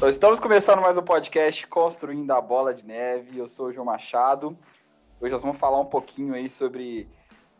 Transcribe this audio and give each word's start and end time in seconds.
Então, 0.00 0.08
estamos 0.08 0.40
começando 0.40 0.80
mais 0.80 0.96
um 0.96 1.02
podcast 1.02 1.66
Construindo 1.66 2.30
a 2.30 2.40
Bola 2.40 2.72
de 2.72 2.82
Neve. 2.82 3.38
Eu 3.38 3.50
sou 3.50 3.66
o 3.66 3.72
João 3.74 3.84
Machado. 3.84 4.56
Hoje 5.20 5.30
nós 5.30 5.42
vamos 5.42 5.58
falar 5.58 5.78
um 5.78 5.84
pouquinho 5.84 6.32
aí 6.32 6.48
sobre 6.48 7.06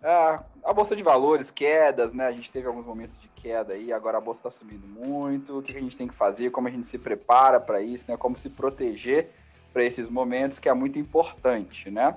ah, 0.02 0.42
a 0.64 0.72
Bolsa 0.72 0.96
de 0.96 1.02
Valores, 1.02 1.50
quedas, 1.50 2.14
né? 2.14 2.24
A 2.24 2.32
gente 2.32 2.50
teve 2.50 2.66
alguns 2.66 2.86
momentos 2.86 3.20
de 3.20 3.28
queda 3.28 3.74
aí, 3.74 3.92
agora 3.92 4.16
a 4.16 4.20
Bolsa 4.22 4.38
está 4.38 4.50
subindo 4.50 4.86
muito. 4.86 5.58
O 5.58 5.62
que 5.62 5.76
a 5.76 5.80
gente 5.80 5.94
tem 5.94 6.08
que 6.08 6.14
fazer, 6.14 6.50
como 6.50 6.66
a 6.66 6.70
gente 6.70 6.88
se 6.88 6.96
prepara 6.96 7.60
para 7.60 7.82
isso, 7.82 8.10
né? 8.10 8.16
Como 8.16 8.38
se 8.38 8.48
proteger 8.48 9.28
para 9.70 9.84
esses 9.84 10.08
momentos, 10.08 10.58
que 10.58 10.70
é 10.70 10.72
muito 10.72 10.98
importante, 10.98 11.90
né? 11.90 12.16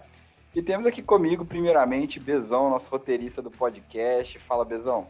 E 0.55 0.62
temos 0.62 0.88
aqui 0.88 1.04
comigo, 1.04 1.44
primeiramente, 1.44 2.18
Bezão, 2.18 2.70
nosso 2.70 2.90
roteirista 2.90 3.42
do 3.42 3.52
podcast. 3.52 4.40
Fala, 4.40 4.64
Bezão. 4.64 5.05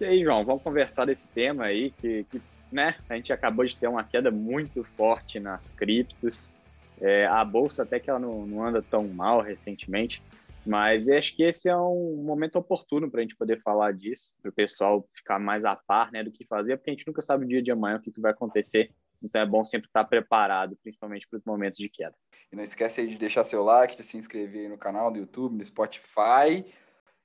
E 0.00 0.06
aí, 0.06 0.24
João, 0.24 0.42
vamos 0.42 0.62
conversar 0.62 1.04
desse 1.04 1.28
tema 1.28 1.64
aí, 1.64 1.90
que, 1.90 2.24
que 2.30 2.40
né, 2.70 2.96
a 3.08 3.14
gente 3.14 3.32
acabou 3.32 3.64
de 3.64 3.76
ter 3.76 3.88
uma 3.88 4.04
queda 4.04 4.30
muito 4.30 4.84
forte 4.96 5.40
nas 5.40 5.68
criptos. 5.70 6.52
É, 7.00 7.26
a 7.26 7.44
bolsa 7.44 7.84
até 7.84 8.00
que 8.00 8.10
ela 8.10 8.18
não, 8.18 8.46
não 8.46 8.64
anda 8.64 8.82
tão 8.82 9.06
mal 9.06 9.40
recentemente, 9.40 10.22
mas 10.66 11.08
acho 11.08 11.34
que 11.34 11.42
esse 11.42 11.68
é 11.68 11.76
um 11.76 12.22
momento 12.24 12.56
oportuno 12.56 13.10
para 13.10 13.20
a 13.20 13.22
gente 13.22 13.36
poder 13.36 13.62
falar 13.62 13.92
disso, 13.92 14.34
para 14.42 14.50
o 14.50 14.52
pessoal 14.52 15.04
ficar 15.16 15.38
mais 15.38 15.64
a 15.64 15.76
par 15.76 16.10
né, 16.12 16.22
do 16.22 16.32
que 16.32 16.44
fazer, 16.44 16.76
porque 16.76 16.90
a 16.90 16.94
gente 16.94 17.06
nunca 17.06 17.22
sabe 17.22 17.44
o 17.44 17.48
dia 17.48 17.62
de 17.62 17.70
amanhã 17.70 17.96
o 17.96 18.00
que, 18.00 18.12
que 18.12 18.20
vai 18.20 18.32
acontecer. 18.32 18.90
Então 19.22 19.40
é 19.40 19.46
bom 19.46 19.64
sempre 19.64 19.88
estar 19.88 20.04
preparado, 20.04 20.76
principalmente 20.82 21.26
para 21.28 21.38
os 21.38 21.44
momentos 21.44 21.78
de 21.78 21.88
queda. 21.88 22.14
E 22.52 22.56
não 22.56 22.62
esquece 22.62 23.00
aí 23.00 23.08
de 23.08 23.18
deixar 23.18 23.44
seu 23.44 23.62
like, 23.62 23.96
de 23.96 24.02
se 24.02 24.16
inscrever 24.16 24.68
no 24.68 24.78
canal 24.78 25.10
do 25.10 25.18
YouTube, 25.18 25.56
no 25.56 25.64
Spotify. 25.64 26.64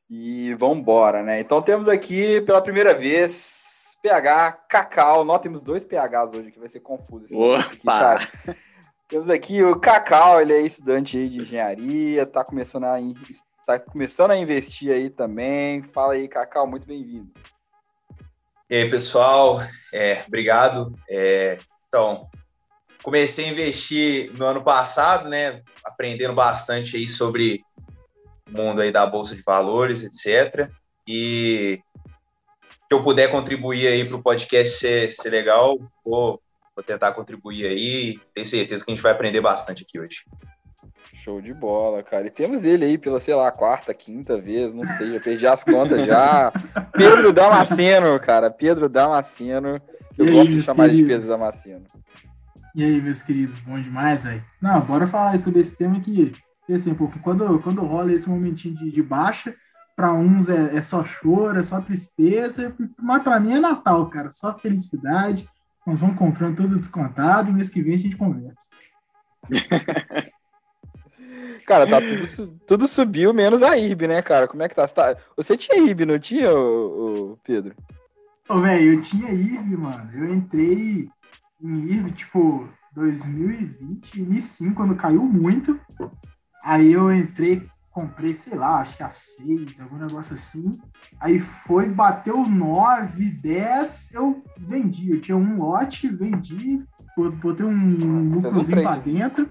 E 0.10 0.54
vamos 0.56 0.80
embora, 0.80 1.24
né? 1.24 1.40
Então 1.40 1.62
temos 1.62 1.88
aqui 1.88 2.42
pela 2.42 2.62
primeira 2.62 2.94
vez 2.94 3.73
PH 4.04 4.52
Cacau. 4.68 5.24
Nós 5.24 5.40
temos 5.40 5.62
dois 5.62 5.86
PHs 5.86 6.36
hoje 6.36 6.52
que 6.52 6.60
vai 6.60 6.68
ser 6.68 6.82
confuso 6.82 7.24
esse 7.24 7.36
aqui, 7.38 7.78
cara. 7.78 8.28
Temos 9.08 9.30
aqui 9.30 9.64
o 9.64 9.80
Cacau, 9.80 10.42
ele 10.42 10.54
é 10.54 10.62
estudante 10.62 11.18
aí 11.18 11.30
de 11.30 11.40
engenharia, 11.40 12.26
tá 12.26 12.44
começando 12.44 12.84
a, 12.86 12.98
tá 13.66 13.80
começando 13.80 14.32
a 14.32 14.38
investir 14.38 14.92
aí 14.92 15.10
também. 15.10 15.82
Fala 15.84 16.14
aí, 16.14 16.28
Cacau, 16.28 16.68
muito 16.68 16.86
bem-vindo. 16.86 17.32
E 18.70 18.76
aí, 18.76 18.90
pessoal, 18.90 19.62
é, 19.94 20.24
obrigado. 20.28 20.94
É, 21.10 21.58
então, 21.88 22.28
comecei 23.04 23.46
a 23.46 23.52
investir 23.52 24.34
no 24.34 24.46
ano 24.46 24.64
passado, 24.64 25.30
né? 25.30 25.62
Aprendendo 25.86 26.34
bastante 26.34 26.98
aí 26.98 27.08
sobre 27.08 27.62
o 28.50 28.58
mundo 28.58 28.82
aí 28.82 28.92
da 28.92 29.06
bolsa 29.06 29.36
de 29.36 29.44
valores, 29.44 30.04
etc. 30.04 30.70
E 31.08 31.80
se 32.94 32.96
eu 32.96 33.02
puder 33.02 33.32
contribuir 33.32 33.88
aí 33.88 34.06
para 34.06 34.18
o 34.18 34.22
podcast 34.22 34.78
ser, 34.78 35.12
ser 35.12 35.32
legal, 35.32 35.80
vou, 36.06 36.40
vou 36.76 36.84
tentar 36.86 37.12
contribuir 37.14 37.66
aí. 37.66 38.20
Tenho 38.36 38.46
certeza 38.46 38.86
que 38.86 38.92
a 38.92 38.94
gente 38.94 39.04
vai 39.04 39.12
aprender 39.12 39.42
bastante 39.42 39.84
aqui 39.84 40.00
hoje. 40.00 40.24
Show 41.24 41.42
de 41.42 41.56
bola, 41.56 42.04
cara. 42.04 42.28
E 42.28 42.30
temos 42.30 42.64
ele 42.64 42.86
aí 42.86 42.98
pela, 43.00 43.20
sei 43.20 43.34
lá, 43.34 43.52
quarta, 43.52 43.96
quinta 43.96 44.40
vez, 44.40 44.72
não 44.72 44.86
sei, 44.86 45.16
eu 45.16 45.22
perdi 45.22 45.48
as 45.48 45.64
contas 45.64 46.06
já. 46.06 46.52
Pedro 46.94 47.34
Damasceno, 47.34 48.20
cara. 48.20 48.52
Pedro 48.52 48.88
Damasceno. 48.88 49.82
Eu 50.16 50.32
gosto 50.32 50.52
de 50.52 50.62
chamar 50.62 50.90
queridos? 50.90 51.08
de 51.08 51.14
Pedro 51.14 51.28
Damasceno. 51.30 51.86
E 52.76 52.84
aí, 52.84 53.02
meus 53.02 53.24
queridos, 53.24 53.56
bom 53.56 53.80
demais, 53.82 54.24
velho. 54.24 54.44
Não, 54.62 54.80
bora 54.82 55.08
falar 55.08 55.36
sobre 55.40 55.62
esse 55.62 55.76
tema 55.76 56.00
que, 56.00 56.32
assim, 56.70 56.94
porque 56.94 57.18
quando, 57.18 57.60
quando 57.60 57.82
rola 57.82 58.14
esse 58.14 58.30
momentinho 58.30 58.76
de, 58.76 58.92
de 58.92 59.02
baixa, 59.02 59.56
para 59.96 60.14
uns 60.14 60.50
é, 60.50 60.76
é, 60.76 60.82
só 60.82 61.04
choro, 61.04 61.60
é 61.60 61.64
só 61.64 61.80
tristeza, 61.82 62.76
mas 63.00 63.24
para 63.24 63.40
mim 63.40 63.54
é 63.54 63.60
Natal, 63.60 64.10
cara, 64.10 64.32
só 64.32 64.58
felicidade. 64.58 65.48
Nós 65.86 66.02
vamos 66.02 66.18
comprando 66.18 66.58
tudo 66.58 66.80
descontado 66.80 67.50
e 67.50 67.54
mês 67.54 67.70
que 67.70 67.82
vem 67.82 67.96
a 67.96 67.98
gente 67.98 68.16
conversa. 68.16 68.70
cara, 71.68 71.90
tá 71.90 72.00
tudo, 72.02 72.48
tudo 72.66 72.88
subiu, 72.88 73.34
menos 73.34 73.62
a 73.62 73.78
IRB, 73.78 74.08
né, 74.08 74.22
cara? 74.22 74.48
Como 74.48 74.64
é 74.64 74.70
que 74.70 74.76
tá? 74.76 74.88
Você, 74.88 74.94
tá... 74.94 75.18
Você 75.36 75.58
tinha 75.58 75.80
IRB, 75.80 76.06
não 76.06 76.18
tinha, 76.18 76.50
ô, 76.52 77.34
ô 77.34 77.38
Pedro? 77.44 77.76
Ô, 78.48 78.60
velho, 78.60 78.94
eu 78.94 79.02
tinha 79.02 79.32
IRB, 79.32 79.78
mano. 79.78 80.10
Eu 80.14 80.34
entrei 80.34 81.10
em 81.62 81.80
IRB, 81.86 82.12
tipo, 82.12 82.70
2020, 82.94 84.18
2005, 84.18 84.76
quando 84.76 84.96
caiu 84.96 85.24
muito. 85.24 85.80
Aí 86.64 86.94
eu 86.94 87.14
entrei, 87.14 87.66
comprei, 87.94 88.34
sei 88.34 88.58
lá, 88.58 88.82
acho 88.82 88.98
que 88.98 89.04
a 89.04 89.12
6, 89.12 89.80
algum 89.80 89.98
negócio 89.98 90.34
assim. 90.34 90.80
Aí 91.22 91.40
foi, 91.40 91.88
bateu 91.88 92.46
9, 92.46 93.30
10, 93.30 94.16
eu 94.16 94.44
vendi. 94.58 95.12
Eu 95.12 95.22
tinha 95.22 95.38
um 95.38 95.60
lote, 95.60 96.08
vendi, 96.08 96.82
botei 97.16 97.66
um 97.66 98.34
lucrozinho 98.34 98.80
um 98.80 98.82
pra 98.82 98.96
dentro 98.96 99.50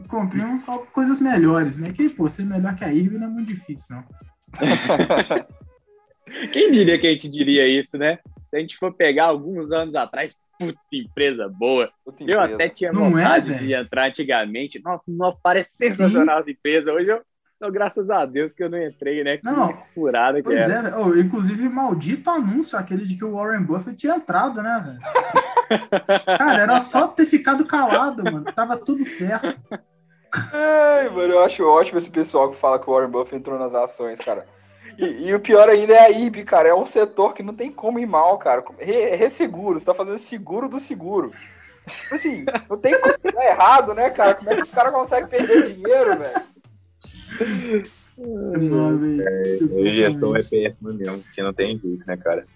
e 0.00 0.08
comprei 0.08 0.44
uns, 0.44 0.64
coisas 0.92 1.20
melhores, 1.20 1.78
né? 1.78 1.92
Que, 1.92 2.08
pô, 2.08 2.28
ser 2.28 2.44
melhor 2.44 2.74
que 2.74 2.84
a 2.84 2.92
IRB 2.92 3.18
não 3.18 3.28
é 3.28 3.30
muito 3.30 3.46
difícil, 3.46 3.94
não. 3.94 4.04
Quem 6.52 6.72
diria 6.72 6.98
que 6.98 7.06
a 7.06 7.10
gente 7.10 7.30
diria 7.30 7.68
isso, 7.68 7.96
né? 7.96 8.18
Se 8.50 8.56
a 8.56 8.58
gente 8.58 8.76
for 8.76 8.92
pegar 8.92 9.26
alguns 9.26 9.70
anos 9.70 9.94
atrás, 9.94 10.36
puta 10.58 10.76
empresa 10.92 11.48
boa. 11.48 11.88
Puta 12.04 12.24
eu 12.24 12.40
empresa. 12.40 12.54
até 12.54 12.68
tinha 12.68 12.92
não 12.92 13.06
é, 13.06 13.10
vontade 13.10 13.52
é, 13.52 13.58
de 13.58 13.72
entrar 13.72 14.08
antigamente. 14.08 14.82
Nossa, 14.82 15.04
nossa 15.06 15.38
parece 15.40 15.76
sensacional 15.76 16.40
essa 16.40 16.50
empresa. 16.50 16.92
Hoje 16.92 17.10
eu, 17.10 17.22
então, 17.56 17.70
graças 17.70 18.10
a 18.10 18.26
Deus 18.26 18.52
que 18.52 18.62
eu 18.62 18.68
não 18.68 18.80
entrei, 18.80 19.24
né? 19.24 19.38
Que 19.38 19.44
não, 19.44 19.74
furada 19.94 20.36
que 20.38 20.44
pois 20.44 20.60
era. 20.60 20.90
é, 20.90 20.96
oh, 20.96 21.16
inclusive, 21.16 21.66
maldito 21.70 22.28
anúncio, 22.28 22.78
aquele 22.78 23.06
de 23.06 23.16
que 23.16 23.24
o 23.24 23.34
Warren 23.34 23.62
Buffett 23.62 23.96
tinha 23.96 24.16
entrado, 24.16 24.62
né, 24.62 24.84
velho? 24.84 25.80
Cara, 26.38 26.60
era 26.60 26.78
só 26.78 27.08
ter 27.08 27.24
ficado 27.24 27.64
calado, 27.64 28.22
mano. 28.24 28.44
Tava 28.54 28.76
tudo 28.76 29.02
certo. 29.04 29.58
Ai, 30.52 31.08
mano, 31.08 31.32
eu 31.32 31.44
acho 31.44 31.64
ótimo 31.64 31.98
esse 31.98 32.10
pessoal 32.10 32.50
que 32.50 32.58
fala 32.58 32.78
que 32.78 32.88
o 32.90 32.92
Warren 32.92 33.10
Buffett 33.10 33.36
entrou 33.36 33.58
nas 33.58 33.74
ações, 33.74 34.18
cara. 34.18 34.46
E, 34.98 35.28
e, 35.28 35.34
o 35.34 35.40
pior 35.40 35.68
ainda 35.68 35.94
é 35.94 36.00
a 36.00 36.10
IB, 36.10 36.44
cara. 36.44 36.68
É 36.68 36.74
um 36.74 36.86
setor 36.86 37.32
que 37.32 37.42
não 37.42 37.54
tem 37.54 37.70
como 37.70 37.98
ir 37.98 38.06
mal, 38.06 38.36
cara. 38.38 38.62
Resseguro, 38.78 39.78
você 39.78 39.86
tá 39.86 39.94
fazendo 39.94 40.18
seguro 40.18 40.68
do 40.68 40.78
seguro. 40.78 41.30
Tipo 41.86 42.14
assim, 42.14 42.44
não 42.68 42.76
tem 42.76 42.98
como 43.00 43.14
dar 43.32 43.46
errado, 43.46 43.94
né, 43.94 44.10
cara? 44.10 44.34
Como 44.34 44.50
é 44.50 44.56
que 44.56 44.62
os 44.62 44.70
caras 44.70 44.92
conseguem 44.92 45.28
perder 45.28 45.74
dinheiro, 45.74 46.18
velho? 46.18 46.42
O 48.18 49.88
gestor 49.88 50.36
é 50.36 50.42
péssimo 50.42 50.92
mesmo, 50.92 51.18
porque 51.18 51.42
não 51.42 51.52
tem 51.52 51.78
jeito, 51.78 52.06
né, 52.06 52.16
cara? 52.16 52.46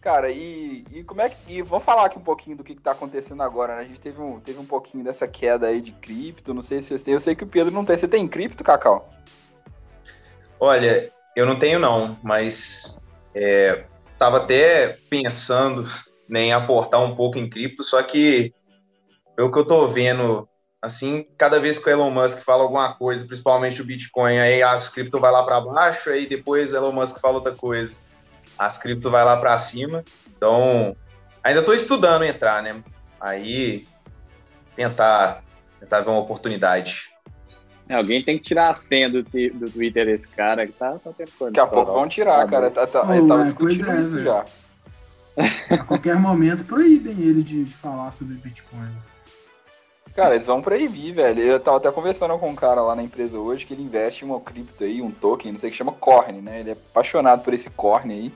Cara, 0.00 0.30
e, 0.30 0.84
e 0.92 1.02
como 1.02 1.20
é 1.20 1.28
que. 1.28 1.36
E 1.48 1.62
vamos 1.62 1.84
falar 1.84 2.06
aqui 2.06 2.18
um 2.18 2.22
pouquinho 2.22 2.56
do 2.56 2.64
que, 2.64 2.74
que 2.74 2.80
tá 2.80 2.92
acontecendo 2.92 3.42
agora, 3.42 3.76
né? 3.76 3.82
A 3.82 3.84
gente 3.84 4.00
teve 4.00 4.20
um, 4.20 4.38
teve 4.40 4.58
um 4.58 4.64
pouquinho 4.64 5.02
dessa 5.02 5.26
queda 5.26 5.66
aí 5.66 5.80
de 5.80 5.92
cripto. 5.92 6.54
Não 6.54 6.62
sei 6.62 6.80
se 6.80 6.96
você 6.96 7.04
tem. 7.04 7.14
Eu 7.14 7.20
sei 7.20 7.34
que 7.34 7.44
o 7.44 7.48
Pedro 7.48 7.74
não 7.74 7.84
tem. 7.84 7.96
Você 7.96 8.06
tem 8.06 8.26
cripto, 8.28 8.62
Cacau? 8.62 9.12
Olha, 10.60 11.10
eu 11.36 11.44
não 11.44 11.58
tenho 11.58 11.78
não, 11.78 12.16
mas 12.22 12.98
é, 13.34 13.84
tava 14.18 14.38
até 14.38 14.96
pensando 15.08 15.88
né, 16.28 16.42
em 16.42 16.52
aportar 16.52 17.00
um 17.02 17.14
pouco 17.14 17.38
em 17.38 17.48
cripto, 17.48 17.82
só 17.82 18.02
que 18.02 18.52
pelo 19.36 19.52
que 19.52 19.58
eu 19.58 19.64
tô 19.64 19.86
vendo, 19.86 20.48
assim, 20.80 21.26
cada 21.36 21.60
vez 21.60 21.78
que 21.78 21.88
o 21.88 21.92
Elon 21.92 22.10
Musk 22.10 22.38
fala 22.42 22.62
alguma 22.62 22.92
coisa, 22.94 23.26
principalmente 23.26 23.82
o 23.82 23.84
Bitcoin, 23.84 24.38
aí 24.38 24.62
as 24.62 24.88
cripto 24.88 25.18
vai 25.18 25.30
lá 25.30 25.42
para 25.42 25.60
baixo, 25.60 26.10
aí 26.10 26.26
depois 26.26 26.72
o 26.72 26.76
Elon 26.76 26.92
Musk 26.92 27.18
fala 27.20 27.34
outra 27.34 27.52
coisa, 27.52 27.92
as 28.58 28.78
cripto 28.78 29.10
vai 29.10 29.24
lá 29.24 29.36
para 29.36 29.58
cima. 29.58 30.04
Então, 30.36 30.96
ainda 31.42 31.60
estou 31.60 31.74
estudando 31.74 32.24
entrar, 32.24 32.62
né? 32.62 32.82
Aí 33.20 33.86
tentar 34.76 35.42
tentar 35.80 36.00
ver 36.00 36.10
uma 36.10 36.20
oportunidade. 36.20 37.10
É, 37.88 37.94
alguém 37.94 38.22
tem 38.22 38.38
que 38.38 38.44
tirar 38.44 38.70
a 38.70 38.74
senha 38.74 39.08
do, 39.08 39.22
do 39.22 39.70
Twitter 39.70 40.06
desse 40.06 40.28
cara 40.28 40.66
que 40.66 40.72
tá, 40.72 40.98
tá 40.98 41.10
tendo 41.16 41.30
Daqui 41.40 41.60
a 41.60 41.66
pouco 41.66 41.92
vão 41.92 42.08
tirar, 42.08 42.44
tá 42.44 42.50
cara. 42.50 42.70
Tá, 42.70 42.86
tá, 42.86 43.02
oh, 43.08 43.14
ele 43.14 43.26
tava 43.26 43.42
é, 43.42 43.44
discutindo 43.46 43.90
é, 43.90 44.00
isso 44.00 44.22
já. 44.22 44.44
A 45.70 45.78
qualquer 45.78 46.16
momento 46.16 46.64
proíbem 46.64 47.18
ele 47.20 47.42
de, 47.42 47.64
de 47.64 47.72
falar 47.72 48.12
sobre 48.12 48.34
Bitcoin. 48.34 48.90
Cara, 50.18 50.34
eles 50.34 50.48
vão 50.48 50.60
proibir, 50.60 51.14
velho. 51.14 51.40
Eu 51.40 51.60
tava 51.60 51.76
até 51.76 51.92
conversando 51.92 52.36
com 52.40 52.48
um 52.48 52.54
cara 52.56 52.82
lá 52.82 52.96
na 52.96 53.04
empresa 53.04 53.38
hoje 53.38 53.64
que 53.64 53.72
ele 53.72 53.84
investe 53.84 54.24
uma 54.24 54.40
cripto 54.40 54.82
aí, 54.82 55.00
um 55.00 55.12
token, 55.12 55.52
não 55.52 55.60
sei 55.60 55.70
que 55.70 55.76
chama 55.76 55.92
Corn, 55.92 56.40
né? 56.42 56.58
Ele 56.58 56.70
é 56.70 56.72
apaixonado 56.72 57.44
por 57.44 57.54
esse 57.54 57.70
Corn 57.70 58.12
aí. 58.12 58.32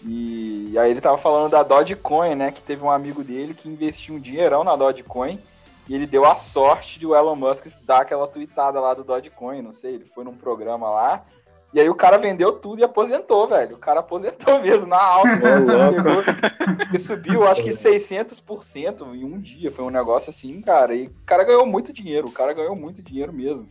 E 0.00 0.78
aí 0.78 0.92
ele 0.92 1.00
tava 1.00 1.18
falando 1.18 1.50
da 1.50 1.64
Dogecoin, 1.64 2.36
né? 2.36 2.52
Que 2.52 2.62
teve 2.62 2.84
um 2.84 2.90
amigo 2.90 3.24
dele 3.24 3.52
que 3.52 3.68
investiu 3.68 4.14
um 4.14 4.20
dinheirão 4.20 4.62
na 4.62 4.76
Dogecoin 4.76 5.40
e 5.88 5.94
ele 5.96 6.06
deu 6.06 6.24
a 6.24 6.36
sorte 6.36 7.00
de 7.00 7.06
o 7.06 7.16
Elon 7.16 7.34
Musk 7.34 7.66
dar 7.82 8.02
aquela 8.02 8.28
tweetada 8.28 8.78
lá 8.78 8.94
do 8.94 9.02
Dogecoin, 9.02 9.60
não 9.60 9.74
sei, 9.74 9.96
ele 9.96 10.04
foi 10.04 10.22
num 10.22 10.36
programa 10.36 10.88
lá. 10.88 11.26
E 11.72 11.78
aí 11.78 11.88
o 11.88 11.94
cara 11.94 12.16
vendeu 12.16 12.52
tudo 12.52 12.80
e 12.80 12.84
aposentou, 12.84 13.46
velho. 13.46 13.76
O 13.76 13.78
cara 13.78 14.00
aposentou 14.00 14.60
mesmo 14.62 14.86
na 14.86 15.00
alta. 15.00 15.36
Né? 15.36 16.88
e 16.92 16.98
subiu, 16.98 17.46
acho 17.46 17.62
que 17.62 17.70
600% 17.70 19.14
em 19.14 19.24
um 19.24 19.38
dia. 19.38 19.70
Foi 19.70 19.84
um 19.84 19.90
negócio 19.90 20.30
assim, 20.30 20.60
cara. 20.62 20.94
E 20.94 21.06
o 21.06 21.12
cara 21.26 21.44
ganhou 21.44 21.66
muito 21.66 21.92
dinheiro. 21.92 22.28
O 22.28 22.32
cara 22.32 22.54
ganhou 22.54 22.74
muito 22.74 23.02
dinheiro 23.02 23.32
mesmo. 23.32 23.68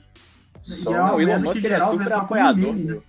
Então, 0.70 0.94
é 0.94 1.14
o 1.14 1.22
Elon 1.22 1.40
Musk 1.40 1.66
é 1.66 1.84
super 1.86 2.14
apoiador. 2.14 2.74
Meme, 2.74 2.84
né? 2.84 3.00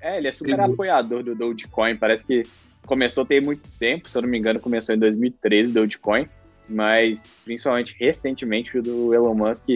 É, 0.00 0.18
ele 0.18 0.28
é 0.28 0.32
super 0.32 0.60
apoiador 0.60 1.22
do 1.22 1.34
Dogecoin. 1.34 1.96
Parece 1.96 2.26
que 2.26 2.42
começou 2.86 3.24
a 3.24 3.26
ter 3.26 3.44
muito 3.44 3.68
tempo, 3.78 4.08
se 4.08 4.16
eu 4.16 4.22
não 4.22 4.28
me 4.28 4.38
engano, 4.38 4.60
começou 4.60 4.94
em 4.94 4.98
2013, 4.98 5.72
Dogecoin, 5.72 6.28
mas 6.68 7.26
principalmente 7.44 7.96
recentemente 7.98 8.78
o 8.78 8.82
do 8.82 9.12
Elon 9.12 9.34
Musk 9.34 9.66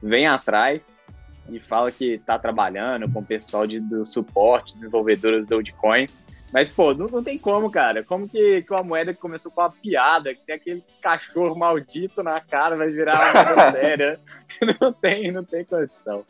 vem 0.00 0.26
atrás 0.26 0.99
e 1.50 1.60
fala 1.60 1.90
que 1.90 2.14
está 2.14 2.38
trabalhando 2.38 3.10
com 3.10 3.20
o 3.20 3.24
pessoal 3.24 3.66
de, 3.66 3.80
do 3.80 4.04
suporte, 4.06 4.74
desenvolvedores 4.74 5.46
do 5.46 5.56
Dogecoin. 5.56 6.06
Mas, 6.52 6.68
pô, 6.68 6.92
não, 6.92 7.06
não 7.06 7.22
tem 7.22 7.38
como, 7.38 7.70
cara. 7.70 8.02
Como 8.02 8.28
que, 8.28 8.62
que 8.62 8.72
uma 8.72 8.82
moeda 8.82 9.14
que 9.14 9.20
começou 9.20 9.52
com 9.52 9.60
uma 9.60 9.70
piada, 9.70 10.34
que 10.34 10.40
tem 10.44 10.56
aquele 10.56 10.84
cachorro 11.00 11.56
maldito 11.56 12.22
na 12.22 12.40
cara, 12.40 12.76
vai 12.76 12.88
virar 12.88 13.14
uma 13.14 13.44
moeda 13.44 13.72
séria? 13.78 14.20
Não 14.80 14.92
tem, 14.92 15.30
não 15.30 15.44
tem 15.44 15.64
condição. 15.64 16.24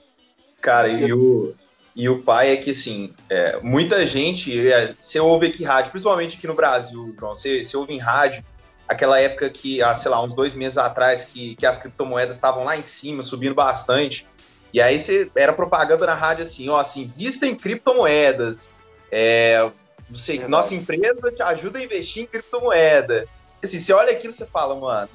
Cara, 0.60 0.88
e 0.88 1.10
o, 1.12 1.54
e 1.96 2.08
o 2.08 2.22
pai 2.22 2.50
é 2.50 2.56
que, 2.56 2.70
assim, 2.70 3.14
é, 3.28 3.58
muita 3.62 4.04
gente, 4.04 4.68
é, 4.68 4.94
você 5.00 5.18
ouve 5.18 5.46
aqui 5.46 5.64
rádio, 5.64 5.90
principalmente 5.90 6.36
aqui 6.36 6.46
no 6.46 6.54
Brasil, 6.54 7.14
João, 7.18 7.34
você, 7.34 7.64
você 7.64 7.76
ouve 7.76 7.94
em 7.94 7.98
rádio, 7.98 8.44
aquela 8.86 9.18
época 9.18 9.48
que, 9.48 9.82
ah, 9.82 9.94
sei 9.94 10.10
lá, 10.10 10.22
uns 10.22 10.34
dois 10.34 10.54
meses 10.54 10.76
atrás, 10.76 11.24
que, 11.24 11.56
que 11.56 11.64
as 11.64 11.78
criptomoedas 11.78 12.36
estavam 12.36 12.62
lá 12.62 12.76
em 12.76 12.82
cima, 12.82 13.22
subindo 13.22 13.54
bastante, 13.54 14.26
e 14.72 14.80
aí 14.80 14.98
você, 14.98 15.30
era 15.36 15.52
propaganda 15.52 16.06
na 16.06 16.14
rádio 16.14 16.44
assim, 16.44 16.68
ó, 16.68 16.78
assim, 16.78 17.12
vista 17.16 17.46
em 17.46 17.54
criptomoedas, 17.54 18.70
é, 19.10 19.70
você, 20.08 20.38
nossa 20.46 20.74
empresa 20.74 21.32
te 21.32 21.42
ajuda 21.42 21.78
a 21.78 21.82
investir 21.82 22.22
em 22.22 22.26
criptomoeda. 22.26 23.26
Assim, 23.62 23.78
você 23.78 23.92
olha 23.92 24.12
aquilo 24.12 24.32
e 24.32 24.36
você 24.36 24.46
fala, 24.46 24.74
mano, 24.74 25.10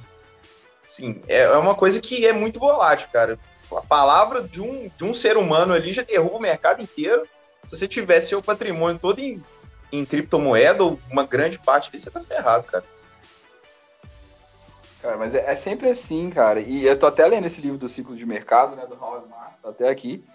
assim, 0.84 1.22
é, 1.28 1.42
é 1.42 1.58
uma 1.58 1.76
coisa 1.76 2.00
que 2.00 2.26
é 2.26 2.34
muito 2.34 2.60
volátil, 2.60 3.10
cara 3.12 3.40
a 3.74 3.82
palavra 3.82 4.42
de 4.42 4.62
um, 4.62 4.90
de 4.96 5.04
um 5.04 5.14
ser 5.14 5.38
humano 5.38 5.74
ali 5.74 5.94
já 5.94 6.04
derruba 6.04 6.38
o 6.38 6.42
mercado 6.42 6.82
inteiro. 6.82 7.24
Se 7.64 7.78
você 7.78 7.88
tivesse 7.88 8.30
seu 8.30 8.42
patrimônio 8.42 9.00
todo 9.00 9.20
em, 9.20 9.42
em 9.92 10.06
criptomoeda, 10.06 10.84
ou 10.84 11.00
uma 11.10 11.26
grande 11.26 11.58
parte 11.58 11.92
disso, 11.92 12.06
você 12.06 12.12
tá 12.12 12.22
ferrado, 12.22 12.66
cara. 12.66 12.84
Cara, 15.06 15.18
mas 15.18 15.36
é, 15.36 15.52
é, 15.52 15.56
sempre 15.56 15.88
assim, 15.88 16.32
cara. 16.32 16.60
E 16.60 16.84
eu 16.84 16.98
tô 16.98 17.06
até 17.06 17.28
lendo 17.28 17.46
esse 17.46 17.62
livro 17.62 17.78
do 17.78 17.88
ciclo 17.88 18.16
de 18.16 18.26
mercado, 18.26 18.76
né, 18.76 18.88
do 18.88 18.96
Howard 18.96 19.30
Marks, 19.30 19.62
tá 19.62 19.70
até 19.70 19.88
aqui. 19.88 20.26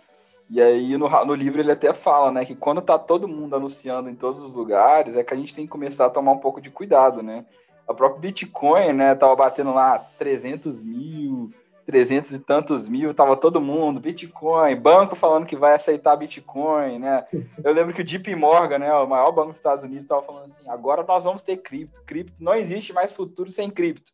E 0.49 0.63
aí 0.63 0.97
no, 0.97 1.09
no 1.09 1.35
livro 1.35 1.61
ele 1.61 1.73
até 1.73 1.93
fala, 1.93 2.31
né, 2.31 2.45
que 2.45 2.55
quando 2.55 2.81
tá 2.81 2.97
todo 2.97 3.27
mundo 3.27 3.57
anunciando 3.57 4.09
em 4.09 4.15
todos 4.15 4.45
os 4.45 4.53
lugares, 4.53 5.17
é 5.17 5.25
que 5.25 5.35
a 5.35 5.37
gente 5.37 5.57
tem 5.57 5.65
que 5.65 5.73
começar 5.73 6.07
a 6.07 6.11
tomar 6.11 6.31
um 6.31 6.39
pouco 6.39 6.61
de 6.61 6.71
cuidado, 6.71 7.21
né? 7.21 7.45
A 7.89 7.93
própria 7.93 8.21
Bitcoin, 8.21 8.93
né, 8.93 9.17
tava 9.17 9.35
batendo 9.35 9.75
lá 9.75 9.99
300 9.99 10.81
mil, 10.81 11.51
300 11.85 12.31
e 12.31 12.39
tantos 12.39 12.87
mil, 12.87 13.13
tava 13.13 13.37
todo 13.37 13.61
mundo, 13.61 13.99
Bitcoin, 13.99 14.77
banco 14.77 15.17
falando 15.17 15.47
que 15.47 15.57
vai 15.57 15.75
aceitar 15.75 16.15
Bitcoin, 16.15 17.01
né? 17.01 17.25
Eu 17.65 17.73
lembro 17.73 17.93
que 17.93 18.03
o 18.03 18.05
JP 18.05 18.37
Morgan, 18.37 18.79
né, 18.79 18.95
o 18.95 19.09
maior 19.09 19.33
banco 19.33 19.49
dos 19.49 19.57
Estados 19.57 19.85
Unidos, 19.85 20.07
tava 20.07 20.23
falando 20.23 20.53
assim, 20.53 20.69
agora 20.69 21.03
nós 21.03 21.25
vamos 21.25 21.43
ter 21.43 21.57
cripto, 21.57 22.01
cripto, 22.05 22.35
não 22.39 22.55
existe 22.55 22.93
mais 22.93 23.13
futuro 23.13 23.51
sem 23.51 23.69
cripto. 23.69 24.13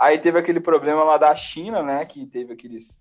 Aí 0.00 0.18
teve 0.18 0.38
aquele 0.38 0.60
problema 0.60 1.04
lá 1.04 1.18
da 1.18 1.34
China, 1.34 1.82
né, 1.82 2.04
que 2.06 2.24
teve 2.24 2.54
aqueles, 2.54 2.98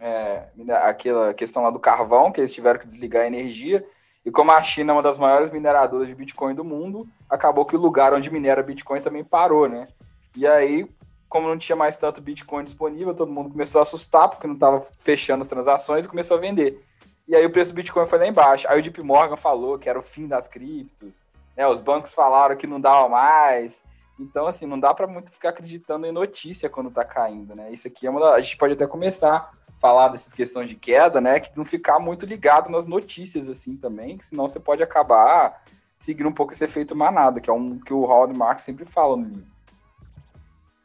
é, 0.00 0.46
aquela 0.82 1.34
questão 1.34 1.62
lá 1.62 1.70
do 1.70 1.78
carvão, 1.78 2.32
que 2.32 2.40
eles 2.40 2.54
tiveram 2.54 2.80
que 2.80 2.86
desligar 2.86 3.24
a 3.24 3.26
energia, 3.26 3.84
e 4.24 4.30
como 4.30 4.50
a 4.50 4.62
China 4.62 4.92
é 4.92 4.94
uma 4.94 5.02
das 5.02 5.18
maiores 5.18 5.50
mineradoras 5.50 6.08
de 6.08 6.14
Bitcoin 6.14 6.54
do 6.54 6.64
mundo, 6.64 7.06
acabou 7.28 7.66
que 7.66 7.76
o 7.76 7.80
lugar 7.80 8.14
onde 8.14 8.30
minera 8.30 8.62
Bitcoin 8.62 9.02
também 9.02 9.22
parou, 9.22 9.68
né? 9.68 9.88
E 10.36 10.46
aí 10.46 10.88
como 11.32 11.48
não 11.48 11.56
tinha 11.56 11.74
mais 11.74 11.96
tanto 11.96 12.20
Bitcoin 12.20 12.62
disponível, 12.62 13.14
todo 13.14 13.32
mundo 13.32 13.48
começou 13.48 13.78
a 13.78 13.82
assustar 13.82 14.28
porque 14.28 14.46
não 14.46 14.52
estava 14.52 14.84
fechando 14.98 15.40
as 15.40 15.48
transações 15.48 16.04
e 16.04 16.08
começou 16.08 16.36
a 16.36 16.40
vender. 16.40 16.84
E 17.26 17.34
aí 17.34 17.46
o 17.46 17.50
preço 17.50 17.72
do 17.72 17.76
Bitcoin 17.76 18.06
foi 18.06 18.18
lá 18.18 18.26
embaixo. 18.26 18.68
Aí 18.68 18.78
o 18.78 18.82
JP 18.82 19.02
Morgan 19.02 19.36
falou 19.38 19.78
que 19.78 19.88
era 19.88 19.98
o 19.98 20.02
fim 20.02 20.28
das 20.28 20.46
criptos, 20.46 21.24
né? 21.56 21.66
Os 21.66 21.80
bancos 21.80 22.12
falaram 22.12 22.54
que 22.54 22.66
não 22.66 22.78
dava 22.78 23.08
mais. 23.08 23.82
Então, 24.18 24.46
assim, 24.46 24.66
não 24.66 24.78
dá 24.78 24.92
para 24.94 25.06
muito 25.06 25.32
ficar 25.32 25.50
acreditando 25.50 26.06
em 26.06 26.12
notícia 26.12 26.68
quando 26.68 26.90
tá 26.90 27.04
caindo, 27.04 27.54
né? 27.54 27.72
Isso 27.72 27.88
aqui 27.88 28.06
é 28.06 28.10
uma. 28.10 28.32
A 28.32 28.40
gente 28.40 28.56
pode 28.56 28.74
até 28.74 28.86
começar 28.86 29.36
a 29.36 29.50
falar 29.80 30.08
dessas 30.08 30.32
questões 30.32 30.68
de 30.68 30.76
queda, 30.76 31.20
né? 31.20 31.40
Que 31.40 31.56
não 31.56 31.64
ficar 31.64 31.98
muito 31.98 32.26
ligado 32.26 32.70
nas 32.70 32.86
notícias, 32.86 33.48
assim, 33.48 33.76
também, 33.76 34.16
que 34.16 34.26
senão 34.26 34.48
você 34.48 34.60
pode 34.60 34.82
acabar 34.82 35.62
seguindo 35.98 36.28
um 36.28 36.34
pouco 36.34 36.52
esse 36.52 36.64
efeito 36.64 36.96
manada, 36.96 37.40
que 37.40 37.48
é 37.48 37.52
um 37.52 37.78
que 37.78 37.92
o 37.92 38.02
Howard 38.02 38.36
Marks 38.36 38.64
sempre 38.64 38.84
fala 38.84 39.16
no 39.16 39.24
livro 39.24 39.52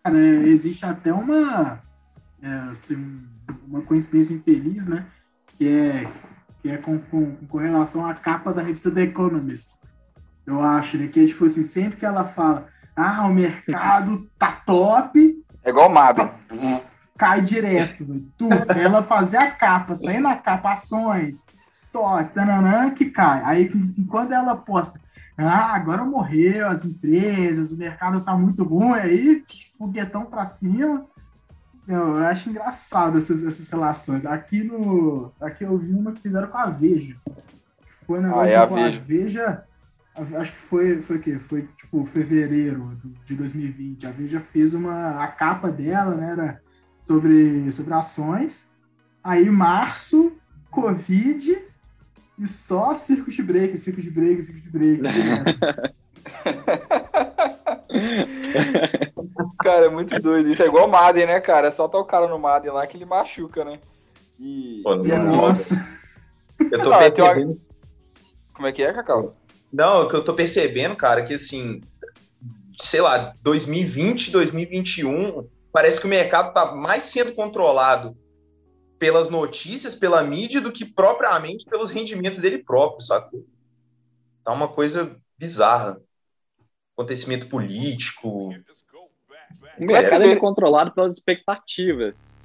né, 0.09 0.47
existe 0.47 0.85
até 0.85 1.13
uma, 1.13 1.81
é, 2.41 2.50
assim, 2.71 3.24
uma 3.68 3.81
coincidência 3.81 4.33
infeliz, 4.33 4.85
né? 4.85 5.06
Que 5.47 5.68
é, 5.68 6.07
que 6.62 6.69
é 6.69 6.77
com, 6.77 7.00
com, 7.00 7.35
com, 7.35 7.57
relação 7.57 8.06
à 8.06 8.13
capa 8.13 8.53
da 8.53 8.62
revista 8.62 8.91
The 8.91 9.03
Economist. 9.03 9.77
Eu 10.45 10.62
acho, 10.62 10.97
né? 10.97 11.07
Que 11.07 11.21
é 11.21 11.25
tipo 11.25 11.45
assim, 11.45 11.63
sempre 11.63 11.97
que 11.97 12.06
ela 12.06 12.25
fala, 12.25 12.68
ah, 12.97 13.27
o 13.27 13.33
mercado 13.33 14.27
tá 14.39 14.51
top. 14.65 15.45
É 15.63 15.69
igual 15.69 15.88
Mab. 15.88 16.31
Cai 17.15 17.41
direto, 17.41 18.05
tu, 18.38 18.49
ela 18.75 19.03
fazer 19.03 19.38
a 19.38 19.51
capa, 19.51 19.95
sair 19.95 20.19
na 20.19 20.35
capa, 20.35 20.71
ações, 20.71 21.45
estoque, 21.71 22.33
tananã, 22.33 22.89
que 22.91 23.05
cai. 23.05 23.41
Aí 23.44 23.71
quando 24.09 24.33
ela 24.33 24.55
posta, 24.55 24.99
ah, 25.38 25.75
agora 25.75 26.03
morreu 26.03 26.67
as 26.67 26.85
empresas, 26.85 27.71
o 27.71 27.77
mercado 27.77 28.21
tá 28.21 28.35
muito 28.35 28.63
ruim, 28.63 28.94
aí 28.94 29.43
foguetão 29.77 30.25
para 30.25 30.45
cima. 30.45 31.05
Eu, 31.88 32.17
eu, 32.17 32.27
acho 32.27 32.50
engraçado 32.50 33.17
essas, 33.17 33.43
essas 33.43 33.67
relações. 33.67 34.25
Aqui 34.25 34.63
no. 34.63 35.31
Aqui 35.39 35.63
eu 35.63 35.77
vi 35.77 35.93
uma 35.93 36.11
que 36.11 36.21
fizeram 36.21 36.47
com 36.47 36.57
a 36.57 36.65
Veja. 36.65 37.15
Foi 38.05 38.19
um 38.19 38.23
negócio 38.23 38.50
ah, 38.50 38.51
é 38.51 38.57
a 38.57 38.67
com 38.67 38.75
Veja. 38.75 38.97
a 38.97 39.01
Veja. 39.01 39.66
Acho 40.35 40.51
que 40.53 40.59
foi, 40.59 41.01
foi 41.01 41.17
o 41.17 41.19
quê? 41.19 41.37
Foi 41.37 41.67
tipo 41.77 42.03
fevereiro 42.05 42.97
de 43.25 43.35
2020. 43.35 44.07
A 44.07 44.11
Veja 44.11 44.39
fez 44.39 44.73
uma. 44.73 45.23
A 45.23 45.27
capa 45.27 45.71
dela, 45.71 46.15
né? 46.15 46.31
Era 46.31 46.61
sobre, 46.97 47.71
sobre 47.71 47.93
ações. 47.93 48.71
Aí, 49.23 49.49
março, 49.49 50.33
Covid 50.71 51.61
e 52.39 52.47
só 52.47 52.93
circuit 52.93 53.41
break, 53.41 53.77
circuit 53.77 54.09
break, 54.09 54.43
circuit 54.43 54.69
break. 54.69 55.01
cara, 59.59 59.87
é 59.87 59.89
muito 59.89 60.19
doido. 60.19 60.49
Isso 60.49 60.61
é 60.63 60.67
igual 60.67 60.87
Madden, 60.87 61.25
né, 61.27 61.39
cara? 61.39 61.67
É 61.67 61.71
só 61.71 61.87
tá 61.87 61.97
o 61.97 62.05
cara 62.05 62.27
no 62.27 62.39
Madden 62.39 62.71
lá 62.71 62.85
que 62.85 62.97
ele 62.97 63.05
machuca, 63.05 63.63
né? 63.65 63.79
E. 64.39 64.81
Pô, 64.83 64.95
e 65.03 65.11
é 65.11 65.17
nossa. 65.17 65.75
Eu 66.59 66.79
tô 66.81 66.89
não, 66.89 66.99
percebendo. 66.99 67.51
Uma... 67.51 67.57
Como 68.53 68.67
é 68.67 68.71
que 68.71 68.83
é, 68.83 68.93
Cacau? 68.93 69.35
Não, 69.71 70.03
o 70.03 70.09
que 70.09 70.15
eu 70.15 70.24
tô 70.24 70.33
percebendo, 70.33 70.95
cara, 70.95 71.21
é 71.21 71.25
que 71.25 71.33
assim, 71.33 71.81
sei 72.79 73.01
lá, 73.01 73.33
2020, 73.41 74.31
2021, 74.31 75.47
parece 75.71 76.00
que 76.00 76.05
o 76.05 76.09
mercado 76.09 76.53
tá 76.53 76.74
mais 76.74 77.03
sendo 77.03 77.33
controlado 77.33 78.17
pelas 78.97 79.29
notícias, 79.29 79.93
pela 79.93 80.24
mídia, 80.24 80.62
do 80.62 80.71
que 80.71 80.86
propriamente 80.86 81.65
pelos 81.65 81.91
rendimentos 81.91 82.39
dele 82.39 82.59
próprio, 82.59 83.01
sabe? 83.01 83.45
Tá 84.43 84.51
uma 84.51 84.67
coisa 84.67 85.15
bizarra. 85.38 86.01
Acontecimento 86.97 87.47
político. 87.47 88.50
O 89.77 89.86
mercado 89.86 90.24
é 90.24 90.36
controlado 90.36 90.91
pelas 90.91 91.15
expectativas. 91.15 92.36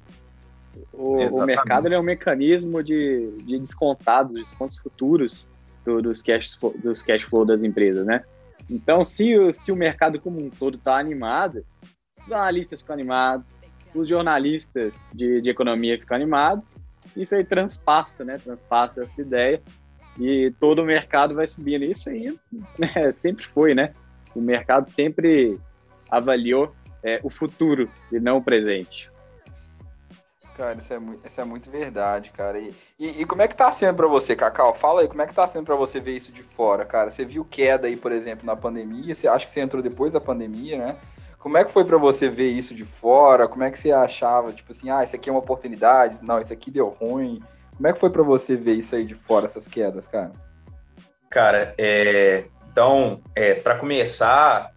O, 0.91 1.17
o 1.17 1.45
mercado 1.45 1.91
é 1.91 1.99
um 1.99 2.03
mecanismo 2.03 2.83
de, 2.83 3.31
de 3.43 3.57
descontados, 3.57 4.33
descontos 4.33 4.77
futuros 4.77 5.47
do, 5.85 6.01
dos, 6.01 6.21
cash, 6.21 6.57
dos 6.81 7.01
cash 7.01 7.23
flow 7.23 7.45
das 7.45 7.63
empresas, 7.63 8.05
né? 8.05 8.23
Então, 8.69 9.03
se, 9.03 9.35
se 9.53 9.71
o 9.71 9.75
mercado 9.75 10.19
como 10.19 10.43
um 10.43 10.49
todo 10.49 10.77
está 10.77 10.99
animado, 10.99 11.65
os 12.25 12.31
analistas 12.31 12.81
ficam 12.81 12.93
animados, 12.93 13.59
os 13.93 14.07
jornalistas 14.07 14.93
de, 15.13 15.41
de 15.41 15.49
economia 15.49 15.99
ficam 15.99 16.15
animados, 16.15 16.75
isso 17.15 17.35
aí 17.35 17.43
transpassa, 17.43 18.23
né? 18.23 18.37
Transpassa 18.37 19.03
essa 19.03 19.21
ideia 19.21 19.61
e 20.19 20.53
todo 20.59 20.81
o 20.81 20.85
mercado 20.85 21.35
vai 21.35 21.47
subindo. 21.47 21.83
Isso 21.83 22.09
aí 22.09 22.35
né, 22.77 23.11
sempre 23.13 23.45
foi, 23.45 23.75
né? 23.75 23.93
O 24.35 24.41
mercado 24.41 24.89
sempre 24.89 25.59
avaliou 26.09 26.73
é, 27.03 27.19
o 27.23 27.29
futuro 27.29 27.89
e 28.11 28.19
não 28.19 28.37
o 28.37 28.43
presente. 28.43 29.09
Cara, 30.55 30.77
isso 30.77 30.93
é 30.93 30.99
muito, 30.99 31.27
isso 31.27 31.41
é 31.41 31.43
muito 31.43 31.71
verdade, 31.71 32.29
cara. 32.29 32.59
E, 32.59 32.73
e, 32.99 33.21
e 33.21 33.25
como 33.25 33.41
é 33.41 33.47
que 33.47 33.55
tá 33.55 33.71
sendo 33.71 33.95
para 33.95 34.07
você, 34.07 34.35
Cacau? 34.35 34.73
Fala 34.73 35.01
aí, 35.01 35.07
como 35.07 35.21
é 35.21 35.27
que 35.27 35.33
tá 35.33 35.47
sendo 35.47 35.65
para 35.65 35.75
você 35.75 35.99
ver 35.99 36.15
isso 36.15 36.31
de 36.31 36.43
fora, 36.43 36.85
cara? 36.85 37.09
Você 37.09 37.25
viu 37.25 37.43
queda 37.43 37.87
aí, 37.87 37.95
por 37.95 38.11
exemplo, 38.11 38.45
na 38.45 38.55
pandemia? 38.55 39.15
Você 39.15 39.27
acha 39.27 39.45
que 39.45 39.51
você 39.51 39.61
entrou 39.61 39.81
depois 39.81 40.13
da 40.13 40.21
pandemia, 40.21 40.77
né? 40.77 40.97
Como 41.39 41.57
é 41.57 41.65
que 41.65 41.71
foi 41.71 41.83
para 41.83 41.97
você 41.97 42.29
ver 42.29 42.51
isso 42.51 42.75
de 42.75 42.85
fora? 42.85 43.47
Como 43.47 43.63
é 43.63 43.71
que 43.71 43.79
você 43.79 43.91
achava, 43.91 44.53
tipo 44.53 44.71
assim, 44.71 44.89
ah, 44.91 45.03
isso 45.03 45.15
aqui 45.15 45.27
é 45.27 45.33
uma 45.33 45.41
oportunidade, 45.41 46.19
não, 46.21 46.39
isso 46.39 46.53
aqui 46.53 46.69
deu 46.69 46.87
ruim. 46.87 47.41
Como 47.75 47.87
é 47.87 47.91
que 47.91 47.99
foi 47.99 48.11
para 48.11 48.23
você 48.23 48.55
ver 48.55 48.75
isso 48.75 48.95
aí 48.95 49.03
de 49.03 49.15
fora, 49.15 49.45
essas 49.45 49.67
quedas, 49.67 50.07
cara? 50.07 50.31
Cara, 51.29 51.73
é... 51.79 52.45
então, 52.71 53.21
é, 53.35 53.55
para 53.55 53.75
começar, 53.77 54.71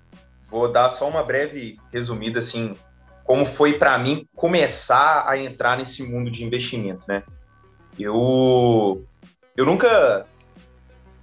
vou 0.48 0.72
dar 0.72 0.88
só 0.88 1.06
uma 1.06 1.22
breve 1.22 1.78
resumida, 1.92 2.38
assim, 2.38 2.74
como 3.26 3.44
foi 3.44 3.74
para 3.74 3.98
mim 3.98 4.26
começar 4.36 5.24
a 5.26 5.36
entrar 5.36 5.76
nesse 5.76 6.02
mundo 6.02 6.30
de 6.30 6.44
investimento, 6.44 7.04
né? 7.08 7.24
Eu, 7.98 9.04
eu 9.56 9.66
nunca, 9.66 10.26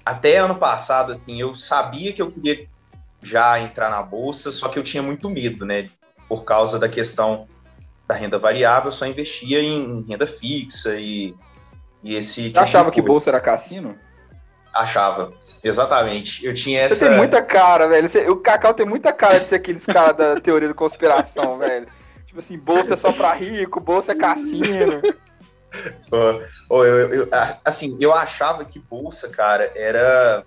até 0.05 0.37
ano 0.37 0.55
passado, 0.55 1.13
assim, 1.13 1.39
eu 1.39 1.55
sabia 1.55 2.11
que 2.11 2.21
eu 2.21 2.29
queria 2.29 2.67
já 3.21 3.59
entrar 3.59 3.89
na 3.89 4.01
bolsa, 4.01 4.51
só 4.51 4.67
que 4.67 4.77
eu 4.77 4.83
tinha 4.83 5.01
muito 5.01 5.29
medo, 5.29 5.65
né? 5.65 5.89
Por 6.27 6.43
causa 6.43 6.77
da 6.77 6.89
questão 6.89 7.47
da 8.05 8.15
renda 8.15 8.37
variável, 8.37 8.89
eu 8.89 8.91
só 8.91 9.05
investia 9.05 9.61
em 9.61 10.05
renda 10.07 10.27
fixa 10.27 10.99
e, 10.99 11.33
e 12.03 12.15
esse. 12.15 12.45
Tipo 12.45 12.59
achava 12.59 12.91
que 12.91 13.01
bolsa 13.01 13.29
era 13.29 13.39
cassino? 13.39 13.97
Achava, 14.73 15.31
exatamente. 15.63 16.45
Eu 16.45 16.53
tinha 16.53 16.81
essa. 16.81 16.95
Você 16.95 17.07
tem 17.07 17.17
muita 17.17 17.41
cara, 17.41 17.87
velho. 17.87 18.09
Você, 18.09 18.27
o 18.29 18.37
Cacau 18.37 18.73
tem 18.73 18.85
muita 18.85 19.13
cara 19.13 19.39
de 19.39 19.47
ser 19.47 19.55
aqueles 19.55 19.85
caras 19.85 20.17
da 20.17 20.41
teoria 20.41 20.67
da 20.67 20.73
conspiração, 20.73 21.57
velho. 21.59 21.87
Tipo 22.25 22.39
assim, 22.39 22.57
bolsa 22.57 22.95
é 22.95 22.97
só 22.97 23.11
pra 23.11 23.33
rico, 23.33 23.79
bolsa 23.79 24.11
é 24.11 24.15
cassino. 24.15 25.01
oh, 26.69 26.83
eu, 26.83 27.13
eu, 27.13 27.29
assim, 27.63 27.97
eu 27.99 28.13
achava 28.13 28.65
que 28.65 28.79
bolsa, 28.79 29.29
cara, 29.29 29.71
era. 29.75 30.43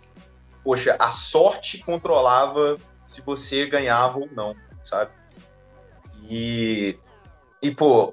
Poxa, 0.63 0.97
a 0.99 1.13
sorte 1.13 1.79
controlava 1.79 2.77
se 3.07 3.21
você 3.21 3.67
ganhava 3.67 4.19
ou 4.19 4.29
não, 4.33 4.55
sabe? 4.85 5.13
E, 6.29 6.99
e 7.63 7.71
pô, 7.71 8.13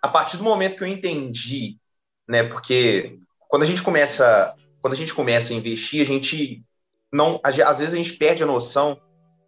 a 0.00 0.08
partir 0.08 0.36
do 0.36 0.44
momento 0.44 0.76
que 0.76 0.84
eu 0.84 0.88
entendi, 0.88 1.76
né? 2.28 2.44
Porque 2.44 3.18
quando 3.48 3.64
a 3.64 3.66
gente 3.66 3.82
começa, 3.82 4.54
quando 4.82 4.94
a 4.94 4.96
gente 4.96 5.14
começa 5.14 5.54
a 5.54 5.56
investir, 5.56 6.02
a 6.02 6.04
gente 6.04 6.62
não, 7.12 7.40
às 7.42 7.78
vezes 7.78 7.94
a 7.94 7.96
gente 7.96 8.14
perde 8.14 8.42
a 8.42 8.46
noção 8.46 9.00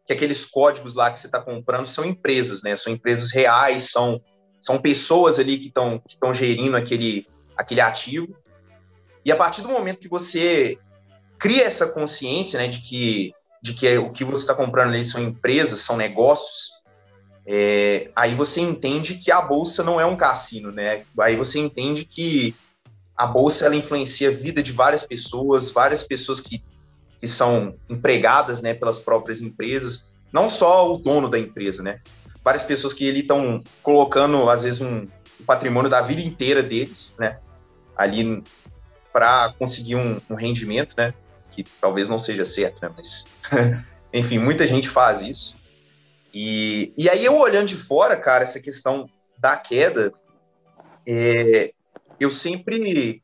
que 0.07 0.13
aqueles 0.13 0.45
códigos 0.45 0.95
lá 0.95 1.11
que 1.11 1.19
você 1.19 1.27
está 1.27 1.41
comprando 1.41 1.87
são 1.87 2.05
empresas, 2.05 2.63
né? 2.63 2.77
São 2.77 2.93
empresas 2.93 3.33
reais, 3.33 3.91
são 3.91 4.23
são 4.61 4.79
pessoas 4.79 5.39
ali 5.39 5.59
que 5.59 5.67
estão 5.69 5.99
que 5.99 6.17
gerindo 6.33 6.77
aquele 6.77 7.27
aquele 7.57 7.81
ativo. 7.81 8.35
E 9.25 9.33
a 9.33 9.37
partir 9.37 9.63
do 9.63 9.69
momento 9.69 9.99
que 9.99 10.09
você 10.09 10.79
cria 11.39 11.65
essa 11.65 11.89
consciência, 11.89 12.59
né, 12.59 12.69
de 12.69 12.81
que 12.81 13.35
de 13.63 13.73
que 13.73 13.97
o 13.97 14.11
que 14.13 14.25
você 14.25 14.43
está 14.43 14.55
comprando 14.55 14.91
ali 14.91 15.05
são 15.05 15.23
empresas, 15.23 15.81
são 15.81 15.97
negócios, 15.97 16.71
é, 17.47 18.11
aí 18.15 18.35
você 18.35 18.61
entende 18.61 19.15
que 19.15 19.33
a 19.33 19.41
bolsa 19.41 19.83
não 19.83 19.99
é 19.99 20.05
um 20.05 20.17
cassino, 20.17 20.71
né? 20.71 21.05
Aí 21.19 21.35
você 21.35 21.59
entende 21.59 22.05
que 22.05 22.55
a 23.17 23.27
bolsa 23.27 23.67
ela 23.67 23.77
influencia 23.77 24.29
a 24.29 24.33
vida 24.33 24.63
de 24.63 24.73
várias 24.73 25.07
pessoas, 25.07 25.71
várias 25.71 26.03
pessoas 26.03 26.41
que, 26.41 26.63
que 27.19 27.29
são 27.29 27.77
empregadas, 27.89 28.61
né, 28.61 28.75
pelas 28.75 28.99
próprias 28.99 29.41
empresas, 29.41 30.13
não 30.33 30.49
só 30.49 30.93
o 30.93 30.99
dono 30.99 31.29
da 31.29 31.39
empresa, 31.39 31.83
né? 31.83 32.01
Várias 32.43 32.65
pessoas 32.65 32.93
que 32.93 33.07
ele 33.07 33.21
estão 33.21 33.63
colocando 33.83 34.51
às 34.51 34.65
vezes 34.65 34.81
um, 34.81 35.07
um 35.41 35.45
patrimônio 35.47 35.89
da 35.89 36.01
vida 36.01 36.21
inteira 36.21 36.63
deles, 36.63 37.15
né? 37.19 37.39
Ali 37.97 38.43
para 39.13 39.55
conseguir 39.57 39.95
um, 39.95 40.21
um 40.29 40.35
rendimento, 40.35 40.95
né? 40.97 41.15
Que 41.53 41.63
talvez 41.81 42.09
não 42.09 42.19
seja 42.19 42.45
certo, 42.45 42.83
né? 42.83 42.91
Mas 42.97 43.25
enfim, 44.13 44.39
muita 44.39 44.67
gente 44.67 44.89
faz 44.89 45.23
isso. 45.23 45.55
E, 46.35 46.93
e 46.97 47.09
aí 47.09 47.25
eu 47.25 47.37
olhando 47.37 47.69
de 47.69 47.77
fora, 47.77 48.17
cara, 48.17 48.43
essa 48.43 48.59
questão 48.59 49.09
da 49.39 49.57
queda, 49.57 50.13
é, 51.07 51.74
eu 52.19 52.31
sempre 52.31 53.23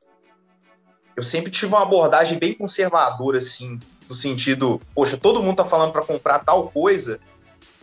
eu 1.16 1.22
sempre 1.22 1.50
tive 1.50 1.66
uma 1.66 1.82
abordagem 1.82 2.38
bem 2.38 2.54
conservadora, 2.54 3.38
assim, 3.38 3.78
no 4.08 4.14
sentido, 4.14 4.80
poxa, 4.94 5.16
todo 5.16 5.42
mundo 5.42 5.56
tá 5.56 5.64
falando 5.64 5.92
para 5.92 6.04
comprar 6.04 6.38
tal 6.40 6.70
coisa, 6.70 7.20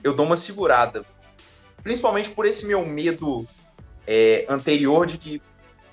eu 0.04 0.14
dou 0.14 0.26
uma 0.26 0.36
segurada. 0.36 1.06
Principalmente 1.84 2.32
por 2.32 2.46
esse 2.46 2.66
meu 2.66 2.86
medo 2.86 3.46
é, 4.08 4.46
anterior 4.50 5.06
de 5.06 5.18
que, 5.18 5.42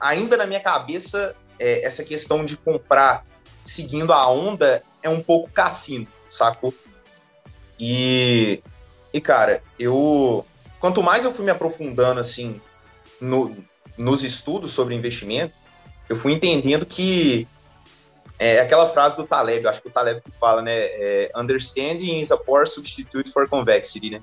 ainda 0.01 0.37
na 0.37 0.47
minha 0.47 0.61
cabeça, 0.61 1.37
é, 1.59 1.85
essa 1.85 2.03
questão 2.03 2.45
de 2.45 2.57
comprar 2.57 3.27
seguindo 3.63 4.13
a 4.13 4.29
onda 4.31 4.83
é 5.03 5.09
um 5.09 5.23
pouco 5.23 5.51
cassino, 5.51 6.07
sacou? 6.29 6.73
E 7.79 8.63
e, 9.15 9.21
cara, 9.21 9.63
eu. 9.79 10.45
Quanto 10.81 11.01
mais 11.01 11.25
eu 11.25 11.33
fui 11.33 11.45
me 11.45 11.51
aprofundando, 11.53 12.19
assim, 12.19 12.61
no, 13.21 13.57
nos 13.97 14.23
estudos 14.25 14.73
sobre 14.73 14.95
investimento, 14.95 15.55
eu 16.09 16.17
fui 16.17 16.33
entendendo 16.33 16.85
que 16.85 17.47
é 18.39 18.61
aquela 18.61 18.89
frase 18.89 19.17
do 19.17 19.25
Taleb, 19.25 19.65
eu 19.65 19.71
acho 19.71 19.81
que 19.81 19.89
o 19.89 19.91
Taleb 19.91 20.21
que 20.21 20.31
fala, 20.33 20.61
né? 20.61 20.73
É, 20.75 21.33
Understanding 21.37 22.21
is 22.21 22.33
a 22.33 22.37
poor 22.37 22.67
substitute 22.67 23.31
for 23.31 23.49
convexity, 23.49 24.11
né? 24.11 24.21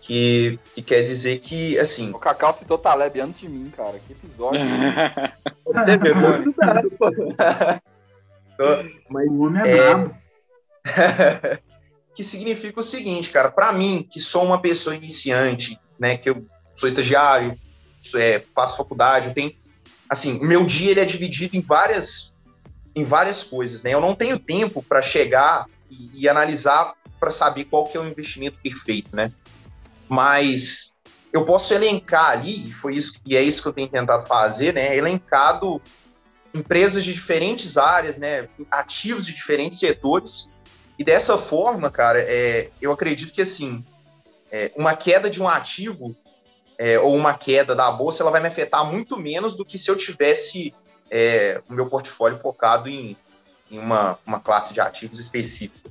Que, 0.00 0.58
que 0.74 0.82
quer 0.82 1.02
dizer 1.02 1.38
que, 1.38 1.78
assim... 1.78 2.10
O 2.10 2.18
Cacau 2.18 2.52
citou 2.52 2.76
Taleb 2.76 3.18
antes 3.20 3.40
de 3.40 3.48
mim, 3.48 3.72
cara. 3.74 3.98
Que 4.06 4.12
episódio. 4.12 4.60
Você 5.64 5.98
Mas, 9.08 9.26
o 9.28 9.42
homem 9.42 9.62
é, 9.62 9.70
é... 9.70 9.76
brabo. 9.76 10.14
que 12.14 12.22
significa 12.22 12.78
o 12.78 12.82
seguinte, 12.82 13.30
cara, 13.30 13.50
para 13.50 13.72
mim, 13.72 14.06
que 14.08 14.20
sou 14.20 14.44
uma 14.44 14.60
pessoa 14.60 14.94
iniciante, 14.94 15.78
né, 15.98 16.16
que 16.16 16.30
eu 16.30 16.46
sou 16.74 16.88
estagiário, 16.88 17.58
é, 18.14 18.44
faço 18.54 18.76
faculdade, 18.76 19.28
eu 19.28 19.34
tenho, 19.34 19.54
assim, 20.08 20.38
o 20.38 20.44
meu 20.44 20.64
dia 20.64 20.90
ele 20.90 21.00
é 21.00 21.04
dividido 21.04 21.56
em 21.56 21.60
várias, 21.60 22.34
em 22.94 23.04
várias 23.04 23.42
coisas, 23.42 23.82
né, 23.82 23.94
eu 23.94 24.00
não 24.00 24.14
tenho 24.14 24.38
tempo 24.38 24.82
para 24.82 25.00
chegar 25.02 25.66
e, 25.90 26.22
e 26.22 26.28
analisar 26.28 26.94
para 27.18 27.30
saber 27.30 27.64
qual 27.64 27.86
que 27.86 27.96
é 27.96 28.00
o 28.00 28.06
investimento 28.06 28.58
perfeito, 28.62 29.14
né, 29.14 29.32
mas 30.08 30.92
eu 31.32 31.44
posso 31.44 31.74
elencar 31.74 32.30
ali, 32.30 32.68
e 32.68 32.72
foi 32.72 32.94
isso 32.94 33.14
e 33.26 33.36
é 33.36 33.42
isso 33.42 33.60
que 33.60 33.68
eu 33.68 33.72
tenho 33.72 33.88
tentado 33.88 34.26
fazer, 34.26 34.72
né, 34.74 34.96
elencado 34.96 35.82
empresas 36.54 37.04
de 37.04 37.12
diferentes 37.12 37.76
áreas, 37.76 38.16
né, 38.16 38.48
ativos 38.70 39.26
de 39.26 39.34
diferentes 39.34 39.80
setores. 39.80 40.48
E 40.96 41.02
dessa 41.02 41.36
forma, 41.36 41.90
cara, 41.90 42.20
é, 42.20 42.70
eu 42.80 42.92
acredito 42.92 43.34
que 43.34 43.42
assim, 43.42 43.84
é, 44.52 44.70
uma 44.76 44.94
queda 44.94 45.28
de 45.28 45.42
um 45.42 45.48
ativo 45.48 46.14
é, 46.84 47.00
ou 47.00 47.16
uma 47.16 47.32
queda 47.32 47.74
da 47.74 47.90
bolsa, 47.90 48.22
ela 48.22 48.30
vai 48.30 48.42
me 48.42 48.48
afetar 48.48 48.84
muito 48.84 49.16
menos 49.16 49.56
do 49.56 49.64
que 49.64 49.78
se 49.78 49.90
eu 49.90 49.96
tivesse 49.96 50.74
é, 51.10 51.62
o 51.66 51.72
meu 51.72 51.86
portfólio 51.86 52.38
focado 52.38 52.90
em, 52.90 53.16
em 53.70 53.78
uma, 53.78 54.18
uma 54.26 54.38
classe 54.38 54.74
de 54.74 54.82
ativos 54.82 55.18
específica. 55.18 55.88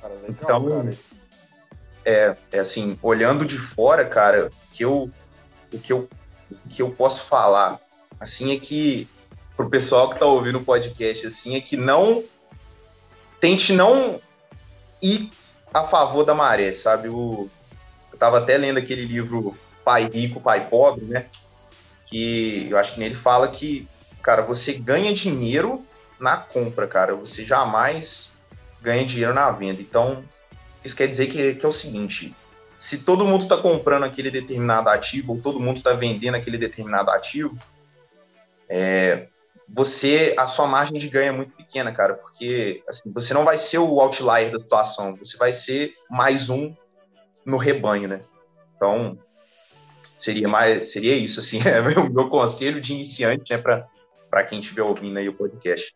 Cara, 0.00 0.14
legal, 0.14 0.28
então, 0.28 0.70
cara. 0.70 0.96
É, 2.04 2.36
é 2.52 2.58
assim, 2.60 2.96
olhando 3.02 3.44
de 3.44 3.58
fora, 3.58 4.06
cara, 4.06 4.50
que 4.72 4.84
eu, 4.84 5.10
o 5.72 5.78
que 5.80 5.92
eu, 5.92 6.08
o 6.48 6.68
que 6.68 6.80
eu 6.80 6.92
posso 6.92 7.22
falar, 7.22 7.80
assim, 8.20 8.54
é 8.54 8.60
que 8.60 9.08
pro 9.56 9.68
pessoal 9.68 10.10
que 10.10 10.20
tá 10.20 10.26
ouvindo 10.26 10.58
o 10.58 10.64
podcast, 10.64 11.26
assim, 11.26 11.56
é 11.56 11.60
que 11.60 11.76
não 11.76 12.22
tente 13.40 13.72
não 13.72 14.20
ir 15.02 15.28
a 15.74 15.82
favor 15.82 16.24
da 16.24 16.36
maré, 16.36 16.72
sabe? 16.72 17.08
O, 17.08 17.50
estava 18.20 18.36
até 18.36 18.58
lendo 18.58 18.78
aquele 18.78 19.06
livro 19.06 19.56
Pai 19.82 20.04
Rico, 20.04 20.42
Pai 20.42 20.68
Pobre, 20.68 21.06
né? 21.06 21.24
Que 22.04 22.68
eu 22.70 22.76
acho 22.76 22.92
que 22.92 23.00
nele 23.00 23.14
fala 23.14 23.48
que, 23.48 23.88
cara, 24.22 24.42
você 24.42 24.74
ganha 24.74 25.14
dinheiro 25.14 25.82
na 26.18 26.36
compra, 26.36 26.86
cara. 26.86 27.14
Você 27.14 27.46
jamais 27.46 28.34
ganha 28.82 29.06
dinheiro 29.06 29.32
na 29.32 29.50
venda. 29.50 29.80
Então, 29.80 30.22
isso 30.84 30.94
quer 30.94 31.06
dizer 31.06 31.28
que, 31.28 31.54
que 31.54 31.64
é 31.64 31.68
o 31.68 31.72
seguinte: 31.72 32.36
se 32.76 33.04
todo 33.04 33.26
mundo 33.26 33.42
está 33.42 33.56
comprando 33.56 34.04
aquele 34.04 34.30
determinado 34.30 34.90
ativo, 34.90 35.32
ou 35.32 35.40
todo 35.40 35.58
mundo 35.58 35.78
está 35.78 35.94
vendendo 35.94 36.34
aquele 36.34 36.58
determinado 36.58 37.10
ativo, 37.10 37.56
é, 38.68 39.28
você 39.66 40.34
a 40.36 40.46
sua 40.46 40.66
margem 40.66 40.98
de 40.98 41.08
ganho 41.08 41.28
é 41.28 41.32
muito 41.32 41.56
pequena, 41.56 41.90
cara, 41.90 42.14
porque 42.14 42.82
assim, 42.86 43.10
você 43.10 43.32
não 43.32 43.44
vai 43.44 43.56
ser 43.56 43.78
o 43.78 43.98
outlier 43.98 44.50
da 44.50 44.58
situação, 44.58 45.16
você 45.16 45.38
vai 45.38 45.54
ser 45.54 45.94
mais 46.10 46.50
um 46.50 46.74
no 47.44 47.56
rebanho, 47.56 48.08
né? 48.08 48.20
Então, 48.76 49.18
seria 50.16 50.48
mais 50.48 50.92
seria 50.92 51.14
isso 51.14 51.40
assim, 51.40 51.60
é 51.66 51.80
meu, 51.80 52.08
meu 52.08 52.28
conselho 52.28 52.80
de 52.80 52.92
iniciante, 52.92 53.52
né, 53.52 53.58
para 53.58 53.88
para 54.30 54.44
quem 54.44 54.60
estiver 54.60 54.82
ouvindo 54.82 55.18
aí 55.18 55.28
o 55.28 55.34
podcast. 55.34 55.92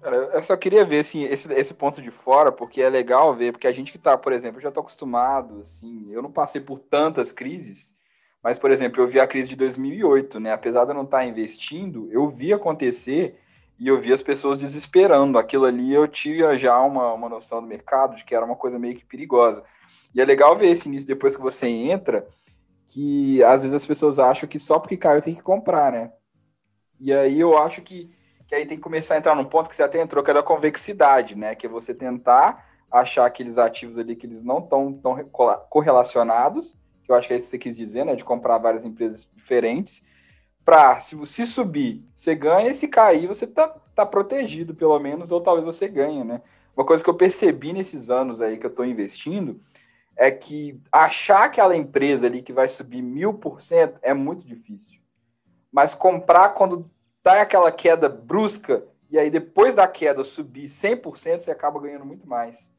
Cara, 0.00 0.16
eu 0.16 0.42
só 0.42 0.56
queria 0.56 0.82
ver 0.82 1.00
assim, 1.00 1.24
esse, 1.24 1.52
esse 1.52 1.74
ponto 1.74 2.00
de 2.00 2.10
fora, 2.10 2.50
porque 2.50 2.80
é 2.80 2.88
legal 2.88 3.34
ver, 3.34 3.52
porque 3.52 3.66
a 3.66 3.72
gente 3.72 3.92
que 3.92 3.98
tá, 3.98 4.16
por 4.16 4.32
exemplo, 4.32 4.56
eu 4.56 4.62
já 4.62 4.70
tô 4.70 4.80
acostumado, 4.80 5.60
assim, 5.60 6.08
eu 6.10 6.22
não 6.22 6.32
passei 6.32 6.58
por 6.58 6.78
tantas 6.78 7.34
crises, 7.34 7.94
mas, 8.42 8.58
por 8.58 8.70
exemplo, 8.70 9.02
eu 9.02 9.06
vi 9.06 9.20
a 9.20 9.26
crise 9.26 9.48
de 9.48 9.56
2008, 9.56 10.40
né? 10.40 10.52
Apesar 10.52 10.84
de 10.84 10.92
eu 10.92 10.94
não 10.94 11.04
estar 11.04 11.24
investindo, 11.26 12.08
eu 12.10 12.28
vi 12.28 12.52
acontecer 12.52 13.38
e 13.78 13.88
eu 13.88 14.00
vi 14.00 14.12
as 14.12 14.22
pessoas 14.22 14.56
desesperando. 14.56 15.38
Aquilo 15.38 15.66
ali 15.66 15.92
eu 15.92 16.08
tinha 16.08 16.56
já 16.56 16.80
uma, 16.80 17.12
uma 17.12 17.28
noção 17.28 17.60
do 17.60 17.68
mercado 17.68 18.16
de 18.16 18.24
que 18.24 18.34
era 18.34 18.44
uma 18.44 18.56
coisa 18.56 18.78
meio 18.78 18.96
que 18.96 19.04
perigosa. 19.04 19.62
E 20.14 20.20
é 20.20 20.24
legal 20.24 20.56
ver 20.56 20.68
esse 20.68 20.88
início 20.88 21.06
depois 21.06 21.36
que 21.36 21.42
você 21.42 21.68
entra, 21.68 22.26
que 22.88 23.42
às 23.44 23.62
vezes 23.62 23.74
as 23.74 23.86
pessoas 23.86 24.18
acham 24.18 24.48
que 24.48 24.58
só 24.58 24.78
porque 24.78 24.96
caiu 24.96 25.22
tem 25.22 25.34
que 25.34 25.42
comprar, 25.42 25.92
né? 25.92 26.12
E 26.98 27.12
aí 27.12 27.38
eu 27.38 27.56
acho 27.56 27.82
que, 27.82 28.10
que 28.46 28.54
aí 28.54 28.66
tem 28.66 28.76
que 28.76 28.82
começar 28.82 29.14
a 29.14 29.18
entrar 29.18 29.34
num 29.34 29.44
ponto 29.44 29.70
que 29.70 29.76
você 29.76 29.82
até 29.82 30.00
entrou, 30.00 30.22
que 30.22 30.30
é 30.30 30.34
da 30.34 30.42
convexidade, 30.42 31.36
né? 31.36 31.54
Que 31.54 31.66
é 31.66 31.68
você 31.68 31.94
tentar 31.94 32.66
achar 32.90 33.24
aqueles 33.24 33.56
ativos 33.56 33.96
ali 33.96 34.16
que 34.16 34.26
eles 34.26 34.42
não 34.42 34.58
estão 34.58 34.92
tão 34.92 35.24
correlacionados 35.68 36.76
que 37.10 37.12
eu 37.12 37.16
acho 37.16 37.26
que 37.26 37.34
é 37.34 37.36
isso 37.36 37.46
que 37.46 37.50
você 37.50 37.58
quis 37.58 37.76
dizer, 37.76 38.04
né? 38.04 38.14
De 38.14 38.24
comprar 38.24 38.58
várias 38.58 38.84
empresas 38.84 39.28
diferentes. 39.34 40.02
Para, 40.64 41.00
se, 41.00 41.16
se 41.26 41.44
subir, 41.46 42.04
você 42.16 42.36
ganha, 42.36 42.70
e 42.70 42.74
se 42.74 42.86
cair, 42.86 43.26
você 43.26 43.46
tá, 43.46 43.68
tá 43.94 44.06
protegido, 44.06 44.74
pelo 44.74 44.96
menos, 45.00 45.32
ou 45.32 45.40
talvez 45.40 45.64
você 45.64 45.88
ganhe, 45.88 46.22
né? 46.22 46.40
uma 46.76 46.86
coisa 46.86 47.02
que 47.02 47.10
eu 47.10 47.14
percebi 47.14 47.72
nesses 47.72 48.10
anos 48.10 48.40
aí 48.40 48.56
que 48.56 48.64
eu 48.64 48.70
estou 48.70 48.84
investindo 48.84 49.60
é 50.20 50.30
que 50.30 50.78
achar 50.92 51.44
aquela 51.44 51.74
empresa 51.74 52.26
ali 52.26 52.42
que 52.42 52.52
vai 52.52 52.68
subir 52.68 53.00
mil 53.00 53.32
por 53.32 53.62
cento 53.62 53.98
é 54.02 54.12
muito 54.12 54.46
difícil. 54.46 55.00
Mas 55.72 55.94
comprar 55.94 56.50
quando 56.50 56.90
tá 57.22 57.40
aquela 57.40 57.72
queda 57.72 58.06
brusca 58.06 58.84
e 59.10 59.18
aí 59.18 59.30
depois 59.30 59.74
da 59.74 59.88
queda 59.88 60.22
subir 60.22 60.66
100%, 60.66 61.40
você 61.40 61.50
acaba 61.50 61.80
ganhando 61.80 62.04
muito 62.04 62.28
mais. 62.28 62.70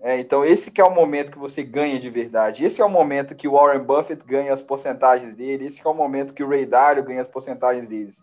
É, 0.00 0.18
então 0.18 0.42
esse 0.46 0.70
que 0.70 0.80
é 0.80 0.84
o 0.84 0.94
momento 0.94 1.30
que 1.30 1.38
você 1.38 1.62
ganha 1.62 2.00
de 2.00 2.08
verdade. 2.08 2.64
Esse 2.64 2.80
é 2.80 2.84
o 2.84 2.88
momento 2.88 3.34
que 3.34 3.46
o 3.46 3.52
Warren 3.52 3.84
Buffett 3.84 4.24
ganha 4.24 4.50
as 4.50 4.62
porcentagens 4.62 5.34
dele. 5.34 5.66
Esse 5.66 5.86
é 5.86 5.90
o 5.90 5.94
momento 5.94 6.32
que 6.32 6.42
o 6.42 6.48
Ray 6.48 6.64
Dalio 6.64 7.04
ganha 7.04 7.20
as 7.20 7.28
porcentagens 7.28 7.86
deles. 7.86 8.22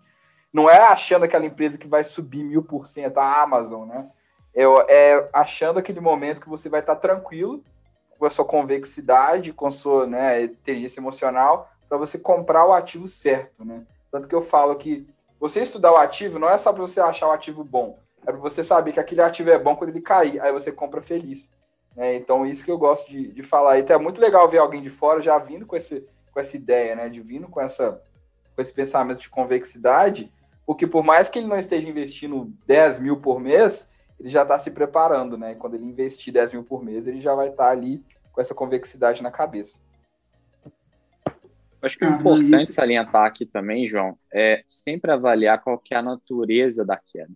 Não 0.52 0.68
é 0.68 0.80
achando 0.80 1.26
aquela 1.26 1.46
empresa 1.46 1.78
que 1.78 1.88
vai 1.88 2.04
subir 2.04 2.44
mil 2.44 2.64
por 2.64 2.88
cento, 2.88 3.20
a 3.20 3.44
Amazon, 3.44 3.88
né? 3.88 4.10
É, 4.56 4.64
é, 4.90 5.30
achando 5.32 5.78
aquele 5.78 6.00
momento 6.00 6.42
que 6.42 6.50
você 6.50 6.68
vai 6.68 6.80
estar 6.80 6.96
tranquilo 6.96 7.64
com 8.18 8.26
a 8.26 8.30
sua 8.30 8.46
convexidade, 8.46 9.54
com 9.54 9.68
a 9.68 9.72
sua 9.72 10.06
né, 10.08 10.44
inteligência 10.44 11.00
emocional, 11.00 11.70
para 11.88 11.98
você 11.98 12.18
comprar 12.18 12.66
o 12.66 12.74
ativo 12.74 13.08
certo, 13.08 13.64
né? 13.64 13.86
Tanto 14.12 14.28
que 14.28 14.36
eu 14.36 14.42
falo 14.42 14.76
que 14.76 15.08
você 15.40 15.62
estudar 15.62 15.92
o 15.92 15.98
ativo 15.98 16.40
não 16.40 16.50
é 16.50 16.58
só 16.58 16.72
para 16.72 16.82
você 16.82 17.02
achar 17.02 17.28
o 17.28 17.32
ativo 17.32 17.64
bom, 17.64 18.00
é 18.22 18.32
para 18.32 18.40
você 18.40 18.64
saber 18.64 18.94
que 18.94 19.00
aquele 19.00 19.22
ativo 19.22 19.50
é 19.50 19.60
bom 19.60 19.76
quando 19.76 19.90
ele 19.90 20.02
cair, 20.02 20.40
aí 20.40 20.52
você 20.52 20.72
compra 20.72 21.02
feliz. 21.02 21.52
Né? 21.96 22.16
Então, 22.16 22.46
isso 22.46 22.64
que 22.64 22.72
eu 22.72 22.78
gosto 22.78 23.10
de, 23.10 23.32
de 23.32 23.44
falar. 23.44 23.80
Então, 23.80 23.96
é 23.96 24.00
muito 24.00 24.20
legal 24.20 24.48
ver 24.48 24.58
alguém 24.58 24.82
de 24.82 24.90
fora 24.90 25.22
já 25.22 25.38
vindo 25.38 25.66
com, 25.66 25.76
esse, 25.76 26.06
com 26.32 26.40
essa 26.40 26.56
ideia, 26.58 26.96
né? 26.96 27.10
De 27.10 27.22
vindo 27.22 27.48
com, 27.48 27.62
essa, 27.62 28.02
com 28.56 28.62
esse 28.62 28.74
pensamento 28.74 29.20
de 29.20 29.30
convexidade, 29.30 30.32
porque 30.66 30.88
por 30.88 31.04
mais 31.04 31.30
que 31.30 31.40
ele 31.40 31.48
não 31.48 31.60
esteja 31.60 31.88
investindo 31.88 32.52
10 32.66 33.00
mil 33.00 33.18
por 33.18 33.40
mês, 33.40 33.88
ele 34.20 34.30
já 34.30 34.44
está 34.44 34.58
se 34.58 34.72
preparando, 34.72 35.38
né? 35.38 35.56
quando 35.56 35.76
ele 35.76 35.86
investir 35.86 36.34
10 36.34 36.54
mil 36.54 36.64
por 36.64 36.84
mês, 36.84 37.08
ele 37.08 37.22
já 37.22 37.36
vai 37.36 37.50
estar 37.50 37.66
tá 37.66 37.72
ali 37.72 38.04
com 38.32 38.42
essa 38.42 38.56
convexidade 38.56 39.22
na 39.22 39.32
cabeça. 39.32 39.80
Acho 41.82 41.98
que 41.98 42.06
o 42.06 42.10
importante 42.10 42.64
isso... 42.64 42.74
salientar 42.74 43.26
aqui 43.26 43.46
também, 43.46 43.88
João, 43.88 44.18
é 44.34 44.64
sempre 44.68 45.12
avaliar 45.12 45.62
qual 45.62 45.78
que 45.78 45.94
é 45.94 45.98
a 45.98 46.02
natureza 46.02 46.84
da 46.84 46.98
queda. 46.98 47.34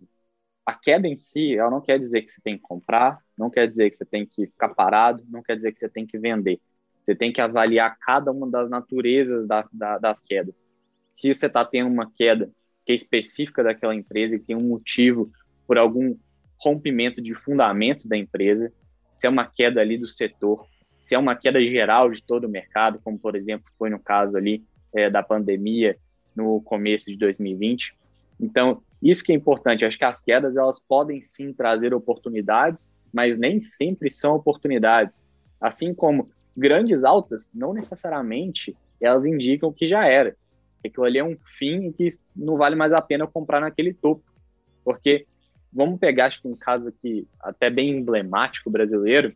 A 0.66 0.74
queda 0.74 1.06
em 1.06 1.16
si, 1.16 1.56
ela 1.56 1.70
não 1.70 1.80
quer 1.80 1.98
dizer 1.98 2.22
que 2.22 2.32
você 2.32 2.40
tem 2.40 2.56
que 2.56 2.62
comprar, 2.62 3.18
não 3.36 3.48
quer 3.48 3.68
dizer 3.68 3.90
que 3.90 3.96
você 3.96 4.04
tem 4.04 4.26
que 4.26 4.46
ficar 4.46 4.70
parado, 4.70 5.24
não 5.28 5.42
quer 5.42 5.56
dizer 5.56 5.72
que 5.72 5.78
você 5.78 5.88
tem 5.88 6.06
que 6.06 6.18
vender. 6.18 6.60
Você 7.04 7.14
tem 7.14 7.32
que 7.32 7.40
avaliar 7.40 7.96
cada 7.98 8.30
uma 8.30 8.48
das 8.48 8.68
naturezas 8.68 9.46
da, 9.46 9.68
da, 9.72 9.98
das 9.98 10.20
quedas. 10.20 10.68
Se 11.16 11.32
você 11.32 11.46
está 11.46 11.64
tendo 11.64 11.88
uma 11.88 12.10
queda 12.10 12.50
que 12.84 12.92
é 12.92 12.94
específica 12.94 13.62
daquela 13.62 13.94
empresa 13.94 14.36
e 14.36 14.40
tem 14.40 14.56
um 14.56 14.68
motivo 14.68 15.30
por 15.66 15.78
algum 15.78 16.16
rompimento 16.60 17.22
de 17.22 17.34
fundamento 17.34 18.06
da 18.08 18.16
empresa, 18.16 18.72
se 19.16 19.26
é 19.26 19.30
uma 19.30 19.46
queda 19.46 19.80
ali 19.80 19.98
do 19.98 20.08
setor, 20.08 20.66
se 21.02 21.14
é 21.14 21.18
uma 21.18 21.34
queda 21.34 21.60
geral 21.60 22.10
de 22.10 22.22
todo 22.22 22.44
o 22.44 22.48
mercado, 22.48 23.00
como 23.02 23.18
por 23.18 23.34
exemplo 23.34 23.70
foi 23.78 23.90
no 23.90 23.98
caso 23.98 24.36
ali 24.36 24.64
é, 24.94 25.08
da 25.08 25.22
pandemia 25.22 25.96
no 26.34 26.60
começo 26.60 27.06
de 27.06 27.16
2020. 27.16 27.94
Então, 28.38 28.82
isso 29.02 29.24
que 29.24 29.32
é 29.32 29.34
importante. 29.34 29.84
acho 29.84 29.98
que 29.98 30.04
as 30.04 30.22
quedas 30.22 30.56
elas 30.56 30.80
podem 30.80 31.22
sim 31.22 31.52
trazer 31.52 31.92
oportunidades, 31.94 32.90
mas 33.12 33.38
nem 33.38 33.60
sempre 33.60 34.10
são 34.10 34.34
oportunidades. 34.34 35.24
Assim 35.60 35.94
como 35.94 36.30
grandes 36.56 37.04
altas, 37.04 37.50
não 37.54 37.72
necessariamente 37.72 38.76
elas 39.00 39.24
indicam 39.24 39.72
que 39.72 39.88
já 39.88 40.06
era. 40.06 40.36
Aquilo 40.84 41.04
ali 41.04 41.18
é 41.18 41.24
um 41.24 41.36
fim 41.58 41.92
que 41.92 42.08
não 42.34 42.56
vale 42.56 42.76
mais 42.76 42.92
a 42.92 43.00
pena 43.00 43.26
comprar 43.26 43.60
naquele 43.60 43.92
topo. 43.92 44.22
Porque 44.84 45.26
vamos 45.72 45.98
pegar, 45.98 46.26
acho 46.26 46.42
que 46.42 46.48
um 46.48 46.56
caso 46.56 46.88
aqui 46.88 47.26
até 47.40 47.70
bem 47.70 47.90
emblemático 47.90 48.70
brasileiro, 48.70 49.34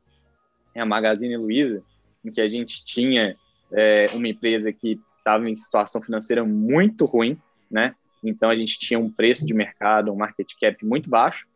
é 0.75 0.81
a 0.81 0.87
Magazine 0.87 1.37
Luiza, 1.37 1.83
em 2.25 2.33
que 2.33 2.41
a 2.41 2.49
gente 2.49 2.85
tinha 2.85 3.37
é, 3.73 4.07
uma 4.13 4.29
empresa 4.29 4.73
que 4.73 5.01
estava 5.19 5.49
em 5.49 5.55
situação 5.55 6.03
financeira 6.03 6.45
muito 6.45 7.05
ruim, 7.05 7.39
né? 7.71 7.95
Então 8.23 8.51
a 8.51 8.57
gente 8.57 8.79
tinha 8.79 8.99
um 8.99 9.11
preço 9.11 9.47
de 9.47 9.55
mercado, 9.55 10.13
um 10.13 10.17
market 10.17 10.49
cap 10.61 10.85
muito 10.85 11.09
baixo. 11.09 11.47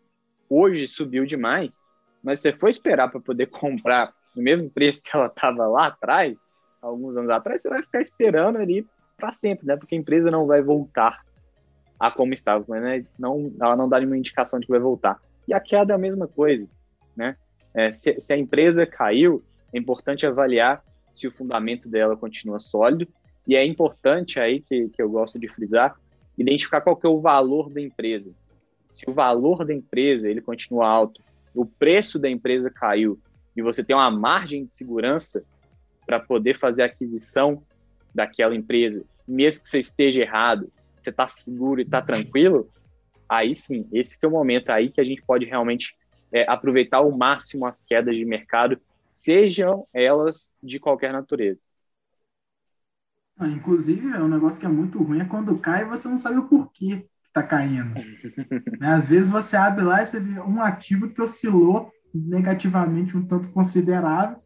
Hoje 0.48 0.86
subiu 0.86 1.26
demais, 1.26 1.90
mas 2.22 2.40
você 2.40 2.52
for 2.52 2.68
esperar 2.68 3.10
para 3.10 3.20
poder 3.20 3.46
comprar 3.50 4.12
no 4.34 4.42
mesmo 4.42 4.70
preço 4.70 5.02
que 5.02 5.10
ela 5.14 5.26
estava 5.26 5.66
lá 5.66 5.86
atrás, 5.86 6.36
alguns 6.80 7.16
anos 7.16 7.30
atrás, 7.30 7.60
você 7.60 7.68
vai 7.68 7.82
ficar 7.82 8.00
esperando 8.00 8.58
ali 8.58 8.86
para 9.16 9.32
sempre, 9.32 9.66
né? 9.66 9.76
Porque 9.76 9.94
a 9.94 9.98
empresa 9.98 10.30
não 10.30 10.46
vai 10.46 10.62
voltar 10.62 11.24
a 11.98 12.10
como 12.10 12.32
estava, 12.32 12.78
né? 12.80 13.04
Não, 13.18 13.52
ela 13.60 13.76
não 13.76 13.88
dá 13.88 13.98
nenhuma 13.98 14.18
indicação 14.18 14.60
de 14.60 14.66
que 14.66 14.72
vai 14.72 14.80
voltar. 14.80 15.20
E 15.46 15.54
a 15.54 15.60
queda 15.60 15.94
é 15.94 15.96
a 15.96 15.98
mesma 15.98 16.26
coisa, 16.28 16.68
né? 17.16 17.36
É, 17.74 17.92
se, 17.92 18.20
se, 18.20 18.32
a 18.32 18.36
empresa 18.36 18.86
caiu, 18.86 19.42
é 19.72 19.78
importante 19.78 20.26
avaliar 20.26 20.82
se 21.14 21.26
o 21.26 21.32
fundamento 21.32 21.88
dela 21.88 22.16
continua 22.16 22.58
sólido 22.58 23.06
e 23.46 23.56
é 23.56 23.64
importante 23.64 24.38
aí 24.38 24.60
que, 24.60 24.88
que 24.88 25.02
eu 25.02 25.10
gosto 25.10 25.38
de 25.38 25.48
frisar 25.48 25.96
identificar 26.38 26.80
qual 26.80 26.96
que 26.96 27.06
é 27.06 27.10
o 27.10 27.18
valor 27.18 27.68
da 27.68 27.80
empresa. 27.80 28.30
Se 28.90 29.08
o 29.10 29.12
valor 29.12 29.64
da 29.64 29.74
empresa 29.74 30.28
ele 30.28 30.40
continua 30.40 30.86
alto, 30.86 31.20
o 31.54 31.66
preço 31.66 32.18
da 32.18 32.30
empresa 32.30 32.70
caiu 32.70 33.18
e 33.56 33.60
você 33.60 33.82
tem 33.82 33.96
uma 33.96 34.10
margem 34.10 34.64
de 34.64 34.72
segurança 34.72 35.44
para 36.06 36.20
poder 36.20 36.56
fazer 36.56 36.82
a 36.82 36.86
aquisição 36.86 37.62
daquela 38.14 38.54
empresa, 38.54 39.04
mesmo 39.26 39.62
que 39.62 39.68
você 39.68 39.80
esteja 39.80 40.22
errado, 40.22 40.70
você 41.04 41.10
está 41.10 41.28
seguro 41.28 41.80
e 41.80 41.84
está 41.84 42.02
tranquilo, 42.02 42.68
aí 43.28 43.54
sim, 43.54 43.86
esse 43.92 44.18
que 44.18 44.24
é 44.24 44.28
o 44.28 44.32
momento 44.32 44.70
aí 44.70 44.90
que 44.90 45.00
a 45.00 45.04
gente 45.04 45.22
pode 45.22 45.44
realmente 45.44 45.96
é, 46.32 46.48
aproveitar 46.50 46.98
ao 46.98 47.10
máximo 47.10 47.66
as 47.66 47.82
quedas 47.82 48.14
de 48.14 48.24
mercado, 48.24 48.78
sejam 49.12 49.86
elas 49.92 50.52
de 50.62 50.78
qualquer 50.78 51.12
natureza. 51.12 51.60
Ah, 53.38 53.48
inclusive, 53.48 54.10
é 54.12 54.18
um 54.18 54.28
negócio 54.28 54.58
que 54.58 54.66
é 54.66 54.68
muito 54.68 55.00
ruim 55.00 55.20
é 55.20 55.24
quando 55.24 55.56
cai 55.58 55.84
você 55.84 56.08
não 56.08 56.16
sabe 56.16 56.38
o 56.38 56.48
porquê 56.48 57.08
que 57.22 57.28
está 57.28 57.42
caindo. 57.42 57.94
né? 58.80 58.88
Às 58.88 59.06
vezes 59.06 59.30
você 59.30 59.56
abre 59.56 59.84
lá 59.84 60.02
e 60.02 60.06
você 60.06 60.18
vê 60.18 60.40
um 60.40 60.60
ativo 60.60 61.08
que 61.08 61.22
oscilou 61.22 61.92
negativamente 62.12 63.16
um 63.16 63.24
tanto 63.24 63.50
considerável, 63.50 64.38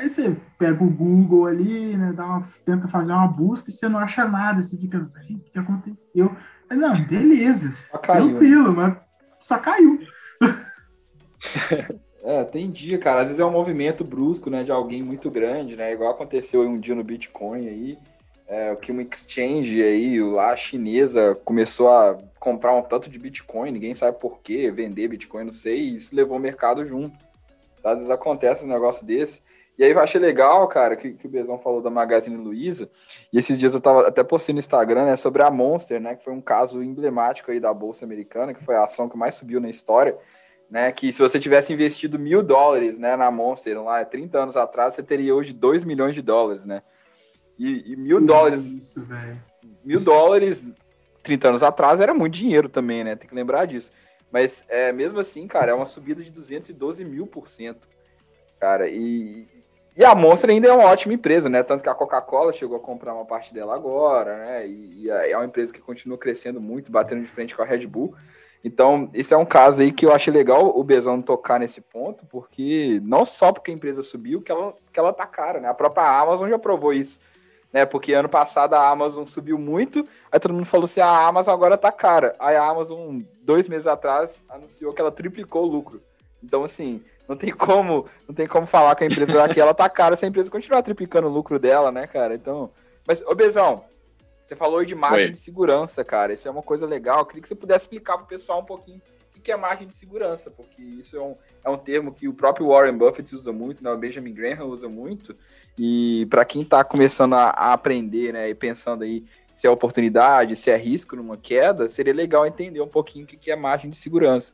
Aí 0.00 0.08
você 0.08 0.34
pega 0.58 0.82
o 0.82 0.88
Google 0.88 1.44
ali, 1.44 1.94
né, 1.94 2.10
dá 2.14 2.24
uma, 2.24 2.48
tenta 2.64 2.88
fazer 2.88 3.12
uma 3.12 3.28
busca 3.28 3.68
e 3.68 3.72
você 3.72 3.86
não 3.86 3.98
acha 3.98 4.26
nada, 4.26 4.62
você 4.62 4.78
fica, 4.78 4.96
o 4.96 5.50
que 5.50 5.58
aconteceu? 5.58 6.34
Aí, 6.70 6.78
não, 6.78 6.98
beleza, 7.04 7.86
tranquilo, 8.00 8.74
mas 8.74 8.96
só 9.38 9.58
caiu. 9.58 10.00
É, 12.22 12.44
tem 12.44 12.70
dia, 12.70 12.98
cara. 12.98 13.22
Às 13.22 13.28
vezes 13.28 13.40
é 13.40 13.44
um 13.46 13.50
movimento 13.50 14.04
brusco, 14.04 14.50
né, 14.50 14.62
de 14.62 14.70
alguém 14.70 15.02
muito 15.02 15.30
grande, 15.30 15.74
né? 15.74 15.90
Igual 15.90 16.10
aconteceu 16.10 16.60
um 16.60 16.78
dia 16.78 16.94
no 16.94 17.02
Bitcoin 17.02 17.66
aí, 17.66 17.98
é, 18.46 18.76
que 18.76 18.92
uma 18.92 19.00
exchange 19.00 19.82
aí, 19.82 20.22
lá 20.22 20.54
chinesa, 20.54 21.34
começou 21.46 21.88
a 21.88 22.18
comprar 22.38 22.74
um 22.74 22.82
tanto 22.82 23.08
de 23.08 23.18
Bitcoin, 23.18 23.70
ninguém 23.70 23.94
sabe 23.94 24.20
por 24.20 24.40
quê, 24.40 24.70
vender 24.70 25.08
Bitcoin, 25.08 25.44
não 25.44 25.52
sei, 25.54 25.78
e 25.80 25.96
isso 25.96 26.14
levou 26.14 26.36
o 26.36 26.40
mercado 26.40 26.84
junto. 26.84 27.16
Às 27.82 27.94
vezes 27.94 28.10
acontece 28.10 28.66
um 28.66 28.68
negócio 28.68 29.06
desse. 29.06 29.40
E 29.80 29.84
aí 29.84 29.92
eu 29.92 29.98
achei 29.98 30.20
legal, 30.20 30.68
cara, 30.68 30.94
que, 30.94 31.14
que 31.14 31.26
o 31.26 31.30
Bezão 31.30 31.58
falou 31.58 31.80
da 31.80 31.88
Magazine 31.88 32.36
Luiza. 32.36 32.90
E 33.32 33.38
esses 33.38 33.58
dias 33.58 33.72
eu 33.72 33.80
tava 33.80 34.06
até 34.06 34.22
postando 34.22 34.56
no 34.56 34.60
Instagram, 34.60 35.06
né, 35.06 35.16
sobre 35.16 35.42
a 35.42 35.50
Monster, 35.50 35.98
né, 35.98 36.14
que 36.14 36.22
foi 36.22 36.34
um 36.34 36.40
caso 36.42 36.82
emblemático 36.82 37.50
aí 37.50 37.58
da 37.58 37.72
Bolsa 37.72 38.04
Americana, 38.04 38.52
que 38.52 38.62
foi 38.62 38.76
a 38.76 38.84
ação 38.84 39.08
que 39.08 39.16
mais 39.16 39.36
subiu 39.36 39.58
na 39.58 39.70
história, 39.70 40.18
né, 40.70 40.92
que 40.92 41.10
se 41.10 41.22
você 41.22 41.40
tivesse 41.40 41.72
investido 41.72 42.18
mil 42.18 42.42
dólares, 42.42 42.98
né, 42.98 43.16
na 43.16 43.30
Monster 43.30 43.82
lá 43.82 44.04
30 44.04 44.38
anos 44.38 44.54
atrás, 44.54 44.96
você 44.96 45.02
teria 45.02 45.34
hoje 45.34 45.54
2 45.54 45.86
milhões 45.86 46.14
de 46.14 46.20
dólares, 46.20 46.66
né. 46.66 46.82
E, 47.58 47.94
e 47.94 47.96
mil 47.96 48.20
dólares... 48.20 48.66
Isso, 48.66 49.08
mil 49.82 50.00
dólares 50.00 50.68
30 51.22 51.48
anos 51.48 51.62
atrás 51.62 52.02
era 52.02 52.12
muito 52.12 52.34
dinheiro 52.34 52.68
também, 52.68 53.02
né, 53.02 53.16
tem 53.16 53.26
que 53.26 53.34
lembrar 53.34 53.64
disso. 53.64 53.90
Mas 54.30 54.62
é, 54.68 54.92
mesmo 54.92 55.18
assim, 55.18 55.46
cara, 55.46 55.70
é 55.70 55.74
uma 55.74 55.86
subida 55.86 56.22
de 56.22 56.30
212 56.30 57.02
mil 57.02 57.26
por 57.26 57.48
cento, 57.48 57.88
cara, 58.58 58.86
e, 58.86 59.48
e 60.00 60.04
a 60.06 60.14
Monster 60.14 60.48
ainda 60.48 60.66
é 60.66 60.72
uma 60.72 60.86
ótima 60.86 61.12
empresa, 61.12 61.46
né? 61.50 61.62
Tanto 61.62 61.82
que 61.82 61.88
a 61.90 61.94
Coca-Cola 61.94 62.54
chegou 62.54 62.74
a 62.78 62.80
comprar 62.80 63.12
uma 63.12 63.26
parte 63.26 63.52
dela 63.52 63.74
agora, 63.74 64.34
né? 64.34 64.66
E, 64.66 65.02
e, 65.02 65.10
é 65.10 65.36
uma 65.36 65.44
empresa 65.44 65.74
que 65.74 65.78
continua 65.78 66.16
crescendo 66.16 66.58
muito, 66.58 66.90
batendo 66.90 67.20
de 67.20 67.26
frente 67.26 67.54
com 67.54 67.60
a 67.60 67.66
Red 67.66 67.86
Bull. 67.86 68.14
Então, 68.64 69.10
esse 69.12 69.34
é 69.34 69.36
um 69.36 69.44
caso 69.44 69.82
aí 69.82 69.92
que 69.92 70.06
eu 70.06 70.14
achei 70.14 70.32
legal 70.32 70.72
o 70.74 70.82
Bezão 70.82 71.20
tocar 71.20 71.60
nesse 71.60 71.82
ponto, 71.82 72.24
porque 72.24 72.98
não 73.04 73.26
só 73.26 73.52
porque 73.52 73.70
a 73.70 73.74
empresa 73.74 74.02
subiu, 74.02 74.40
que 74.40 74.50
ela, 74.50 74.74
que 74.90 74.98
ela 74.98 75.12
tá 75.12 75.26
cara, 75.26 75.60
né? 75.60 75.68
A 75.68 75.74
própria 75.74 76.18
Amazon 76.18 76.48
já 76.48 76.58
provou 76.58 76.94
isso, 76.94 77.20
né? 77.70 77.84
Porque 77.84 78.14
ano 78.14 78.28
passado 78.30 78.72
a 78.72 78.88
Amazon 78.88 79.26
subiu 79.26 79.58
muito, 79.58 80.08
aí 80.32 80.40
todo 80.40 80.54
mundo 80.54 80.64
falou 80.64 80.86
assim, 80.86 81.02
ah, 81.02 81.08
a 81.08 81.26
Amazon 81.26 81.52
agora 81.52 81.76
tá 81.76 81.92
cara. 81.92 82.34
Aí 82.38 82.56
a 82.56 82.64
Amazon, 82.64 83.20
dois 83.42 83.68
meses 83.68 83.86
atrás, 83.86 84.42
anunciou 84.48 84.94
que 84.94 85.00
ela 85.02 85.12
triplicou 85.12 85.64
o 85.64 85.70
lucro. 85.70 86.00
Então, 86.42 86.64
assim, 86.64 87.02
não 87.28 87.36
tem 87.36 87.50
como, 87.52 88.06
não 88.26 88.34
tem 88.34 88.46
como 88.46 88.66
falar 88.66 88.94
que 88.96 89.04
a 89.04 89.06
empresa 89.06 89.32
daqui 89.32 89.60
ela 89.60 89.74
tá 89.74 89.88
cara 89.88 90.16
se 90.16 90.24
a 90.24 90.28
empresa 90.28 90.50
continuar 90.50 90.82
triplicando 90.82 91.28
o 91.28 91.30
lucro 91.30 91.58
dela, 91.58 91.92
né, 91.92 92.06
cara? 92.06 92.34
Então, 92.34 92.70
mas 93.06 93.22
ô 93.22 93.34
Bezão, 93.34 93.84
você 94.44 94.56
falou 94.56 94.84
de 94.84 94.94
margem 94.94 95.26
Oi. 95.26 95.30
de 95.30 95.38
segurança, 95.38 96.04
cara. 96.04 96.32
Isso 96.32 96.48
é 96.48 96.50
uma 96.50 96.62
coisa 96.62 96.86
legal. 96.86 97.20
Eu 97.20 97.26
queria 97.26 97.42
que 97.42 97.48
você 97.48 97.54
pudesse 97.54 97.84
explicar 97.84 98.18
pro 98.18 98.26
pessoal 98.26 98.60
um 98.60 98.64
pouquinho 98.64 99.00
o 99.36 99.40
que 99.40 99.52
é 99.52 99.56
margem 99.56 99.86
de 99.86 99.94
segurança, 99.94 100.50
porque 100.50 100.82
isso 100.82 101.16
é 101.16 101.20
um, 101.20 101.34
é 101.64 101.70
um 101.70 101.78
termo 101.78 102.12
que 102.12 102.28
o 102.28 102.34
próprio 102.34 102.68
Warren 102.68 102.96
Buffett 102.96 103.34
usa 103.34 103.52
muito, 103.52 103.82
né? 103.82 103.90
o 103.90 103.96
Benjamin 103.96 104.34
Graham 104.34 104.66
usa 104.66 104.88
muito, 104.88 105.34
e 105.78 106.26
para 106.28 106.44
quem 106.44 106.60
está 106.60 106.84
começando 106.84 107.34
a, 107.34 107.44
a, 107.44 107.72
aprender, 107.72 108.34
né, 108.34 108.50
e 108.50 108.54
pensando 108.54 109.02
aí 109.02 109.24
se 109.56 109.66
é 109.66 109.70
oportunidade, 109.70 110.56
se 110.56 110.70
é 110.70 110.76
risco 110.76 111.16
numa 111.16 111.38
queda, 111.38 111.88
seria 111.88 112.12
legal 112.12 112.46
entender 112.46 112.80
um 112.82 112.88
pouquinho 112.88 113.24
o 113.24 113.26
que 113.26 113.50
é 113.50 113.56
margem 113.56 113.88
de 113.88 113.96
segurança. 113.96 114.52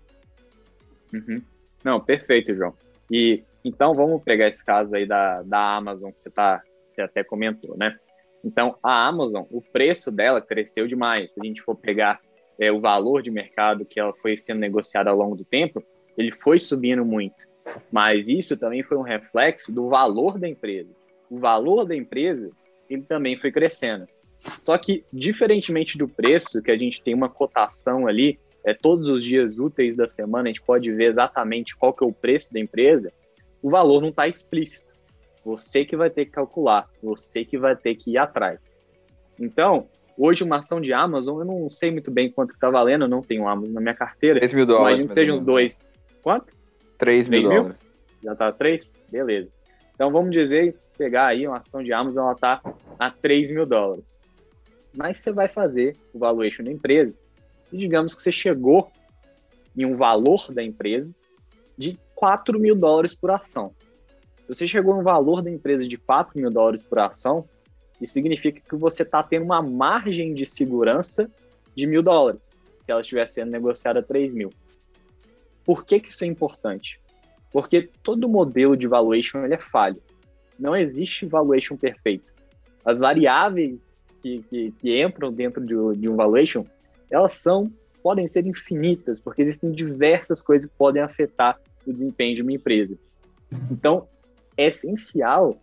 Uhum. 1.13 1.43
Não, 1.87 2.01
perfeito, 2.01 2.53
João. 2.53 2.75
E 3.09 3.45
então 3.65 3.95
vamos 3.95 4.21
pegar 4.25 4.49
esse 4.49 4.65
caso 4.65 4.97
aí 4.97 5.07
da, 5.07 5.41
da 5.43 5.77
Amazon 5.77 6.11
que 6.11 6.19
você, 6.19 6.29
tá, 6.29 6.61
você 6.93 7.01
até 7.01 7.23
comentou, 7.23 7.77
né? 7.77 7.97
Então 8.45 8.77
a 8.83 9.07
Amazon, 9.07 9.45
o 9.53 9.63
preço 9.63 10.11
dela 10.11 10.41
cresceu 10.41 10.89
demais. 10.89 11.33
Se 11.33 11.41
a 11.41 11.45
gente 11.45 11.63
for 11.63 11.77
pegar 11.77 12.21
é, 12.59 12.73
o 12.73 12.81
valor 12.81 13.23
de 13.23 13.31
mercado 13.31 13.85
que 13.85 14.01
ela 14.01 14.13
foi 14.15 14.37
sendo 14.37 14.59
negociada 14.59 15.11
ao 15.11 15.17
longo 15.17 15.37
do 15.37 15.45
tempo, 15.45 15.81
ele 16.19 16.33
foi 16.33 16.59
subindo 16.59 17.05
muito. 17.05 17.47
Mas 17.93 18.29
isso 18.29 18.57
também 18.57 18.83
foi 18.83 18.97
um 18.97 19.03
reflexo 19.03 19.71
do 19.71 19.89
valor 19.89 20.41
da 20.41 20.49
empresa. 20.49 20.91
O 21.31 21.39
valor 21.39 21.85
da 21.85 21.95
empresa 21.95 22.51
ele 22.91 23.03
também 23.03 23.37
foi 23.37 23.53
crescendo. 23.53 24.09
Só 24.61 24.77
que, 24.77 25.05
diferentemente 25.13 25.97
do 25.97 26.09
preço, 26.09 26.61
que 26.61 26.73
a 26.73 26.77
gente 26.77 27.01
tem 27.01 27.15
uma 27.15 27.29
cotação 27.29 28.09
ali, 28.09 28.41
é, 28.67 28.75
todos 28.75 29.07
os 29.09 29.25
dias 29.25 29.59
úteis 29.61 29.97
da 29.97 30.09
semana, 30.09 30.45
a 30.45 30.47
gente 30.49 30.61
pode 30.61 30.91
ver 30.91 31.05
exatamente 31.05 31.77
qual 31.77 31.93
que 31.93 32.03
é 32.03 32.07
o 32.07 32.13
preço 32.13 32.53
da 32.53 32.59
empresa, 32.59 33.13
o 33.63 33.71
valor 33.71 34.03
não 34.03 34.09
está 34.09 34.27
explícito. 34.27 34.93
Você 35.45 35.85
que 35.85 35.97
vai 35.97 36.11
ter 36.11 36.25
que 36.25 36.33
calcular, 36.33 36.91
você 37.01 37.45
que 37.45 37.57
vai 37.57 37.77
ter 37.77 37.95
que 37.95 38.11
ir 38.11 38.19
atrás. 38.19 38.75
Então, 39.39 39.87
hoje 40.19 40.43
uma 40.43 40.59
ação 40.59 40.81
de 40.81 40.93
Amazon, 40.93 41.39
eu 41.39 41.45
não 41.45 41.71
sei 41.71 41.93
muito 41.93 42.11
bem 42.11 42.29
quanto 42.29 42.55
está 42.55 42.69
valendo, 42.69 43.05
eu 43.05 43.09
não 43.09 43.23
tenho 43.23 43.47
Amazon 43.47 43.73
na 43.73 43.81
minha 43.81 43.95
carteira. 43.95 44.41
3 44.41 44.53
mil 44.53 44.67
dólares. 44.67 45.05
Mas 45.07 45.15
sejam 45.15 45.37
uns 45.37 45.41
dois. 45.41 45.89
Quanto? 46.21 46.53
3 46.99 47.29
mil, 47.29 47.43
mil 47.43 47.51
dólares. 47.51 47.79
Já 48.25 48.33
está 48.33 48.51
3? 48.51 48.93
Beleza. 49.13 49.49
Então 49.95 50.11
vamos 50.11 50.33
dizer, 50.33 50.75
pegar 50.99 51.29
aí 51.29 51.47
uma 51.47 51.59
ação 51.59 51.85
de 51.85 51.93
Amazon, 51.93 52.25
ela 52.25 52.33
está 52.33 52.61
a 52.99 53.11
3 53.13 53.53
mil 53.53 53.65
dólares 53.65 54.17
mas 54.97 55.19
você 55.19 55.31
vai 55.31 55.47
fazer 55.47 55.95
o 56.15 56.19
valuation 56.19 56.65
da 56.65 56.73
empresa 56.73 57.19
e 57.73 57.79
digamos 57.79 58.15
que 58.15 58.23
você 58.23 58.33
chegou 58.33 58.91
em 59.77 59.85
um 59.85 59.95
valor 59.95 60.53
da 60.53 60.63
empresa 60.63 61.15
de 61.77 61.99
4 62.15 62.59
mil 62.59 62.75
dólares 62.75 63.15
por 63.15 63.31
ação. 63.31 63.75
Se 64.39 64.55
você 64.55 64.67
chegou 64.67 64.97
no 64.97 65.03
valor 65.03 65.43
da 65.43 65.51
empresa 65.51 65.87
de 65.87 65.97
4 65.97 66.39
mil 66.39 66.51
dólares 66.51 66.83
por 66.83 66.99
ação, 66.99 67.49
isso 68.01 68.13
significa 68.13 68.61
que 68.61 68.77
você 68.77 69.03
está 69.03 69.23
tendo 69.23 69.45
uma 69.45 69.63
margem 69.63 70.35
de 70.35 70.47
segurança 70.47 71.31
de 71.75 71.87
mil 71.87 72.03
dólares, 72.03 72.55
se 72.83 72.93
ela 72.93 73.01
estiver 73.01 73.27
sendo 73.29 73.51
negociada 73.51 74.01
a 74.01 74.03
3 74.03 74.33
mil. 74.33 74.53
Por 75.65 75.85
que, 75.85 76.01
que 76.01 76.11
isso 76.11 76.25
é 76.25 76.27
importante? 76.27 77.01
Porque 77.51 77.91
todo 78.03 78.29
modelo 78.29 78.77
de 78.77 78.87
valuation 78.87 79.45
ele 79.45 79.55
é 79.55 79.59
falho. 79.59 80.01
Não 80.59 80.77
existe 80.77 81.27
valuation 81.27 81.77
perfeito. 81.77 82.33
As 82.85 83.01
variáveis 83.01 84.01
que, 84.23 84.43
que, 84.49 84.71
que 84.73 85.03
entram 85.03 85.33
dentro 85.33 85.61
de, 85.61 86.01
de 86.01 86.11
um 86.11 86.17
valuation, 86.17 86.65
elas 87.11 87.35
são 87.35 87.71
podem 88.03 88.29
ser 88.29 88.47
infinitas, 88.47 89.19
porque 89.19 89.43
existem 89.43 89.73
diversas 89.73 90.41
coisas 90.41 90.71
que 90.71 90.77
podem 90.77 91.03
afetar 91.03 91.61
o 91.85 91.93
desempenho 91.93 92.37
de 92.37 92.43
uma 92.43 92.53
empresa. 92.53 92.97
Então, 93.71 94.07
é 94.57 94.69
essencial 94.69 95.61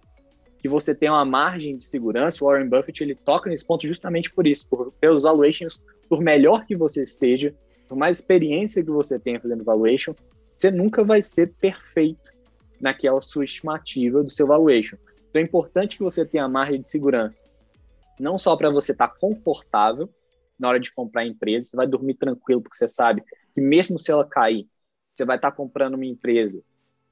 que 0.59 0.67
você 0.67 0.93
tenha 0.93 1.13
uma 1.13 1.23
margem 1.23 1.77
de 1.77 1.83
segurança. 1.83 2.43
O 2.43 2.47
Warren 2.47 2.67
Buffett 2.67 3.01
ele 3.01 3.15
toca 3.15 3.49
nesse 3.49 3.65
ponto 3.65 3.87
justamente 3.87 4.29
por 4.29 4.45
isso, 4.45 4.67
por 4.67 4.91
pelos 4.93 5.23
valuations, 5.23 5.79
por 6.09 6.21
melhor 6.21 6.65
que 6.65 6.75
você 6.75 7.05
seja, 7.05 7.53
por 7.87 7.97
mais 7.97 8.17
experiência 8.17 8.83
que 8.83 8.91
você 8.91 9.17
tenha 9.17 9.39
fazendo 9.39 9.63
valuation, 9.63 10.13
você 10.53 10.69
nunca 10.69 11.03
vai 11.03 11.23
ser 11.23 11.53
perfeito 11.61 12.31
naquela 12.79 13.21
sua 13.21 13.45
estimativa 13.45 14.21
do 14.21 14.29
seu 14.29 14.47
valuation. 14.47 14.97
Então 15.29 15.41
é 15.41 15.45
importante 15.45 15.95
que 15.95 16.03
você 16.03 16.25
tenha 16.25 16.43
a 16.43 16.49
margem 16.49 16.81
de 16.81 16.89
segurança 16.89 17.45
não 18.19 18.37
só 18.37 18.55
para 18.55 18.69
você 18.69 18.91
estar 18.91 19.07
tá 19.07 19.15
confortável 19.19 20.09
na 20.59 20.69
hora 20.69 20.79
de 20.79 20.93
comprar 20.93 21.21
a 21.21 21.27
empresa, 21.27 21.69
você 21.69 21.77
vai 21.77 21.87
dormir 21.87 22.15
tranquilo, 22.15 22.61
porque 22.61 22.77
você 22.77 22.87
sabe 22.87 23.23
que 23.53 23.61
mesmo 23.61 23.99
se 23.99 24.11
ela 24.11 24.25
cair, 24.25 24.67
você 25.13 25.25
vai 25.25 25.35
estar 25.35 25.51
tá 25.51 25.57
comprando 25.57 25.95
uma 25.95 26.05
empresa 26.05 26.61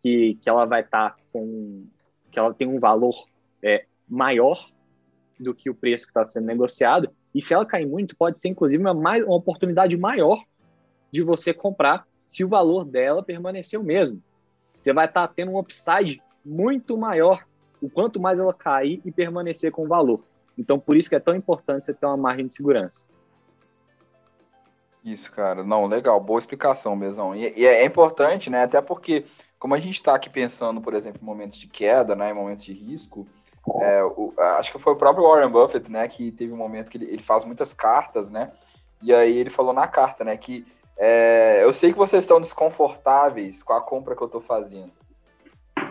que, 0.02 0.38
que 0.42 0.50
ela 0.50 0.66
vai 0.66 0.82
estar 0.82 1.12
tá 1.12 1.18
com. 1.32 1.86
que 2.32 2.40
ela 2.40 2.54
tem 2.54 2.68
um 2.68 2.80
valor 2.80 3.16
é, 3.64 3.86
maior 4.08 4.68
do 5.40 5.54
que 5.54 5.70
o 5.70 5.76
preço 5.76 6.06
que 6.06 6.12
está 6.12 6.26
sendo 6.26 6.46
negociado. 6.46 7.10
E 7.34 7.42
se 7.42 7.54
ela 7.54 7.66
cair 7.66 7.86
muito, 7.86 8.16
pode 8.16 8.40
ser 8.40 8.50
inclusive 8.50 8.82
uma, 8.82 8.94
mais, 8.94 9.24
uma 9.24 9.36
oportunidade 9.36 9.96
maior 9.98 10.44
de 11.12 11.22
você 11.22 11.54
comprar 11.54 12.08
se 12.28 12.44
o 12.44 12.48
valor 12.48 12.86
dela 12.86 13.24
permanecer 13.24 13.80
o 13.80 13.84
mesmo. 13.84 14.22
Você 14.78 14.94
vai 14.94 15.06
estar 15.06 15.28
tá 15.28 15.34
tendo 15.34 15.52
um 15.52 15.60
upside 15.60 16.22
muito 16.44 16.98
maior 16.98 17.46
o 17.82 17.90
quanto 17.90 18.20
mais 18.20 18.40
ela 18.40 18.54
cair 18.54 19.02
e 19.04 19.12
permanecer 19.12 19.72
com 19.72 19.84
o 19.84 19.88
valor. 19.88 20.24
Então, 20.58 20.80
por 20.80 20.96
isso 20.96 21.10
que 21.10 21.16
é 21.16 21.20
tão 21.20 21.36
importante 21.36 21.86
você 21.86 21.94
ter 21.94 22.06
uma 22.06 22.18
margem 22.18 22.48
de 22.48 22.54
segurança. 22.54 23.00
Isso, 25.04 25.32
cara. 25.32 25.64
Não, 25.64 25.86
legal. 25.88 26.20
Boa 26.20 26.40
explicação, 26.40 26.96
mesmo. 26.96 27.36
E, 27.36 27.54
e 27.58 27.66
é, 27.66 27.82
é 27.82 27.86
importante, 27.86 28.50
né? 28.50 28.64
Até 28.64 28.82
porque, 28.82 29.26
como 29.58 29.74
a 29.74 29.80
gente 29.80 29.96
está 29.96 30.16
aqui 30.16 30.30
pensando, 30.30 30.80
por 30.82 30.94
exemplo, 30.94 31.20
em 31.22 31.26
momentos 31.26 31.58
de 31.58 31.68
queda, 31.68 32.16
né? 32.16 32.32
Em 32.32 32.36
momentos 32.36 32.64
de 32.64 32.74
risco, 32.74 33.28
é, 33.82 34.04
o, 34.04 34.34
acho 34.58 34.72
que 34.72 34.80
foi 34.80 34.94
o 34.94 34.98
próprio 34.98 35.28
Warren 35.28 35.50
Buffett, 35.50 35.92
né? 35.92 36.08
Que 36.08 36.32
teve 36.32 36.54
um 36.54 36.58
momento 36.58 36.90
que 36.90 36.98
ele, 36.98 37.06
ele 37.06 37.24
faz 37.24 37.44
muitas 37.44 37.74
cartas, 37.74 38.30
né? 38.30 38.52
E 39.02 39.14
aí 39.14 39.38
ele 39.38 39.50
falou 39.50 39.74
na 39.74 39.88
carta, 39.88 40.24
né? 40.24 40.38
Que 40.38 40.66
é, 40.98 41.64
eu 41.64 41.74
sei 41.74 41.92
que 41.92 41.98
vocês 41.98 42.24
estão 42.24 42.40
desconfortáveis 42.40 43.64
com 43.64 43.74
a 43.74 43.82
compra 43.82 44.16
que 44.16 44.22
eu 44.22 44.28
estou 44.28 44.42
fazendo. 44.42 44.92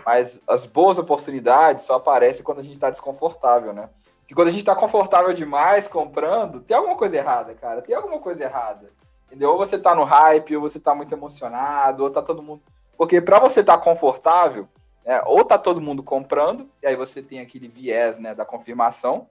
Mas 0.05 0.41
as 0.47 0.65
boas 0.65 0.97
oportunidades 0.97 1.85
só 1.85 1.95
aparecem 1.95 2.43
quando 2.43 2.59
a 2.59 2.63
gente 2.63 2.75
está 2.75 2.89
desconfortável, 2.89 3.73
né? 3.73 3.89
Que 4.31 4.35
quando 4.35 4.47
a 4.47 4.51
gente 4.51 4.63
tá 4.63 4.73
confortável 4.73 5.33
demais 5.33 5.89
comprando, 5.89 6.61
tem 6.61 6.77
alguma 6.77 6.95
coisa 6.95 7.17
errada, 7.17 7.53
cara. 7.53 7.81
Tem 7.81 7.93
alguma 7.93 8.17
coisa 8.17 8.41
errada. 8.41 8.89
Entendeu? 9.25 9.49
Ou 9.49 9.57
você 9.57 9.77
tá 9.77 9.93
no 9.93 10.05
hype, 10.05 10.55
ou 10.55 10.61
você 10.61 10.79
tá 10.79 10.95
muito 10.95 11.13
emocionado, 11.13 12.01
ou 12.01 12.09
tá 12.09 12.21
todo 12.21 12.41
mundo. 12.41 12.61
Porque 12.95 13.19
para 13.19 13.39
você 13.39 13.59
estar 13.59 13.77
tá 13.77 13.83
confortável, 13.83 14.69
né, 15.05 15.21
ou 15.25 15.43
tá 15.43 15.57
todo 15.57 15.81
mundo 15.81 16.01
comprando, 16.01 16.71
e 16.81 16.87
aí 16.87 16.95
você 16.95 17.21
tem 17.21 17.41
aquele 17.41 17.67
viés 17.67 18.17
né, 18.19 18.33
da 18.33 18.45
confirmação, 18.45 19.29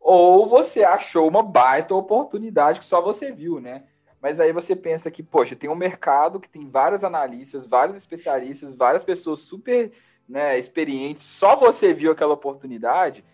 ou 0.00 0.48
você 0.48 0.82
achou 0.82 1.28
uma 1.28 1.40
baita 1.44 1.94
oportunidade 1.94 2.80
que 2.80 2.84
só 2.84 3.00
você 3.00 3.30
viu, 3.30 3.60
né? 3.60 3.84
Mas 4.20 4.40
aí 4.40 4.52
você 4.52 4.74
pensa 4.74 5.08
que, 5.08 5.22
poxa, 5.22 5.54
tem 5.54 5.70
um 5.70 5.76
mercado 5.76 6.40
que 6.40 6.48
tem 6.48 6.68
vários 6.68 7.04
analistas, 7.04 7.68
vários 7.68 7.96
especialistas, 7.96 8.74
várias 8.74 9.04
pessoas 9.04 9.38
super 9.38 9.92
né, 10.28 10.58
experientes, 10.58 11.22
só 11.22 11.54
você 11.54 11.94
viu 11.94 12.10
aquela 12.10 12.34
oportunidade 12.34 13.24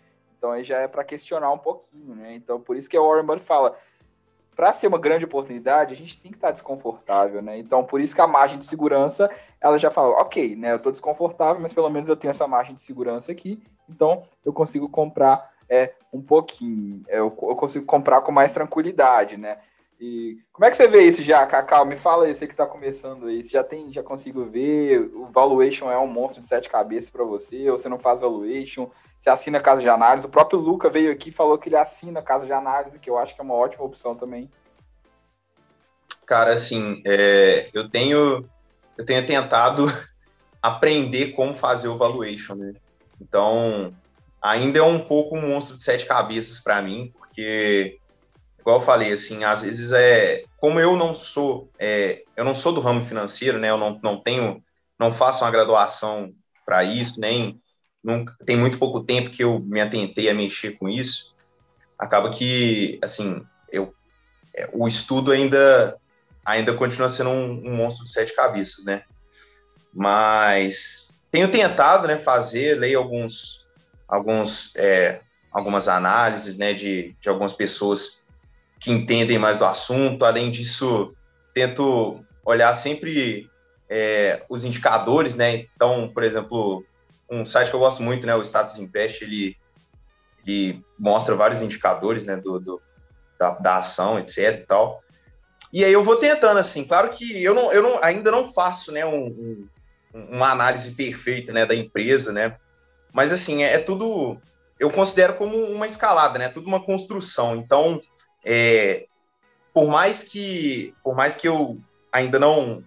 então 0.41 0.53
aí 0.53 0.65
já 0.65 0.79
é 0.79 0.89
para 0.89 1.05
questionar 1.05 1.53
um 1.53 1.59
pouquinho, 1.59 2.15
né? 2.15 2.35
Então 2.35 2.59
por 2.59 2.75
isso 2.75 2.89
que 2.89 2.99
o 2.99 3.07
Warren 3.07 3.27
Buffett 3.27 3.45
fala, 3.45 3.77
para 4.57 4.73
ser 4.73 4.87
uma 4.87 4.99
grande 4.99 5.27
oportunidade, 5.27 5.93
a 5.93 5.97
gente 5.97 6.19
tem 6.19 6.31
que 6.31 6.39
estar 6.39 6.49
tá 6.49 6.55
desconfortável, 6.55 7.43
né? 7.43 7.59
Então 7.59 7.85
por 7.85 8.01
isso 8.01 8.15
que 8.15 8.23
a 8.23 8.27
margem 8.27 8.59
de 8.59 8.65
segurança, 8.65 9.31
ela 9.61 9.77
já 9.77 9.91
fala, 9.91 10.19
ok, 10.19 10.57
né? 10.57 10.73
Eu 10.73 10.77
estou 10.77 10.91
desconfortável, 10.91 11.61
mas 11.61 11.75
pelo 11.75 11.91
menos 11.91 12.09
eu 12.09 12.17
tenho 12.17 12.31
essa 12.31 12.49
margem 12.49 12.75
de 12.75 12.81
segurança 12.81 13.31
aqui, 13.31 13.63
então 13.87 14.23
eu 14.43 14.51
consigo 14.51 14.89
comprar 14.89 15.47
é, 15.69 15.93
um 16.11 16.23
pouquinho, 16.23 17.05
eu, 17.09 17.27
eu 17.27 17.57
consigo 17.57 17.85
comprar 17.85 18.23
com 18.23 18.33
mais 18.33 18.51
tranquilidade, 18.51 19.37
né? 19.37 19.59
E 20.01 20.39
como 20.51 20.65
é 20.65 20.71
que 20.71 20.77
você 20.79 20.89
vê 20.89 21.03
isso 21.03 21.23
já, 21.23 21.47
Cacau? 21.47 21.85
Me 21.85 21.99
fala 21.99 22.25
aí, 22.25 22.35
você 22.35 22.47
que 22.47 22.55
está 22.55 22.65
começando 22.65 23.27
aí, 23.27 23.45
você 23.45 23.51
já 23.51 23.63
tem, 23.63 23.93
já 23.93 24.03
consigo 24.03 24.47
ver, 24.47 25.11
o 25.15 25.27
valuation 25.27 25.91
é 25.91 25.99
um 25.99 26.07
monstro 26.07 26.41
de 26.41 26.49
sete 26.49 26.71
cabeças 26.71 27.11
para 27.11 27.23
você, 27.23 27.69
ou 27.69 27.77
você 27.77 27.87
não 27.87 27.99
faz 27.99 28.19
valuation, 28.19 28.91
você 29.21 29.29
assina 29.29 29.61
casa 29.61 29.83
de 29.83 29.91
análise. 29.91 30.27
O 30.27 30.31
próprio 30.31 30.59
Luca 30.59 30.89
veio 30.89 31.13
aqui 31.13 31.29
e 31.29 31.33
falou 31.33 31.59
que 31.59 31.69
ele 31.69 31.77
assina 31.77 32.23
casa 32.23 32.47
de 32.47 32.53
análise, 32.53 32.99
que 32.99 33.11
eu 33.11 33.19
acho 33.19 33.35
que 33.35 33.43
é 33.43 33.45
uma 33.45 33.55
ótima 33.55 33.85
opção 33.85 34.17
também. 34.17 34.51
Cara, 36.25 36.55
assim, 36.55 37.03
é, 37.05 37.69
eu 37.75 37.91
tenho 37.91 38.49
eu 38.97 39.05
tenho 39.05 39.27
tentado 39.27 39.85
aprender 40.63 41.33
como 41.33 41.55
fazer 41.55 41.89
o 41.89 41.99
valuation, 41.99 42.55
né? 42.55 42.73
Então, 43.21 43.93
ainda 44.41 44.79
é 44.79 44.83
um 44.83 45.01
pouco 45.01 45.37
um 45.37 45.47
monstro 45.47 45.77
de 45.77 45.83
sete 45.83 46.07
cabeças 46.07 46.59
para 46.59 46.81
mim, 46.81 47.13
porque 47.19 48.00
igual 48.61 48.79
eu 48.79 48.85
falei, 48.85 49.13
assim, 49.13 49.45
às 49.45 49.63
vezes 49.63 49.93
é 49.93 50.45
como 50.59 50.79
eu 50.79 50.97
não 50.97 51.15
sou 51.15 51.71
é, 51.79 52.23
eu 52.37 52.45
não 52.45 52.55
sou 52.55 52.73
do 52.73 52.81
ramo 52.81 53.05
financeiro, 53.05 53.59
né? 53.59 53.71
Eu 53.71 53.79
não, 53.79 53.99
não 54.03 54.21
tenho 54.21 54.63
não 54.99 55.13
faço 55.13 55.45
uma 55.45 55.51
graduação 55.51 56.33
para 56.65 56.85
isso, 56.85 57.19
nem 57.19 57.61
nunca, 58.05 58.37
tem 58.45 58.57
muito 58.57 58.79
pouco 58.79 59.03
tempo 59.03 59.31
que 59.31 59.43
eu 59.43 59.61
me 59.61 59.81
atentei 59.81 60.29
a 60.29 60.35
mexer 60.35 60.73
com 60.73 60.89
isso, 60.89 61.35
acaba 61.99 62.31
que, 62.31 62.99
assim, 63.03 63.45
eu, 63.71 63.95
é, 64.55 64.69
o 64.73 64.87
estudo 64.87 65.33
ainda, 65.33 65.97
ainda 66.45 66.75
continua 66.75 67.09
sendo 67.09 67.31
um, 67.31 67.67
um 67.67 67.77
monstro 67.77 68.05
de 68.05 68.13
sete 68.13 68.35
cabeças, 68.35 68.85
né? 68.85 69.05
Mas 69.93 71.13
tenho 71.31 71.51
tentado, 71.51 72.07
né, 72.07 72.19
fazer, 72.19 72.79
leio 72.79 72.99
alguns, 72.99 73.67
alguns, 74.09 74.75
é, 74.77 75.21
algumas 75.53 75.89
análises, 75.89 76.57
né, 76.57 76.73
de, 76.75 77.17
de 77.21 77.29
algumas 77.29 77.53
pessoas 77.53 78.20
que 78.81 78.91
entendem 78.91 79.39
mais 79.39 79.59
do 79.59 79.65
assunto. 79.65 80.25
Além 80.25 80.51
disso, 80.51 81.15
tento 81.55 82.25
olhar 82.45 82.73
sempre 82.75 83.49
é, 83.89 84.43
os 84.49 84.65
indicadores, 84.65 85.35
né? 85.35 85.67
Então, 85.77 86.11
por 86.13 86.23
exemplo, 86.23 86.85
um 87.31 87.45
site 87.45 87.69
que 87.69 87.77
eu 87.77 87.81
gosto 87.81 88.03
muito, 88.03 88.27
né, 88.27 88.35
o 88.35 88.43
Status 88.43 88.77
Invest, 88.77 89.23
ele, 89.23 89.57
ele 90.45 90.83
mostra 90.99 91.35
vários 91.35 91.63
indicadores, 91.63 92.25
né, 92.25 92.37
do, 92.37 92.59
do 92.59 92.83
da, 93.39 93.51
da, 93.51 93.77
ação, 93.77 94.19
etc 94.19 94.39
e 94.39 94.67
tal. 94.67 95.03
E 95.73 95.85
aí 95.85 95.93
eu 95.93 96.03
vou 96.03 96.17
tentando, 96.17 96.59
assim, 96.59 96.85
claro 96.85 97.11
que 97.11 97.43
eu, 97.43 97.55
não, 97.55 97.73
eu 97.73 97.83
não, 97.83 98.03
ainda 98.03 98.31
não 98.31 98.53
faço, 98.53 98.91
né, 98.91 99.07
um, 99.07 99.27
um, 99.27 99.69
uma 100.13 100.51
análise 100.51 100.95
perfeita, 100.95 101.53
né, 101.53 101.65
da 101.65 101.75
empresa, 101.75 102.33
né, 102.33 102.57
mas, 103.13 103.33
assim, 103.33 103.63
é, 103.63 103.75
é, 103.75 103.79
tudo, 103.79 104.39
eu 104.79 104.91
considero 104.91 105.35
como 105.35 105.57
uma 105.57 105.87
escalada, 105.87 106.39
né, 106.39 106.49
tudo 106.49 106.67
uma 106.67 106.83
construção. 106.83 107.57
Então, 107.57 108.01
é, 108.45 109.07
por 109.73 109.87
mais 109.89 110.25
que, 110.25 110.93
por 111.03 111.15
mais 111.15 111.35
que 111.35 111.49
eu 111.49 111.79
ainda 112.13 112.39
não, 112.39 112.83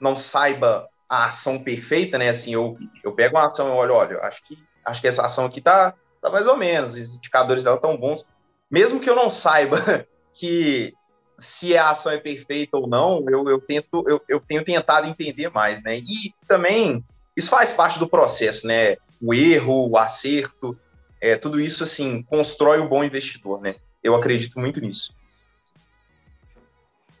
não 0.00 0.14
saiba 0.14 0.88
a 1.08 1.26
ação 1.26 1.62
perfeita, 1.62 2.18
né? 2.18 2.28
Assim, 2.28 2.54
eu, 2.54 2.76
eu 3.02 3.12
pego 3.12 3.36
uma 3.36 3.46
ação 3.46 3.68
e 3.68 3.70
olho, 3.70 3.94
olha, 3.94 4.18
acho 4.20 4.42
que, 4.42 4.58
acho 4.84 5.00
que 5.00 5.08
essa 5.08 5.24
ação 5.24 5.46
aqui 5.46 5.60
tá, 5.60 5.94
tá 6.20 6.30
mais 6.30 6.46
ou 6.46 6.56
menos, 6.56 6.94
os 6.94 7.14
indicadores 7.14 7.64
dela 7.64 7.80
tão 7.80 7.96
bons. 7.96 8.24
Mesmo 8.70 9.00
que 9.00 9.08
eu 9.08 9.14
não 9.14 9.30
saiba 9.30 10.06
que 10.34 10.92
se 11.38 11.76
a 11.76 11.90
ação 11.90 12.12
é 12.12 12.18
perfeita 12.18 12.76
ou 12.76 12.86
não, 12.86 13.24
eu, 13.28 13.48
eu 13.48 13.60
tento, 13.60 14.04
eu, 14.08 14.20
eu 14.28 14.40
tenho 14.40 14.64
tentado 14.64 15.06
entender 15.06 15.50
mais, 15.50 15.82
né? 15.82 15.98
E 15.98 16.34
também 16.46 17.04
isso 17.36 17.50
faz 17.50 17.72
parte 17.72 17.98
do 17.98 18.08
processo, 18.08 18.66
né? 18.66 18.96
O 19.20 19.32
erro, 19.32 19.90
o 19.90 19.96
acerto, 19.96 20.78
é, 21.20 21.36
tudo 21.36 21.60
isso 21.60 21.84
assim 21.84 22.22
constrói 22.22 22.78
o 22.78 22.88
bom 22.88 23.04
investidor, 23.04 23.60
né? 23.60 23.76
Eu 24.06 24.14
acredito 24.14 24.60
muito 24.60 24.80
nisso. 24.80 25.12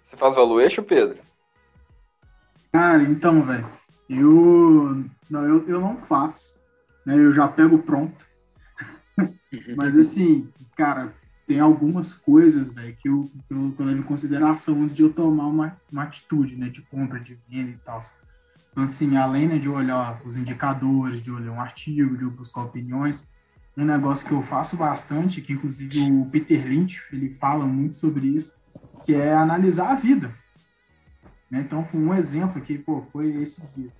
Você 0.04 0.16
faz 0.16 0.36
valuation, 0.36 0.84
Pedro? 0.84 1.18
Cara, 2.70 3.02
então, 3.02 3.42
velho, 3.42 3.66
eu 4.08 5.04
não, 5.28 5.44
eu, 5.44 5.68
eu 5.68 5.80
não 5.80 5.96
faço, 6.04 6.56
né? 7.04 7.16
Eu 7.16 7.32
já 7.32 7.48
pego 7.48 7.78
pronto. 7.78 8.24
Mas 9.76 9.98
assim, 9.98 10.48
cara, 10.76 11.12
tem 11.44 11.58
algumas 11.58 12.14
coisas, 12.14 12.70
velho, 12.70 12.96
que 12.96 13.08
eu, 13.08 13.28
que 13.48 13.52
eu, 13.52 13.74
levo 13.84 13.98
em 13.98 14.02
consideração 14.02 14.80
antes 14.80 14.94
de 14.94 15.02
eu 15.02 15.12
tomar 15.12 15.48
uma, 15.48 15.76
uma 15.90 16.04
atitude, 16.04 16.54
né, 16.54 16.68
de 16.68 16.82
compra, 16.82 17.18
de 17.18 17.36
venda 17.48 17.70
e 17.72 17.78
tal. 17.78 18.00
Então, 18.70 18.84
assim, 18.84 19.16
além 19.16 19.48
né, 19.48 19.58
de 19.58 19.68
olhar 19.68 20.20
os 20.24 20.36
indicadores, 20.36 21.20
de 21.20 21.32
olhar 21.32 21.50
um 21.50 21.60
artigo, 21.60 22.16
de 22.16 22.26
buscar 22.26 22.62
opiniões, 22.62 23.28
um 23.76 23.84
negócio 23.84 24.26
que 24.26 24.32
eu 24.32 24.42
faço 24.42 24.76
bastante, 24.76 25.42
que 25.42 25.52
inclusive 25.52 26.10
o 26.10 26.24
Peter 26.26 26.66
Lynch, 26.66 27.02
ele 27.12 27.36
fala 27.38 27.66
muito 27.66 27.96
sobre 27.96 28.28
isso, 28.28 28.62
que 29.04 29.14
é 29.14 29.34
analisar 29.34 29.90
a 29.90 29.94
vida. 29.94 30.32
Né? 31.50 31.60
Então, 31.60 31.86
um 31.92 32.14
exemplo 32.14 32.58
aqui, 32.58 32.78
pô, 32.78 33.04
foi 33.12 33.34
esse 33.36 33.62
dia. 33.76 33.90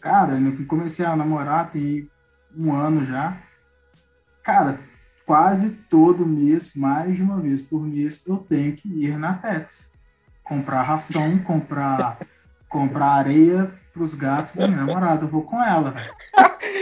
Cara, 0.00 0.38
eu 0.38 0.66
comecei 0.66 1.06
a 1.06 1.16
namorar 1.16 1.70
tem 1.70 2.10
um 2.56 2.72
ano 2.72 3.06
já. 3.06 3.36
Cara, 4.42 4.78
quase 5.24 5.70
todo 5.88 6.26
mês, 6.26 6.74
mais 6.74 7.16
de 7.16 7.22
uma 7.22 7.40
vez 7.40 7.62
por 7.62 7.82
mês, 7.86 8.22
eu 8.26 8.36
tenho 8.36 8.74
que 8.76 8.88
ir 8.88 9.16
na 9.16 9.32
Pets. 9.32 9.94
Comprar 10.42 10.82
ração, 10.82 11.38
comprar, 11.38 12.18
comprar 12.68 13.12
areia 13.12 13.72
para 13.94 14.02
os 14.02 14.14
gatos 14.14 14.56
da 14.56 14.66
minha 14.66 14.84
namorada. 14.84 15.24
Eu 15.24 15.28
vou 15.28 15.42
com 15.42 15.62
ela. 15.62 15.94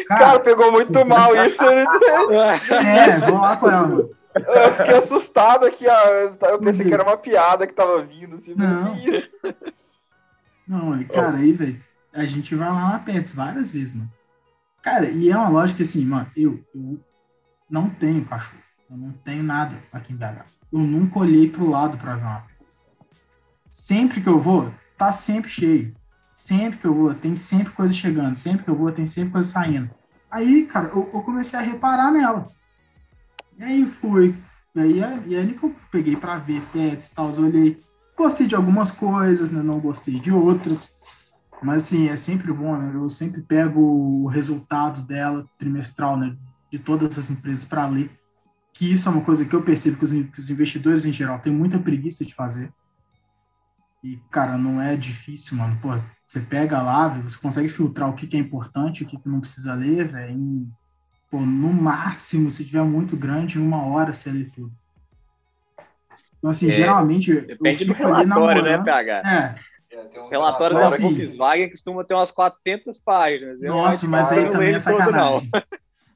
Cara, 0.09 0.25
cara, 0.25 0.41
pegou 0.41 0.73
muito 0.73 0.93
mal 1.07 1.35
isso. 1.47 1.63
Né? 1.65 1.85
é, 2.71 3.19
vou 3.19 3.41
lá 3.41 3.57
com 3.57 3.71
ela, 3.71 3.87
mano. 3.87 4.11
Eu 4.35 4.73
fiquei 4.75 4.95
assustado 4.95 5.67
aqui, 5.67 5.85
eu 5.85 6.59
pensei 6.59 6.87
que 6.87 6.95
era 6.95 7.03
uma 7.03 7.17
piada 7.17 7.67
que 7.67 7.75
tava 7.75 8.03
vindo. 8.03 8.37
Assim, 8.37 8.55
não. 8.55 8.97
Não, 10.67 11.05
cara, 11.05 11.37
aí, 11.37 11.53
velho, 11.53 11.79
a 12.13 12.25
gente 12.25 12.55
vai 12.55 12.69
lá 12.69 12.93
na 12.93 12.99
Pets 12.99 13.35
várias 13.35 13.71
vezes, 13.71 13.95
mano. 13.95 14.11
Cara, 14.83 15.07
e 15.07 15.31
é 15.31 15.37
uma 15.37 15.49
lógica 15.49 15.83
assim, 15.83 16.05
mano, 16.05 16.27
eu, 16.37 16.59
eu 16.75 16.99
não 17.69 17.91
tenho 17.91 18.25
cachorro. 18.25 18.63
Eu 18.91 18.97
não 18.97 19.13
tenho 19.13 19.43
nada 19.43 19.77
aqui 19.93 20.13
em 20.13 20.17
BH. 20.17 20.45
Eu 20.73 20.79
nunca 20.79 21.19
olhei 21.19 21.49
pro 21.49 21.69
lado 21.69 21.99
pra 21.99 22.17
ver 22.17 22.25
uma 22.25 22.45
Pets. 22.59 22.87
Sempre 23.71 24.21
que 24.21 24.29
eu 24.29 24.41
vou, 24.41 24.73
tá 24.97 25.13
sempre 25.13 25.51
cheio. 25.51 25.95
Sempre 26.43 26.81
que 26.81 26.87
eu 26.89 26.93
vou, 26.93 27.15
tem 27.15 27.37
sempre 27.37 27.73
coisa 27.73 27.95
chegando. 27.95 28.35
Sempre 28.35 28.65
que 28.65 28.69
eu 28.69 28.75
vou, 28.75 28.91
tem 28.91 29.07
sempre 29.07 29.31
coisa 29.31 29.49
saindo. 29.49 29.89
Aí, 30.29 30.67
cara, 30.67 30.89
eu, 30.89 31.09
eu 31.15 31.23
comecei 31.23 31.57
a 31.57 31.63
reparar 31.63 32.11
nela. 32.11 32.49
E 33.57 33.63
aí 33.63 33.87
fui. 33.87 34.35
E 34.75 34.81
aí, 34.81 34.99
e 35.29 35.37
aí 35.37 35.59
eu 35.63 35.77
peguei 35.89 36.17
para 36.17 36.39
ver 36.39 36.61
pets 36.73 37.13
e 37.13 37.15
tal, 37.15 37.31
olhei. 37.39 37.81
Gostei 38.19 38.49
de 38.49 38.57
algumas 38.57 38.91
coisas, 38.91 39.53
né? 39.53 39.63
Não 39.63 39.79
gostei 39.79 40.19
de 40.19 40.33
outras. 40.33 41.01
Mas, 41.63 41.85
assim, 41.85 42.09
é 42.09 42.17
sempre 42.17 42.53
bom, 42.53 42.77
né? 42.77 42.91
Eu 42.93 43.09
sempre 43.09 43.41
pego 43.41 43.81
o 43.81 44.27
resultado 44.27 45.01
dela 45.01 45.47
trimestral, 45.57 46.17
né? 46.17 46.37
De 46.73 46.79
todas 46.81 47.17
as 47.17 47.31
empresas 47.31 47.65
para 47.65 47.87
ler. 47.87 48.11
Que 48.73 48.93
isso 48.93 49.09
é 49.09 49.13
uma 49.13 49.23
coisa 49.23 49.45
que 49.45 49.55
eu 49.55 49.63
percebo 49.63 49.97
que 49.97 50.05
os, 50.05 50.11
que 50.11 50.41
os 50.41 50.51
investidores, 50.51 51.05
em 51.05 51.13
geral, 51.13 51.39
têm 51.39 51.53
muita 51.53 51.79
preguiça 51.79 52.25
de 52.25 52.35
fazer. 52.35 52.73
E, 54.03 54.17
cara, 54.29 54.59
não 54.59 54.83
é 54.83 54.97
difícil, 54.97 55.57
mano. 55.57 55.79
Pô, 55.81 55.91
você 56.33 56.41
pega 56.41 56.83
lá, 56.83 57.09
você 57.09 57.39
consegue 57.39 57.69
filtrar 57.69 58.09
o 58.09 58.15
que, 58.15 58.27
que 58.27 58.39
é 58.39 58.41
importante, 58.41 59.03
o 59.03 59.07
que, 59.07 59.19
que 59.19 59.29
não 59.29 59.41
precisa 59.41 59.75
ler, 59.75 60.07
velho. 60.07 60.67
No 61.31 61.73
máximo, 61.73 62.51
se 62.51 62.65
tiver 62.65 62.83
muito 62.83 63.17
grande, 63.17 63.59
em 63.59 63.63
uma 63.63 63.85
hora 63.87 64.15
você 64.15 64.31
lê 64.31 64.45
tudo. 64.45 64.73
Então, 66.39 66.51
assim, 66.51 66.71
é, 66.71 66.73
geralmente. 66.73 67.39
Depende 67.43 67.85
do 67.85 67.93
relatório, 67.93 68.63
né, 68.63 68.83
PH? 68.83 69.23
É. 69.27 69.55
É, 69.95 70.29
relatório 70.31 70.75
da 70.75 70.87
assim, 70.87 71.03
Volkswagen 71.03 71.69
costuma 71.69 72.03
ter 72.03 72.15
umas 72.15 72.31
400 72.31 72.99
páginas. 72.99 73.61
Nossa, 73.61 74.07
mas 74.09 74.33
aí 74.33 74.49
também 74.49 74.75
é 74.75 74.79
sacanagem. 74.79 75.51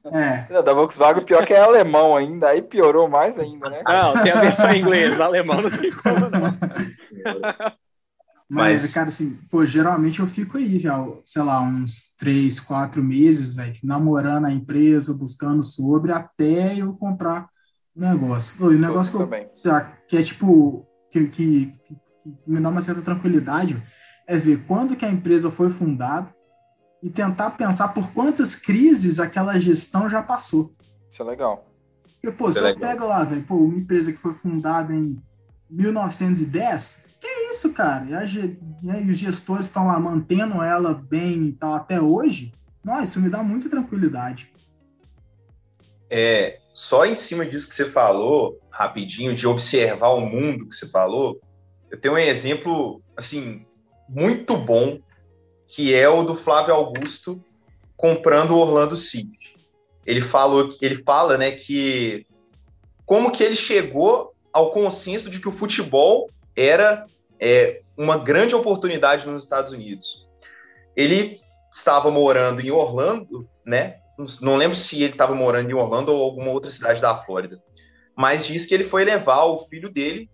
Todo, 0.01 0.17
é. 0.17 0.47
Da 0.63 0.73
Volkswagen, 0.73 1.23
pior 1.25 1.45
que 1.45 1.53
é 1.53 1.61
alemão 1.61 2.17
ainda, 2.17 2.49
aí 2.49 2.63
piorou 2.63 3.07
mais 3.07 3.37
ainda, 3.37 3.69
né? 3.69 3.83
Não, 3.85 4.13
tem 4.23 4.31
a 4.31 4.41
versão 4.41 4.71
em 4.71 4.81
inglês, 4.81 5.21
alemão 5.21 5.61
não 5.61 5.69
tem 5.69 5.91
como, 5.91 6.19
não. 6.21 7.77
Mas, 8.49 8.83
Mas, 8.83 8.93
cara, 8.93 9.09
assim, 9.09 9.37
pô, 9.51 9.65
geralmente 9.65 10.21
eu 10.21 10.27
fico 10.27 10.57
aí 10.57 10.79
já, 10.79 11.05
sei 11.25 11.41
lá, 11.41 11.61
uns 11.61 12.15
três, 12.17 12.61
quatro 12.61 13.03
meses, 13.03 13.53
velho, 13.53 13.73
namorando 13.83 14.45
a 14.45 14.51
empresa, 14.51 15.13
buscando 15.13 15.61
sobre, 15.61 16.13
até 16.13 16.77
eu 16.77 16.93
comprar 16.93 17.49
o 17.93 17.99
negócio. 17.99 18.65
o 18.65 18.71
negócio 18.71 19.11
que, 19.11 19.21
eu, 19.21 19.29
que 20.07 20.17
é 20.17 20.23
tipo, 20.23 20.87
que, 21.11 21.27
que, 21.27 21.73
que, 21.83 21.97
me 22.45 22.61
dá 22.61 22.69
uma 22.69 22.79
certa 22.79 23.01
tranquilidade, 23.01 23.81
é 24.25 24.37
ver 24.37 24.63
quando 24.65 24.95
que 24.95 25.05
a 25.05 25.11
empresa 25.11 25.51
foi 25.51 25.69
fundada 25.69 26.33
e 27.03 27.09
tentar 27.09 27.51
pensar 27.51 27.89
por 27.89 28.11
quantas 28.11 28.55
crises 28.55 29.19
aquela 29.19 29.59
gestão 29.59 30.09
já 30.09 30.21
passou. 30.21 30.73
Isso 31.11 31.21
é 31.21 31.25
legal. 31.25 31.65
Porque, 32.01 32.31
pô, 32.31 32.49
Isso 32.49 32.59
se 32.59 32.65
é 32.65 32.71
eu 32.71 32.79
pego 32.79 33.05
lá, 33.05 33.23
velho, 33.25 33.43
pô, 33.43 33.55
uma 33.55 33.77
empresa 33.77 34.11
que 34.11 34.17
foi 34.17 34.33
fundada 34.33 34.93
em 34.93 35.21
1910, 35.69 37.05
isso, 37.49 37.73
cara? 37.73 38.05
E, 38.05 38.15
a, 38.15 38.99
e 38.99 39.09
os 39.09 39.17
gestores 39.17 39.67
estão 39.67 39.87
lá 39.87 39.99
mantendo 39.99 40.61
ela 40.61 40.93
bem 40.93 41.47
e 41.47 41.51
tal 41.53 41.73
até 41.73 41.99
hoje. 41.99 42.53
Nossa, 42.83 43.03
isso 43.03 43.21
me 43.21 43.29
dá 43.29 43.43
muita 43.43 43.69
tranquilidade. 43.69 44.51
É, 46.09 46.59
só 46.73 47.05
em 47.05 47.15
cima 47.15 47.45
disso 47.45 47.67
que 47.67 47.75
você 47.75 47.89
falou, 47.89 48.59
rapidinho, 48.69 49.35
de 49.35 49.47
observar 49.47 50.09
o 50.09 50.21
mundo 50.21 50.67
que 50.67 50.75
você 50.75 50.87
falou, 50.87 51.39
eu 51.91 51.99
tenho 51.99 52.13
um 52.13 52.17
exemplo, 52.17 53.01
assim, 53.15 53.61
muito 54.07 54.55
bom, 54.55 54.99
que 55.67 55.93
é 55.93 56.07
o 56.07 56.23
do 56.23 56.35
Flávio 56.35 56.73
Augusto 56.73 57.43
comprando 57.95 58.51
o 58.51 58.59
Orlando 58.59 58.95
City. 58.95 59.57
Ele 60.05 60.21
falou, 60.21 60.69
ele 60.81 61.03
fala, 61.03 61.37
né, 61.37 61.51
que 61.51 62.25
como 63.05 63.31
que 63.31 63.43
ele 63.43 63.55
chegou 63.55 64.33
ao 64.53 64.71
consenso 64.71 65.29
de 65.29 65.39
que 65.39 65.49
o 65.49 65.53
futebol 65.53 66.29
era 66.55 67.05
é, 67.39 67.81
uma 67.95 68.17
grande 68.17 68.55
oportunidade 68.55 69.27
nos 69.27 69.43
Estados 69.43 69.71
Unidos. 69.71 70.27
Ele 70.95 71.39
estava 71.71 72.09
morando 72.09 72.61
em 72.61 72.71
Orlando, 72.71 73.47
né? 73.65 73.99
Não 74.41 74.55
lembro 74.55 74.75
se 74.75 75.03
ele 75.03 75.13
estava 75.13 75.35
morando 75.35 75.69
em 75.69 75.73
Orlando 75.73 76.11
ou 76.11 76.23
alguma 76.23 76.51
outra 76.51 76.71
cidade 76.71 76.99
da 76.99 77.15
Flórida, 77.23 77.61
mas 78.15 78.45
diz 78.45 78.65
que 78.65 78.73
ele 78.73 78.83
foi 78.83 79.03
levar 79.03 79.43
o 79.43 79.67
filho 79.67 79.91
dele 79.91 80.29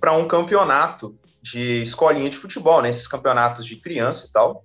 para 0.00 0.12
um 0.12 0.26
campeonato 0.26 1.18
de 1.42 1.82
escolinha 1.82 2.30
de 2.30 2.36
futebol, 2.36 2.80
né? 2.80 2.88
Esses 2.88 3.06
campeonatos 3.06 3.66
de 3.66 3.76
criança 3.76 4.26
e 4.26 4.32
tal. 4.32 4.64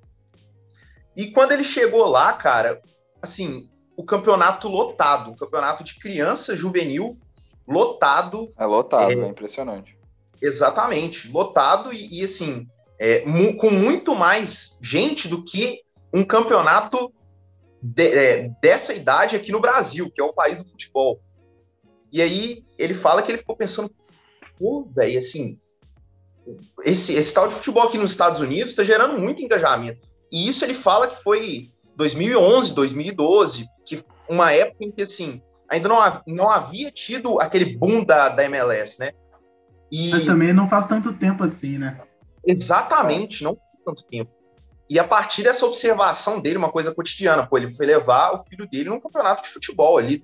E 1.16 1.32
quando 1.32 1.52
ele 1.52 1.64
chegou 1.64 2.06
lá, 2.06 2.32
cara, 2.34 2.82
assim, 3.22 3.70
o 3.96 4.04
campeonato 4.04 4.68
lotado, 4.68 5.32
o 5.32 5.36
campeonato 5.36 5.84
de 5.84 6.00
criança 6.00 6.56
juvenil 6.56 7.18
lotado. 7.68 8.52
É 8.58 8.66
lotado, 8.66 9.12
é, 9.12 9.16
é 9.16 9.28
impressionante. 9.28 9.98
Exatamente, 10.42 11.32
lotado 11.32 11.94
e, 11.94 12.20
e 12.20 12.24
assim, 12.24 12.68
é, 13.00 13.26
mu 13.26 13.58
com 13.58 13.70
muito 13.70 14.16
mais 14.16 14.78
gente 14.82 15.28
do 15.28 15.44
que 15.44 15.82
um 16.14 16.24
campeonato 16.24 17.14
de, 17.82 18.08
é, 18.08 18.50
dessa 18.62 18.94
idade 18.94 19.36
aqui 19.36 19.52
no 19.52 19.60
Brasil, 19.60 20.12
que 20.12 20.22
é 20.22 20.24
o 20.24 20.34
país 20.34 20.58
do 20.58 20.70
futebol. 20.70 21.20
E 22.12 22.22
aí 22.22 22.64
ele 22.78 22.94
fala 22.94 23.24
que 23.24 23.32
ele 23.32 23.38
ficou 23.38 23.56
pensando, 23.56 23.92
pô, 24.60 24.88
velho, 24.96 25.18
assim, 25.18 25.58
esse, 26.84 27.14
esse 27.14 27.34
tal 27.34 27.48
de 27.48 27.56
futebol 27.56 27.84
aqui 27.84 27.98
nos 27.98 28.12
Estados 28.12 28.42
Unidos 28.42 28.72
está 28.72 28.84
gerando 28.84 29.20
muito 29.20 29.42
engajamento. 29.42 30.08
E 30.32 30.48
isso 30.48 30.64
ele 30.64 30.74
fala 30.74 31.08
que 31.08 31.22
foi 31.24 31.72
2011, 31.96 32.74
2012, 32.74 33.68
que 33.86 34.04
uma 34.28 34.52
época 34.52 34.84
em 34.84 34.92
que, 34.92 35.04
assim, 35.04 35.42
ainda 35.70 35.90
não, 35.90 36.22
não 36.28 36.50
havia 36.50 36.92
tido 36.92 37.40
aquele 37.40 37.78
boom 37.78 38.04
da, 38.04 38.30
da 38.30 38.44
MLS, 38.46 39.00
né? 39.00 39.14
E... 39.92 40.10
Mas 40.10 40.24
também 40.24 40.54
não 40.54 40.68
faz 40.68 40.86
tanto 40.88 41.14
tempo 41.14 41.44
assim, 41.44 41.78
né? 41.78 42.00
Exatamente, 42.46 43.44
não 43.44 43.56
faz 43.56 43.84
tanto 43.86 44.06
tempo. 44.06 44.32
E 44.90 45.00
a 45.00 45.04
partir 45.04 45.44
dessa 45.44 45.66
observação 45.66 46.40
dele, 46.42 46.58
uma 46.58 46.72
coisa 46.72 46.94
cotidiana, 46.94 47.46
pô, 47.46 47.58
ele 47.58 47.72
foi 47.72 47.86
levar 47.86 48.34
o 48.34 48.44
filho 48.44 48.68
dele 48.70 48.90
num 48.90 49.00
campeonato 49.00 49.44
de 49.44 49.50
futebol 49.50 49.98
ali 49.98 50.24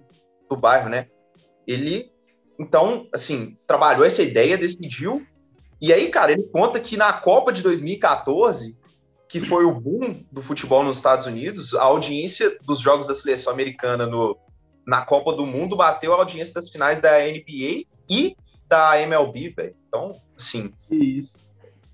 do 0.50 0.58
bairro, 0.58 0.90
né? 0.90 1.08
Ele, 1.66 2.12
então, 2.60 3.08
assim, 3.14 3.54
trabalhou 3.66 4.06
essa 4.06 4.22
ideia, 4.22 4.58
decidiu. 4.58 5.26
E 5.80 5.94
aí, 5.94 6.10
cara, 6.10 6.32
ele 6.32 6.44
conta 6.44 6.80
que 6.80 6.98
na 6.98 7.14
Copa 7.14 7.54
de 7.54 7.62
2014, 7.62 8.78
que 9.30 9.40
foi 9.42 9.66
o 9.66 9.74
boom 9.74 10.24
do 10.32 10.42
futebol 10.42 10.84
nos 10.84 10.98
Estados 10.98 11.28
Unidos, 11.28 11.74
a 11.74 11.84
audiência 11.84 12.58
dos 12.64 12.80
jogos 12.80 13.08
da 13.08 13.14
seleção 13.14 13.54
americana 13.54 14.06
no, 14.06 14.38
na 14.86 15.06
Copa 15.06 15.34
do 15.34 15.46
Mundo 15.46 15.76
bateu 15.76 16.14
a 16.14 16.18
audiência 16.18 16.54
das 16.54 16.70
finais 16.70 17.00
da 17.00 17.20
NBA 17.20 17.86
e 18.10 18.36
da 18.68 19.02
MLB, 19.02 19.50
velho. 19.50 19.76
Então, 19.88 20.16
assim. 20.36 20.72
Que 20.88 20.96
isso. 20.96 21.50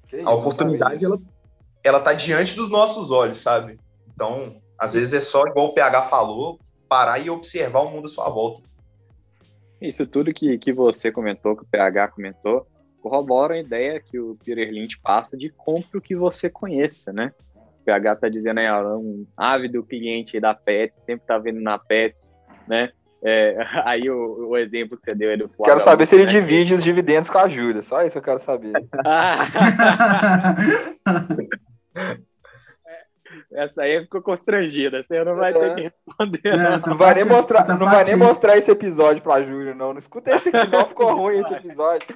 Que 0.08 0.22
a 0.22 0.32
oportunidade, 0.32 1.04
ela, 1.04 1.20
ela 1.84 2.00
tá 2.00 2.14
diante 2.14 2.56
dos 2.56 2.70
nossos 2.70 3.12
olhos, 3.12 3.40
sabe? 3.40 3.80
Então, 4.14 4.62
às 4.78 4.94
vezes 4.94 5.14
é 5.14 5.20
só, 5.20 5.46
igual 5.48 5.68
o 5.68 5.74
PH 5.74 6.04
falou, 6.04 6.60
parar 6.88 7.20
e 7.20 7.30
observar 7.30 7.82
o 7.82 7.90
mundo 7.90 8.06
à 8.06 8.10
sua 8.10 8.30
volta. 8.30 8.62
Isso 9.82 10.08
tudo 10.08 10.34
que, 10.34 10.58
que 10.58 10.72
você 10.72 11.12
comentou, 11.12 11.56
que 11.56 11.64
o 11.64 11.68
PH 11.68 12.10
comentou, 12.10 12.68
corrobora 13.02 13.56
a 13.56 13.60
ideia 13.60 14.00
que 14.00 14.18
o 14.18 14.38
Peter 14.44 14.72
Lynch 14.72 15.00
passa 15.02 15.36
de 15.36 15.50
compre 15.50 15.98
o 15.98 16.02
que 16.02 16.16
você 16.16 16.50
conheça, 16.50 17.12
né? 17.12 17.34
O 17.82 17.84
PH 17.84 18.16
tá 18.16 18.30
dizendo 18.30 18.60
aí, 18.60 18.70
ó, 18.70 18.98
um 18.98 19.26
ávido 19.36 19.84
cliente 19.84 20.40
da 20.40 20.54
Pets, 20.54 21.04
sempre 21.04 21.28
tá 21.28 21.38
vendo 21.38 21.60
na 21.60 21.78
Pets, 21.78 22.34
né? 22.66 22.92
É, 23.24 23.56
aí 23.86 24.10
o, 24.10 24.50
o, 24.50 24.58
exemplo 24.58 24.98
que 24.98 25.10
você 25.10 25.16
deu 25.16 25.32
é 25.32 25.38
do 25.38 25.48
Flávio. 25.48 25.66
Quero 25.66 25.80
saber 25.80 26.06
se 26.06 26.16
ele 26.16 26.26
né? 26.26 26.30
divide 26.30 26.74
os 26.74 26.84
dividendos 26.84 27.30
com 27.30 27.38
a 27.38 27.48
Júlia, 27.48 27.82
só 27.82 28.04
isso 28.04 28.18
eu 28.18 28.22
quero 28.22 28.40
saber. 28.40 28.74
Essa 33.54 33.84
aí 33.84 34.02
ficou 34.02 34.22
constrangida, 34.22 35.04
você 35.04 35.24
não 35.24 35.36
vai 35.36 35.52
é. 35.52 35.54
ter 35.54 35.76
que 35.76 35.82
responder. 35.82 36.42
É, 36.44 36.58
não, 36.58 36.78
não 36.88 36.98
vai, 36.98 37.14
nem 37.14 37.26
mostrar, 37.26 37.68
não 37.68 37.86
vai 37.86 38.04
nem 38.04 38.16
mostrar 38.16 38.58
esse 38.58 38.72
episódio 38.72 39.22
pra 39.22 39.44
Júlia, 39.44 39.76
não. 39.76 39.94
Não 39.94 40.00
escuta 40.00 40.36
esse 40.36 40.50
aqui, 40.50 40.72
não. 40.72 40.88
Ficou 40.88 41.16
ruim 41.16 41.40
esse 41.40 41.54
episódio. 41.54 42.08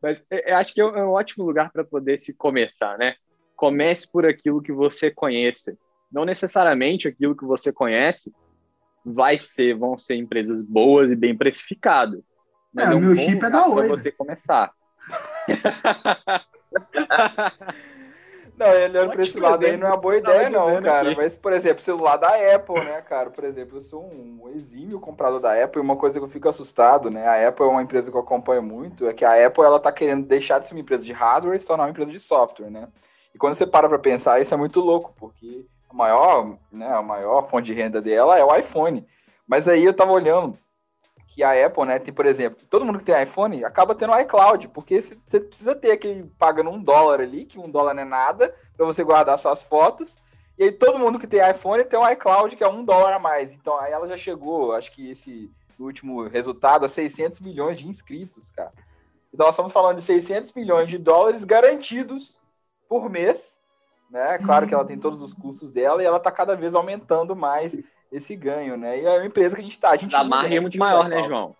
Mas 0.00 0.18
eu 0.30 0.56
acho 0.56 0.72
que 0.72 0.80
é, 0.80 0.84
é 0.84 1.04
um 1.04 1.10
ótimo 1.10 1.44
lugar 1.44 1.70
para 1.72 1.84
poder 1.84 2.18
se 2.18 2.32
começar, 2.32 2.96
né? 2.96 3.16
Comece 3.56 4.10
por 4.10 4.24
aquilo 4.24 4.62
que 4.62 4.72
você 4.72 5.10
conhece 5.10 5.76
não 6.16 6.24
necessariamente 6.24 7.06
aquilo 7.06 7.36
que 7.36 7.44
você 7.44 7.70
conhece 7.70 8.34
vai 9.04 9.36
ser, 9.36 9.76
vão 9.76 9.98
ser 9.98 10.14
empresas 10.14 10.62
boas 10.62 11.10
e 11.10 11.16
bem 11.16 11.36
precificadas. 11.36 12.22
Mas 12.72 12.86
é, 12.86 12.88
o 12.88 12.92
é 12.92 12.96
um 12.96 13.00
meu 13.00 13.14
chip 13.14 13.44
é 13.44 13.50
da 13.50 13.68
Oi. 13.68 13.86
você 13.86 14.10
começar. 14.10 14.72
Não, 18.56 18.70
olhando 18.70 19.10
pra 19.10 19.20
esse 19.20 19.38
lado 19.38 19.66
aí 19.66 19.76
não 19.76 19.88
é 19.88 19.90
uma 19.90 19.98
boa 19.98 20.16
ideia, 20.16 20.48
não, 20.48 20.80
cara. 20.80 21.10
Aqui. 21.10 21.20
Mas, 21.20 21.36
por 21.36 21.52
exemplo, 21.52 21.82
celular 21.82 22.16
da 22.16 22.30
Apple, 22.54 22.82
né, 22.82 23.02
cara? 23.02 23.28
Por 23.28 23.44
exemplo, 23.44 23.76
eu 23.76 23.82
sou 23.82 24.02
um 24.02 24.50
exímio 24.54 24.98
comprador 24.98 25.40
da 25.40 25.62
Apple 25.62 25.78
e 25.78 25.84
uma 25.84 25.96
coisa 25.96 26.18
que 26.18 26.24
eu 26.24 26.28
fico 26.28 26.48
assustado, 26.48 27.10
né? 27.10 27.26
A 27.26 27.48
Apple 27.48 27.66
é 27.66 27.68
uma 27.68 27.82
empresa 27.82 28.10
que 28.10 28.16
eu 28.16 28.20
acompanho 28.22 28.62
muito, 28.62 29.06
é 29.06 29.12
que 29.12 29.26
a 29.26 29.46
Apple, 29.46 29.62
ela 29.62 29.78
tá 29.78 29.92
querendo 29.92 30.24
deixar 30.26 30.58
de 30.58 30.68
ser 30.68 30.74
uma 30.74 30.80
empresa 30.80 31.04
de 31.04 31.12
hardware 31.12 31.54
e 31.54 31.60
se 31.60 31.66
tornar 31.66 31.84
uma 31.84 31.90
empresa 31.90 32.10
de 32.10 32.18
software, 32.18 32.70
né? 32.70 32.88
E 33.34 33.38
quando 33.38 33.56
você 33.56 33.66
para 33.66 33.90
pra 33.90 33.98
pensar, 33.98 34.40
isso 34.40 34.54
é 34.54 34.56
muito 34.56 34.80
louco, 34.80 35.12
porque 35.18 35.66
a 35.88 35.94
maior, 35.94 36.58
né, 36.70 36.88
a 36.88 37.02
maior 37.02 37.48
fonte 37.48 37.66
de 37.66 37.74
renda 37.74 38.00
dela 38.00 38.38
é 38.38 38.44
o 38.44 38.54
iPhone. 38.54 39.06
Mas 39.46 39.68
aí 39.68 39.84
eu 39.84 39.94
tava 39.94 40.12
olhando 40.12 40.58
que 41.28 41.42
a 41.42 41.66
Apple, 41.66 41.84
né, 41.84 41.98
tem, 41.98 42.14
por 42.14 42.24
exemplo, 42.24 42.64
todo 42.68 42.84
mundo 42.84 42.98
que 42.98 43.04
tem 43.04 43.22
iPhone 43.22 43.62
acaba 43.64 43.94
tendo 43.94 44.18
iCloud, 44.18 44.68
porque 44.68 45.00
você 45.00 45.38
precisa 45.38 45.74
ter 45.74 45.92
aquele 45.92 46.24
pagando 46.38 46.70
um 46.70 46.82
dólar 46.82 47.20
ali, 47.20 47.44
que 47.44 47.58
um 47.58 47.70
dólar 47.70 47.94
não 47.94 48.02
é 48.02 48.06
nada, 48.06 48.54
para 48.74 48.86
você 48.86 49.04
guardar 49.04 49.38
suas 49.38 49.62
fotos. 49.62 50.16
E 50.58 50.64
aí 50.64 50.72
todo 50.72 50.98
mundo 50.98 51.18
que 51.18 51.26
tem 51.26 51.48
iPhone 51.50 51.84
tem 51.84 51.98
o 51.98 52.08
iCloud, 52.10 52.56
que 52.56 52.64
é 52.64 52.68
um 52.68 52.82
dólar 52.82 53.14
a 53.14 53.18
mais. 53.18 53.54
Então 53.54 53.78
aí 53.78 53.92
ela 53.92 54.08
já 54.08 54.16
chegou, 54.16 54.72
acho 54.72 54.90
que 54.92 55.10
esse 55.10 55.50
último 55.78 56.26
resultado, 56.26 56.86
a 56.86 56.88
600 56.88 57.40
milhões 57.40 57.78
de 57.78 57.86
inscritos, 57.86 58.50
cara. 58.50 58.72
Então 59.32 59.44
nós 59.44 59.54
estamos 59.54 59.72
falando 59.72 59.98
de 59.98 60.04
600 60.04 60.52
milhões 60.54 60.88
de 60.88 60.96
dólares 60.96 61.44
garantidos 61.44 62.40
por 62.88 63.10
mês 63.10 63.58
né? 64.10 64.38
Claro 64.38 64.66
que 64.66 64.74
ela 64.74 64.84
tem 64.84 64.98
todos 64.98 65.22
os 65.22 65.34
custos 65.34 65.70
dela 65.70 66.02
e 66.02 66.06
ela 66.06 66.18
está 66.18 66.30
cada 66.30 66.54
vez 66.54 66.74
aumentando 66.74 67.34
mais 67.34 67.78
esse 68.10 68.36
ganho, 68.36 68.76
né? 68.76 69.00
E 69.00 69.04
é 69.04 69.18
uma 69.18 69.26
empresa 69.26 69.54
que 69.54 69.60
a 69.60 69.64
gente 69.64 69.72
está. 69.72 69.90
A 69.90 69.96
gente 69.96 70.14
a 70.14 70.24
margem 70.24 70.56
é 70.56 70.60
muito 70.60 70.78
maior, 70.78 71.08
né, 71.08 71.22
João? 71.22 71.54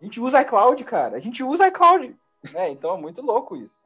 A 0.00 0.04
gente 0.04 0.20
usa 0.20 0.40
iCloud, 0.42 0.82
cara. 0.84 1.16
A 1.16 1.20
gente 1.20 1.42
usa 1.42 1.66
iCloud. 1.68 2.14
Né? 2.52 2.70
Então 2.70 2.96
é 2.96 3.00
muito 3.00 3.20
louco 3.20 3.56
isso. 3.56 3.78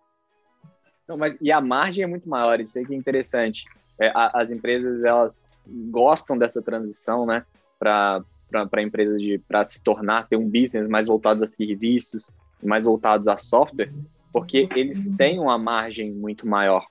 Não, 1.08 1.16
mas, 1.16 1.36
e 1.40 1.50
a 1.50 1.60
margem 1.60 2.04
é 2.04 2.06
muito 2.06 2.28
maior, 2.28 2.60
isso 2.60 2.78
aí 2.78 2.86
que 2.86 2.94
é 2.94 2.96
interessante. 2.96 3.64
É, 3.98 4.08
a, 4.08 4.40
as 4.40 4.50
empresas, 4.50 5.02
elas 5.02 5.48
gostam 5.90 6.36
dessa 6.38 6.62
transição, 6.62 7.26
né? 7.26 7.44
Para 7.78 8.22
para 8.68 8.82
empresas 8.82 9.18
de 9.18 9.38
para 9.38 9.66
se 9.66 9.82
tornar 9.82 10.28
ter 10.28 10.36
um 10.36 10.44
business 10.44 10.86
mais 10.86 11.06
voltados 11.06 11.42
a 11.42 11.46
serviços, 11.46 12.30
mais 12.62 12.84
voltados 12.84 13.26
a 13.26 13.38
software, 13.38 13.90
porque 14.30 14.68
eles 14.76 15.08
têm 15.16 15.40
uma 15.40 15.56
margem 15.56 16.12
muito 16.12 16.46
maior 16.46 16.84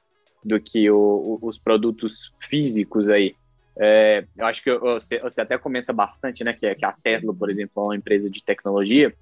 do 0.43 0.59
que 0.59 0.89
o, 0.89 1.39
o, 1.41 1.47
os 1.47 1.57
produtos 1.57 2.31
físicos 2.39 3.09
aí. 3.09 3.35
É, 3.77 4.25
eu 4.37 4.45
acho 4.45 4.63
que 4.63 4.75
você, 4.77 5.19
você, 5.19 5.41
até 5.41 5.57
comenta 5.57 5.93
bastante, 5.93 6.43
né, 6.43 6.53
que, 6.53 6.75
que, 6.75 6.85
a 6.85 6.91
Tesla, 6.91 7.33
por 7.33 7.49
exemplo, 7.49 7.83
é 7.83 7.85
uma 7.87 7.95
empresa 7.95 8.29
de 8.29 8.43
tecnologia. 8.43 9.13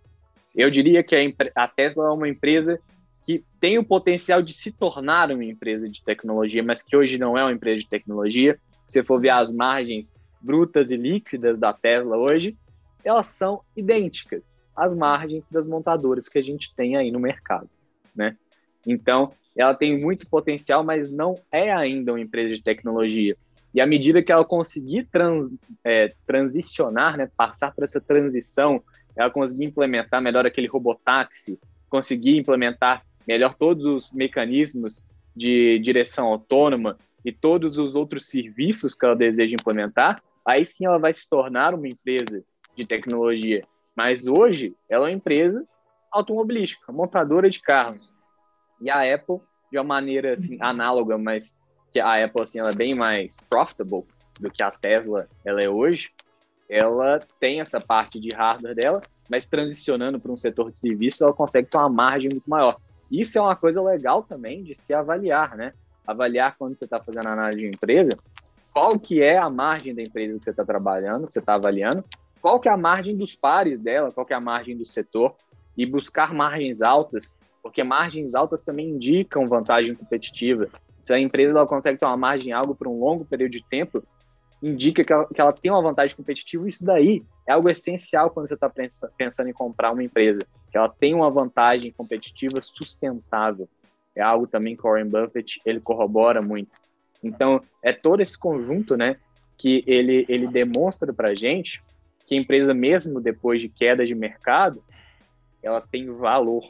Eu 0.56 0.72
diria 0.72 1.04
que 1.04 1.16
a, 1.16 1.64
a 1.64 1.68
Tesla 1.68 2.08
é 2.08 2.12
uma 2.12 2.28
empresa 2.28 2.80
que 3.24 3.44
tem 3.60 3.78
o 3.78 3.84
potencial 3.84 4.42
de 4.42 4.54
se 4.54 4.72
tornar 4.72 5.32
uma 5.32 5.44
empresa 5.44 5.88
de 5.88 6.04
tecnologia, 6.04 6.64
mas 6.64 6.82
que 6.82 6.96
hoje 6.96 7.18
não 7.18 7.38
é 7.38 7.44
uma 7.44 7.52
empresa 7.52 7.82
de 7.82 7.88
tecnologia. 7.88 8.60
Se 8.88 8.94
você 8.94 9.04
for 9.04 9.20
ver 9.20 9.30
as 9.30 9.52
margens 9.52 10.16
brutas 10.42 10.90
e 10.90 10.98
líquidas 10.98 11.60
da 11.60 11.72
Tesla 11.72 12.18
hoje, 12.18 12.58
elas 13.04 13.28
são 13.28 13.62
idênticas 13.76 14.58
às 14.76 14.96
margens 14.96 15.48
das 15.50 15.68
montadoras 15.68 16.28
que 16.28 16.40
a 16.40 16.42
gente 16.42 16.74
tem 16.74 16.96
aí 16.96 17.12
no 17.12 17.20
mercado, 17.20 17.70
né? 18.16 18.36
Então, 18.86 19.32
ela 19.56 19.74
tem 19.74 20.00
muito 20.00 20.28
potencial, 20.28 20.84
mas 20.84 21.12
não 21.12 21.36
é 21.52 21.72
ainda 21.72 22.14
uma 22.14 22.22
empresa 22.22 22.56
de 22.56 22.64
tecnologia. 22.64 23.36
E 23.74 23.80
à 23.82 23.86
medida 23.86 24.24
que 24.24 24.32
ela 24.32 24.46
conseguir 24.46 25.08
trans, 25.12 25.52
é, 25.84 26.14
transicionar, 26.26 27.18
né, 27.18 27.30
passar 27.38 27.74
por 27.74 27.84
essa 27.84 28.02
transição, 28.02 28.82
ela 29.16 29.30
conseguir 29.30 29.66
implementar 29.66 30.22
melhor 30.22 30.48
aquele 30.48 30.68
robotáxi, 30.68 31.60
conseguir 31.90 32.38
implementar 32.38 33.04
melhor 33.28 33.54
todos 33.54 33.86
os 33.86 34.12
mecanismos 34.12 35.06
de 35.36 35.78
direção 35.80 36.28
autônoma 36.28 36.98
e 37.24 37.32
todos 37.32 37.78
os 37.78 37.96
outros 37.96 38.28
serviços 38.28 38.96
que 38.96 39.06
ela 39.06 39.16
deseja 39.16 39.54
implementar, 39.54 40.22
aí 40.46 40.66
sim 40.66 40.86
ela 40.86 40.98
vai 40.98 41.14
se 41.14 41.30
tornar 41.30 41.74
uma 41.74 41.88
empresa 41.88 42.44
de 42.76 42.86
tecnologia. 42.86 43.64
Mas 43.96 44.26
hoje 44.26 44.74
ela 44.90 45.08
é 45.08 45.12
uma 45.12 45.18
empresa 45.18 45.64
automobilística, 46.12 46.92
montadora 46.92 47.50
de 47.50 47.62
carros. 47.62 48.12
E 48.82 48.90
a 48.90 49.14
Apple, 49.14 49.40
de 49.72 49.78
uma 49.78 49.84
maneira 49.84 50.34
assim, 50.34 50.58
análoga, 50.62 51.18
mas 51.18 51.58
que 51.92 52.00
a 52.00 52.24
Apple 52.24 52.44
assim, 52.44 52.60
ela 52.60 52.70
é 52.72 52.76
bem 52.76 52.94
mais 52.94 53.38
profitable 53.50 54.06
do 54.40 54.50
que 54.50 54.64
a 54.64 54.72
Tesla 54.72 55.28
ela 55.44 55.60
é 55.60 55.70
hoje, 55.70 56.12
ela 56.70 57.20
tem 57.40 57.62
essa 57.62 57.80
parte 57.80 58.20
de 58.20 58.30
hardware 58.36 58.76
dela, 58.76 59.02
mas 59.30 59.46
transicionando 59.46 60.20
para 60.20 60.32
um 60.32 60.38
setor 60.38 60.72
de 60.72 60.80
serviço, 60.80 61.24
ela 61.24 61.34
consegue 61.34 61.70
ter 61.70 61.78
uma 61.78 61.90
margem 61.90 62.30
muito 62.32 62.48
maior. 62.48 62.78
Isso 63.12 63.38
é 63.38 63.42
uma 63.42 63.56
coisa 63.56 63.82
legal 63.82 64.22
também 64.22 64.64
de 64.64 64.76
se 64.76 64.94
avaliar, 64.94 65.56
né? 65.56 65.74
Avaliar 66.06 66.56
quando 66.58 66.76
você 66.76 66.86
está 66.86 67.00
fazendo 67.00 67.28
análise 67.28 67.60
de 67.60 67.68
empresa, 67.68 68.12
qual 68.72 69.00
que 69.00 69.22
é 69.22 69.38
a 69.38 69.50
margem 69.50 69.96
da 69.96 70.02
empresa 70.02 70.38
que 70.38 70.44
você 70.44 70.52
está 70.52 70.64
trabalhando, 70.64 71.28
que 71.28 71.34
você 71.34 71.40
está 71.40 71.56
avaliando, 71.56 72.04
qual 72.40 72.60
que 72.60 72.70
é 72.70 72.72
a 72.72 72.78
margem 72.78 73.18
dos 73.18 73.36
pares 73.36 73.80
dela, 73.80 74.12
qual 74.12 74.26
que 74.26 74.34
é 74.34 74.36
a 74.36 74.42
margem 74.42 74.78
do 74.78 74.86
setor, 74.86 75.36
e 75.76 75.86
buscar 75.86 76.34
margens 76.34 76.82
altas 76.82 77.36
porque 77.70 77.84
margens 77.84 78.34
altas 78.34 78.64
também 78.64 78.90
indicam 78.90 79.46
vantagem 79.46 79.94
competitiva. 79.94 80.68
Se 81.04 81.14
a 81.14 81.20
empresa 81.20 81.52
ela 81.52 81.68
consegue 81.68 82.00
ter 82.00 82.06
uma 82.06 82.18
margem 82.18 82.52
algo 82.52 82.74
por 82.74 82.88
um 82.88 83.00
longo 83.00 83.24
período 83.24 83.52
de 83.52 83.64
tempo, 83.70 84.04
indica 84.62 85.04
que 85.04 85.14
ela, 85.14 85.28
que 85.28 85.40
ela 85.40 85.54
tem 85.54 85.72
uma 85.72 85.82
vantagem 85.82 86.18
competitiva. 86.18 86.68
Isso 86.68 86.84
daí 86.84 87.24
é 87.48 87.54
algo 87.54 87.72
essencial 87.72 88.32
quando 88.32 88.48
você 88.48 88.56
está 88.56 88.72
pensando 89.16 89.50
em 89.50 89.54
comprar 89.54 89.92
uma 89.92 90.04
empresa, 90.04 90.40
que 90.72 90.78
ela 90.78 90.90
tem 90.90 91.14
uma 91.14 91.30
vantagem 91.30 91.92
competitiva 91.92 92.60
sustentável. 92.64 93.70
É 94.16 94.22
algo 94.22 94.48
também 94.48 94.76
que 94.76 94.82
o 94.82 94.90
Warren 94.90 95.08
Buffett 95.08 95.62
ele 95.64 95.80
corrobora 95.80 96.42
muito. 96.42 96.72
Então 97.24 97.62
é 97.84 97.94
todo 97.94 98.22
esse 98.22 98.38
conjunto, 98.38 98.98
né, 98.98 99.18
que 99.56 99.84
ele 99.86 100.26
ele 100.28 100.48
demonstra 100.48 101.14
para 101.14 101.36
gente 101.36 101.84
que 102.26 102.34
a 102.34 102.38
empresa 102.38 102.74
mesmo 102.74 103.22
depois 103.22 103.62
de 103.62 103.70
queda 103.70 104.04
de 104.06 104.16
mercado 104.16 104.84
ela 105.62 105.80
tem 105.80 106.12
valor. 106.12 106.64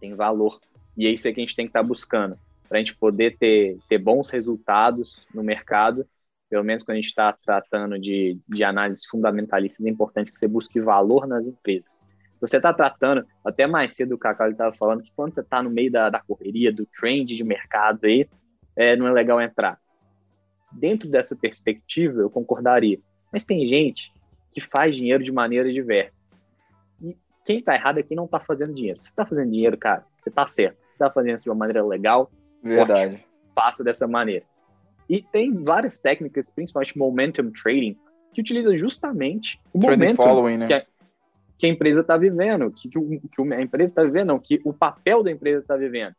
Tem 0.00 0.14
valor. 0.14 0.60
E 0.96 1.06
é 1.06 1.10
isso 1.10 1.22
que 1.22 1.40
a 1.40 1.44
gente 1.44 1.54
tem 1.54 1.66
que 1.66 1.70
estar 1.70 1.82
tá 1.82 1.86
buscando, 1.86 2.38
para 2.68 2.78
a 2.78 2.80
gente 2.80 2.96
poder 2.96 3.36
ter, 3.38 3.78
ter 3.88 3.98
bons 3.98 4.30
resultados 4.30 5.24
no 5.34 5.42
mercado. 5.42 6.06
Pelo 6.50 6.64
menos 6.64 6.82
quando 6.82 6.96
a 6.96 7.00
gente 7.00 7.08
está 7.08 7.32
tratando 7.32 7.98
de, 7.98 8.38
de 8.48 8.64
análise 8.64 9.06
fundamentalista, 9.08 9.82
é 9.86 9.90
importante 9.90 10.30
que 10.30 10.38
você 10.38 10.48
busque 10.48 10.80
valor 10.80 11.26
nas 11.26 11.46
empresas. 11.46 11.90
Se 12.38 12.40
você 12.40 12.56
está 12.56 12.72
tratando, 12.72 13.26
até 13.44 13.66
mais 13.66 13.96
cedo 13.96 14.14
o 14.14 14.18
Cacau 14.18 14.48
estava 14.48 14.74
falando 14.76 15.02
que 15.02 15.12
quando 15.14 15.34
você 15.34 15.40
está 15.40 15.62
no 15.62 15.70
meio 15.70 15.90
da, 15.90 16.08
da 16.08 16.20
correria, 16.20 16.72
do 16.72 16.86
trend 16.86 17.36
de 17.36 17.44
mercado 17.44 18.04
aí, 18.04 18.28
é, 18.76 18.96
não 18.96 19.08
é 19.08 19.12
legal 19.12 19.40
entrar. 19.40 19.78
Dentro 20.72 21.08
dessa 21.08 21.34
perspectiva, 21.34 22.20
eu 22.20 22.30
concordaria. 22.30 23.00
Mas 23.32 23.44
tem 23.44 23.66
gente 23.66 24.12
que 24.52 24.60
faz 24.60 24.94
dinheiro 24.94 25.24
de 25.24 25.32
maneira 25.32 25.72
diversa. 25.72 26.17
Quem 27.48 27.60
está 27.60 27.74
errado 27.74 27.98
é 27.98 28.02
quem 28.02 28.14
não 28.14 28.26
está 28.26 28.38
fazendo 28.38 28.74
dinheiro. 28.74 29.00
Se 29.00 29.08
está 29.08 29.24
fazendo 29.24 29.50
dinheiro, 29.50 29.78
cara, 29.78 30.04
você 30.20 30.28
está 30.28 30.46
certo. 30.46 30.82
Se 30.82 30.92
está 30.92 31.10
fazendo 31.10 31.36
isso 31.36 31.44
de 31.44 31.48
uma 31.48 31.56
maneira 31.56 31.82
legal, 31.82 32.30
Verdade. 32.62 33.14
Ótimo, 33.14 33.24
faça 33.54 33.82
dessa 33.82 34.06
maneira. 34.06 34.44
E 35.08 35.22
tem 35.22 35.54
várias 35.64 35.98
técnicas, 35.98 36.50
principalmente 36.50 36.98
momentum 36.98 37.50
trading, 37.50 37.96
que 38.34 38.42
utiliza 38.42 38.76
justamente 38.76 39.58
o 39.72 39.78
Trend 39.78 39.98
momento 39.98 40.16
following, 40.16 40.58
né? 40.58 40.66
que, 40.66 40.74
a, 40.74 40.86
que, 41.56 41.66
a, 41.66 41.70
empresa 41.70 42.02
está 42.02 42.18
vivendo, 42.18 42.70
que, 42.70 42.86
que, 42.86 43.00
que, 43.00 43.54
a 43.54 43.62
empresa 43.62 43.92
está 43.92 44.02
vivendo, 44.02 44.28
não, 44.28 44.38
que 44.38 44.60
o 44.62 44.74
papel 44.74 45.22
da 45.22 45.30
empresa 45.30 45.62
está 45.62 45.74
vivendo 45.74 46.14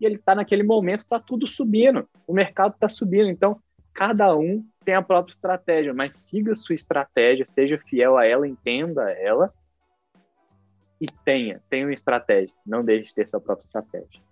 e 0.00 0.06
ele 0.06 0.14
está 0.14 0.34
naquele 0.34 0.62
momento, 0.62 1.00
está 1.00 1.20
tudo 1.20 1.46
subindo, 1.46 2.08
o 2.26 2.32
mercado 2.32 2.72
está 2.72 2.88
subindo, 2.88 3.28
então 3.28 3.60
cada 3.92 4.34
um 4.34 4.64
tem 4.82 4.94
a 4.94 5.02
própria 5.02 5.34
estratégia, 5.34 5.92
mas 5.92 6.16
siga 6.16 6.52
a 6.52 6.56
sua 6.56 6.74
estratégia, 6.74 7.44
seja 7.46 7.76
fiel 7.76 8.16
a 8.16 8.24
ela, 8.24 8.48
entenda 8.48 9.10
ela 9.12 9.52
e 11.04 11.06
tenha, 11.24 11.60
tenha 11.68 11.86
uma 11.86 11.92
estratégia, 11.92 12.54
não 12.66 12.84
deixe 12.84 13.08
de 13.08 13.14
ter 13.14 13.28
sua 13.28 13.40
própria 13.40 13.66
estratégia. 13.66 14.22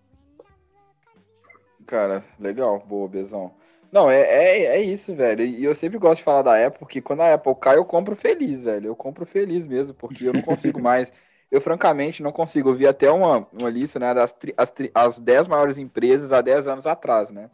Cara, 1.87 2.25
legal, 2.41 2.79
boa, 2.81 3.09
Bezão. 3.09 3.53
Não, 3.91 4.11
é, 4.11 4.23
é, 4.23 4.65
é 4.77 4.81
isso, 4.81 5.15
velho. 5.15 5.45
E 5.45 5.63
eu 5.63 5.75
sempre 5.75 5.99
gosto 5.99 6.19
de 6.19 6.25
falar 6.25 6.43
da 6.43 6.67
Apple, 6.67 6.79
porque 6.79 7.03
quando 7.03 7.21
a 7.21 7.35
Apple 7.35 7.55
cai, 7.61 7.77
eu 7.77 7.85
compro 7.85 8.17
feliz, 8.17 8.63
velho. 8.63 8.87
Eu 8.87 8.97
compro 8.97 9.27
feliz 9.27 9.67
mesmo, 9.67 9.93
porque 9.93 10.27
eu 10.27 10.33
não 10.33 10.41
consigo 10.41 10.81
mais 10.81 11.13
eu, 11.53 11.61
francamente, 11.61 12.23
não 12.23 12.33
consigo. 12.33 12.71
Eu 12.71 12.75
vi 12.75 12.87
até 12.87 13.11
uma, 13.11 13.47
uma 13.53 13.69
lista 13.69 13.99
né, 13.99 14.15
das 14.15 14.35
as, 14.57 14.73
as 14.95 15.19
10 15.19 15.47
maiores 15.47 15.77
empresas 15.77 16.33
há 16.33 16.41
10 16.41 16.67
anos 16.67 16.87
atrás, 16.87 17.31
né? 17.31 17.51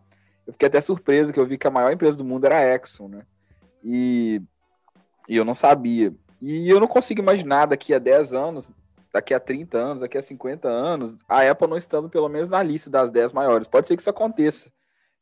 Eu 0.47 0.53
fiquei 0.53 0.69
até 0.69 0.81
surpreso 0.81 1.33
que 1.33 1.41
eu 1.41 1.45
vi 1.45 1.59
que 1.59 1.67
a 1.67 1.71
maior 1.71 1.93
empresa 1.93 2.17
do 2.17 2.25
mundo 2.25 2.45
era 2.45 2.59
a 2.59 2.77
Exxon, 2.77 3.09
né? 3.09 3.27
E, 3.83 4.41
e 5.29 5.37
eu 5.37 5.45
não 5.45 5.53
sabia. 5.53 6.15
E 6.41 6.71
eu 6.71 6.79
não 6.79 6.87
consigo 6.87 7.21
imaginar 7.21 7.67
daqui 7.67 7.93
a 7.93 7.99
10 7.99 8.33
anos, 8.33 8.71
daqui 9.13 9.35
a 9.35 9.41
30 9.41 9.79
anos, 9.79 10.01
daqui 10.01 10.19
a 10.19 10.23
50 10.23 10.69
anos, 10.69 11.17
a 11.29 11.49
Apple 11.49 11.69
não 11.69 11.77
estando 11.77 12.09
pelo 12.09 12.29
menos 12.29 12.49
na 12.49 12.63
lista 12.63 12.91
das 12.91 13.11
10 13.11 13.33
maiores. 13.33 13.69
Pode 13.69 13.89
ser 13.89 13.97
que 13.97 14.03
isso 14.03 14.11
aconteça. 14.11 14.71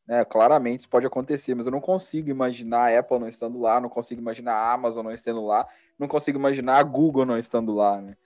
Né? 0.06 0.24
Claramente 0.24 0.80
isso 0.80 0.88
pode 0.88 1.06
acontecer, 1.06 1.54
mas 1.54 1.66
eu 1.66 1.72
não 1.72 1.80
consigo 1.80 2.30
imaginar 2.30 2.92
a 2.92 2.98
Apple 2.98 3.18
não 3.18 3.28
estando 3.28 3.60
lá, 3.60 3.80
não 3.80 3.88
consigo 3.88 4.20
imaginar 4.20 4.54
a 4.54 4.72
Amazon 4.72 5.04
não 5.04 5.12
estando 5.12 5.44
lá, 5.44 5.66
não 5.98 6.06
consigo 6.06 6.38
imaginar 6.38 6.78
a 6.78 6.82
Google 6.82 7.26
não 7.26 7.38
estando 7.38 7.74
lá, 7.74 8.00
né? 8.00 8.16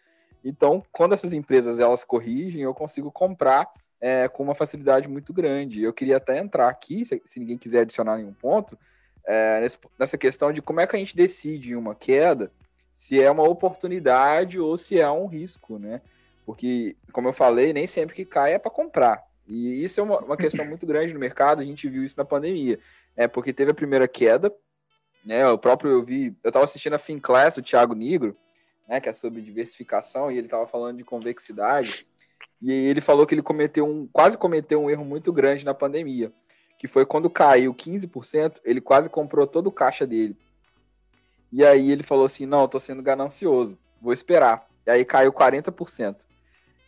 Então, 0.44 0.82
quando 0.90 1.12
essas 1.12 1.32
empresas 1.32 1.78
elas 1.78 2.04
corrigem, 2.04 2.62
eu 2.62 2.72
consigo 2.72 3.10
comprar 3.10 3.70
é, 4.00 4.26
com 4.28 4.42
uma 4.42 4.54
facilidade 4.54 5.06
muito 5.06 5.32
grande. 5.32 5.82
Eu 5.82 5.92
queria 5.92 6.16
até 6.16 6.38
entrar 6.38 6.68
aqui, 6.68 7.04
se, 7.04 7.22
se 7.26 7.38
ninguém 7.38 7.58
quiser 7.58 7.80
adicionar 7.80 8.16
nenhum 8.16 8.32
ponto, 8.32 8.78
é, 9.26 9.66
nessa 9.98 10.16
questão 10.16 10.50
de 10.50 10.62
como 10.62 10.80
é 10.80 10.86
que 10.86 10.96
a 10.96 10.98
gente 10.98 11.14
decide 11.14 11.72
em 11.72 11.76
uma 11.76 11.94
queda 11.94 12.50
se 13.00 13.18
é 13.18 13.30
uma 13.30 13.48
oportunidade 13.48 14.60
ou 14.60 14.76
se 14.76 15.00
é 15.00 15.10
um 15.10 15.24
risco, 15.24 15.78
né? 15.78 16.02
Porque, 16.44 16.94
como 17.10 17.28
eu 17.28 17.32
falei, 17.32 17.72
nem 17.72 17.86
sempre 17.86 18.14
que 18.14 18.26
cai 18.26 18.52
é 18.52 18.58
para 18.58 18.70
comprar. 18.70 19.24
E 19.48 19.82
isso 19.82 20.00
é 20.00 20.02
uma, 20.02 20.18
uma, 20.18 20.36
questão 20.36 20.66
muito 20.66 20.84
grande 20.84 21.14
no 21.14 21.18
mercado, 21.18 21.62
a 21.62 21.64
gente 21.64 21.88
viu 21.88 22.04
isso 22.04 22.14
na 22.18 22.26
pandemia. 22.26 22.78
É 23.16 23.26
porque 23.26 23.54
teve 23.54 23.70
a 23.70 23.74
primeira 23.74 24.06
queda, 24.06 24.54
né? 25.24 25.48
O 25.48 25.56
próprio 25.56 25.92
eu 25.92 26.02
vi, 26.02 26.36
eu 26.44 26.48
estava 26.50 26.66
assistindo 26.66 26.92
a 26.92 26.98
Finclass, 26.98 27.56
o 27.56 27.62
Thiago 27.62 27.94
Negro, 27.94 28.36
né, 28.86 29.00
que 29.00 29.08
é 29.08 29.14
sobre 29.14 29.40
diversificação, 29.40 30.30
e 30.30 30.36
ele 30.36 30.46
estava 30.46 30.66
falando 30.66 30.98
de 30.98 31.04
convexidade, 31.04 32.06
e 32.60 32.70
ele 32.70 33.00
falou 33.00 33.26
que 33.26 33.34
ele 33.34 33.42
cometeu 33.42 33.86
um, 33.86 34.06
quase 34.12 34.36
cometeu 34.36 34.78
um 34.82 34.90
erro 34.90 35.06
muito 35.06 35.32
grande 35.32 35.64
na 35.64 35.72
pandemia, 35.72 36.30
que 36.78 36.86
foi 36.86 37.06
quando 37.06 37.30
caiu 37.30 37.72
15%, 37.74 38.60
ele 38.62 38.82
quase 38.82 39.08
comprou 39.08 39.46
todo 39.46 39.68
o 39.68 39.72
caixa 39.72 40.06
dele. 40.06 40.36
E 41.52 41.64
aí 41.64 41.90
ele 41.90 42.02
falou 42.02 42.24
assim: 42.24 42.46
"Não, 42.46 42.62
eu 42.62 42.68
tô 42.68 42.80
sendo 42.80 43.02
ganancioso, 43.02 43.78
vou 44.00 44.12
esperar". 44.12 44.66
E 44.86 44.90
aí 44.90 45.04
caiu 45.04 45.32
40%. 45.32 46.16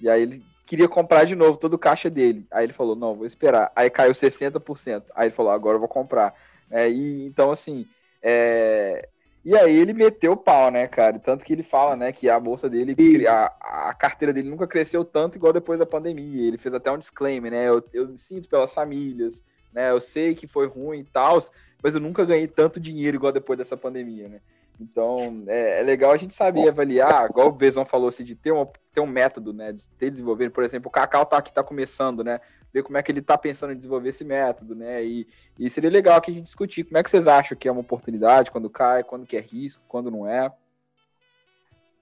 E 0.01 0.09
aí 0.09 0.23
ele 0.23 0.45
queria 0.67 0.89
comprar 0.89 1.25
de 1.25 1.35
novo 1.37 1.59
todo 1.59 1.75
o 1.75 1.79
caixa 1.79 2.09
dele. 2.11 2.47
Aí 2.51 2.65
ele 2.65 2.73
falou: 2.73 2.97
"Não, 2.97 3.15
vou 3.15 3.27
esperar". 3.27 3.73
Aí 3.77 3.91
caiu 3.91 4.15
60%. 4.15 5.07
Aí 5.15 5.27
ele 5.29 5.35
falou: 5.35 5.53
"Agora 5.53 5.77
eu 5.77 5.81
vou 5.81 5.89
comprar". 5.89 6.35
É, 6.71 6.89
e 6.91 7.27
então 7.27 7.51
assim, 7.51 7.87
é, 8.23 9.09
e 9.45 9.57
aí 9.57 9.77
ele 9.77 9.93
meteu 9.93 10.33
o 10.33 10.37
pau, 10.37 10.71
né, 10.71 10.87
cara? 10.87 11.19
Tanto 11.19 11.45
que 11.45 11.53
ele 11.53 11.65
fala, 11.65 11.97
né, 11.97 12.13
que 12.13 12.31
a 12.31 12.39
bolsa 12.39 12.71
dele, 12.71 12.95
a, 13.27 13.47
a 13.89 13.95
carteira 13.95 14.33
dele 14.33 14.49
nunca 14.49 14.69
cresceu 14.69 15.05
tanto 15.05 15.37
igual 15.37 15.53
depois 15.53 15.81
da 15.81 15.87
pandemia. 15.87 16.47
Ele 16.47 16.57
fez 16.57 16.73
até 16.73 16.93
um 16.93 16.99
disclaimer, 16.99 17.51
né? 17.51 17.69
Eu, 17.69 17.83
eu 17.93 18.17
sinto 18.17 18.49
pelas 18.49 18.73
famílias, 18.73 19.43
né? 19.73 19.91
Eu 19.91 20.01
sei 20.01 20.35
que 20.37 20.47
foi 20.47 20.69
ruim 20.69 21.01
e 21.01 21.05
tal, 21.05 21.39
mas 21.83 21.95
eu 21.95 22.01
nunca 22.01 22.25
ganhei 22.25 22.47
tanto 22.47 22.81
dinheiro 22.81 23.17
igual 23.17 23.33
depois 23.33 23.59
dessa 23.59 23.77
pandemia, 23.77 24.29
né? 24.29 24.41
Então, 24.81 25.45
é, 25.47 25.81
é 25.81 25.83
legal 25.83 26.13
a 26.13 26.17
gente 26.17 26.35
saber 26.35 26.69
avaliar, 26.69 27.29
igual 27.29 27.49
o 27.49 27.53
Bezão 27.53 27.85
falou, 27.85 28.09
assim, 28.09 28.25
de 28.25 28.35
ter, 28.35 28.53
uma, 28.53 28.69
ter 28.93 29.01
um 29.01 29.07
método, 29.07 29.53
né? 29.53 29.73
De 29.73 29.85
ter 29.99 30.11
desenvolvido. 30.11 30.51
Por 30.51 30.65
exemplo, 30.65 30.89
o 30.89 30.93
Cacau 30.93 31.27
tá 31.27 31.37
aqui, 31.37 31.53
tá 31.53 31.63
começando, 31.63 32.25
né? 32.25 32.41
ver 32.73 32.83
como 32.83 32.97
é 32.97 33.03
que 33.03 33.13
ele 33.13 33.21
está 33.21 33.37
pensando 33.37 33.73
em 33.73 33.77
desenvolver 33.77 34.09
esse 34.09 34.25
método, 34.25 34.75
né? 34.75 35.05
E, 35.05 35.29
e 35.59 35.69
seria 35.69 35.91
legal 35.91 36.17
aqui 36.17 36.31
a 36.31 36.35
gente 36.35 36.45
discutir 36.45 36.85
como 36.85 36.97
é 36.97 37.03
que 37.03 37.11
vocês 37.11 37.27
acham 37.27 37.57
que 37.57 37.69
é 37.69 37.73
uma 37.73 37.83
oportunidade, 37.83 38.51
quando 38.51 38.71
cai, 38.71 39.05
quando 39.05 39.27
que 39.27 39.37
é 39.37 39.41
risco, 39.41 39.83
quando 39.87 40.11
não 40.11 40.27
é. 40.27 40.51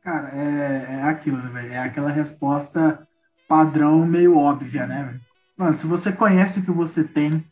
Cara, 0.03 0.31
é, 0.33 0.95
é 0.95 1.03
aquilo, 1.03 1.39
né, 1.39 1.51
velho? 1.51 1.73
É 1.73 1.79
aquela 1.79 2.11
resposta 2.11 3.07
padrão 3.49 4.07
meio 4.07 4.37
óbvia, 4.37 4.87
né, 4.87 5.05
velho? 5.05 5.21
Mano, 5.57 5.75
se 5.75 5.87
você 5.87 6.13
conhece 6.13 6.61
o 6.61 6.65
que 6.65 6.71
você 6.71 7.05
tem, 7.05 7.45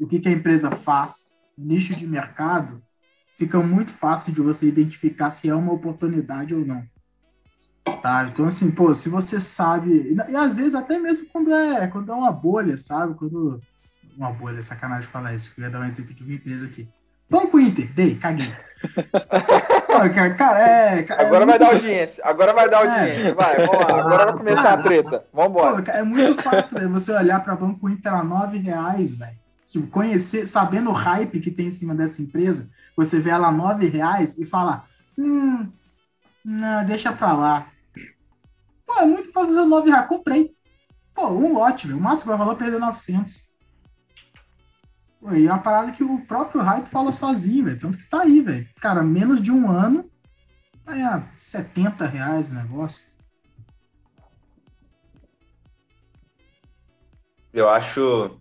o 0.00 0.06
que, 0.06 0.18
que 0.18 0.28
a 0.28 0.32
empresa 0.32 0.70
faz, 0.70 1.36
nicho 1.58 1.94
de 1.96 2.06
mercado, 2.06 2.82
fica 3.36 3.60
muito 3.60 3.90
fácil 3.92 4.32
de 4.32 4.40
você 4.40 4.66
identificar 4.66 5.30
se 5.30 5.48
é 5.48 5.54
uma 5.54 5.72
oportunidade 5.72 6.54
ou 6.54 6.64
não 6.64 6.82
sabe? 7.96 8.30
Então, 8.30 8.46
assim, 8.46 8.70
pô, 8.70 8.92
se 8.94 9.08
você 9.08 9.40
sabe, 9.40 9.90
e, 9.90 10.32
e, 10.32 10.36
às 10.36 10.56
vezes 10.56 10.74
até 10.74 10.98
mesmo 10.98 11.26
quando 11.32 11.52
é, 11.52 11.86
quando 11.86 12.12
é 12.12 12.14
uma 12.14 12.32
bolha, 12.32 12.76
sabe? 12.76 13.14
Quando, 13.14 13.60
uma 14.16 14.32
bolha, 14.32 14.60
sacanagem 14.62 15.08
falar 15.08 15.34
isso, 15.34 15.46
porque 15.46 15.60
eu 15.60 15.64
ia 15.64 15.70
dar 15.70 15.80
um 15.80 15.84
exemplo 15.84 16.14
de 16.14 16.22
uma 16.22 16.34
empresa 16.34 16.66
aqui. 16.66 16.88
Banco 17.30 17.60
Inter, 17.60 17.92
dei, 17.92 18.16
caguei. 18.16 18.52
cara, 19.86 20.34
cara, 20.34 20.58
é, 20.60 21.02
cara, 21.02 21.26
agora 21.26 21.42
é 21.42 21.46
vai 21.46 21.58
dar 21.58 21.68
audiência, 21.68 22.24
agora 22.24 22.52
vai 22.54 22.70
dar 22.70 22.76
é. 22.76 22.88
audiência, 22.88 23.28
é. 23.28 23.34
vai, 23.34 23.56
vamos 23.56 23.86
lá, 23.86 24.00
agora 24.00 24.24
vai 24.26 24.38
começar 24.38 24.72
a 24.72 24.82
treta, 24.82 25.24
vamos 25.32 25.50
embora. 25.50 25.84
É 25.90 26.02
muito 26.02 26.42
fácil 26.42 26.78
véio, 26.78 26.90
você 26.90 27.12
olhar 27.12 27.42
para 27.44 27.56
Banco 27.56 27.88
Inter 27.88 28.14
a 28.14 28.24
nove 28.24 28.58
reais, 28.58 29.16
velho, 29.16 29.36
conhecer, 29.90 30.46
sabendo 30.46 30.90
o 30.90 30.94
hype 30.94 31.40
que 31.40 31.50
tem 31.50 31.66
em 31.66 31.70
cima 31.70 31.94
dessa 31.94 32.22
empresa, 32.22 32.70
você 32.96 33.20
vê 33.20 33.30
ela 33.30 33.52
nove 33.52 33.86
reais 33.86 34.38
e 34.38 34.46
falar, 34.46 34.86
hum, 35.16 35.68
não, 36.44 36.84
deixa 36.86 37.12
pra 37.12 37.32
lá. 37.32 37.70
Pô, 38.86 38.94
é 39.00 39.04
muito 39.04 39.30
fácil 39.30 39.54
fazer 39.54 39.66
9 39.66 39.90
reais. 39.90 40.08
Comprei. 40.08 40.56
Pô, 41.14 41.28
um 41.28 41.52
lote. 41.52 41.92
O 41.92 42.00
máximo 42.00 42.30
vai 42.30 42.38
valer 42.38 42.56
perder 42.56 42.78
900. 42.78 43.48
Pô, 45.20 45.32
e 45.34 45.46
é 45.46 45.52
uma 45.52 45.58
parada 45.58 45.92
que 45.92 46.02
o 46.02 46.24
próprio 46.24 46.62
hype 46.62 46.86
fala 46.86 47.12
sozinho, 47.12 47.66
velho. 47.66 47.78
Tanto 47.78 47.98
que 47.98 48.08
tá 48.08 48.22
aí, 48.22 48.40
velho. 48.40 48.66
Cara, 48.80 49.02
menos 49.02 49.42
de 49.42 49.52
um 49.52 49.70
ano, 49.70 50.10
aí 50.86 51.02
é 51.02 51.22
70 51.36 52.06
reais 52.06 52.48
o 52.48 52.54
negócio. 52.54 53.04
Eu 57.52 57.68
acho, 57.68 58.40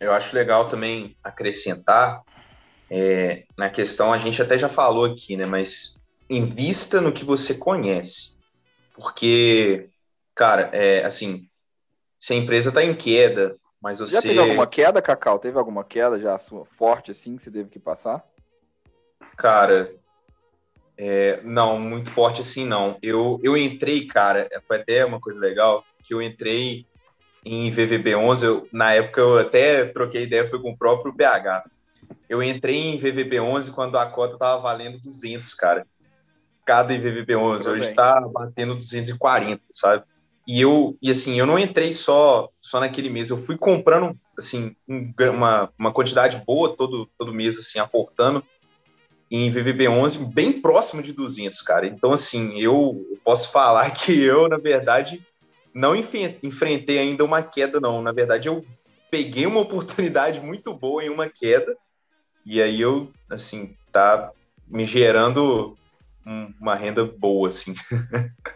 eu 0.00 0.12
acho 0.12 0.34
legal 0.34 0.68
também 0.68 1.16
acrescentar 1.22 2.22
é, 2.90 3.44
na 3.56 3.70
questão, 3.70 4.12
a 4.12 4.18
gente 4.18 4.40
até 4.40 4.58
já 4.58 4.68
falou 4.68 5.04
aqui, 5.04 5.36
né? 5.36 5.46
Mas 5.46 6.00
invista 6.28 7.00
no 7.00 7.12
que 7.12 7.24
você 7.24 7.54
conhece. 7.54 8.34
Porque, 8.94 9.88
cara, 10.34 10.70
é 10.72 11.04
assim, 11.04 11.46
se 12.18 12.32
a 12.32 12.36
empresa 12.36 12.68
está 12.68 12.82
em 12.82 12.94
queda, 12.94 13.56
mas 13.80 13.98
você. 13.98 14.12
Já 14.12 14.22
teve 14.22 14.38
alguma 14.38 14.66
queda, 14.66 15.02
Cacau? 15.02 15.38
Teve 15.38 15.58
alguma 15.58 15.84
queda 15.84 16.18
já 16.18 16.38
forte 16.64 17.10
assim 17.10 17.36
que 17.36 17.42
você 17.42 17.50
teve 17.50 17.68
que 17.68 17.78
passar? 17.78 18.24
Cara, 19.36 19.92
é, 20.96 21.40
não, 21.42 21.78
muito 21.78 22.10
forte 22.10 22.40
assim 22.40 22.64
não. 22.64 22.98
Eu, 23.02 23.40
eu 23.42 23.56
entrei, 23.56 24.06
cara, 24.06 24.48
foi 24.66 24.76
até 24.76 25.04
uma 25.04 25.20
coisa 25.20 25.40
legal, 25.40 25.84
que 26.02 26.14
eu 26.14 26.22
entrei 26.22 26.86
em 27.44 27.70
VVB11, 27.70 28.42
eu, 28.42 28.68
na 28.72 28.92
época 28.92 29.20
eu 29.20 29.38
até 29.38 29.84
troquei 29.84 30.22
ideia, 30.22 30.48
foi 30.48 30.60
com 30.60 30.70
o 30.70 30.76
próprio 30.76 31.12
BH. 31.12 31.68
Eu 32.28 32.42
entrei 32.42 32.76
em 32.76 32.98
VVB11 32.98 33.72
quando 33.72 33.98
a 33.98 34.06
cota 34.06 34.38
tava 34.38 34.62
valendo 34.62 34.98
200, 35.00 35.52
cara. 35.54 35.86
cada 36.64 36.94
IVVB11. 36.94 37.66
Hoje 37.66 37.90
está 37.90 38.20
batendo 38.32 38.74
240, 38.74 39.62
sabe? 39.70 40.04
E 40.46 40.60
eu, 40.60 40.96
e 41.00 41.10
assim, 41.10 41.38
eu 41.38 41.46
não 41.46 41.58
entrei 41.58 41.92
só 41.92 42.50
só 42.60 42.80
naquele 42.80 43.08
mês, 43.08 43.30
eu 43.30 43.38
fui 43.38 43.56
comprando 43.56 44.18
assim 44.38 44.76
uma, 45.32 45.70
uma 45.78 45.92
quantidade 45.92 46.42
boa 46.44 46.76
todo 46.76 47.08
todo 47.18 47.32
mês 47.32 47.56
assim, 47.58 47.78
aportando 47.78 48.44
em 49.30 49.50
VVB11 49.50 50.32
bem 50.34 50.60
próximo 50.60 51.02
de 51.02 51.12
200, 51.12 51.62
cara. 51.62 51.86
Então 51.86 52.12
assim, 52.12 52.60
eu 52.60 53.02
posso 53.24 53.50
falar 53.50 53.90
que 53.96 54.22
eu, 54.22 54.48
na 54.48 54.58
verdade, 54.58 55.24
não 55.74 55.94
enfrentei 55.96 56.98
ainda 56.98 57.24
uma 57.24 57.42
queda 57.42 57.80
não. 57.80 58.00
Na 58.00 58.12
verdade, 58.12 58.48
eu 58.48 58.64
peguei 59.10 59.44
uma 59.46 59.60
oportunidade 59.60 60.40
muito 60.40 60.72
boa 60.72 61.04
em 61.04 61.10
uma 61.10 61.28
queda 61.28 61.76
e 62.46 62.62
aí 62.62 62.80
eu 62.80 63.10
assim, 63.28 63.76
tá 63.90 64.30
me 64.66 64.84
gerando 64.84 65.76
uma 66.60 66.74
renda 66.74 67.04
boa 67.04 67.48
assim. 67.48 67.74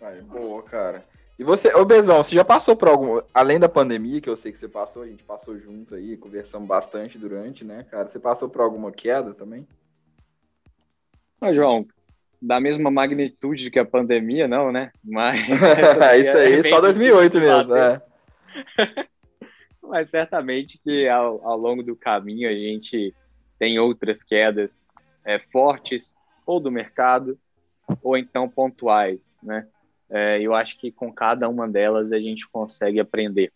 Ai, 0.00 0.20
boa, 0.20 0.62
cara. 0.62 1.04
E 1.38 1.42
você, 1.42 1.74
ô 1.74 1.84
Bezão, 1.84 2.22
você 2.22 2.34
já 2.34 2.44
passou 2.44 2.76
por 2.76 2.88
algum, 2.88 3.20
além 3.32 3.58
da 3.58 3.68
pandemia, 3.68 4.20
que 4.20 4.28
eu 4.30 4.36
sei 4.36 4.52
que 4.52 4.58
você 4.58 4.68
passou, 4.68 5.02
a 5.02 5.06
gente 5.06 5.24
passou 5.24 5.58
junto 5.58 5.94
aí, 5.94 6.16
conversamos 6.16 6.68
bastante 6.68 7.18
durante, 7.18 7.64
né, 7.64 7.84
cara? 7.90 8.06
Você 8.06 8.20
passou 8.20 8.48
por 8.48 8.60
alguma 8.60 8.92
queda 8.92 9.34
também? 9.34 9.66
Ô, 11.40 11.52
João, 11.52 11.86
da 12.44 12.60
mesma 12.60 12.90
magnitude 12.90 13.70
que 13.70 13.78
a 13.78 13.84
pandemia, 13.84 14.46
não, 14.46 14.70
né? 14.70 14.92
Mas. 15.02 15.40
Isso 16.20 16.36
aí, 16.36 16.60
é 16.60 16.68
só 16.68 16.80
2008 16.80 17.40
mesmo, 17.40 17.74
é. 17.74 18.02
Mas 19.82 20.10
certamente 20.10 20.78
que 20.82 21.08
ao, 21.08 21.46
ao 21.46 21.56
longo 21.56 21.82
do 21.82 21.96
caminho 21.96 22.48
a 22.48 22.52
gente 22.52 23.14
tem 23.58 23.78
outras 23.78 24.22
quedas 24.22 24.86
é, 25.24 25.38
fortes, 25.38 26.16
ou 26.46 26.60
do 26.60 26.70
mercado, 26.70 27.38
ou 28.02 28.16
então 28.16 28.48
pontuais, 28.48 29.34
né? 29.42 29.66
É, 30.10 30.40
eu 30.40 30.54
acho 30.54 30.78
que 30.78 30.92
com 30.92 31.10
cada 31.10 31.48
uma 31.48 31.66
delas 31.66 32.12
a 32.12 32.20
gente 32.20 32.46
consegue 32.48 33.00
aprender. 33.00 33.50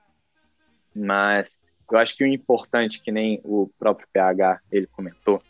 Mas 0.95 1.61
eu 1.91 1.99
acho 1.99 2.17
que 2.17 2.25
o 2.25 2.27
importante, 2.27 3.03
que 3.03 3.13
nem 3.13 3.39
o 3.45 3.71
próprio 3.79 4.09
PH 4.13 4.61
ele 4.73 4.87
comentou, 4.87 5.43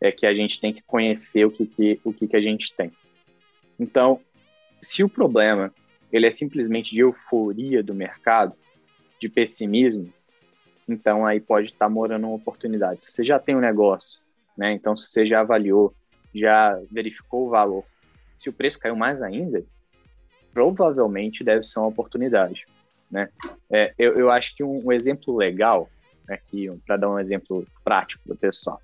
é 0.00 0.12
que 0.12 0.26
a 0.26 0.34
gente 0.34 0.60
tem 0.60 0.72
que 0.72 0.82
conhecer 0.82 1.44
o 1.44 1.50
que, 1.50 1.66
que, 1.66 2.00
o 2.04 2.12
que, 2.12 2.28
que 2.28 2.36
a 2.36 2.40
gente 2.40 2.72
tem. 2.74 2.92
Então, 3.78 4.20
se 4.80 5.02
o 5.02 5.08
problema 5.08 5.72
ele 6.12 6.26
é 6.26 6.30
simplesmente 6.30 6.90
de 6.90 7.00
euforia 7.00 7.82
do 7.82 7.94
mercado, 7.94 8.56
de 9.20 9.28
pessimismo, 9.28 10.12
então 10.88 11.26
aí 11.26 11.40
pode 11.40 11.68
estar 11.68 11.88
morando 11.88 12.26
uma 12.26 12.36
oportunidade. 12.36 13.04
Se 13.04 13.12
você 13.12 13.24
já 13.24 13.38
tem 13.38 13.54
um 13.54 13.60
negócio, 13.60 14.20
né? 14.56 14.72
Então, 14.72 14.96
se 14.96 15.08
você 15.08 15.26
já 15.26 15.40
avaliou, 15.40 15.94
já 16.34 16.80
verificou 16.90 17.46
o 17.46 17.50
valor, 17.50 17.84
se 18.40 18.48
o 18.48 18.52
preço 18.52 18.78
caiu 18.78 18.96
mais 18.96 19.20
ainda, 19.20 19.64
provavelmente 20.52 21.44
deve 21.44 21.64
ser 21.64 21.78
uma 21.78 21.88
oportunidade. 21.88 22.64
Né? 23.10 23.28
É, 23.70 23.94
eu, 23.98 24.18
eu 24.18 24.30
acho 24.30 24.54
que 24.56 24.62
um, 24.62 24.86
um 24.86 24.92
exemplo 24.92 25.36
legal, 25.36 25.88
né, 26.26 26.38
para 26.86 26.96
dar 26.96 27.10
um 27.10 27.18
exemplo 27.18 27.66
prático 27.84 28.22
para 28.24 28.34
o 28.34 28.38
pessoal, 28.38 28.80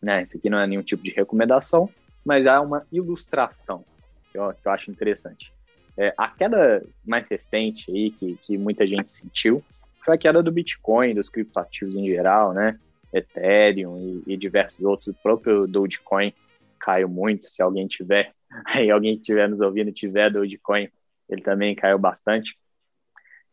né? 0.00 0.22
Isso 0.22 0.36
aqui 0.36 0.48
não 0.48 0.58
é 0.58 0.66
nenhum 0.66 0.82
tipo 0.82 1.02
de 1.02 1.10
recomendação, 1.10 1.88
mas 2.24 2.46
é 2.46 2.58
uma 2.58 2.86
ilustração 2.92 3.84
que 4.30 4.38
eu, 4.38 4.52
que 4.52 4.66
eu 4.66 4.72
acho 4.72 4.90
interessante. 4.90 5.52
É, 5.96 6.14
a 6.16 6.28
queda 6.28 6.84
mais 7.04 7.26
recente 7.28 7.90
aí 7.90 8.10
que, 8.12 8.36
que 8.42 8.56
muita 8.56 8.86
gente 8.86 9.10
sentiu 9.10 9.62
foi 10.04 10.14
a 10.14 10.18
queda 10.18 10.42
do 10.42 10.52
Bitcoin, 10.52 11.14
dos 11.14 11.28
criptoativos 11.28 11.94
em 11.94 12.06
geral, 12.06 12.52
né? 12.52 12.78
Ethereum 13.12 14.22
e, 14.26 14.34
e 14.34 14.36
diversos 14.36 14.84
outros. 14.84 15.08
O 15.08 15.22
próprio 15.22 15.66
Dogecoin 15.66 16.32
caiu 16.78 17.08
muito. 17.08 17.50
Se 17.50 17.62
alguém 17.62 17.86
tiver, 17.86 18.32
aí 18.64 18.90
alguém 18.90 19.14
que 19.16 19.22
estiver 19.22 19.48
nos 19.48 19.60
ouvindo 19.60 19.92
tiver 19.92 20.30
Dogecoin, 20.30 20.88
ele 21.28 21.42
também 21.42 21.74
caiu 21.74 21.98
bastante. 21.98 22.56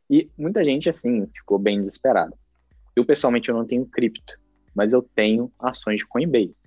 E 0.09 0.29
muita 0.37 0.63
gente, 0.63 0.87
assim, 0.87 1.25
ficou 1.33 1.57
bem 1.57 1.79
desesperada. 1.79 2.37
Eu, 2.95 3.03
pessoalmente, 3.03 3.49
eu 3.49 3.55
não 3.55 3.65
tenho 3.65 3.85
cripto, 3.85 4.39
mas 4.75 4.91
eu 4.91 5.01
tenho 5.01 5.51
ações 5.57 5.99
de 5.99 6.05
Coinbase. 6.05 6.61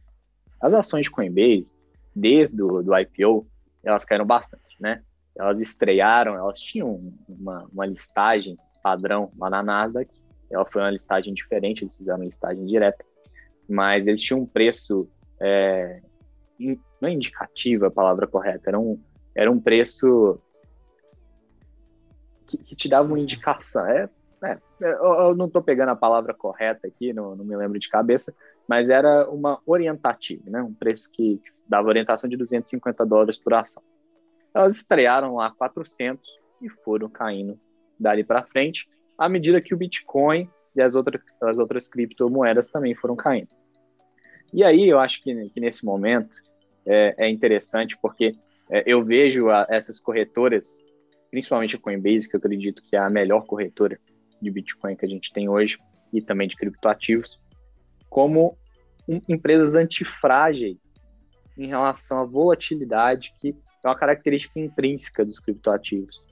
As 0.61 0.72
ações 0.72 1.02
de 1.02 1.11
Coinbase, 1.11 1.72
desde 2.14 2.61
o 2.62 2.82
do 2.82 2.96
IPO, 2.96 3.46
elas 3.84 4.04
caíram 4.04 4.26
bastante, 4.26 4.76
né? 4.80 5.02
Elas 5.36 5.61
estrearam, 5.61 6.34
elas 6.34 6.59
tinham 6.59 7.12
uma, 7.28 7.68
uma 7.72 7.86
listagem 7.86 8.56
padrão 8.82 9.30
lá 9.38 9.50
na 9.50 9.62
Nasdaq, 9.62 10.11
ela 10.50 10.64
foi 10.64 10.80
uma 10.82 10.90
listagem 10.90 11.34
diferente, 11.34 11.84
eles 11.84 11.96
fizeram 11.96 12.18
uma 12.18 12.24
listagem 12.24 12.64
direta, 12.64 13.04
mas 13.68 14.06
eles 14.06 14.22
tinham 14.22 14.40
um 14.40 14.46
preço, 14.46 15.09
é, 15.38 16.00
não 16.59 17.09
é 17.09 17.12
indicativo 17.12 17.86
a 17.86 17.90
palavra 17.90 18.26
correta, 18.26 18.70
era 18.70 18.80
um, 18.80 18.98
era 19.34 19.50
um 19.50 19.61
preço 19.61 20.40
que, 22.46 22.56
que 22.56 22.74
te 22.74 22.88
dava 22.88 23.06
uma 23.06 23.20
indicação. 23.20 23.86
É, 23.86 24.09
é, 24.43 24.59
eu 24.82 25.34
não 25.34 25.47
estou 25.47 25.62
pegando 25.62 25.91
a 25.91 25.97
palavra 25.97 26.32
correta 26.32 26.86
aqui, 26.86 27.12
não, 27.12 27.34
não, 27.34 27.45
me 27.45 27.57
lembro 27.57 27.78
de 27.78 27.89
cabeça, 27.89 28.34
mas 28.68 28.89
era 28.89 29.28
uma 29.28 29.61
orientativa, 29.66 30.49
né? 30.49 30.62
um 30.62 30.72
preço 30.72 31.11
que 31.11 31.41
dava 31.68 31.89
orientação 31.89 32.28
de 32.28 32.36
250 32.36 33.05
dólares 33.05 33.39
por 33.39 33.55
ação. 33.55 33.82
Elas 34.55 34.76
estrearam 34.76 35.36
lá 35.36 35.51
400 35.51 36.24
e 36.62 36.68
foram 36.68 37.09
caindo 37.09 37.59
dali 37.99 38.22
para 38.22 38.45
frente, 38.45 38.89
à 39.16 39.28
medida 39.28 39.61
que 39.61 39.74
o 39.74 39.76
Bitcoin 39.76 40.49
e 40.74 40.80
as 40.80 40.95
outras, 40.95 41.20
as 41.43 41.59
outras 41.59 41.89
criptomoedas 41.89 42.68
também 42.68 42.95
foram 42.95 43.16
caindo. 43.16 43.49
E 44.53 44.62
aí 44.62 44.89
eu 44.89 44.99
acho 44.99 45.22
que, 45.22 45.51
que 45.51 45.61
nesse 45.61 45.84
momento 45.84 46.36
é, 46.86 47.14
é 47.18 47.28
interessante 47.28 47.99
porque 48.01 48.36
é, 48.70 48.84
eu 48.86 49.05
vejo 49.05 49.51
a, 49.51 49.66
essas 49.68 50.01
corretoras 50.01 50.80
principalmente 51.30 51.76
a 51.76 51.78
Coinbase, 51.78 52.28
que 52.28 52.34
eu 52.34 52.39
acredito 52.39 52.82
que 52.82 52.97
é 52.97 52.99
a 52.99 53.11
melhor 53.11 53.45
corretora 53.45 53.99
de 54.41 54.51
Bitcoin 54.51 54.97
que 54.97 55.05
a 55.05 55.09
gente 55.09 55.32
tem 55.32 55.49
hoje 55.49 55.78
e 56.12 56.22
também 56.22 56.49
de 56.49 56.57
criptoativos, 56.57 57.41
como 58.09 58.57
um, 59.09 59.20
empresas 59.28 59.74
antifrágeis 59.74 60.78
em 61.57 61.66
relação 61.66 62.20
à 62.20 62.24
volatilidade, 62.24 63.32
que 63.41 63.55
é 63.82 63.89
uma 63.89 63.97
característica 63.97 64.59
intrínseca 64.59 65.24
dos 65.24 65.39
criptoativos. 65.39 66.24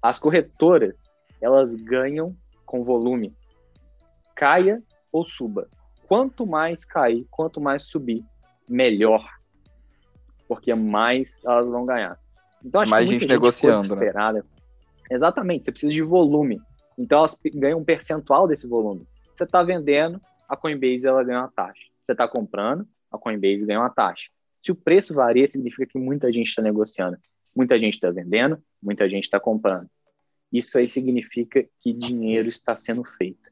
As 0.00 0.18
corretoras, 0.18 0.94
elas 1.40 1.74
ganham 1.74 2.36
com 2.64 2.82
volume, 2.82 3.34
caia 4.34 4.82
ou 5.10 5.24
suba. 5.24 5.68
Quanto 6.06 6.46
mais 6.46 6.84
cair, 6.84 7.26
quanto 7.30 7.60
mais 7.60 7.84
subir, 7.84 8.24
melhor, 8.68 9.26
porque 10.46 10.74
mais 10.74 11.40
elas 11.44 11.70
vão 11.70 11.86
ganhar. 11.86 12.18
Então, 12.64 12.80
acho 12.80 12.90
Mais 12.90 13.04
que 13.04 13.12
gente, 13.12 13.20
gente 13.22 13.30
negociando, 13.30 13.96
né? 13.96 14.42
Exatamente, 15.10 15.64
você 15.64 15.70
precisa 15.70 15.92
de 15.92 16.02
volume. 16.02 16.60
Então, 16.98 17.18
elas 17.18 17.38
ganham 17.54 17.80
um 17.80 17.84
percentual 17.84 18.46
desse 18.46 18.68
volume. 18.68 19.06
Você 19.34 19.44
está 19.44 19.62
vendendo, 19.62 20.20
a 20.48 20.56
Coinbase 20.56 21.06
ela 21.06 21.24
ganha 21.24 21.40
uma 21.40 21.50
taxa. 21.50 21.82
Você 22.00 22.12
está 22.12 22.28
comprando, 22.28 22.86
a 23.10 23.18
Coinbase 23.18 23.66
ganha 23.66 23.80
uma 23.80 23.90
taxa. 23.90 24.30
Se 24.62 24.72
o 24.72 24.76
preço 24.76 25.14
varia, 25.14 25.46
significa 25.48 25.86
que 25.86 25.98
muita 25.98 26.32
gente 26.32 26.48
está 26.48 26.62
negociando. 26.62 27.18
Muita 27.54 27.78
gente 27.78 27.94
está 27.94 28.10
vendendo, 28.10 28.62
muita 28.82 29.08
gente 29.08 29.24
está 29.24 29.38
comprando. 29.38 29.88
Isso 30.52 30.78
aí 30.78 30.88
significa 30.88 31.64
que 31.80 31.92
dinheiro 31.92 32.48
está 32.48 32.76
sendo 32.76 33.04
feito. 33.04 33.50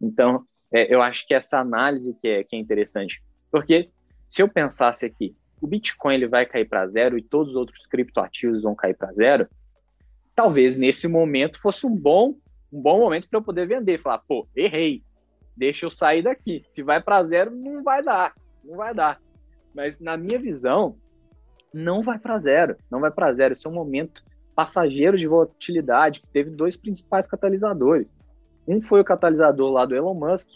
Então, 0.00 0.44
é, 0.72 0.92
eu 0.92 1.02
acho 1.02 1.26
que 1.26 1.34
essa 1.34 1.60
análise 1.60 2.14
que 2.20 2.28
é, 2.28 2.44
que 2.44 2.56
é 2.56 2.58
interessante. 2.58 3.22
Porque 3.50 3.90
se 4.28 4.42
eu 4.42 4.48
pensasse 4.48 5.06
aqui, 5.06 5.34
o 5.60 5.66
Bitcoin 5.66 6.14
ele 6.14 6.28
vai 6.28 6.46
cair 6.46 6.68
para 6.68 6.86
zero 6.88 7.18
e 7.18 7.22
todos 7.22 7.50
os 7.50 7.56
outros 7.56 7.86
criptoativos 7.86 8.62
vão 8.62 8.74
cair 8.74 8.94
para 8.94 9.12
zero, 9.12 9.48
talvez 10.34 10.76
nesse 10.76 11.08
momento 11.08 11.60
fosse 11.60 11.86
um 11.86 11.96
bom 11.96 12.34
um 12.72 12.80
bom 12.80 12.98
momento 12.98 13.28
para 13.28 13.38
eu 13.38 13.42
poder 13.42 13.66
vender, 13.66 13.98
falar, 13.98 14.18
pô, 14.18 14.46
errei, 14.54 15.02
deixa 15.56 15.86
eu 15.86 15.90
sair 15.90 16.22
daqui. 16.22 16.64
Se 16.66 16.82
vai 16.82 17.02
para 17.02 17.24
zero, 17.24 17.50
não 17.50 17.82
vai 17.82 18.02
dar, 18.02 18.34
não 18.64 18.76
vai 18.76 18.94
dar. 18.94 19.20
Mas 19.74 19.98
na 20.00 20.16
minha 20.16 20.38
visão, 20.38 20.96
não 21.72 22.02
vai 22.02 22.18
para 22.18 22.38
zero, 22.38 22.76
não 22.90 23.00
vai 23.00 23.10
para 23.10 23.32
zero. 23.32 23.52
Esse 23.52 23.66
é 23.66 23.70
um 23.70 23.74
momento 23.74 24.24
passageiro 24.54 25.18
de 25.18 25.26
volatilidade 25.26 26.20
que 26.20 26.28
teve 26.28 26.50
dois 26.50 26.76
principais 26.76 27.26
catalisadores. 27.26 28.08
Um 28.66 28.80
foi 28.80 29.00
o 29.00 29.04
catalisador 29.04 29.70
lá 29.70 29.84
do 29.84 29.94
Elon 29.94 30.14
Musk, 30.14 30.50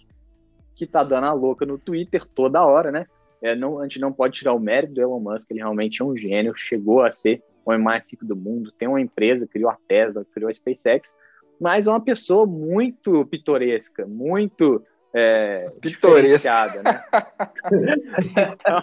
que 0.74 0.86
tá 0.86 1.04
dando 1.04 1.26
a 1.26 1.32
louca 1.32 1.66
no 1.66 1.78
Twitter 1.78 2.24
toda 2.24 2.64
hora, 2.64 2.90
né? 2.90 3.06
É, 3.42 3.54
não, 3.54 3.78
a 3.78 3.84
gente 3.84 4.00
não 4.00 4.12
pode 4.12 4.38
tirar 4.38 4.54
o 4.54 4.58
mérito 4.58 4.94
do 4.94 5.00
Elon 5.00 5.20
Musk, 5.20 5.50
ele 5.50 5.60
realmente 5.60 6.02
é 6.02 6.04
um 6.04 6.16
gênio, 6.16 6.54
chegou 6.56 7.02
a 7.02 7.12
ser 7.12 7.42
o 7.64 7.70
homem 7.70 7.82
mais 7.82 8.10
rico 8.10 8.24
do 8.24 8.34
mundo, 8.34 8.72
tem 8.72 8.88
uma 8.88 9.00
empresa, 9.00 9.46
criou 9.46 9.70
a 9.70 9.76
Tesla, 9.86 10.26
criou 10.32 10.48
a 10.48 10.52
SpaceX, 10.52 11.14
mas 11.60 11.86
é 11.86 11.90
uma 11.90 12.00
pessoa 12.00 12.46
muito 12.46 13.26
pitoresca, 13.26 14.06
muito 14.06 14.82
é, 15.14 15.70
pitoresca, 15.80 16.82
né? 16.82 17.04
então... 18.52 18.82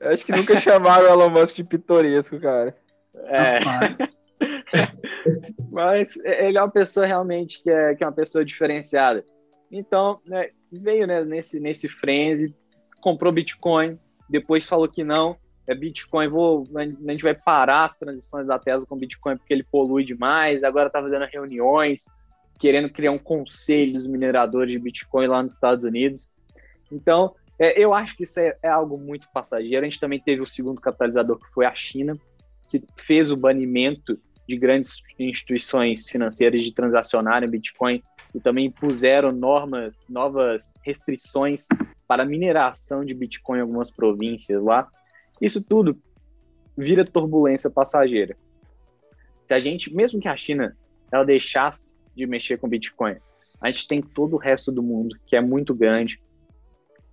Acho 0.00 0.24
que 0.24 0.32
nunca 0.32 0.60
chamaram 0.60 1.06
o 1.06 1.08
Elon 1.08 1.30
Musk 1.30 1.56
de 1.56 1.64
pitoresco, 1.64 2.38
cara. 2.38 2.76
É. 3.24 3.58
Mas 5.72 6.14
ele 6.16 6.58
é 6.58 6.62
uma 6.62 6.70
pessoa 6.70 7.06
realmente 7.06 7.62
que 7.62 7.70
é, 7.70 7.94
que 7.94 8.04
é 8.04 8.06
uma 8.06 8.12
pessoa 8.12 8.44
diferenciada. 8.44 9.24
Então, 9.70 10.20
né, 10.24 10.50
veio 10.70 11.06
né, 11.06 11.24
nesse, 11.24 11.60
nesse 11.60 11.88
frenzy, 11.88 12.54
comprou 13.00 13.32
Bitcoin, 13.32 13.98
depois 14.28 14.66
falou 14.66 14.88
que 14.88 15.02
não, 15.02 15.36
é 15.68 15.74
Bitcoin, 15.74 16.28
vou, 16.28 16.66
a 16.74 17.10
gente 17.12 17.22
vai 17.22 17.34
parar 17.34 17.84
as 17.84 17.98
transições 17.98 18.46
da 18.46 18.58
Tesla 18.58 18.86
com 18.86 18.96
Bitcoin 18.96 19.36
porque 19.36 19.52
ele 19.52 19.62
polui 19.62 20.02
demais, 20.02 20.64
agora 20.64 20.88
tá 20.88 21.02
fazendo 21.02 21.26
reuniões, 21.26 22.06
querendo 22.58 22.88
criar 22.88 23.12
um 23.12 23.18
conselho 23.18 23.92
dos 23.92 24.06
mineradores 24.06 24.72
de 24.72 24.78
Bitcoin 24.78 25.26
lá 25.26 25.42
nos 25.42 25.52
Estados 25.52 25.84
Unidos. 25.84 26.30
Então, 26.90 27.34
é, 27.58 27.78
eu 27.78 27.92
acho 27.92 28.16
que 28.16 28.24
isso 28.24 28.40
é, 28.40 28.56
é, 28.62 28.68
algo 28.68 28.96
muito 28.96 29.28
passageiro. 29.30 29.84
A 29.84 29.88
gente 29.88 30.00
também 30.00 30.18
teve 30.18 30.40
o 30.40 30.46
segundo 30.46 30.80
catalisador, 30.80 31.38
que 31.38 31.52
foi 31.52 31.66
a 31.66 31.74
China, 31.74 32.16
que 32.68 32.80
fez 32.96 33.30
o 33.30 33.36
banimento 33.36 34.18
de 34.48 34.56
grandes 34.56 35.02
instituições 35.18 36.08
financeiras 36.08 36.64
de 36.64 36.72
transacionarem 36.72 37.48
Bitcoin 37.48 38.02
e 38.34 38.40
também 38.40 38.66
impuseram 38.66 39.32
normas, 39.32 39.92
novas 40.08 40.72
restrições 40.82 41.66
para 42.06 42.24
mineração 42.24 43.04
de 43.04 43.12
Bitcoin 43.12 43.58
em 43.58 43.62
algumas 43.62 43.90
províncias 43.90 44.62
lá. 44.62 44.88
Isso 45.40 45.62
tudo 45.62 45.98
vira 46.76 47.04
turbulência 47.04 47.70
passageira. 47.70 48.36
Se 49.46 49.54
a 49.54 49.60
gente, 49.60 49.92
mesmo 49.94 50.20
que 50.20 50.28
a 50.28 50.36
China 50.36 50.76
ela 51.12 51.24
deixasse 51.24 51.96
de 52.14 52.26
mexer 52.26 52.58
com 52.58 52.68
Bitcoin, 52.68 53.16
a 53.60 53.70
gente 53.70 53.88
tem 53.88 54.00
todo 54.00 54.34
o 54.34 54.38
resto 54.38 54.70
do 54.70 54.82
mundo 54.82 55.16
que 55.26 55.34
é 55.34 55.40
muito 55.40 55.74
grande 55.74 56.20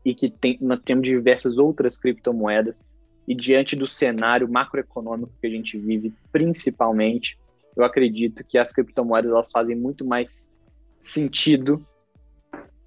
e 0.03 0.13
que 0.13 0.30
tem, 0.30 0.57
nós 0.61 0.80
temos 0.84 1.07
diversas 1.07 1.57
outras 1.57 1.97
criptomoedas 1.97 2.86
e 3.28 3.34
diante 3.34 3.76
do 3.76 3.88
cenário 3.88 4.47
macroeconômico 4.47 5.34
que 5.41 5.47
a 5.47 5.49
gente 5.49 5.78
vive, 5.78 6.13
principalmente, 6.32 7.39
eu 7.76 7.84
acredito 7.84 8.43
que 8.43 8.57
as 8.57 8.71
criptomoedas 8.71 9.32
elas 9.32 9.51
fazem 9.51 9.76
muito 9.76 10.05
mais 10.05 10.51
sentido 11.01 11.86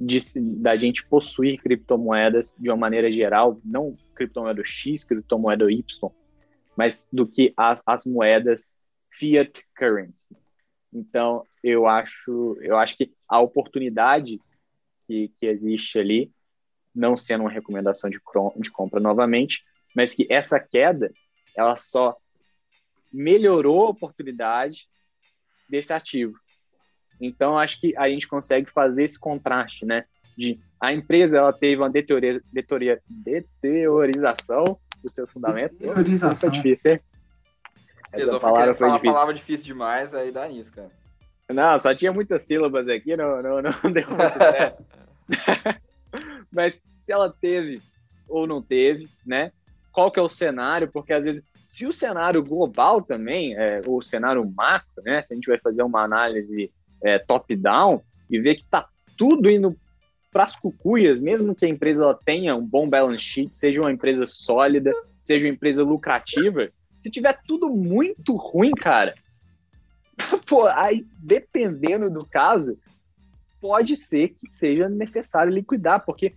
de, 0.01 0.19
da 0.61 0.77
gente 0.77 1.05
possuir 1.07 1.61
criptomoedas 1.61 2.55
de 2.59 2.71
uma 2.71 2.77
maneira 2.77 3.11
geral, 3.11 3.61
não 3.65 3.97
criptomoeda 4.19 4.63
X, 4.65 5.05
criptomoeda 5.05 5.71
Y, 5.71 6.11
mas 6.77 7.09
do 7.13 7.27
que 7.27 7.55
as, 7.57 7.81
as 7.87 8.05
moedas 8.05 8.77
fiat 9.11 9.65
currency. 9.77 10.29
Então, 10.93 11.45
eu 11.63 11.87
acho, 11.87 12.57
eu 12.61 12.77
acho 12.77 12.97
que 12.97 13.13
a 13.29 13.41
oportunidade 13.41 14.41
que, 15.07 15.29
que 15.39 15.47
existe 15.47 15.99
ali, 15.99 16.33
não 16.95 17.17
sendo 17.17 17.43
uma 17.43 17.51
recomendação 17.51 18.11
de, 18.11 18.19
de 18.57 18.71
compra 18.71 19.01
novamente, 19.01 19.65
mas 19.95 20.15
que 20.15 20.27
essa 20.31 20.59
queda, 20.59 21.13
ela 21.57 21.77
só 21.77 22.17
melhorou 23.13 23.87
a 23.87 23.91
oportunidade 23.91 24.87
desse 25.69 25.93
ativo. 25.93 26.35
Então, 27.21 27.59
acho 27.59 27.81
que 27.81 27.97
a 27.97 28.09
gente 28.09 28.29
consegue 28.29 28.71
fazer 28.71 29.05
esse 29.05 29.19
contraste, 29.19 29.85
né? 29.85 30.05
De 30.39 30.61
a 30.81 30.93
empresa 30.93 31.37
ela 31.37 31.53
teve 31.53 31.83
uma 31.83 31.91
deteoria, 31.91 32.41
deteriorização 33.09 34.79
dos 35.03 35.13
seus 35.13 35.33
fundamentos. 35.33 35.77
Deteriorização. 35.77 36.51
Foi 36.51 36.63
difícil, 36.63 36.93
hein? 36.93 37.01
Essa 38.13 38.39
palavra 38.41 38.75
foi 38.75 38.89
difícil. 38.93 39.13
palavra 39.13 39.35
difícil 39.35 39.67
demais, 39.67 40.15
aí 40.15 40.31
dá 40.31 40.47
nisso, 40.47 40.73
cara. 40.73 40.91
Não, 41.51 41.79
só 41.79 41.95
tinha 41.95 42.13
muitas 42.13 42.45
sílabas 42.45 42.89
aqui, 42.89 43.17
não, 43.17 43.43
não, 43.43 43.61
não 43.61 43.73
deu 43.93 44.07
muito 44.07 44.39
certo. 44.39 44.85
Mas 46.53 46.81
se 47.05 47.13
ela 47.13 47.35
teve 47.41 47.83
ou 48.29 48.47
não 48.47 48.63
teve, 48.63 49.09
né? 49.27 49.51
Qual 49.93 50.11
que 50.11 50.21
é 50.21 50.23
o 50.23 50.29
cenário? 50.29 50.89
Porque 50.89 51.13
às 51.13 51.25
vezes, 51.25 51.45
se 51.65 51.87
o 51.87 51.93
cenário 51.93 52.43
global 52.43 53.03
também, 53.03 53.57
é, 53.57 53.81
o 53.87 54.01
cenário 54.03 54.49
macro, 54.57 55.03
né? 55.03 55.21
Se 55.23 55.33
a 55.33 55.37
gente 55.37 55.49
vai 55.49 55.59
fazer 55.59 55.83
uma 55.83 56.03
análise 56.03 56.71
é, 57.03 57.19
top-down 57.19 58.01
e 58.31 58.39
ver 58.39 58.57
que 58.57 58.65
tá 58.71 58.89
tudo 59.17 59.51
indo 59.51 59.77
para 60.31 60.45
as 60.45 60.57
cucuias, 60.57 61.21
mesmo 61.21 61.55
que 61.55 61.65
a 61.65 61.69
empresa 61.69 62.19
tenha 62.25 62.55
um 62.55 62.65
bom 62.65 62.89
balance 62.89 63.25
sheet, 63.25 63.57
seja 63.57 63.81
uma 63.81 63.93
empresa 63.93 64.27
sólida, 64.27 64.93
seja 65.23 65.47
uma 65.47 65.55
empresa 65.55 65.83
lucrativa, 65.83 66.71
se 67.01 67.11
tiver 67.11 67.39
tudo 67.47 67.69
muito 67.69 68.35
ruim, 68.37 68.73
cara, 68.73 69.15
pô, 70.47 70.67
aí 70.67 71.07
dependendo 71.19 72.11
do 72.11 72.25
caso, 72.27 72.79
pode 73.61 73.97
ser 73.97 74.31
que 74.31 74.47
seja 74.51 74.89
necessário 74.89 75.53
liquidar, 75.53 76.05
porque 76.05 76.35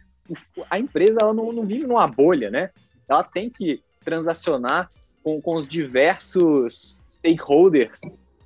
a 0.69 0.79
empresa 0.79 1.17
ela 1.21 1.33
não, 1.33 1.51
não 1.51 1.65
vive 1.65 1.85
numa 1.85 2.05
bolha, 2.05 2.49
né? 2.49 2.69
Ela 3.07 3.23
tem 3.23 3.49
que 3.49 3.83
transacionar 4.03 4.89
com, 5.23 5.41
com 5.41 5.55
os 5.55 5.67
diversos 5.67 7.01
stakeholders 7.07 8.01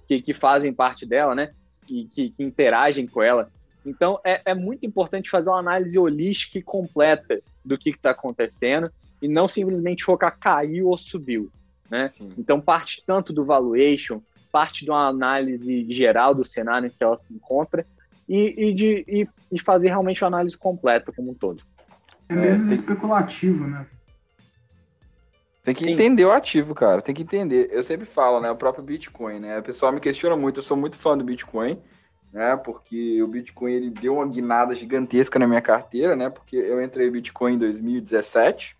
que, 0.07 0.21
que 0.21 0.33
fazem 0.33 0.73
parte 0.73 1.05
dela, 1.05 1.35
né? 1.35 1.53
E 1.89 2.05
que, 2.05 2.31
que 2.31 2.43
interagem 2.43 3.05
com 3.05 3.21
ela. 3.21 3.51
Então, 3.85 4.19
é, 4.23 4.41
é, 4.45 4.55
muito 4.55 4.85
importante 4.85 5.29
fazer 5.29 5.49
uma 5.49 5.59
análise 5.59 5.97
holística 5.97 6.57
e 6.57 6.63
completa 6.63 7.39
do 7.63 7.77
que 7.77 7.91
está 7.91 8.11
acontecendo 8.11 8.91
e 9.21 9.27
não 9.27 9.47
simplesmente 9.47 10.03
focar 10.03 10.37
caiu 10.39 10.87
ou 10.87 10.97
subiu. 10.97 11.51
Né? 11.89 12.09
Então, 12.37 12.59
parte 12.59 13.03
tanto 13.05 13.31
do 13.31 13.45
valuation, 13.45 14.21
parte 14.51 14.83
de 14.83 14.89
uma 14.89 15.07
análise 15.07 15.85
geral 15.91 16.33
do 16.33 16.43
cenário 16.43 16.87
em 16.87 16.89
que 16.89 17.03
ela 17.03 17.15
se 17.15 17.33
encontra 17.33 17.85
e, 18.27 18.69
e 18.69 18.73
de 18.73 19.05
e, 19.07 19.27
e 19.51 19.61
fazer 19.61 19.89
realmente 19.89 20.23
uma 20.23 20.29
análise 20.29 20.57
completa 20.57 21.11
como 21.11 21.31
um 21.31 21.35
todo. 21.35 21.61
É 22.27 22.33
menos 22.33 22.71
é, 22.71 22.73
especulativo, 22.73 23.67
né? 23.67 23.85
Tem 25.63 25.75
que 25.75 25.83
Sim. 25.83 25.93
entender 25.93 26.25
o 26.25 26.31
ativo, 26.31 26.75
cara. 26.75 27.01
Tem 27.01 27.13
que 27.13 27.23
entender. 27.23 27.69
Eu 27.71 27.83
sempre 27.83 28.05
falo, 28.05 28.39
né? 28.39 28.51
O 28.51 28.55
próprio 28.55 28.83
Bitcoin, 28.83 29.39
né? 29.39 29.59
O 29.59 29.63
pessoal 29.63 29.91
me 29.91 29.99
questiona 29.99 30.35
muito. 30.35 30.59
Eu 30.59 30.63
sou 30.63 30.77
muito 30.77 30.95
fã 30.95 31.17
do 31.17 31.23
Bitcoin 31.23 31.79
né? 32.35 32.57
Porque 32.57 33.23
o 33.23 33.27
Bitcoin 33.29 33.71
ele 33.71 33.89
deu 33.89 34.15
uma 34.15 34.27
guinada 34.27 34.75
gigantesca 34.75 35.39
na 35.39 35.47
minha 35.47 35.61
carteira, 35.61 36.17
né? 36.17 36.29
Porque 36.29 36.57
eu 36.57 36.83
entrei 36.83 37.09
Bitcoin 37.09 37.53
em 37.53 37.57
2017 37.57 38.75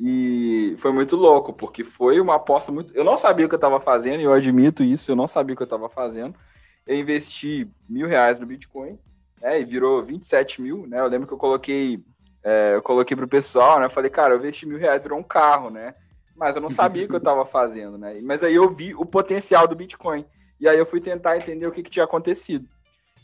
e 0.00 0.74
foi 0.78 0.92
muito 0.92 1.14
louco, 1.14 1.52
porque 1.52 1.84
foi 1.84 2.20
uma 2.20 2.34
aposta 2.34 2.72
muito. 2.72 2.92
Eu 2.96 3.04
não 3.04 3.16
sabia 3.16 3.46
o 3.46 3.48
que 3.48 3.54
eu 3.54 3.58
estava 3.58 3.78
fazendo, 3.78 4.20
e 4.20 4.24
eu 4.24 4.32
admito 4.32 4.82
isso, 4.82 5.12
eu 5.12 5.14
não 5.14 5.28
sabia 5.28 5.54
o 5.54 5.56
que 5.56 5.62
eu 5.62 5.66
estava 5.66 5.88
fazendo. 5.88 6.34
Eu 6.84 6.96
investi 6.96 7.70
mil 7.88 8.08
reais 8.08 8.40
no 8.40 8.46
Bitcoin, 8.46 8.98
né? 9.40 9.60
E 9.60 9.64
virou 9.64 10.02
27 10.02 10.60
mil, 10.60 10.84
né? 10.84 10.98
Eu 10.98 11.06
lembro 11.06 11.28
que 11.28 11.32
eu 11.32 11.38
coloquei, 11.38 12.02
é, 12.42 12.74
eu 12.74 12.82
coloquei 12.82 13.16
pro 13.16 13.28
pessoal, 13.28 13.78
né? 13.78 13.86
Eu 13.86 13.90
falei, 13.90 14.10
cara, 14.10 14.34
eu 14.34 14.38
investi 14.38 14.66
mil 14.66 14.78
reais, 14.78 15.04
virou 15.04 15.16
um 15.20 15.22
carro, 15.22 15.70
né? 15.70 15.94
Mas 16.34 16.56
eu 16.56 16.60
não 16.60 16.70
sabia 16.70 17.04
o 17.04 17.08
que 17.08 17.14
eu 17.14 17.18
estava 17.18 17.46
fazendo, 17.46 17.96
né? 17.96 18.20
Mas 18.20 18.42
aí 18.42 18.56
eu 18.56 18.68
vi 18.68 18.96
o 18.96 19.06
potencial 19.06 19.68
do 19.68 19.76
Bitcoin. 19.76 20.26
E 20.60 20.68
aí 20.68 20.78
eu 20.78 20.86
fui 20.86 21.00
tentar 21.00 21.36
entender 21.36 21.66
o 21.66 21.72
que, 21.72 21.82
que 21.82 21.90
tinha 21.90 22.04
acontecido. 22.04 22.66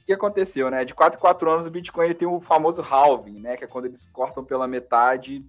O 0.03 0.07
que 0.07 0.13
aconteceu, 0.13 0.71
né? 0.71 0.85
De 0.85 0.95
4 0.95 1.19
em 1.19 1.21
4 1.21 1.51
anos 1.51 1.67
o 1.67 1.71
Bitcoin 1.71 2.07
ele 2.07 2.15
tem 2.15 2.29
o 2.29 2.41
famoso 2.41 2.83
halving, 2.83 3.41
né? 3.41 3.57
Que 3.57 3.65
é 3.65 3.67
quando 3.67 3.87
eles 3.87 4.07
cortam 4.13 4.45
pela 4.45 4.67
metade. 4.67 5.45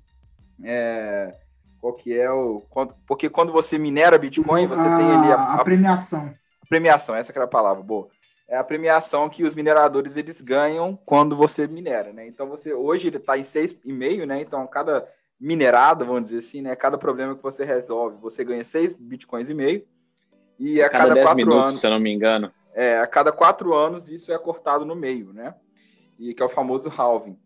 É... 0.63 1.33
Qual 1.81 1.93
que 1.93 2.17
é 2.17 2.31
o. 2.31 2.63
Porque 3.05 3.29
quando 3.29 3.51
você 3.51 3.77
minera 3.77 4.17
Bitcoin, 4.17 4.67
você 4.67 4.87
a, 4.87 4.97
tem 4.97 5.11
ali 5.11 5.31
a, 5.31 5.35
a, 5.35 5.53
a 5.55 5.63
premiação. 5.65 6.33
A 6.61 6.65
premiação, 6.65 7.13
essa 7.13 7.33
que 7.33 7.37
era 7.37 7.45
a 7.45 7.49
palavra, 7.49 7.83
boa. 7.83 8.07
É 8.47 8.55
a 8.55 8.63
premiação 8.63 9.29
que 9.29 9.43
os 9.43 9.53
mineradores 9.53 10.15
eles 10.15 10.39
ganham 10.39 10.97
quando 11.05 11.35
você 11.35 11.67
minera, 11.67 12.13
né? 12.13 12.25
Então 12.25 12.47
você 12.47 12.73
hoje 12.73 13.07
ele 13.07 13.17
está 13.17 13.37
em 13.37 13.41
6,5, 13.41 14.25
né? 14.25 14.41
Então 14.41 14.65
cada 14.67 15.05
minerada, 15.39 16.05
vamos 16.05 16.25
dizer 16.25 16.37
assim, 16.37 16.61
né? 16.61 16.73
Cada 16.73 16.97
problema 16.97 17.35
que 17.35 17.43
você 17.43 17.65
resolve, 17.65 18.15
você 18.21 18.45
ganha 18.45 18.63
6 18.63 18.93
bitcoins 18.93 19.49
e 19.49 19.53
meio. 19.53 19.85
E 20.63 20.81
a, 20.81 20.85
a 20.85 20.89
cada, 20.89 21.07
cada 21.09 21.21
quatro 21.21 21.35
minutos, 21.35 21.61
anos, 21.61 21.79
se 21.81 21.85
eu 21.85 21.91
não 21.91 21.99
me 21.99 22.09
engano. 22.09 22.49
É, 22.73 22.97
a 22.97 23.05
cada 23.05 23.33
quatro 23.33 23.73
anos 23.73 24.09
isso 24.09 24.31
é 24.31 24.37
cortado 24.37 24.85
no 24.85 24.95
meio, 24.95 25.33
né? 25.33 25.53
E 26.17 26.33
que 26.33 26.41
é 26.41 26.45
o 26.45 26.49
famoso 26.49 26.89
halving. 26.89 27.37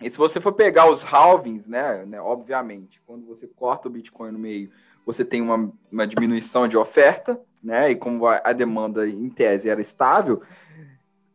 E 0.00 0.08
se 0.08 0.16
você 0.16 0.40
for 0.40 0.52
pegar 0.52 0.90
os 0.90 1.04
halvings, 1.04 1.66
né, 1.68 2.04
né, 2.06 2.20
obviamente, 2.20 3.00
quando 3.06 3.26
você 3.26 3.46
corta 3.46 3.86
o 3.86 3.90
Bitcoin 3.90 4.32
no 4.32 4.38
meio, 4.38 4.70
você 5.04 5.24
tem 5.24 5.42
uma, 5.42 5.70
uma 5.92 6.06
diminuição 6.06 6.66
de 6.66 6.76
oferta, 6.76 7.38
né? 7.62 7.90
E 7.90 7.96
como 7.96 8.26
a, 8.26 8.40
a 8.42 8.52
demanda 8.54 9.06
em 9.06 9.28
tese 9.28 9.68
era 9.68 9.82
estável, 9.82 10.40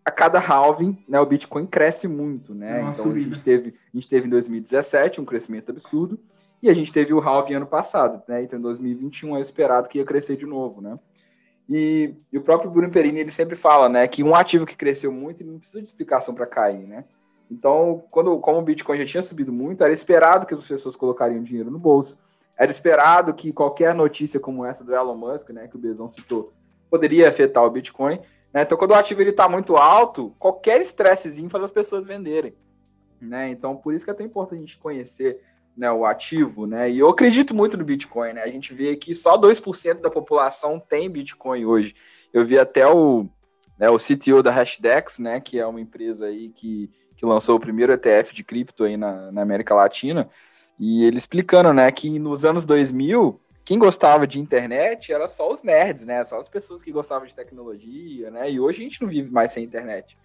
a 0.04 0.10
cada 0.10 0.40
halving, 0.40 0.98
né, 1.08 1.20
o 1.20 1.26
Bitcoin 1.28 1.68
cresce 1.68 2.08
muito, 2.08 2.56
né? 2.56 2.82
Nossa, 2.82 3.02
então 3.02 3.14
a 3.14 3.20
gente 3.20 3.40
teve, 3.40 3.76
a 3.94 3.98
gente 3.98 4.08
teve 4.08 4.26
em 4.26 4.32
2017 4.32 5.22
um 5.22 5.26
crescimento 5.26 5.70
absurdo 5.70 6.20
e 6.62 6.70
a 6.70 6.74
gente 6.74 6.92
teve 6.92 7.14
o 7.14 7.20
halving 7.20 7.54
ano 7.54 7.68
passado, 7.68 8.24
né? 8.28 8.42
Então 8.42 8.58
em 8.58 8.64
2021 8.64 9.38
é 9.38 9.42
esperado 9.42 9.88
que 9.88 10.00
ia 10.00 10.06
crescer 10.06 10.36
de 10.36 10.48
novo, 10.48 10.82
né? 10.82 10.98
E, 11.70 12.16
e, 12.34 12.38
o 12.38 12.42
próprio 12.42 12.72
Bruno 12.72 12.92
Perini 12.92 13.20
ele 13.20 13.32
sempre 13.32 13.56
fala, 13.56 13.88
né, 13.88 14.08
que 14.08 14.24
um 14.24 14.34
ativo 14.34 14.66
que 14.66 14.76
cresceu 14.76 15.12
muito 15.12 15.44
não 15.44 15.60
precisa 15.60 15.80
de 15.80 15.88
explicação 15.88 16.34
para 16.34 16.48
cair, 16.48 16.88
né? 16.88 17.06
Então, 17.50 18.04
quando 18.10 18.38
como 18.40 18.60
o 18.60 18.62
Bitcoin 18.62 18.98
já 18.98 19.06
tinha 19.06 19.24
subido 19.24 19.52
muito, 19.52 19.84
era 19.84 19.94
esperado 19.94 20.46
que 20.46 20.54
as 20.54 20.68
pessoas 20.68 20.96
colocariam 20.96 21.44
dinheiro 21.44 21.70
no 21.70 21.80
bolso. 21.80 22.18
Era 22.58 22.70
esperado 22.70 23.34
que 23.34 23.52
qualquer 23.52 23.94
notícia 23.94 24.40
como 24.40 24.66
essa 24.66 24.84
do 24.84 24.94
Elon 24.94 25.16
Musk, 25.16 25.50
né, 25.50 25.68
que 25.68 25.76
o 25.76 25.80
Bezão 25.80 26.10
citou, 26.10 26.54
poderia 26.90 27.30
afetar 27.30 27.64
o 27.64 27.70
Bitcoin. 27.70 28.20
Né? 28.54 28.64
Então, 28.64 28.78
quando 28.78 28.92
o 28.92 28.96
ativo 28.96 29.22
ele 29.22 29.30
está 29.32 29.48
muito 29.48 29.78
alto, 29.78 30.36
qualquer 30.38 30.82
estressezinho 30.82 31.50
faz 31.50 31.64
as 31.64 31.72
pessoas 31.72 32.06
venderem. 32.06 32.54
Né? 33.22 33.50
Então, 33.50 33.76
por 33.76 33.94
isso 33.94 34.06
que 34.06 34.12
é 34.12 34.14
tão 34.14 34.26
importante 34.26 34.60
a 34.60 34.62
gente 34.62 34.78
conhecer 34.78 35.42
né, 35.76 35.92
o 35.92 36.06
ativo, 36.06 36.68
né? 36.68 36.90
E 36.90 37.00
eu 37.00 37.10
acredito 37.10 37.54
muito 37.54 37.78
no 37.78 37.84
Bitcoin, 37.84 38.34
né? 38.34 38.44
A 38.44 38.48
gente 38.48 38.74
vê 38.74 38.96
que 38.96 39.16
só 39.16 39.38
2% 39.38 40.02
da 40.02 40.10
população 40.10 40.80
tem 40.80 41.10
Bitcoin 41.10 41.66
hoje. 41.66 41.96
Eu 42.34 42.46
vi 42.46 42.60
até 42.60 42.88
o, 42.88 43.28
né, 43.78 43.90
o 43.90 43.98
CTO 43.98 44.44
da 44.44 44.52
Hashdex, 44.52 45.20
né, 45.20 45.40
que 45.40 45.58
é 45.58 45.66
uma 45.66 45.80
empresa 45.80 46.26
aí 46.26 46.50
que, 46.50 46.92
que 47.16 47.26
lançou 47.26 47.56
o 47.56 47.60
primeiro 47.60 47.94
ETF 47.94 48.34
de 48.34 48.44
cripto 48.44 48.84
aí 48.84 48.98
na, 48.98 49.32
na 49.32 49.42
América 49.42 49.74
Latina, 49.74 50.30
E 50.80 51.04
ele 51.06 51.18
explicando, 51.18 51.74
né, 51.74 51.92
que 51.92 52.20
nos 52.20 52.46
anos 52.46 52.66
2000, 52.66 53.40
quem 53.66 53.78
gostava 53.78 54.26
de 54.26 54.40
internet 54.40 55.14
era 55.14 55.28
só 55.28 55.52
os 55.52 55.62
nerds, 55.62 56.04
né? 56.04 56.24
Só 56.24 56.40
as 56.40 56.50
pessoas 56.50 56.82
que 56.82 56.92
gostavam 56.92 57.28
de 57.28 57.36
tecnologia, 57.36 58.32
né? 58.32 58.50
E 58.50 58.60
hoje 58.60 58.80
a 58.80 58.84
gente 58.84 59.02
não 59.02 59.08
vive 59.08 59.30
mais 59.30 59.52
sem 59.52 59.64
internet. 59.64 60.18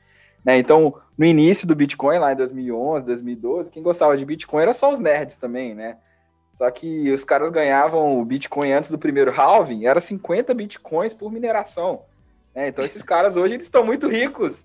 Né? 0.45 0.59
Então, 0.59 0.95
no 1.17 1.25
início 1.25 1.67
do 1.67 1.75
Bitcoin, 1.75 2.19
lá 2.19 2.33
em 2.33 2.37
2011, 2.37 3.07
2012, 3.07 3.71
quem 3.71 3.83
gostava 3.83 4.17
de 4.17 4.25
Bitcoin 4.25 4.63
era 4.63 4.75
só 4.75 4.93
os 4.93 4.99
nerds 4.99 5.37
também, 5.37 5.75
né? 5.75 5.97
Só 6.55 6.71
que 6.71 7.11
os 7.11 7.25
caras 7.25 7.51
ganhavam 7.51 8.21
o 8.21 8.25
Bitcoin 8.25 8.73
antes 8.73 8.91
do 8.91 8.99
primeiro 8.99 9.33
halving, 9.33 9.87
era 9.87 10.01
50 10.01 10.55
Bitcoins 10.55 11.15
por 11.15 11.33
mineração. 11.33 12.03
Né? 12.55 12.69
Então, 12.69 12.85
esses 12.85 13.03
caras 13.03 13.37
hoje 13.37 13.55
eles 13.55 13.67
estão 13.67 13.85
muito 13.85 14.09
ricos. 14.09 14.65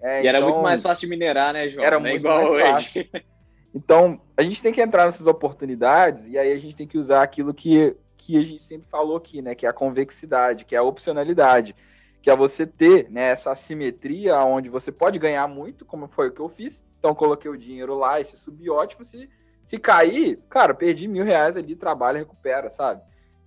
É, 0.00 0.22
e 0.22 0.26
era 0.26 0.38
então, 0.38 0.50
muito 0.50 0.62
mais 0.62 0.82
fácil 0.82 1.06
de 1.06 1.10
minerar, 1.10 1.52
né, 1.52 1.68
João? 1.68 1.84
Era 1.84 1.96
é 1.96 1.98
muito 1.98 2.16
igual 2.16 2.42
mais 2.42 2.52
hoje. 2.52 2.62
fácil. 2.62 3.06
Então, 3.74 4.18
a 4.34 4.42
gente 4.42 4.62
tem 4.62 4.72
que 4.72 4.80
entrar 4.80 5.04
nessas 5.04 5.26
oportunidades 5.26 6.32
e 6.32 6.38
aí 6.38 6.50
a 6.50 6.56
gente 6.56 6.74
tem 6.74 6.86
que 6.86 6.96
usar 6.96 7.22
aquilo 7.22 7.52
que, 7.52 7.94
que 8.16 8.38
a 8.38 8.42
gente 8.42 8.62
sempre 8.62 8.88
falou 8.88 9.18
aqui, 9.18 9.42
né? 9.42 9.54
Que 9.54 9.66
é 9.66 9.68
a 9.68 9.72
convexidade, 9.72 10.64
que 10.64 10.74
é 10.74 10.78
a 10.78 10.82
opcionalidade, 10.82 11.76
que 12.26 12.30
é 12.30 12.34
você 12.34 12.66
ter 12.66 13.08
né, 13.08 13.30
essa 13.30 13.52
assimetria 13.52 14.36
onde 14.40 14.68
você 14.68 14.90
pode 14.90 15.16
ganhar 15.16 15.46
muito, 15.46 15.84
como 15.84 16.08
foi 16.08 16.26
o 16.26 16.32
que 16.32 16.40
eu 16.40 16.48
fiz. 16.48 16.84
Então, 16.98 17.14
coloquei 17.14 17.48
o 17.48 17.56
dinheiro 17.56 17.96
lá, 17.96 18.20
esse 18.20 18.36
subiótimo, 18.36 19.04
se, 19.04 19.30
se 19.64 19.78
cair, 19.78 20.40
cara, 20.48 20.74
perdi 20.74 21.06
mil 21.06 21.24
reais 21.24 21.56
ali, 21.56 21.76
trabalha, 21.76 22.18
recupera, 22.18 22.68
sabe? 22.68 23.00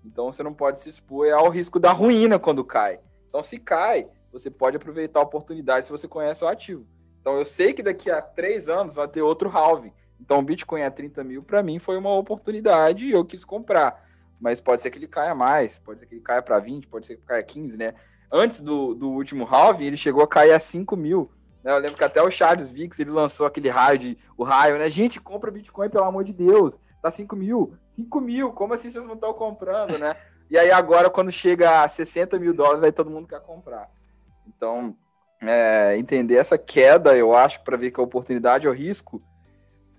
Então, 0.06 0.32
você 0.32 0.42
não 0.44 0.54
pode 0.54 0.82
se 0.82 0.88
expor 0.88 1.30
ao 1.30 1.50
risco 1.50 1.78
da 1.78 1.92
ruína 1.92 2.40
quando 2.40 2.64
cai. 2.64 3.02
Então, 3.28 3.44
se 3.44 3.60
cai, 3.60 4.08
você 4.32 4.50
pode 4.50 4.78
aproveitar 4.78 5.20
a 5.20 5.24
oportunidade 5.24 5.86
se 5.86 5.92
você 5.92 6.08
conhece 6.08 6.46
o 6.46 6.48
ativo. 6.48 6.88
Então, 7.20 7.38
eu 7.38 7.44
sei 7.44 7.74
que 7.74 7.84
daqui 7.84 8.10
a 8.10 8.22
três 8.22 8.70
anos 8.70 8.96
vai 8.96 9.10
ter 9.10 9.22
outro 9.22 9.50
halving. 9.50 9.92
Então, 10.22 10.40
o 10.40 10.42
Bitcoin 10.42 10.84
a 10.84 10.90
30 10.90 11.22
mil, 11.26 11.44
para 11.44 11.62
mim, 11.62 11.80
foi 11.80 11.98
uma 11.98 12.16
oportunidade 12.18 13.08
e 13.08 13.12
eu 13.12 13.26
quis 13.26 13.44
comprar. 13.44 14.08
Mas 14.40 14.62
pode 14.62 14.82
ser 14.82 14.90
que 14.90 14.98
ele 14.98 15.06
caia 15.06 15.36
mais, 15.36 15.78
pode 15.78 16.00
ser 16.00 16.06
que 16.06 16.16
ele 16.16 16.22
caia 16.22 16.42
para 16.42 16.60
20, 16.60 16.88
pode 16.88 17.06
ser 17.08 17.18
que 17.18 17.24
caia 17.24 17.44
15, 17.44 17.76
né? 17.76 17.94
Antes 18.32 18.60
do, 18.62 18.94
do 18.94 19.10
último 19.10 19.46
halving, 19.46 19.86
ele 19.86 19.98
chegou 19.98 20.24
a 20.24 20.28
cair 20.28 20.54
a 20.54 20.60
5 20.60 20.96
mil. 20.96 21.32
Né? 21.64 21.72
Eu 21.72 21.80
lembro 21.80 21.98
que 21.98 22.04
até 22.04 22.22
o 22.22 22.30
Charles 22.30 22.70
Vix, 22.70 23.00
ele 23.00 23.10
lançou 23.10 23.46
aquele 23.46 23.70
raio 23.70 23.98
de 23.98 24.18
o 24.38 24.44
raio, 24.44 24.78
né? 24.78 24.90
Gente, 24.90 25.20
compra 25.20 25.52
Bitcoin, 25.52 25.90
pelo 25.90 26.06
amor 26.06 26.24
de 26.24 26.34
Deus. 26.34 26.76
Tá 27.02 27.10
5 27.10 27.36
mil. 27.36 27.74
5 27.96 28.22
mil, 28.22 28.52
como 28.52 28.74
assim 28.74 28.90
vocês 28.90 29.06
não 29.06 29.16
estão 29.16 29.34
comprando, 29.34 29.98
né? 29.98 30.16
E 30.50 30.58
aí 30.58 30.72
agora, 30.72 31.10
quando 31.10 31.32
chega 31.32 31.84
a 31.84 31.88
60 31.88 32.40
mil 32.40 32.54
dólares, 32.54 32.84
aí 32.84 32.92
todo 32.92 33.10
mundo 33.10 33.28
quer 33.28 33.42
comprar. 33.42 33.90
Então, 34.48 34.96
é, 35.42 35.98
entender 35.98 36.36
essa 36.36 36.58
queda, 36.58 37.16
eu 37.16 37.36
acho, 37.36 37.62
para 37.64 37.78
ver 37.78 37.92
que 37.92 38.00
a 38.00 38.04
oportunidade 38.04 38.66
é 38.66 38.70
o 38.70 38.74
risco, 38.74 39.22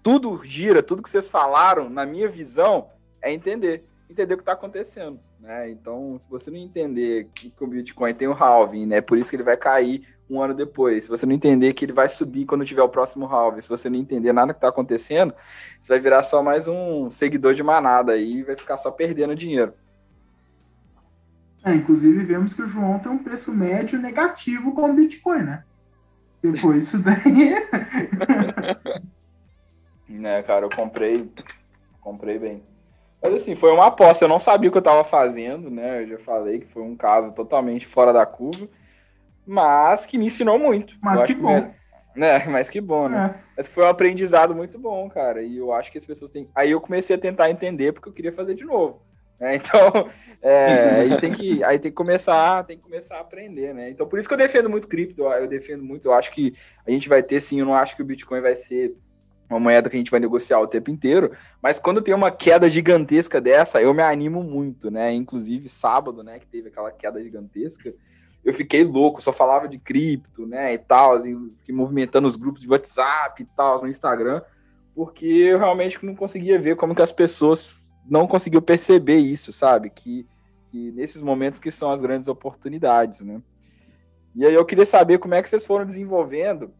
tudo 0.02 0.40
gira, 0.44 0.82
tudo 0.82 1.02
que 1.02 1.10
vocês 1.10 1.28
falaram, 1.28 1.88
na 1.88 2.04
minha 2.04 2.28
visão, 2.28 2.90
é 3.22 3.32
entender. 3.32 3.84
Entender 4.10 4.34
o 4.34 4.36
que 4.36 4.42
está 4.42 4.52
acontecendo. 4.52 5.20
Né? 5.38 5.70
Então, 5.70 6.18
se 6.20 6.28
você 6.28 6.50
não 6.50 6.58
entender 6.58 7.28
que 7.32 7.54
o 7.60 7.66
Bitcoin 7.68 8.12
tem 8.12 8.26
o 8.26 8.32
halving, 8.32 8.84
né? 8.84 9.00
Por 9.00 9.16
isso 9.16 9.30
que 9.30 9.36
ele 9.36 9.44
vai 9.44 9.56
cair 9.56 10.04
um 10.28 10.42
ano 10.42 10.52
depois. 10.52 11.04
Se 11.04 11.10
você 11.10 11.24
não 11.24 11.32
entender 11.32 11.72
que 11.74 11.84
ele 11.84 11.92
vai 11.92 12.08
subir 12.08 12.44
quando 12.44 12.64
tiver 12.64 12.82
o 12.82 12.88
próximo 12.88 13.26
halving, 13.26 13.60
se 13.60 13.68
você 13.68 13.88
não 13.88 13.96
entender 13.96 14.32
nada 14.32 14.52
que 14.52 14.58
está 14.58 14.68
acontecendo, 14.68 15.32
você 15.80 15.92
vai 15.92 16.00
virar 16.00 16.24
só 16.24 16.42
mais 16.42 16.66
um 16.66 17.08
seguidor 17.08 17.54
de 17.54 17.62
manada 17.62 18.12
aí 18.12 18.38
e 18.38 18.42
vai 18.42 18.56
ficar 18.56 18.78
só 18.78 18.90
perdendo 18.90 19.32
dinheiro. 19.32 19.72
É, 21.64 21.72
inclusive 21.72 22.24
vemos 22.24 22.52
que 22.52 22.62
o 22.62 22.66
João 22.66 22.98
tem 22.98 23.12
um 23.12 23.22
preço 23.22 23.54
médio 23.54 24.00
negativo 24.00 24.74
com 24.74 24.90
o 24.90 24.92
Bitcoin, 24.92 25.44
né? 25.44 25.62
Depois 26.42 26.84
isso 26.84 26.98
daí. 26.98 27.54
né, 30.08 30.42
cara, 30.42 30.66
eu 30.66 30.70
comprei, 30.70 31.30
comprei 32.00 32.38
bem. 32.40 32.70
Mas 33.22 33.34
assim, 33.34 33.54
foi 33.54 33.70
uma 33.72 33.86
aposta, 33.86 34.24
eu 34.24 34.28
não 34.28 34.38
sabia 34.38 34.68
o 34.68 34.72
que 34.72 34.78
eu 34.78 34.80
estava 34.80 35.04
fazendo, 35.04 35.70
né? 35.70 36.02
Eu 36.02 36.08
já 36.08 36.18
falei 36.18 36.60
que 36.60 36.66
foi 36.66 36.82
um 36.82 36.96
caso 36.96 37.32
totalmente 37.32 37.86
fora 37.86 38.12
da 38.12 38.24
curva, 38.24 38.66
mas 39.46 40.06
que 40.06 40.16
me 40.16 40.26
ensinou 40.26 40.58
muito. 40.58 40.94
Mas 41.02 41.22
que 41.24 41.34
bom. 41.34 41.62
Que, 41.62 41.80
né? 42.18 42.44
Mas 42.48 42.68
que 42.68 42.80
bom, 42.80 43.08
né? 43.08 43.36
É. 43.36 43.40
Mas 43.56 43.68
foi 43.68 43.84
um 43.84 43.88
aprendizado 43.88 44.54
muito 44.54 44.78
bom, 44.78 45.08
cara. 45.08 45.42
E 45.42 45.58
eu 45.58 45.72
acho 45.72 45.92
que 45.92 45.98
as 45.98 46.04
pessoas 46.04 46.30
têm. 46.30 46.48
Aí 46.54 46.72
eu 46.72 46.80
comecei 46.80 47.14
a 47.14 47.18
tentar 47.18 47.50
entender 47.50 47.92
porque 47.92 48.08
eu 48.08 48.12
queria 48.12 48.32
fazer 48.32 48.54
de 48.54 48.64
novo. 48.64 49.02
Né? 49.38 49.56
Então, 49.62 50.08
é, 50.42 51.00
aí, 51.00 51.18
tem 51.18 51.32
que, 51.32 51.62
aí 51.64 51.78
tem 51.78 51.90
que 51.90 51.96
começar, 51.96 52.64
tem 52.64 52.76
que 52.76 52.82
começar 52.82 53.16
a 53.16 53.20
aprender, 53.20 53.74
né? 53.74 53.90
Então, 53.90 54.06
por 54.06 54.18
isso 54.18 54.28
que 54.28 54.34
eu 54.34 54.38
defendo 54.38 54.68
muito 54.70 54.88
cripto, 54.88 55.22
eu 55.22 55.46
defendo 55.46 55.82
muito, 55.82 56.06
eu 56.06 56.12
acho 56.12 56.30
que 56.30 56.54
a 56.86 56.90
gente 56.90 57.08
vai 57.08 57.22
ter 57.22 57.40
sim, 57.40 57.60
eu 57.60 57.66
não 57.66 57.74
acho 57.74 57.94
que 57.96 58.02
o 58.02 58.04
Bitcoin 58.04 58.40
vai 58.40 58.56
ser 58.56 58.94
uma 59.50 59.58
moeda 59.58 59.90
que 59.90 59.96
a 59.96 59.98
gente 59.98 60.10
vai 60.10 60.20
negociar 60.20 60.60
o 60.60 60.66
tempo 60.66 60.90
inteiro, 60.90 61.32
mas 61.60 61.80
quando 61.80 62.00
tem 62.00 62.14
uma 62.14 62.30
queda 62.30 62.70
gigantesca 62.70 63.40
dessa, 63.40 63.82
eu 63.82 63.92
me 63.92 64.02
animo 64.02 64.44
muito, 64.44 64.90
né? 64.90 65.12
Inclusive 65.12 65.68
sábado, 65.68 66.22
né, 66.22 66.38
que 66.38 66.46
teve 66.46 66.68
aquela 66.68 66.92
queda 66.92 67.20
gigantesca, 67.20 67.92
eu 68.44 68.54
fiquei 68.54 68.84
louco, 68.84 69.20
só 69.20 69.32
falava 69.32 69.68
de 69.68 69.78
cripto, 69.78 70.46
né, 70.46 70.72
e 70.72 70.78
tal, 70.78 71.20
fiquei 71.20 71.74
movimentando 71.74 72.28
os 72.28 72.36
grupos 72.36 72.62
de 72.62 72.68
WhatsApp 72.68 73.42
e 73.42 73.46
tal, 73.56 73.82
no 73.82 73.88
Instagram, 73.88 74.40
porque 74.94 75.26
eu 75.26 75.58
realmente 75.58 76.04
não 76.06 76.14
conseguia 76.14 76.58
ver 76.58 76.76
como 76.76 76.94
que 76.94 77.02
as 77.02 77.12
pessoas 77.12 77.94
não 78.08 78.26
conseguiam 78.26 78.62
perceber 78.62 79.16
isso, 79.16 79.52
sabe? 79.52 79.90
Que, 79.90 80.26
que 80.70 80.90
nesses 80.92 81.20
momentos 81.20 81.58
que 81.58 81.70
são 81.70 81.90
as 81.90 82.00
grandes 82.00 82.28
oportunidades, 82.28 83.20
né? 83.20 83.40
E 84.34 84.46
aí 84.46 84.54
eu 84.54 84.64
queria 84.64 84.86
saber 84.86 85.18
como 85.18 85.34
é 85.34 85.42
que 85.42 85.50
vocês 85.50 85.66
foram 85.66 85.84
desenvolvendo 85.84 86.72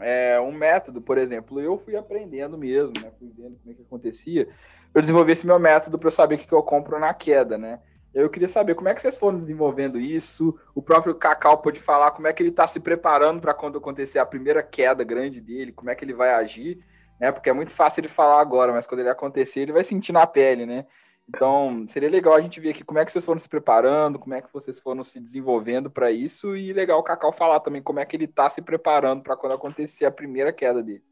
é, 0.00 0.40
um 0.40 0.52
método, 0.52 1.00
por 1.00 1.18
exemplo, 1.18 1.60
eu 1.60 1.78
fui 1.78 1.96
aprendendo 1.96 2.56
mesmo, 2.56 2.92
né? 3.00 3.10
Fui 3.18 3.30
vendo 3.36 3.56
como 3.58 3.72
é 3.72 3.74
que 3.74 3.82
acontecia. 3.82 4.48
Eu 4.94 5.00
desenvolvi 5.00 5.32
esse 5.32 5.46
meu 5.46 5.58
método 5.58 5.98
para 5.98 6.08
eu 6.08 6.12
saber 6.12 6.34
o 6.34 6.38
que, 6.38 6.46
que 6.46 6.52
eu 6.52 6.62
compro 6.62 6.98
na 6.98 7.14
queda, 7.14 7.56
né? 7.56 7.80
Eu 8.12 8.28
queria 8.28 8.48
saber 8.48 8.74
como 8.74 8.88
é 8.88 8.94
que 8.94 9.00
vocês 9.00 9.16
foram 9.16 9.38
desenvolvendo 9.38 9.98
isso. 9.98 10.58
O 10.74 10.82
próprio 10.82 11.14
Cacau 11.14 11.58
pode 11.58 11.78
falar 11.78 12.10
como 12.10 12.26
é 12.26 12.32
que 12.32 12.42
ele 12.42 12.50
está 12.50 12.66
se 12.66 12.80
preparando 12.80 13.40
para 13.40 13.54
quando 13.54 13.78
acontecer 13.78 14.18
a 14.18 14.26
primeira 14.26 14.62
queda 14.62 15.04
grande 15.04 15.40
dele, 15.40 15.70
como 15.70 15.90
é 15.90 15.94
que 15.94 16.04
ele 16.04 16.14
vai 16.14 16.30
agir, 16.30 16.80
né? 17.20 17.30
Porque 17.30 17.48
é 17.48 17.52
muito 17.52 17.70
fácil 17.70 18.02
de 18.02 18.08
falar 18.08 18.40
agora, 18.40 18.72
mas 18.72 18.86
quando 18.86 19.00
ele 19.00 19.10
acontecer, 19.10 19.60
ele 19.60 19.72
vai 19.72 19.84
sentir 19.84 20.12
na 20.12 20.26
pele, 20.26 20.66
né? 20.66 20.86
Então, 21.34 21.86
seria 21.86 22.10
legal 22.10 22.34
a 22.34 22.40
gente 22.40 22.58
ver 22.58 22.70
aqui 22.70 22.82
como 22.82 22.98
é 22.98 23.04
que 23.04 23.12
vocês 23.12 23.24
foram 23.24 23.38
se 23.38 23.48
preparando, 23.48 24.18
como 24.18 24.34
é 24.34 24.42
que 24.42 24.52
vocês 24.52 24.80
foram 24.80 25.04
se 25.04 25.20
desenvolvendo 25.20 25.88
para 25.88 26.10
isso, 26.10 26.56
e 26.56 26.72
legal 26.72 26.98
o 26.98 27.04
Cacau 27.04 27.32
falar 27.32 27.60
também 27.60 27.80
como 27.80 28.00
é 28.00 28.04
que 28.04 28.16
ele 28.16 28.24
está 28.24 28.50
se 28.50 28.60
preparando 28.60 29.22
para 29.22 29.36
quando 29.36 29.52
acontecer 29.52 30.04
a 30.04 30.10
primeira 30.10 30.52
queda 30.52 30.82
dele. 30.82 31.04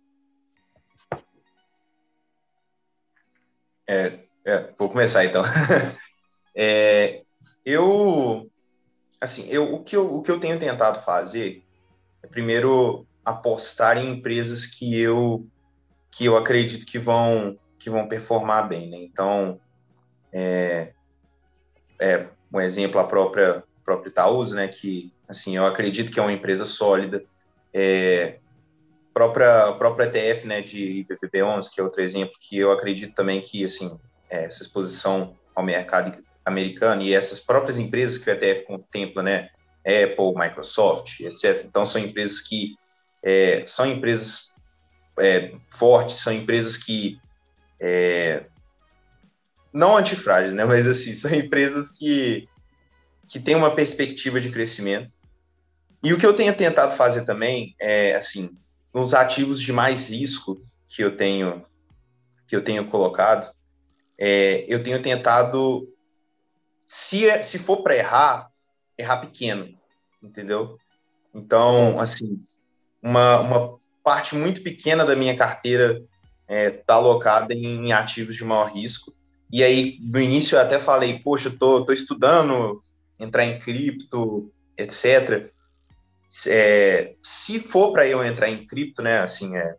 É, 3.87 4.19
é, 4.45 4.75
vou 4.77 4.91
começar 4.91 5.25
então. 5.25 5.45
é, 6.55 7.23
eu, 7.65 8.51
assim, 9.21 9.49
eu, 9.49 9.73
o, 9.73 9.85
que 9.85 9.95
eu, 9.95 10.17
o 10.17 10.21
que 10.21 10.33
eu 10.33 10.41
tenho 10.41 10.59
tentado 10.59 11.01
fazer 11.05 11.63
é 12.25 12.27
primeiro 12.27 13.07
apostar 13.25 13.97
em 13.97 14.15
empresas 14.15 14.67
que 14.67 14.99
eu 15.01 15.47
que 16.11 16.25
eu 16.25 16.37
acredito 16.37 16.85
que 16.85 16.99
vão 16.99 17.57
que 17.79 17.89
vão 17.89 18.09
performar 18.09 18.67
bem, 18.67 18.91
né? 18.91 18.97
Então, 18.99 19.61
é, 20.33 20.93
é, 21.99 22.27
um 22.53 22.61
exemplo, 22.61 23.01
a 23.01 23.05
própria, 23.05 23.63
própria 23.85 24.11
Itaúsa, 24.11 24.57
né, 24.57 24.69
que, 24.69 25.13
assim, 25.29 25.57
eu 25.57 25.67
acredito 25.67 26.11
que 26.13 26.19
é 26.19 26.23
uma 26.23 26.33
empresa 26.33 26.65
sólida, 26.65 27.25
é, 27.73 28.39
própria, 29.13 29.73
própria 29.73 30.07
ETF, 30.07 30.47
né, 30.47 30.63
de 30.63 31.05
IPPB11, 31.05 31.71
que 31.73 31.81
é 31.81 31.85
outro 31.85 32.03
exemplo, 32.03 32.35
que 32.41 32.59
eu 32.59 32.73
acredito 32.73 33.15
também 33.15 33.41
que, 33.41 33.65
assim, 33.65 33.99
é, 34.31 34.45
essa 34.45 34.63
exposição 34.63 35.37
ao 35.55 35.65
mercado 35.65 36.23
americano 36.45 37.03
e 37.03 37.15
essas 37.15 37.41
próprias 37.41 37.79
empresas 37.79 38.19
que 38.19 38.31
o 38.31 38.33
ETF 38.33 38.65
contempla, 38.65 39.23
né, 39.23 39.51
Apple, 39.81 40.35
Microsoft, 40.35 41.21
etc. 41.21 41.65
Então, 41.65 41.87
são 41.87 42.01
empresas 42.01 42.41
que 42.41 42.77
é, 43.23 43.65
são 43.67 43.87
empresas 43.87 44.53
é, 45.19 45.53
fortes, 45.69 46.21
são 46.21 46.33
empresas 46.33 46.77
que 46.77 47.19
é, 47.81 48.45
não 49.73 49.97
antifrágeis, 49.97 50.55
né? 50.55 50.65
Mas 50.65 50.87
assim, 50.87 51.13
são 51.15 51.33
empresas 51.33 51.91
que, 51.91 52.49
que 53.29 53.41
têm 53.41 53.55
uma 53.55 53.75
perspectiva 53.75 54.41
de 54.41 54.51
crescimento. 54.51 55.15
E 56.03 56.13
o 56.13 56.19
que 56.19 56.27
eu 56.27 56.35
tenho 56.35 56.55
tentado 56.57 56.97
fazer 56.97 57.25
também 57.25 57.75
é, 57.81 58.15
assim, 58.15 58.57
nos 58.95 59.15
ativos 59.15 59.61
de 59.61 59.73
mais 59.73 60.09
risco 60.09 60.63
que 60.89 61.03
eu 61.03 61.17
tenho 61.17 61.65
que 62.47 62.57
eu 62.57 62.65
tenho 62.65 62.89
colocado, 62.89 63.53
é, 64.17 64.65
eu 64.67 64.83
tenho 64.83 65.03
tentado, 65.03 65.87
se, 66.87 67.43
se 67.43 67.59
for 67.59 67.83
para 67.83 67.95
errar, 67.95 68.51
errar 68.97 69.19
pequeno, 69.19 69.79
entendeu? 70.23 70.79
Então, 71.35 72.01
assim, 72.01 72.43
uma, 73.03 73.41
uma 73.41 73.79
parte 74.03 74.35
muito 74.35 74.63
pequena 74.63 75.05
da 75.05 75.15
minha 75.15 75.37
carteira 75.37 76.03
está 76.49 76.55
é, 76.55 76.71
tá 76.71 76.95
alocada 76.95 77.53
em 77.53 77.93
ativos 77.93 78.35
de 78.35 78.45
maior 78.45 78.73
risco 78.73 79.13
e 79.51 79.63
aí, 79.63 79.99
no 80.01 80.21
início 80.21 80.57
eu 80.57 80.61
até 80.61 80.79
falei, 80.79 81.19
poxa, 81.21 81.49
eu 81.49 81.59
tô, 81.59 81.85
tô 81.85 81.93
estudando 81.93 82.81
entrar 83.19 83.45
em 83.45 83.59
cripto, 83.59 84.53
etc. 84.77 85.51
É, 86.47 87.15
se 87.23 87.59
for 87.59 87.93
para 87.93 88.07
eu 88.07 88.23
entrar 88.25 88.49
em 88.49 88.67
cripto, 88.67 89.03
né, 89.03 89.21
assim, 89.21 89.57
é, 89.57 89.77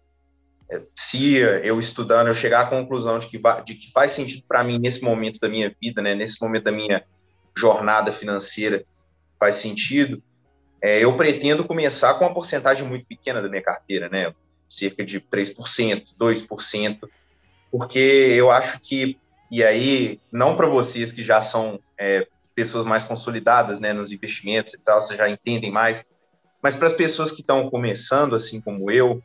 é, 0.72 0.82
se 0.96 1.36
eu 1.36 1.80
estudando 1.80 2.28
eu 2.28 2.34
chegar 2.34 2.62
à 2.62 2.70
conclusão 2.70 3.20
de 3.20 3.28
que, 3.28 3.40
de 3.66 3.76
que 3.76 3.92
faz 3.92 4.12
sentido 4.12 4.44
para 4.48 4.64
mim 4.64 4.80
nesse 4.80 5.02
momento 5.02 5.40
da 5.40 5.48
minha 5.48 5.74
vida, 5.82 6.02
né, 6.02 6.16
nesse 6.16 6.42
momento 6.42 6.64
da 6.64 6.72
minha 6.72 7.04
jornada 7.56 8.12
financeira, 8.12 8.84
faz 9.40 9.56
sentido, 9.56 10.22
é, 10.82 11.04
eu 11.04 11.16
pretendo 11.16 11.64
começar 11.64 12.14
com 12.16 12.26
uma 12.26 12.34
porcentagem 12.34 12.88
muito 12.88 13.06
pequena 13.06 13.42
da 13.42 13.50
minha 13.50 13.62
carteira, 13.62 14.10
né, 14.10 14.34
cerca 14.70 15.06
de 15.06 15.20
3%, 15.20 16.06
2%, 16.20 17.10
porque 17.72 18.00
eu 18.00 18.50
acho 18.50 18.80
que, 18.80 19.18
e 19.52 19.64
aí, 19.64 20.20
não 20.32 20.56
para 20.56 20.68
vocês 20.68 21.12
que 21.12 21.24
já 21.24 21.42
são 21.42 21.80
é, 21.98 22.28
pessoas 22.54 22.86
mais 22.86 23.04
consolidadas 23.04 23.80
né, 23.80 23.94
nos 23.94 24.12
investimentos 24.12 24.74
e 24.74 24.78
tal, 24.78 25.02
vocês 25.02 25.18
já 25.18 25.30
entendem 25.30 25.72
mais, 25.72 26.06
mas 26.62 26.76
para 26.76 26.88
as 26.88 26.94
pessoas 26.94 27.32
que 27.32 27.42
estão 27.42 27.70
começando, 27.70 28.36
assim 28.36 28.60
como 28.60 28.92
eu, 28.92 29.24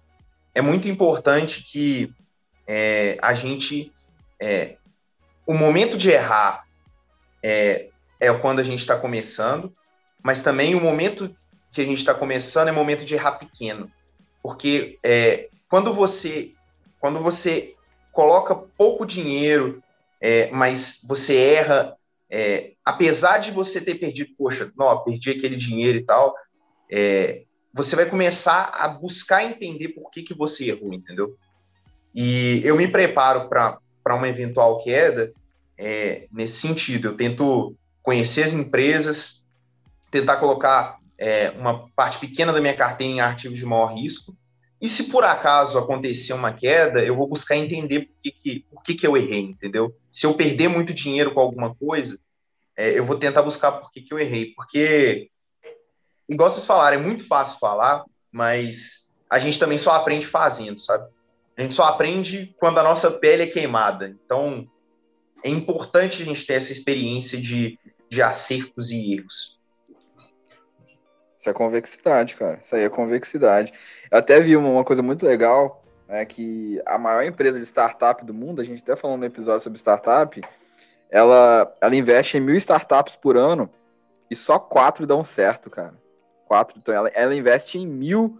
é 0.54 0.62
muito 0.62 0.88
importante 0.88 1.62
que 1.62 2.12
é, 2.66 3.18
a 3.20 3.34
gente. 3.34 3.92
É, 4.40 4.76
o 5.46 5.52
momento 5.52 5.96
de 5.98 6.10
errar 6.10 6.64
é, 7.42 7.88
é 8.18 8.32
quando 8.32 8.60
a 8.60 8.62
gente 8.62 8.80
está 8.80 8.96
começando, 8.96 9.74
mas 10.22 10.42
também 10.42 10.74
o 10.74 10.80
momento 10.80 11.34
que 11.70 11.80
a 11.80 11.84
gente 11.84 11.98
está 11.98 12.14
começando 12.14 12.68
é 12.68 12.72
momento 12.72 13.04
de 13.04 13.14
errar 13.14 13.32
pequeno. 13.32 13.90
Porque 14.42 14.98
é, 15.02 15.48
quando 15.68 15.92
você 15.92 16.52
quando 17.00 17.20
você 17.20 17.74
coloca 18.12 18.54
pouco 18.54 19.04
dinheiro, 19.04 19.82
é, 20.20 20.50
mas 20.50 21.00
você 21.06 21.36
erra, 21.36 21.96
é, 22.30 22.72
apesar 22.84 23.38
de 23.38 23.50
você 23.50 23.80
ter 23.80 23.96
perdido, 23.96 24.34
poxa, 24.36 24.72
não, 24.76 25.04
perdi 25.04 25.30
aquele 25.30 25.56
dinheiro 25.56 25.98
e 25.98 26.04
tal, 26.04 26.34
é, 26.90 27.42
você 27.72 27.96
vai 27.96 28.06
começar 28.06 28.70
a 28.72 28.88
buscar 28.88 29.44
entender 29.44 29.88
por 29.88 30.10
que, 30.10 30.22
que 30.22 30.34
você 30.34 30.70
errou, 30.70 30.94
entendeu? 30.94 31.36
E 32.14 32.60
eu 32.64 32.76
me 32.76 32.86
preparo 32.86 33.48
para 33.48 33.80
uma 34.14 34.28
eventual 34.28 34.82
queda 34.82 35.32
é, 35.76 36.28
nesse 36.30 36.60
sentido. 36.60 37.08
Eu 37.08 37.16
tento 37.16 37.74
conhecer 38.02 38.44
as 38.44 38.52
empresas, 38.52 39.44
tentar 40.10 40.36
colocar 40.36 40.98
é, 41.18 41.50
uma 41.50 41.88
parte 41.96 42.18
pequena 42.18 42.52
da 42.52 42.60
minha 42.60 42.76
carteira 42.76 43.12
em 43.12 43.20
ativos 43.20 43.58
de 43.58 43.66
maior 43.66 43.94
risco. 43.94 44.36
E 44.80 44.88
se 44.88 45.04
por 45.04 45.24
acaso 45.24 45.78
acontecer 45.78 46.32
uma 46.32 46.52
queda, 46.52 47.02
eu 47.02 47.16
vou 47.16 47.26
buscar 47.26 47.56
entender 47.56 48.02
por 48.02 48.14
que, 48.22 48.30
que, 48.30 48.66
por 48.70 48.82
que, 48.82 48.94
que 48.94 49.06
eu 49.06 49.16
errei, 49.16 49.40
entendeu? 49.40 49.92
Se 50.14 50.26
eu 50.26 50.34
perder 50.34 50.68
muito 50.68 50.94
dinheiro 50.94 51.34
com 51.34 51.40
alguma 51.40 51.74
coisa, 51.74 52.16
é, 52.76 52.96
eu 52.96 53.04
vou 53.04 53.18
tentar 53.18 53.42
buscar 53.42 53.72
por 53.72 53.90
que, 53.90 54.00
que 54.00 54.14
eu 54.14 54.18
errei. 54.20 54.54
Porque 54.54 55.28
igual 56.28 56.48
vocês 56.48 56.64
falaram, 56.64 57.00
é 57.00 57.02
muito 57.02 57.26
fácil 57.26 57.58
falar, 57.58 58.04
mas 58.30 59.08
a 59.28 59.40
gente 59.40 59.58
também 59.58 59.76
só 59.76 59.90
aprende 59.90 60.24
fazendo, 60.24 60.78
sabe? 60.78 61.12
A 61.56 61.62
gente 61.62 61.74
só 61.74 61.82
aprende 61.82 62.54
quando 62.60 62.78
a 62.78 62.82
nossa 62.84 63.10
pele 63.10 63.42
é 63.42 63.46
queimada. 63.48 64.16
Então, 64.24 64.70
é 65.42 65.48
importante 65.48 66.22
a 66.22 66.24
gente 66.24 66.46
ter 66.46 66.54
essa 66.54 66.70
experiência 66.70 67.36
de, 67.40 67.76
de 68.08 68.22
acertos 68.22 68.92
e 68.92 69.14
erros. 69.14 69.58
Isso 71.40 71.50
é 71.50 71.52
convexidade, 71.52 72.36
cara. 72.36 72.60
Isso 72.64 72.76
aí 72.76 72.84
é 72.84 72.88
convexidade. 72.88 73.72
Eu 74.12 74.18
até 74.18 74.40
vi 74.40 74.56
uma, 74.56 74.68
uma 74.68 74.84
coisa 74.84 75.02
muito 75.02 75.26
legal, 75.26 75.83
né, 76.14 76.24
que 76.24 76.80
a 76.86 76.98
maior 76.98 77.22
empresa 77.22 77.58
de 77.58 77.66
startup 77.66 78.24
do 78.24 78.32
mundo, 78.32 78.60
a 78.60 78.64
gente 78.64 78.82
até 78.82 78.96
falou 78.96 79.16
no 79.16 79.24
episódio 79.24 79.62
sobre 79.62 79.78
startup, 79.78 80.40
ela, 81.10 81.72
ela 81.80 81.94
investe 81.94 82.36
em 82.36 82.40
mil 82.40 82.56
startups 82.56 83.16
por 83.16 83.36
ano 83.36 83.70
e 84.30 84.34
só 84.34 84.58
quatro 84.58 85.06
dão 85.06 85.22
certo, 85.22 85.68
cara 85.68 85.94
quatro, 86.54 86.78
então 86.78 86.94
ela, 86.94 87.08
ela 87.08 87.34
investe 87.34 87.78
em 87.78 87.86
mil 87.86 88.38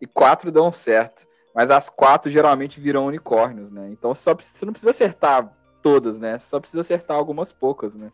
e 0.00 0.06
quatro 0.06 0.50
dão 0.50 0.72
certo. 0.72 1.26
Mas 1.54 1.70
as 1.70 1.90
quatro 1.90 2.30
geralmente 2.30 2.80
viram 2.80 3.06
unicórnios, 3.06 3.70
né? 3.70 3.90
Então 3.90 4.14
só, 4.14 4.34
você 4.34 4.64
não 4.64 4.72
precisa 4.72 4.90
acertar 4.90 5.52
todas, 5.82 6.18
né? 6.18 6.38
Você 6.38 6.46
só 6.48 6.58
precisa 6.58 6.80
acertar 6.80 7.16
algumas 7.16 7.52
poucas, 7.52 7.94
né? 7.94 8.10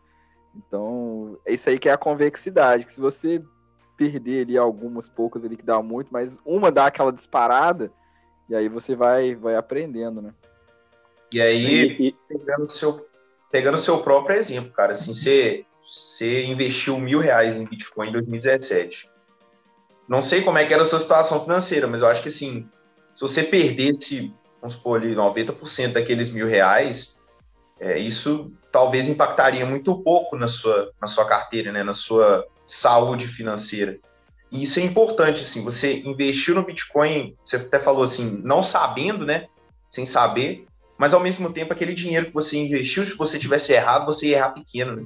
Então, 0.55 1.37
é 1.45 1.53
isso 1.53 1.69
aí 1.69 1.79
que 1.79 1.87
é 1.87 1.93
a 1.93 1.97
convexidade, 1.97 2.85
que 2.85 2.91
se 2.91 2.99
você 2.99 3.41
perder 3.95 4.41
ali 4.41 4.57
algumas 4.57 5.07
poucas 5.07 5.45
ali 5.45 5.55
que 5.55 5.63
dá 5.63 5.81
muito, 5.81 6.11
mas 6.11 6.37
uma 6.43 6.71
dá 6.71 6.87
aquela 6.87 7.13
disparada, 7.13 7.91
e 8.49 8.55
aí 8.55 8.67
você 8.67 8.95
vai, 8.95 9.35
vai 9.35 9.55
aprendendo, 9.55 10.21
né? 10.21 10.33
E 11.31 11.39
aí, 11.39 12.15
pegando 12.27 12.63
o 12.63 12.69
seu, 12.69 13.07
pegando 13.51 13.77
seu 13.77 13.99
próprio 13.99 14.35
exemplo, 14.35 14.71
cara, 14.71 14.93
assim, 14.93 15.13
você, 15.13 15.65
você 15.85 16.45
investiu 16.45 16.97
mil 16.99 17.19
reais 17.19 17.55
em 17.55 17.65
Bitcoin 17.65 18.09
em 18.09 18.13
2017. 18.13 19.09
Não 20.07 20.23
sei 20.23 20.41
como 20.41 20.57
é 20.57 20.65
que 20.65 20.73
era 20.73 20.81
a 20.81 20.85
sua 20.85 20.99
situação 20.99 21.43
financeira, 21.43 21.85
mas 21.85 22.01
eu 22.01 22.07
acho 22.07 22.23
que 22.23 22.29
assim, 22.29 22.67
se 23.13 23.21
você 23.21 23.43
perdesse, 23.43 24.33
vamos 24.59 24.73
supor 24.73 24.99
ali, 24.99 25.13
90% 25.13 25.93
daqueles 25.93 26.31
mil 26.31 26.47
reais, 26.47 27.15
é, 27.79 27.99
isso 27.99 28.51
talvez 28.71 29.07
impactaria 29.07 29.65
muito 29.67 29.95
pouco 30.01 30.35
na 30.35 30.47
sua, 30.47 30.91
na 30.99 31.07
sua 31.07 31.25
carteira, 31.25 31.71
né, 31.71 31.83
na 31.83 31.93
sua 31.93 32.47
saúde 32.65 33.27
financeira. 33.27 33.99
E 34.51 34.63
isso 34.63 34.79
é 34.79 34.83
importante, 34.83 35.41
assim, 35.41 35.63
você 35.63 35.99
investiu 35.99 36.55
no 36.55 36.65
Bitcoin, 36.65 37.35
você 37.43 37.57
até 37.57 37.79
falou 37.79 38.03
assim, 38.03 38.41
não 38.43 38.63
sabendo, 38.63 39.25
né, 39.25 39.47
sem 39.89 40.05
saber, 40.05 40.65
mas 40.97 41.13
ao 41.13 41.19
mesmo 41.19 41.53
tempo 41.53 41.71
aquele 41.71 41.93
dinheiro 41.93 42.25
que 42.27 42.33
você 42.33 42.57
investiu, 42.57 43.05
se 43.05 43.15
você 43.15 43.37
tivesse 43.39 43.73
errado, 43.73 44.05
você 44.05 44.27
ia 44.27 44.37
errar 44.37 44.49
pequeno, 44.49 44.95
né? 44.95 45.05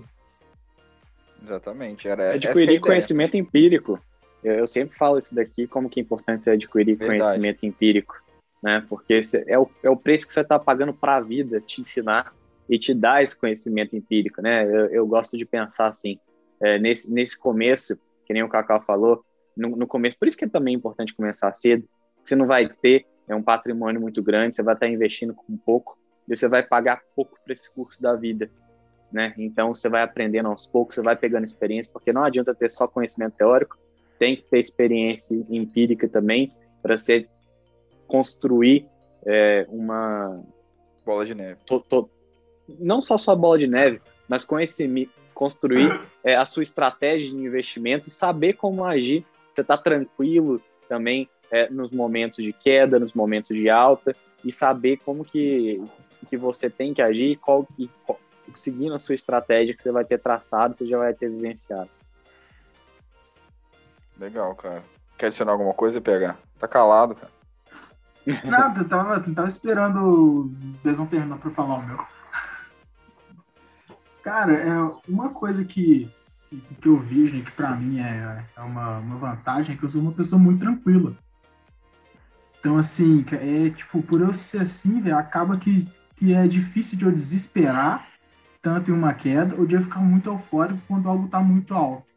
Exatamente. 1.43 2.07
Era 2.07 2.33
Adquirir 2.33 2.77
é 2.77 2.79
conhecimento 2.79 3.35
empírico. 3.35 3.99
Eu, 4.43 4.53
eu, 4.55 4.67
sempre 4.67 4.97
falo 4.97 5.17
isso 5.17 5.35
daqui, 5.35 5.67
como 5.67 5.89
que 5.89 5.99
é 5.99 6.03
importante 6.03 6.45
você 6.45 6.51
adquirir 6.51 6.95
Verdade. 6.95 7.19
conhecimento 7.19 7.65
empírico, 7.65 8.15
né? 8.61 8.83
Porque 8.89 9.19
é 9.45 9.59
o, 9.59 9.69
é 9.83 9.89
o 9.89 9.97
preço 9.97 10.25
que 10.25 10.33
você 10.33 10.41
está 10.41 10.57
pagando 10.57 10.93
para 10.93 11.17
a 11.17 11.21
vida 11.21 11.61
te 11.61 11.81
ensinar 11.81 12.33
e 12.69 12.79
te 12.79 12.93
dar 12.93 13.23
esse 13.23 13.37
conhecimento 13.37 13.95
empírico, 13.95 14.41
né? 14.41 14.65
Eu, 14.65 14.87
eu 14.87 15.07
gosto 15.07 15.37
de 15.37 15.45
pensar 15.45 15.87
assim, 15.87 16.17
é, 16.61 16.79
nesse, 16.79 17.11
nesse 17.11 17.37
começo, 17.37 17.97
que 18.25 18.33
nem 18.33 18.41
o 18.41 18.49
Cacau 18.49 18.81
falou, 18.81 19.23
no, 19.55 19.69
no, 19.75 19.87
começo, 19.87 20.17
por 20.17 20.27
isso 20.27 20.37
que 20.37 20.45
é 20.45 20.49
também 20.49 20.73
importante 20.73 21.15
começar 21.15 21.51
cedo, 21.53 21.87
você 22.23 22.35
não 22.35 22.47
vai 22.47 22.67
ter 22.67 23.05
é 23.27 23.33
um 23.33 23.41
patrimônio 23.41 24.01
muito 24.01 24.21
grande, 24.21 24.55
você 24.55 24.63
vai 24.63 24.73
estar 24.73 24.87
investindo 24.87 25.33
com 25.33 25.55
pouco, 25.57 25.97
e 26.27 26.35
você 26.35 26.47
vai 26.47 26.61
pagar 26.61 27.01
pouco 27.15 27.37
para 27.43 27.53
esse 27.53 27.71
curso 27.73 28.01
da 28.01 28.15
vida, 28.15 28.49
né? 29.11 29.33
Então 29.37 29.73
você 29.73 29.87
vai 29.87 30.01
aprendendo 30.01 30.49
aos 30.49 30.65
poucos, 30.65 30.95
você 30.95 31.01
vai 31.01 31.15
pegando 31.15 31.45
experiência, 31.45 31.91
porque 31.91 32.11
não 32.11 32.23
adianta 32.23 32.53
ter 32.53 32.69
só 32.69 32.87
conhecimento 32.87 33.35
teórico, 33.37 33.77
tem 34.19 34.35
que 34.35 34.43
ter 34.43 34.59
experiência 34.59 35.35
empírica 35.49 36.07
também 36.07 36.51
para 36.81 36.97
você 36.97 37.27
construir 38.07 38.85
é, 39.25 39.65
uma 39.69 40.43
bola 41.05 41.25
de 41.25 41.35
neve. 41.35 41.59
To, 41.65 41.79
to, 41.79 42.09
não 42.79 43.01
só 43.01 43.17
sua 43.17 43.35
bola 43.35 43.57
de 43.57 43.67
neve, 43.67 44.01
mas 44.27 44.45
conhecer, 44.45 44.89
construir 45.33 45.99
é, 46.23 46.35
a 46.35 46.45
sua 46.45 46.63
estratégia 46.63 47.29
de 47.29 47.35
investimento 47.35 48.07
e 48.07 48.11
saber 48.11 48.53
como 48.53 48.83
agir. 48.83 49.25
Você 49.53 49.61
está 49.61 49.77
tranquilo 49.77 50.61
também 50.87 51.29
é, 51.51 51.69
nos 51.69 51.91
momentos 51.91 52.43
de 52.43 52.51
queda, 52.51 52.99
nos 52.99 53.13
momentos 53.13 53.55
de 53.55 53.69
alta 53.69 54.15
e 54.43 54.51
saber 54.51 54.97
como 55.05 55.23
que, 55.23 55.81
que 56.29 56.35
você 56.37 56.69
tem 56.69 56.93
que 56.93 57.01
agir, 57.01 57.37
qual, 57.37 57.67
e, 57.77 57.87
qual, 58.05 58.19
seguindo 58.55 58.95
a 58.95 58.99
sua 58.99 59.15
estratégia 59.15 59.75
que 59.75 59.83
você 59.83 59.91
vai 59.91 60.03
ter 60.03 60.19
traçado, 60.19 60.75
você 60.75 60.85
já 60.85 60.97
vai 60.97 61.13
ter 61.13 61.29
vivenciado. 61.29 61.89
Legal, 64.19 64.53
cara. 64.55 64.83
Quer 65.17 65.27
adicionar 65.27 65.51
alguma 65.51 65.73
coisa, 65.73 66.01
pegar? 66.01 66.37
Tá 66.59 66.67
calado, 66.67 67.15
cara. 67.15 67.31
Nada, 68.43 68.81
eu 68.81 68.87
tava, 68.87 69.19
tava 69.19 69.47
esperando 69.47 69.99
o 69.99 70.43
Bezão 70.83 71.05
terminar 71.05 71.37
pra 71.37 71.51
falar 71.51 71.75
o 71.75 71.85
meu. 71.85 71.97
Cara, 74.23 74.53
é 74.53 74.73
uma 75.07 75.29
coisa 75.29 75.65
que, 75.65 76.09
que 76.81 76.87
eu 76.87 76.97
vejo, 76.97 77.35
né, 77.35 77.41
que 77.41 77.51
pra 77.51 77.75
mim 77.75 77.99
é, 77.99 78.43
é 78.55 78.61
uma, 78.61 78.99
uma 78.99 79.17
vantagem, 79.17 79.75
é 79.75 79.77
que 79.77 79.83
eu 79.83 79.89
sou 79.89 80.01
uma 80.01 80.11
pessoa 80.11 80.39
muito 80.39 80.59
tranquila. 80.59 81.15
Então, 82.59 82.77
assim, 82.77 83.25
é 83.31 83.69
tipo, 83.69 84.01
por 84.01 84.21
eu 84.21 84.33
ser 84.33 84.61
assim, 84.61 85.11
acaba 85.11 85.57
que, 85.57 85.87
que 86.15 86.33
é 86.33 86.47
difícil 86.47 86.97
de 86.97 87.05
eu 87.05 87.11
desesperar 87.11 88.07
tanto 88.61 88.89
em 88.89 88.93
uma 88.93 89.13
queda 89.13 89.55
ou 89.55 89.65
de 89.65 89.75
eu 89.75 89.81
ficar 89.81 89.99
muito 89.99 90.29
eufórico 90.29 90.79
quando 90.87 91.09
algo 91.09 91.27
tá 91.27 91.41
muito 91.41 91.73
alto. 91.73 92.07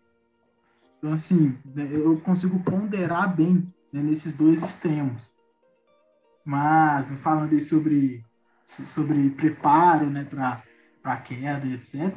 Então, 0.98 1.12
assim, 1.12 1.58
né, 1.64 1.88
eu 1.90 2.18
consigo 2.20 2.62
ponderar 2.62 3.34
bem 3.34 3.66
né, 3.92 4.00
nesses 4.00 4.32
dois 4.34 4.62
extremos. 4.62 5.28
Mas, 6.44 7.08
falando 7.20 7.52
aí 7.52 7.60
sobre, 7.60 8.24
sobre 8.64 9.30
preparo 9.30 10.08
né, 10.08 10.24
para 11.02 11.16
queda, 11.16 11.66
etc. 11.66 12.16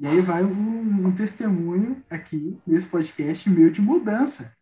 E 0.00 0.06
aí 0.06 0.22
vai 0.22 0.42
um, 0.42 1.08
um, 1.08 1.12
testemunho 1.12 2.02
aqui 2.08 2.58
nesse 2.66 2.88
podcast 2.88 3.50
meu 3.50 3.70
de 3.70 3.82
mudança. 3.82 4.56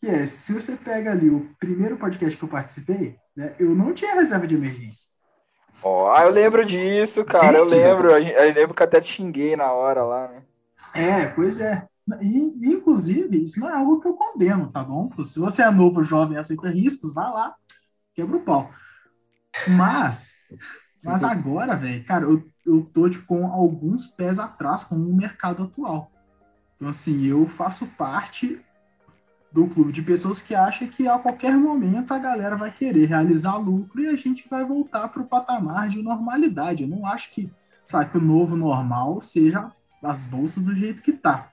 Que 0.00 0.06
é, 0.06 0.24
se 0.24 0.54
você 0.54 0.76
pega 0.76 1.10
ali 1.10 1.28
o 1.28 1.54
primeiro 1.60 1.98
podcast 1.98 2.38
que 2.38 2.42
eu 2.42 2.48
participei, 2.48 3.18
né, 3.36 3.54
eu 3.58 3.74
não 3.74 3.92
tinha 3.92 4.14
reserva 4.14 4.46
de 4.46 4.54
emergência. 4.54 5.10
Ó, 5.82 6.10
oh, 6.10 6.22
eu 6.22 6.30
lembro 6.30 6.64
disso, 6.64 7.22
cara, 7.22 7.58
eu 7.58 7.64
lembro. 7.64 8.12
Eu 8.12 8.54
lembro 8.54 8.74
que 8.74 8.82
até 8.82 8.98
te 8.98 9.12
xinguei 9.12 9.54
na 9.56 9.70
hora 9.70 10.02
lá, 10.02 10.26
né? 10.26 10.42
É, 10.94 11.26
pois 11.26 11.60
é. 11.60 11.86
E, 12.22 12.72
inclusive, 12.74 13.44
isso 13.44 13.60
não 13.60 13.68
é 13.68 13.74
algo 13.74 14.00
que 14.00 14.08
eu 14.08 14.14
condeno, 14.14 14.72
tá 14.72 14.82
bom? 14.82 15.10
Se 15.22 15.38
você 15.38 15.62
é 15.62 15.70
novo, 15.70 16.02
jovem, 16.02 16.38
aceita 16.38 16.70
riscos, 16.70 17.12
vai 17.12 17.30
lá, 17.30 17.54
quebra 18.14 18.38
o 18.38 18.42
pau. 18.42 18.70
Mas, 19.68 20.32
mas 21.02 21.22
agora, 21.22 21.76
velho, 21.76 22.02
cara, 22.06 22.24
eu, 22.24 22.42
eu 22.68 22.82
tô 22.92 23.08
tipo, 23.08 23.26
com 23.26 23.46
alguns 23.46 24.06
pés 24.06 24.38
atrás 24.38 24.84
com 24.84 24.96
o 24.96 25.14
mercado 25.14 25.62
atual. 25.62 26.10
Então, 26.76 26.88
assim, 26.88 27.24
eu 27.24 27.46
faço 27.46 27.86
parte 27.86 28.60
do 29.50 29.66
clube 29.66 29.90
de 29.90 30.02
pessoas 30.02 30.40
que 30.40 30.54
acha 30.54 30.86
que 30.86 31.08
a 31.08 31.18
qualquer 31.18 31.56
momento 31.56 32.12
a 32.12 32.18
galera 32.18 32.56
vai 32.56 32.70
querer 32.70 33.06
realizar 33.06 33.56
lucro 33.56 34.02
e 34.02 34.08
a 34.08 34.16
gente 34.16 34.46
vai 34.48 34.64
voltar 34.64 35.08
para 35.08 35.22
o 35.22 35.26
patamar 35.26 35.88
de 35.88 36.02
normalidade. 36.02 36.82
Eu 36.82 36.88
não 36.88 37.06
acho 37.06 37.32
que, 37.32 37.50
sabe, 37.86 38.10
que 38.10 38.18
o 38.18 38.22
novo 38.22 38.56
normal 38.56 39.20
seja 39.20 39.72
as 40.02 40.24
bolsas 40.24 40.62
do 40.62 40.74
jeito 40.74 41.02
que 41.02 41.12
tá. 41.12 41.50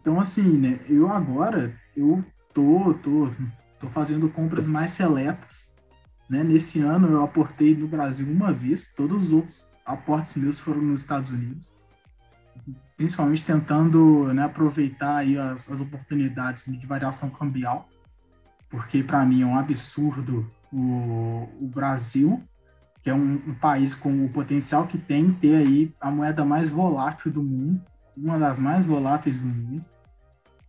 Então, 0.00 0.18
assim, 0.18 0.58
né, 0.58 0.80
eu 0.88 1.10
agora, 1.10 1.74
eu 1.96 2.24
tô, 2.52 2.92
tô, 2.94 3.30
tô 3.78 3.88
fazendo 3.88 4.28
compras 4.28 4.66
mais 4.66 4.90
seletas, 4.90 5.76
né? 6.28 6.42
Nesse 6.42 6.80
ano 6.80 7.08
eu 7.08 7.22
aportei 7.22 7.76
no 7.76 7.86
Brasil 7.86 8.26
uma 8.26 8.52
vez, 8.52 8.92
todos 8.92 9.28
os 9.28 9.32
outros 9.32 9.69
aportes 9.84 10.34
meus 10.36 10.58
foram 10.58 10.82
nos 10.82 11.02
Estados 11.02 11.30
Unidos 11.30 11.70
principalmente 13.00 13.42
tentando 13.42 14.30
né, 14.34 14.44
aproveitar 14.44 15.16
aí 15.16 15.38
as, 15.38 15.72
as 15.72 15.80
oportunidades 15.80 16.64
de 16.66 16.86
variação 16.86 17.30
cambial, 17.30 17.88
porque 18.68 19.02
para 19.02 19.24
mim 19.24 19.40
é 19.40 19.46
um 19.46 19.56
absurdo 19.56 20.50
o, 20.70 21.48
o 21.58 21.70
Brasil, 21.74 22.42
que 23.02 23.08
é 23.08 23.14
um, 23.14 23.36
um, 23.36 23.54
país 23.54 23.94
com 23.94 24.26
o 24.26 24.28
potencial 24.28 24.86
que 24.86 24.98
tem, 24.98 25.32
ter 25.32 25.56
aí 25.56 25.94
a 25.98 26.10
moeda 26.10 26.44
mais 26.44 26.68
volátil 26.68 27.32
do 27.32 27.42
mundo, 27.42 27.80
uma 28.14 28.38
das 28.38 28.58
mais 28.58 28.84
voláteis 28.84 29.40
do 29.40 29.46
mundo. 29.46 29.82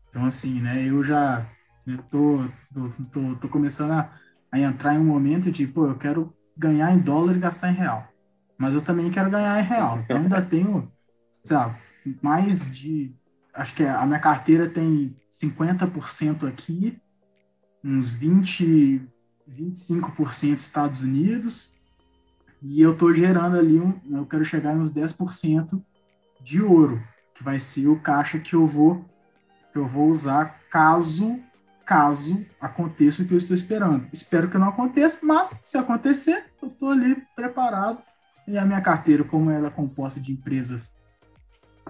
Então, 0.10 0.26
assim, 0.26 0.62
né, 0.62 0.88
eu 0.88 1.04
já 1.04 1.46
eu 1.86 1.98
tô, 2.04 2.46
tô, 2.74 2.90
tô, 3.12 3.36
tô 3.42 3.50
começando 3.50 3.92
a, 3.92 4.10
a 4.50 4.58
entrar 4.58 4.96
em 4.96 5.00
um 5.00 5.04
momento 5.04 5.52
de, 5.52 5.68
pô, 5.68 5.86
eu 5.86 5.96
quero 5.96 6.34
ganhar 6.56 6.94
em 6.94 7.00
dólar 7.00 7.36
e 7.36 7.40
gastar 7.40 7.72
em 7.72 7.76
real. 7.76 8.08
Mas 8.62 8.76
eu 8.76 8.82
também 8.82 9.10
quero 9.10 9.32
ganhar 9.32 9.60
em 9.60 9.64
real. 9.64 9.98
Então, 9.98 10.18
ainda 10.18 10.40
tenho, 10.40 10.88
sabe, 11.44 11.76
mais 12.22 12.72
de. 12.72 13.12
Acho 13.56 13.74
que 13.74 13.84
a 13.84 14.06
minha 14.06 14.20
carteira 14.20 14.70
tem 14.70 15.18
50% 15.32 16.48
aqui, 16.48 17.02
uns 17.84 18.12
20, 18.12 19.02
25% 19.50 20.58
Estados 20.58 21.02
Unidos, 21.02 21.74
e 22.62 22.80
eu 22.80 22.94
estou 22.94 23.12
gerando 23.12 23.58
ali, 23.58 23.80
um, 23.80 24.00
eu 24.12 24.28
quero 24.28 24.46
chegar 24.46 24.76
nos 24.76 24.92
10% 24.92 25.84
de 26.40 26.62
ouro, 26.62 27.02
que 27.34 27.44
vai 27.44 27.58
ser 27.58 27.88
o 27.88 28.00
caixa 28.00 28.38
que 28.38 28.54
eu 28.54 28.68
vou 28.68 29.04
que 29.74 29.80
eu 29.80 29.88
vou 29.88 30.10
usar 30.10 30.60
caso 30.70 31.40
caso 31.84 32.46
aconteça 32.60 33.24
o 33.24 33.28
que 33.28 33.34
eu 33.34 33.38
estou 33.40 33.56
esperando. 33.56 34.08
Espero 34.14 34.50
que 34.50 34.58
não 34.58 34.70
aconteça, 34.70 35.26
mas 35.26 35.60
se 35.64 35.78
acontecer, 35.78 36.46
eu 36.62 36.68
estou 36.68 36.92
ali 36.92 37.16
preparado. 37.36 38.04
E 38.48 38.58
a 38.58 38.66
minha 38.66 38.82
carteira, 38.82 39.24
como 39.24 39.50
ela 39.50 39.68
é 39.68 39.72
composta 39.72 40.20
de 40.20 40.32
empresas 40.32 41.00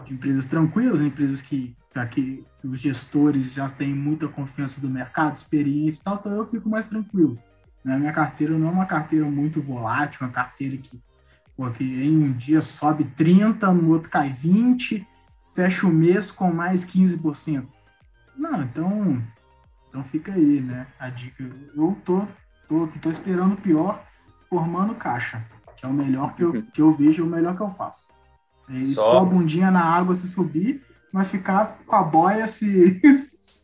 de 0.06 0.14
empresas 0.14 0.46
tranquilas, 0.46 1.02
empresas 1.02 1.42
que, 1.42 1.76
já 1.94 2.06
que 2.06 2.44
os 2.64 2.80
gestores 2.80 3.54
já 3.54 3.70
têm 3.70 3.94
muita 3.94 4.28
confiança 4.28 4.82
do 4.82 4.90
mercado, 4.90 5.36
experiência 5.36 6.02
e 6.02 6.04
tal, 6.04 6.16
então 6.16 6.32
eu 6.34 6.48
fico 6.48 6.70
mais 6.70 6.86
tranquilo. 6.86 7.38
Né? 7.84 7.98
Minha 7.98 8.14
carteira 8.14 8.58
não 8.58 8.68
é 8.68 8.72
uma 8.72 8.86
carteira 8.86 9.26
muito 9.26 9.62
volátil, 9.62 10.26
uma 10.26 10.32
carteira 10.32 10.78
que, 10.78 11.02
pô, 11.56 11.70
que 11.72 11.84
em 11.84 12.24
um 12.24 12.32
dia 12.32 12.62
sobe 12.62 13.04
30, 13.04 13.72
no 13.74 13.90
outro 13.90 14.10
cai 14.10 14.32
20, 14.32 15.06
fecha 15.54 15.88
o 15.88 15.92
mês 15.92 16.32
com 16.32 16.52
mais 16.52 16.86
15%. 16.86 17.66
Não, 18.36 18.64
então, 18.64 19.22
então 19.90 20.04
fica 20.04 20.34
aí, 20.34 20.62
né? 20.62 20.88
A 21.00 21.10
dica. 21.10 21.44
Eu 21.76 21.98
tô, 22.06 22.26
tô, 22.68 22.88
tô 23.02 23.12
esperando 23.12 23.54
o 23.54 23.58
pior, 23.58 24.04
formando 24.50 24.96
caixa, 24.96 25.46
que 25.82 25.88
é 25.88 25.90
o 25.90 25.94
melhor 25.94 26.36
que 26.36 26.44
eu, 26.44 26.64
que 26.72 26.82
eu 26.82 26.92
vejo, 26.92 27.24
é 27.24 27.26
o 27.26 27.30
melhor 27.30 27.56
que 27.56 27.64
eu 27.64 27.72
faço. 27.72 28.10
É, 28.70 28.74
expor 28.76 29.24
a 29.24 29.26
bundinha 29.26 29.72
na 29.72 29.84
água 29.84 30.14
se 30.14 30.28
subir, 30.28 30.86
mas 31.12 31.28
ficar 31.28 31.80
com 31.88 31.96
a 31.96 32.04
boia 32.04 32.48
se. 32.48 33.02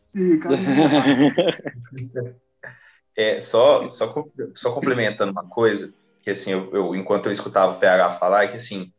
se 0.08 0.40
é, 3.16 3.38
só, 3.38 3.86
só, 3.86 4.12
só 4.52 4.74
complementando 4.74 5.30
uma 5.30 5.48
coisa, 5.48 5.94
que 6.20 6.30
assim, 6.30 6.50
eu, 6.50 6.74
eu, 6.74 6.96
enquanto 6.96 7.26
eu 7.26 7.32
escutava 7.32 7.74
o 7.74 7.78
PH 7.78 8.18
falar, 8.18 8.44
é 8.44 8.48
que 8.48 8.56
assim, 8.56 8.92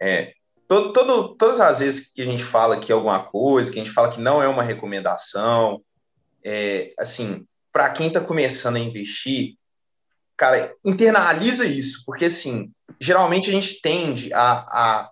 é, 0.00 0.32
todo, 0.68 0.92
todo, 0.92 1.34
todas 1.34 1.60
as 1.60 1.80
vezes 1.80 2.12
que 2.12 2.22
a 2.22 2.24
gente 2.24 2.44
fala 2.44 2.78
que 2.78 2.92
alguma 2.92 3.24
coisa, 3.24 3.72
que 3.72 3.80
a 3.80 3.84
gente 3.84 3.92
fala 3.92 4.12
que 4.12 4.20
não 4.20 4.40
é 4.40 4.46
uma 4.46 4.62
recomendação, 4.62 5.82
é, 6.44 6.94
assim, 6.96 7.44
para 7.72 7.90
quem 7.90 8.06
está 8.06 8.20
começando 8.20 8.76
a 8.76 8.80
investir, 8.80 9.55
cara, 10.36 10.74
internaliza 10.84 11.64
isso, 11.64 12.02
porque 12.04 12.26
assim, 12.26 12.70
geralmente 13.00 13.50
a 13.50 13.52
gente 13.52 13.80
tende 13.80 14.32
a, 14.32 14.40
a 14.42 15.10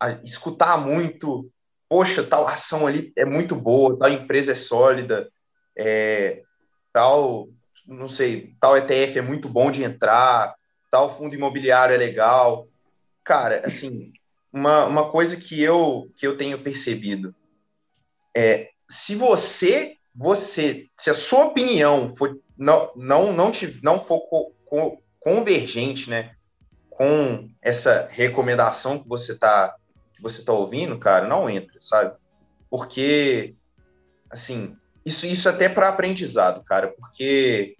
a 0.00 0.12
escutar 0.24 0.78
muito, 0.78 1.50
poxa, 1.86 2.24
tal 2.24 2.48
ação 2.48 2.86
ali 2.86 3.12
é 3.14 3.24
muito 3.26 3.54
boa, 3.54 3.98
tal 3.98 4.08
empresa 4.08 4.52
é 4.52 4.54
sólida, 4.54 5.30
é, 5.76 6.42
tal, 6.90 7.48
não 7.86 8.08
sei, 8.08 8.54
tal 8.58 8.78
ETF 8.78 9.18
é 9.18 9.22
muito 9.22 9.46
bom 9.46 9.70
de 9.70 9.84
entrar, 9.84 10.54
tal 10.90 11.14
fundo 11.18 11.34
imobiliário 11.34 11.94
é 11.94 11.98
legal. 11.98 12.66
Cara, 13.22 13.62
assim, 13.66 14.10
uma, 14.50 14.86
uma 14.86 15.10
coisa 15.10 15.36
que 15.36 15.62
eu, 15.62 16.10
que 16.16 16.26
eu 16.26 16.36
tenho 16.36 16.62
percebido 16.62 17.34
é, 18.34 18.70
se 18.88 19.14
você, 19.14 19.96
você, 20.14 20.88
se 20.96 21.10
a 21.10 21.14
sua 21.14 21.46
opinião 21.46 22.14
for, 22.16 22.40
não, 22.56 22.90
não, 22.96 23.32
não, 23.32 23.50
te, 23.50 23.78
não 23.82 24.02
for 24.02 24.20
co, 24.70 24.92
co, 24.92 25.02
convergente, 25.20 26.08
né, 26.08 26.32
com 26.88 27.50
essa 27.60 28.08
recomendação 28.10 28.98
que 28.98 29.08
você 29.08 29.32
está 29.32 29.76
que 30.14 30.22
você 30.22 30.40
está 30.40 30.52
ouvindo, 30.52 30.98
cara, 30.98 31.26
não 31.26 31.48
entra, 31.48 31.76
sabe? 31.80 32.14
Porque, 32.68 33.54
assim, 34.30 34.76
isso, 35.04 35.26
isso 35.26 35.48
até 35.48 35.68
para 35.68 35.88
aprendizado, 35.88 36.62
cara, 36.62 36.88
porque 36.88 37.76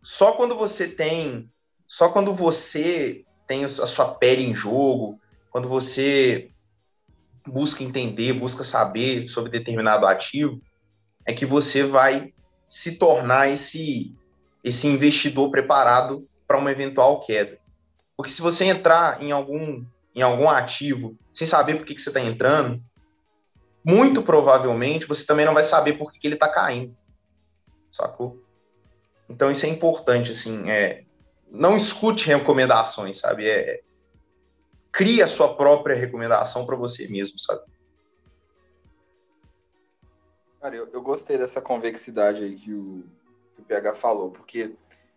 só 0.00 0.32
quando 0.32 0.56
você 0.56 0.86
tem, 0.86 1.50
só 1.86 2.08
quando 2.08 2.32
você 2.32 3.24
tem 3.46 3.64
a 3.64 3.68
sua 3.68 4.14
pele 4.14 4.44
em 4.44 4.54
jogo, 4.54 5.20
quando 5.50 5.68
você 5.68 6.50
busca 7.46 7.82
entender, 7.82 8.32
busca 8.32 8.62
saber 8.64 9.28
sobre 9.28 9.50
determinado 9.50 10.06
ativo, 10.06 10.62
é 11.26 11.32
que 11.32 11.44
você 11.44 11.82
vai 11.82 12.32
se 12.68 12.98
tornar 12.98 13.48
esse 13.48 14.14
esse 14.64 14.86
investidor 14.88 15.50
preparado 15.50 16.26
para 16.48 16.58
uma 16.58 16.72
eventual 16.72 17.20
queda. 17.20 17.58
Porque 18.16 18.32
se 18.32 18.40
você 18.40 18.64
entrar 18.64 19.22
em 19.22 19.30
algum 19.30 19.84
em 20.14 20.22
algum 20.22 20.48
ativo 20.48 21.18
sem 21.34 21.44
saber 21.46 21.76
por 21.76 21.84
que, 21.84 21.94
que 21.94 22.00
você 22.00 22.08
está 22.08 22.20
entrando, 22.20 22.80
muito 23.84 24.22
provavelmente 24.22 25.06
você 25.06 25.26
também 25.26 25.44
não 25.44 25.52
vai 25.52 25.64
saber 25.64 25.94
por 25.94 26.10
que, 26.10 26.18
que 26.18 26.26
ele 26.26 26.34
está 26.34 26.48
caindo. 26.48 26.96
Sacou? 27.90 28.42
Então 29.28 29.50
isso 29.50 29.66
é 29.66 29.68
importante, 29.68 30.30
assim, 30.30 30.70
é, 30.70 31.04
não 31.50 31.76
escute 31.76 32.26
recomendações, 32.26 33.18
sabe? 33.18 33.48
É, 33.48 33.80
crie 34.92 35.20
a 35.20 35.26
sua 35.26 35.56
própria 35.56 35.96
recomendação 35.96 36.64
para 36.64 36.76
você 36.76 37.08
mesmo, 37.08 37.38
sabe? 37.38 37.62
Cara, 40.60 40.76
eu, 40.76 40.88
eu 40.92 41.02
gostei 41.02 41.36
dessa 41.36 41.60
convexidade 41.60 42.42
aí 42.42 42.56
que 42.56 42.72
o, 42.72 43.04
que 43.54 43.60
o 43.60 43.64
PH 43.64 43.94
falou, 43.94 44.30
porque 44.30 44.74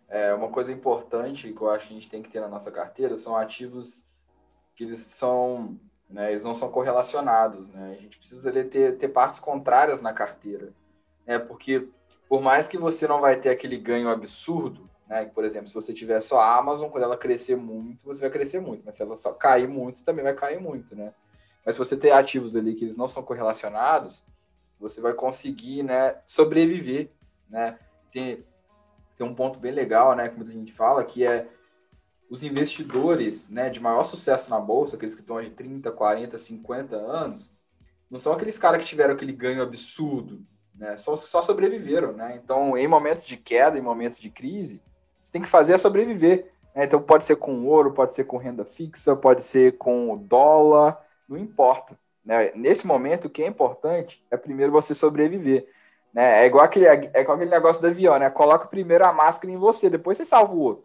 é, 0.08 0.32
uma 0.32 0.48
coisa 0.48 0.72
importante 0.72 1.52
que 1.52 1.60
eu 1.60 1.70
acho 1.70 1.86
que 1.86 1.92
a 1.92 1.96
gente 1.96 2.08
tem 2.08 2.22
que 2.22 2.30
ter 2.30 2.40
na 2.40 2.48
nossa 2.48 2.70
carteira 2.70 3.16
são 3.16 3.36
ativos 3.36 4.04
que 4.74 4.84
eles 4.84 4.98
são, 4.98 5.78
né, 6.08 6.30
eles 6.30 6.44
não 6.44 6.54
são 6.54 6.70
correlacionados, 6.70 7.68
né? 7.68 7.96
A 7.98 8.00
gente 8.00 8.16
precisa 8.16 8.52
ter, 8.64 8.96
ter 8.96 9.08
partes 9.08 9.40
contrárias 9.40 10.00
na 10.00 10.12
carteira, 10.12 10.72
né? 11.26 11.38
Porque 11.38 11.88
por 12.28 12.40
mais 12.40 12.68
que 12.68 12.78
você 12.78 13.08
não 13.08 13.20
vai 13.20 13.36
ter 13.36 13.50
aquele 13.50 13.76
ganho 13.76 14.08
absurdo, 14.08 14.88
né? 15.08 15.24
Por 15.26 15.44
exemplo, 15.44 15.66
se 15.68 15.74
você 15.74 15.92
tiver 15.92 16.20
só 16.20 16.40
a 16.40 16.56
Amazon, 16.56 16.90
quando 16.90 17.04
ela 17.04 17.16
crescer 17.16 17.56
muito, 17.56 18.04
você 18.04 18.20
vai 18.20 18.30
crescer 18.30 18.60
muito, 18.60 18.82
mas 18.86 18.96
se 18.96 19.02
ela 19.02 19.16
só 19.16 19.32
cair 19.32 19.66
muito, 19.66 19.98
você 19.98 20.04
também 20.04 20.22
vai 20.22 20.34
cair 20.34 20.60
muito, 20.60 20.94
né? 20.94 21.12
Mas 21.66 21.74
se 21.74 21.78
você 21.78 21.96
ter 21.96 22.12
ativos 22.12 22.54
ali 22.54 22.74
que 22.74 22.84
eles 22.84 22.96
não 22.96 23.08
são 23.08 23.22
correlacionados, 23.22 24.24
você 24.78 25.00
vai 25.00 25.12
conseguir, 25.12 25.82
né, 25.82 26.16
sobreviver, 26.24 27.10
né? 27.48 27.78
Tem, 28.12 28.44
tem 29.16 29.26
um 29.26 29.34
ponto 29.34 29.58
bem 29.58 29.72
legal, 29.72 30.14
né, 30.14 30.28
como 30.28 30.44
a 30.44 30.52
gente 30.52 30.72
fala, 30.72 31.04
que 31.04 31.26
é 31.26 31.48
os 32.30 32.42
investidores 32.42 33.48
né, 33.48 33.70
de 33.70 33.80
maior 33.80 34.04
sucesso 34.04 34.50
na 34.50 34.60
bolsa, 34.60 34.96
aqueles 34.96 35.14
que 35.14 35.22
estão 35.22 35.42
de 35.42 35.50
30, 35.50 35.90
40, 35.90 36.36
50 36.36 36.96
anos, 36.96 37.50
não 38.10 38.18
são 38.18 38.32
aqueles 38.32 38.58
caras 38.58 38.82
que 38.82 38.88
tiveram 38.88 39.14
aquele 39.14 39.32
ganho 39.32 39.62
absurdo, 39.62 40.42
né? 40.74 40.96
Só, 40.96 41.16
só 41.16 41.42
sobreviveram, 41.42 42.12
né? 42.12 42.40
Então, 42.42 42.76
em 42.76 42.86
momentos 42.86 43.26
de 43.26 43.36
queda, 43.36 43.76
em 43.76 43.82
momentos 43.82 44.18
de 44.18 44.30
crise, 44.30 44.80
você 45.20 45.32
tem 45.32 45.42
que 45.42 45.48
fazer 45.48 45.74
é 45.74 45.78
sobreviver. 45.78 46.50
Né? 46.74 46.84
Então, 46.84 47.02
pode 47.02 47.24
ser 47.24 47.36
com 47.36 47.66
ouro, 47.66 47.92
pode 47.92 48.14
ser 48.14 48.24
com 48.24 48.36
renda 48.36 48.64
fixa, 48.64 49.16
pode 49.16 49.42
ser 49.42 49.76
com 49.76 50.16
dólar, 50.16 50.98
não 51.28 51.36
importa. 51.36 51.98
Né? 52.24 52.52
Nesse 52.54 52.86
momento, 52.86 53.26
o 53.26 53.30
que 53.30 53.42
é 53.42 53.46
importante 53.46 54.24
é 54.30 54.36
primeiro 54.36 54.72
você 54.72 54.94
sobreviver. 54.94 55.68
Né? 56.12 56.42
É, 56.42 56.46
igual 56.46 56.64
aquele, 56.64 56.86
é 56.86 57.20
igual 57.20 57.36
aquele 57.36 57.50
negócio 57.50 57.80
do 57.80 57.88
avião, 57.88 58.18
né? 58.18 58.30
Coloca 58.30 58.66
primeiro 58.66 59.04
a 59.04 59.12
máscara 59.12 59.52
em 59.52 59.56
você, 59.56 59.90
depois 59.90 60.18
você 60.18 60.24
salva 60.24 60.54
o 60.54 60.60
outro. 60.60 60.84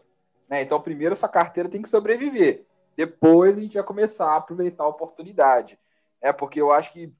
Né? 0.49 0.61
Então, 0.61 0.79
primeiro, 0.81 1.15
sua 1.15 1.29
carteira 1.29 1.69
tem 1.69 1.81
que 1.81 1.89
sobreviver. 1.89 2.65
Depois, 2.95 3.57
a 3.57 3.59
gente 3.59 3.73
vai 3.73 3.83
começar 3.83 4.27
a 4.27 4.37
aproveitar 4.37 4.83
a 4.83 4.87
oportunidade. 4.87 5.79
É 6.21 6.31
porque 6.31 6.61
eu 6.61 6.71
acho 6.71 6.91
que 6.91 7.13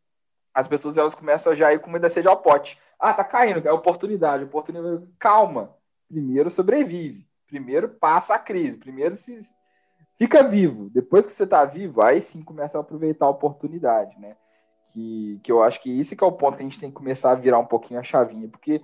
as 0.54 0.68
pessoas 0.68 0.98
elas 0.98 1.16
começam 1.16 1.56
já 1.56 1.70
a 1.70 1.74
ir 1.74 1.80
com 1.80 1.90
muita 1.90 2.10
sede 2.10 2.28
ao 2.28 2.38
pote. 2.38 2.78
Ah, 3.00 3.14
tá 3.14 3.24
caindo, 3.24 3.68
é 3.68 3.72
oportunidade, 3.72 4.44
oportunidade. 4.44 5.08
Calma. 5.18 5.76
Primeiro 6.08 6.50
sobrevive. 6.50 7.28
Primeiro 7.48 7.90
passa 7.90 8.36
a 8.36 8.40
crise. 8.40 8.78
Primeiro 8.78 9.16
se 9.16 9.40
fica 10.16 10.44
vivo. 10.44 10.90
Depois 10.92 11.26
que 11.26 11.32
você 11.32 11.48
tá 11.48 11.66
vivo, 11.66 12.02
aí 12.02 12.22
sim 12.22 12.44
começa 12.44 12.78
a 12.78 12.82
aproveitar 12.82 13.26
a 13.26 13.30
oportunidade, 13.30 14.20
né? 14.20 14.38
Que, 14.88 15.40
que 15.44 15.52
eu 15.52 15.64
acho 15.64 15.82
que 15.82 15.90
isso 15.90 16.16
que 16.16 16.24
é 16.24 16.28
o 16.28 16.32
ponto 16.32 16.58
que 16.58 16.64
a 16.64 16.66
gente 16.66 16.80
tem 16.80 16.90
que 16.90 16.96
começar 16.96 17.32
a 17.32 17.36
virar 17.36 17.58
um 17.58 17.66
pouquinho 17.66 18.00
a 18.00 18.04
chavinha, 18.04 18.48
porque 18.48 18.82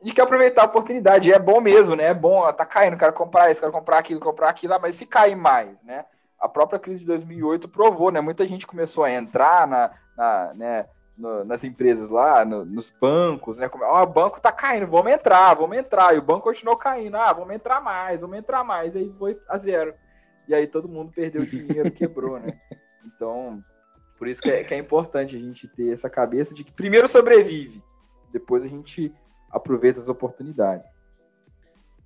a 0.00 0.04
gente 0.04 0.14
quer 0.14 0.22
aproveitar 0.22 0.62
a 0.62 0.66
oportunidade, 0.66 1.32
é 1.32 1.38
bom 1.38 1.60
mesmo, 1.60 1.96
né? 1.96 2.04
É 2.04 2.14
bom, 2.14 2.50
tá 2.52 2.64
caindo, 2.64 2.96
quero 2.96 3.12
comprar 3.12 3.50
isso, 3.50 3.60
quero 3.60 3.72
comprar 3.72 3.98
aquilo, 3.98 4.20
comprar 4.20 4.48
aquilo, 4.48 4.78
mas 4.80 4.94
se 4.94 5.04
cair 5.04 5.34
mais, 5.34 5.70
né? 5.82 6.04
A 6.38 6.48
própria 6.48 6.78
crise 6.78 7.00
de 7.00 7.06
2008 7.06 7.68
provou, 7.68 8.12
né? 8.12 8.20
Muita 8.20 8.46
gente 8.46 8.66
começou 8.66 9.02
a 9.02 9.10
entrar 9.10 9.66
na, 9.66 9.90
na 10.16 10.54
né, 10.54 10.86
no, 11.18 11.44
nas 11.44 11.64
empresas 11.64 12.08
lá, 12.08 12.44
no, 12.44 12.64
nos 12.64 12.90
bancos, 12.90 13.58
né? 13.58 13.68
Como, 13.68 13.84
ó, 13.84 14.02
o 14.02 14.06
banco 14.06 14.40
tá 14.40 14.52
caindo, 14.52 14.86
vamos 14.86 15.10
entrar, 15.10 15.54
vamos 15.54 15.76
entrar. 15.76 16.14
E 16.14 16.18
o 16.18 16.22
banco 16.22 16.42
continuou 16.42 16.76
caindo, 16.76 17.16
ah, 17.16 17.32
vamos 17.32 17.52
entrar 17.52 17.80
mais, 17.80 18.20
vamos 18.20 18.38
entrar 18.38 18.62
mais. 18.62 18.94
E 18.94 18.98
aí 18.98 19.12
foi 19.18 19.36
a 19.48 19.58
zero. 19.58 19.92
E 20.46 20.54
aí 20.54 20.68
todo 20.68 20.88
mundo 20.88 21.12
perdeu 21.12 21.44
dinheiro, 21.44 21.90
quebrou, 21.90 22.38
né? 22.38 22.58
Então, 23.04 23.64
por 24.18 24.26
isso 24.26 24.42
que 24.42 24.50
é, 24.50 24.64
que 24.64 24.74
é 24.74 24.78
importante 24.78 25.36
a 25.36 25.38
gente 25.38 25.68
ter 25.68 25.92
essa 25.92 26.10
cabeça 26.10 26.52
de 26.52 26.64
que 26.64 26.72
primeiro 26.72 27.06
sobrevive, 27.06 27.82
depois 28.32 28.64
a 28.64 28.68
gente 28.68 29.12
aproveita 29.50 30.00
as 30.00 30.08
oportunidades. 30.08 30.86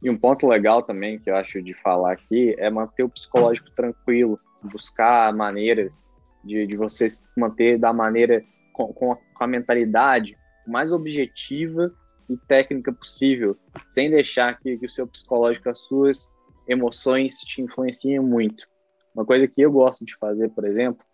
E 0.02 0.10
um 0.10 0.18
ponto 0.18 0.46
legal 0.46 0.82
também 0.82 1.18
que 1.18 1.30
eu 1.30 1.36
acho 1.36 1.62
de 1.62 1.74
falar 1.74 2.12
aqui 2.12 2.54
é 2.58 2.68
manter 2.68 3.04
o 3.04 3.08
psicológico 3.08 3.70
tranquilo, 3.70 4.38
buscar 4.62 5.32
maneiras 5.32 6.10
de, 6.44 6.66
de 6.66 6.76
você 6.76 7.08
manter 7.36 7.78
da 7.78 7.92
maneira 7.92 8.44
com, 8.72 8.92
com, 8.92 9.12
a, 9.12 9.16
com 9.16 9.44
a 9.44 9.46
mentalidade 9.46 10.36
mais 10.66 10.92
objetiva 10.92 11.92
e 12.28 12.36
técnica 12.36 12.92
possível, 12.92 13.56
sem 13.86 14.10
deixar 14.10 14.58
que, 14.58 14.76
que 14.76 14.86
o 14.86 14.90
seu 14.90 15.06
psicológico, 15.06 15.68
as 15.68 15.80
suas 15.84 16.30
emoções 16.68 17.38
te 17.38 17.62
influenciem 17.62 18.20
muito. 18.20 18.66
Uma 19.14 19.24
coisa 19.24 19.46
que 19.46 19.60
eu 19.60 19.70
gosto 19.70 20.04
de 20.04 20.16
fazer, 20.16 20.48
por 20.50 20.64
exemplo, 20.64 21.04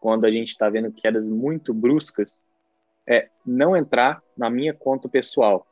quando 0.00 0.24
a 0.24 0.30
gente 0.30 0.48
está 0.48 0.68
vendo 0.68 0.92
quedas 0.92 1.28
muito 1.28 1.72
bruscas, 1.72 2.42
é 3.06 3.28
não 3.44 3.76
entrar 3.76 4.22
na 4.36 4.50
minha 4.50 4.74
conta 4.74 5.08
pessoal, 5.08 5.66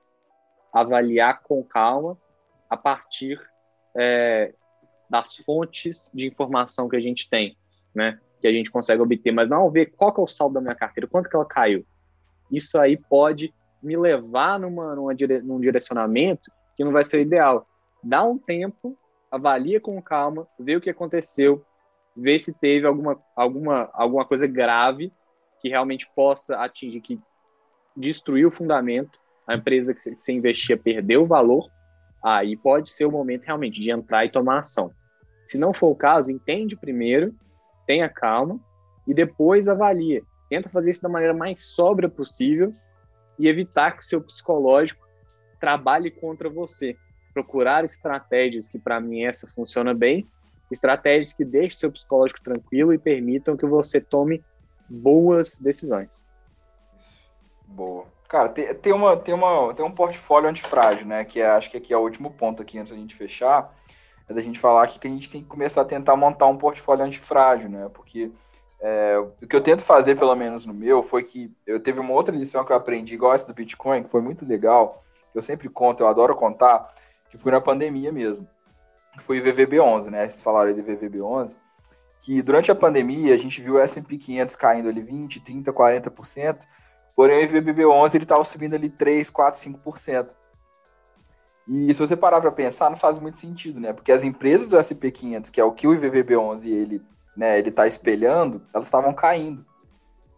avaliar 0.73 1.43
com 1.43 1.63
calma 1.63 2.17
a 2.69 2.77
partir 2.77 3.41
é, 3.97 4.55
das 5.09 5.37
fontes 5.37 6.11
de 6.15 6.27
informação 6.27 6.89
que 6.89 6.97
a 6.97 7.01
gente 7.01 7.29
tem, 7.29 7.57
né? 7.95 8.21
Que 8.41 8.47
a 8.47 8.53
gente 8.53 8.71
consegue 8.71 9.03
obter, 9.03 9.33
mas 9.33 9.49
não 9.49 9.71
ver 9.71 9.87
qual 9.97 10.13
que 10.13 10.21
é 10.21 10.25
o 10.25 10.29
saldo 10.29 10.55
da 10.55 10.61
minha 10.61 10.75
carteira, 10.75 11.09
quanto 11.09 11.29
que 11.29 11.37
ela 11.37 11.45
caiu. 11.45 11.85
Isso 12.51 12.79
aí 12.79 12.97
pode 12.97 13.53
me 13.83 13.97
levar 13.97 14.59
numa, 14.59 14.95
numa 14.95 15.15
dire, 15.15 15.41
num 15.43 15.61
direcionamento 15.61 16.51
que 16.77 16.85
não 16.85 16.93
vai 16.93 17.05
ser 17.05 17.21
ideal. 17.21 17.67
Dá 18.03 18.25
um 18.25 18.39
tempo, 18.39 18.99
avalia 19.31 19.81
com 19.81 20.01
calma, 20.01 20.47
vê 20.59 20.77
o 20.77 20.81
que 20.81 20.91
aconteceu, 20.91 21.65
vê 22.17 22.39
se 22.39 22.59
teve 22.59 22.87
alguma, 22.87 23.21
alguma, 23.35 23.91
alguma 23.93 24.25
coisa 24.25 24.47
grave 24.47 25.13
que 25.61 25.69
realmente 25.69 26.09
possa 26.15 26.57
atingir, 26.57 27.01
que 27.01 27.21
destruiu 27.97 28.49
o 28.49 28.53
fundamento, 28.53 29.19
a 29.47 29.55
empresa 29.55 29.95
que 29.95 30.01
você 30.01 30.33
investia 30.33 30.77
perdeu 30.77 31.23
o 31.23 31.27
valor, 31.27 31.71
aí 32.23 32.57
pode 32.57 32.91
ser 32.91 33.05
o 33.05 33.11
momento 33.11 33.45
realmente 33.45 33.81
de 33.81 33.91
entrar 33.91 34.25
e 34.25 34.31
tomar 34.31 34.61
ação. 34.61 34.91
Se 35.47 35.59
não 35.59 35.75
for 35.75 35.89
o 35.89 35.97
caso, 35.97 36.31
entende 36.31 36.77
primeiro, 36.77 37.35
tenha 37.87 38.09
calma 38.09 38.59
e 39.07 39.13
depois 39.13 39.69
avalia. 39.69 40.23
Tenta 40.49 40.69
fazer 40.69 40.91
isso 40.91 41.03
da 41.03 41.09
maneira 41.09 41.35
mais 41.35 41.61
sóbria 41.75 42.09
possível 42.09 42.75
e 43.39 43.49
evitar 43.49 43.93
que 43.93 44.03
o 44.03 44.07
seu 44.07 44.23
psicológico 44.23 45.07
trabalhe 45.61 46.11
contra 46.11 46.49
você. 46.49 46.97
Procurar 47.33 47.85
estratégias 47.85 48.69
que 48.69 48.79
para 48.79 49.01
mim 49.01 49.25
essa 49.25 49.47
funciona 49.49 49.93
bem, 49.93 50.27
estratégias 50.75 51.33
que 51.33 51.45
deixem 51.45 51.79
seu 51.79 51.91
psicológico 51.91 52.43
tranquilo 52.43 52.93
e 52.93 52.99
permitam 52.99 53.57
que 53.57 53.67
você 53.67 54.01
tome 54.01 54.45
boas 54.89 55.59
decisões. 55.59 56.09
Boa. 57.67 58.05
Cara, 58.29 58.49
tem, 58.49 58.75
tem, 58.75 58.93
uma, 58.93 59.17
tem, 59.17 59.35
uma, 59.35 59.73
tem 59.75 59.85
um 59.85 59.91
portfólio 59.91 60.49
antifrágil, 60.49 61.07
né? 61.07 61.25
Que 61.25 61.41
é, 61.41 61.47
acho 61.47 61.71
que 61.71 61.77
aqui 61.77 61.93
é 61.93 61.97
o 61.97 62.01
último 62.01 62.31
ponto 62.31 62.63
aqui 62.63 62.79
antes 62.79 62.93
da 62.93 62.99
gente 62.99 63.15
fechar. 63.15 63.75
É 64.29 64.33
da 64.35 64.41
gente 64.41 64.59
falar 64.59 64.85
aqui 64.85 64.99
que 64.99 65.07
a 65.07 65.11
gente 65.11 65.31
tem 65.31 65.43
que 65.43 65.49
começar 65.49 65.83
a 65.83 65.85
tentar 65.85 66.17
montar 66.17 66.47
um 66.47 66.57
portfólio 66.57 67.05
antifrágil, 67.05 67.69
né? 67.69 67.91
Porque 67.93 68.31
é, 68.81 69.19
o 69.19 69.47
que 69.47 69.55
eu 69.55 69.61
tento 69.61 69.83
fazer, 69.83 70.17
pelo 70.17 70.35
menos 70.35 70.67
no 70.67 70.75
meu, 70.75 71.03
foi 71.03 71.23
que 71.23 71.51
eu 71.67 71.81
teve 71.81 72.01
uma 72.01 72.13
outra 72.13 72.35
lição 72.35 72.65
que 72.65 72.73
eu 72.73 72.77
aprendi, 72.77 73.15
igual 73.15 73.33
essa 73.33 73.47
do 73.47 73.55
Bitcoin, 73.55 74.03
que 74.03 74.11
foi 74.11 74.21
muito 74.21 74.47
legal, 74.47 75.05
eu 75.35 75.43
sempre 75.43 75.69
conto, 75.69 76.03
eu 76.03 76.07
adoro 76.07 76.35
contar, 76.35 76.87
que 77.31 77.39
foi 77.39 77.53
na 77.53 77.61
pandemia 77.61 78.13
mesmo. 78.13 78.49
Que 79.17 79.23
foi 79.23 79.41
o 79.41 79.45
VVB11, 79.45 80.11
né? 80.11 80.29
Vocês 80.29 80.43
falaram 80.43 80.69
aí 80.69 80.75
do 80.75 80.83
VVB11 80.83 81.57
que 82.21 82.41
durante 82.41 82.73
a 82.73 82.75
pandemia 82.75 83.35
a 83.35 83.37
gente 83.37 83.61
viu 83.61 83.75
o 83.75 83.79
S&P 83.79 84.17
500 84.17 84.57
caindo 84.57 84.89
ali 84.89 85.03
20, 85.03 85.41
30, 85.41 85.71
40%, 85.71 86.65
Porém, 87.15 87.47
o 87.47 87.49
IVBB11 87.49 88.15
ele 88.17 88.25
estava 88.25 88.43
subindo 88.43 88.75
ali 88.75 88.89
3, 88.89 89.31
4, 89.31 89.61
5%. 89.61 90.31
E 91.67 91.95
se 91.95 92.01
você 92.01 92.17
parar 92.17 92.41
para 92.41 92.53
pensar, 92.53 92.91
não 92.91 92.97
faz 92.97 93.19
muito 93.19 93.39
sentido, 93.39 93.81
né? 93.81 93.93
Porque 93.93 94.13
as 94.13 94.23
empresas 94.23 94.69
do 94.69 94.77
SP500, 94.77 95.51
que 95.51 95.61
é 95.61 95.65
o 95.65 95.73
que 95.73 95.87
o 95.87 95.93
IVVB11 95.93 96.67
ele, 96.67 97.03
né, 97.37 97.59
ele 97.59 97.71
está 97.71 97.87
espelhando, 97.87 98.63
elas 98.75 98.87
estavam 98.87 99.15
caindo. 99.15 99.65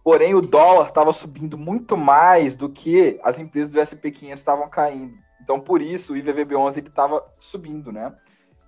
Porém, 0.04 0.34
o 0.34 0.40
dólar 0.40 0.86
estava 0.86 1.12
subindo 1.12 1.58
muito 1.58 1.96
mais 1.96 2.54
do 2.54 2.68
que 2.68 3.18
as 3.24 3.40
empresas 3.40 3.72
do 3.72 3.80
SP500 3.80 4.34
estavam 4.34 4.68
caindo. 4.68 5.14
Então, 5.42 5.58
por 5.58 5.82
isso, 5.82 6.12
o 6.12 6.16
IVVB11 6.16 6.76
ele 6.76 6.88
estava 6.88 7.24
subindo, 7.38 7.90
né? 7.90 8.14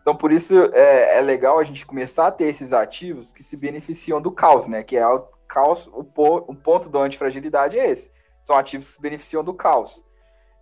Então, 0.08 0.16
por 0.16 0.32
isso 0.32 0.54
é, 0.72 1.18
é, 1.18 1.20
legal 1.20 1.58
a 1.58 1.64
gente 1.64 1.84
começar 1.84 2.28
a 2.28 2.32
ter 2.32 2.46
esses 2.46 2.72
ativos 2.72 3.30
que 3.30 3.42
se 3.42 3.58
beneficiam 3.58 4.22
do 4.22 4.32
caos, 4.32 4.66
né? 4.66 4.82
Que 4.82 4.96
é 4.96 5.06
o 5.06 5.20
caos, 5.46 5.86
o, 5.88 6.00
o 6.00 6.54
ponto 6.54 6.88
do 6.88 6.98
antifragilidade 6.98 7.78
é 7.78 7.90
esse. 7.90 8.10
São 8.42 8.56
ativos 8.56 8.86
que 8.86 8.94
se 8.94 9.02
beneficiam 9.02 9.44
do 9.44 9.52
caos. 9.52 10.02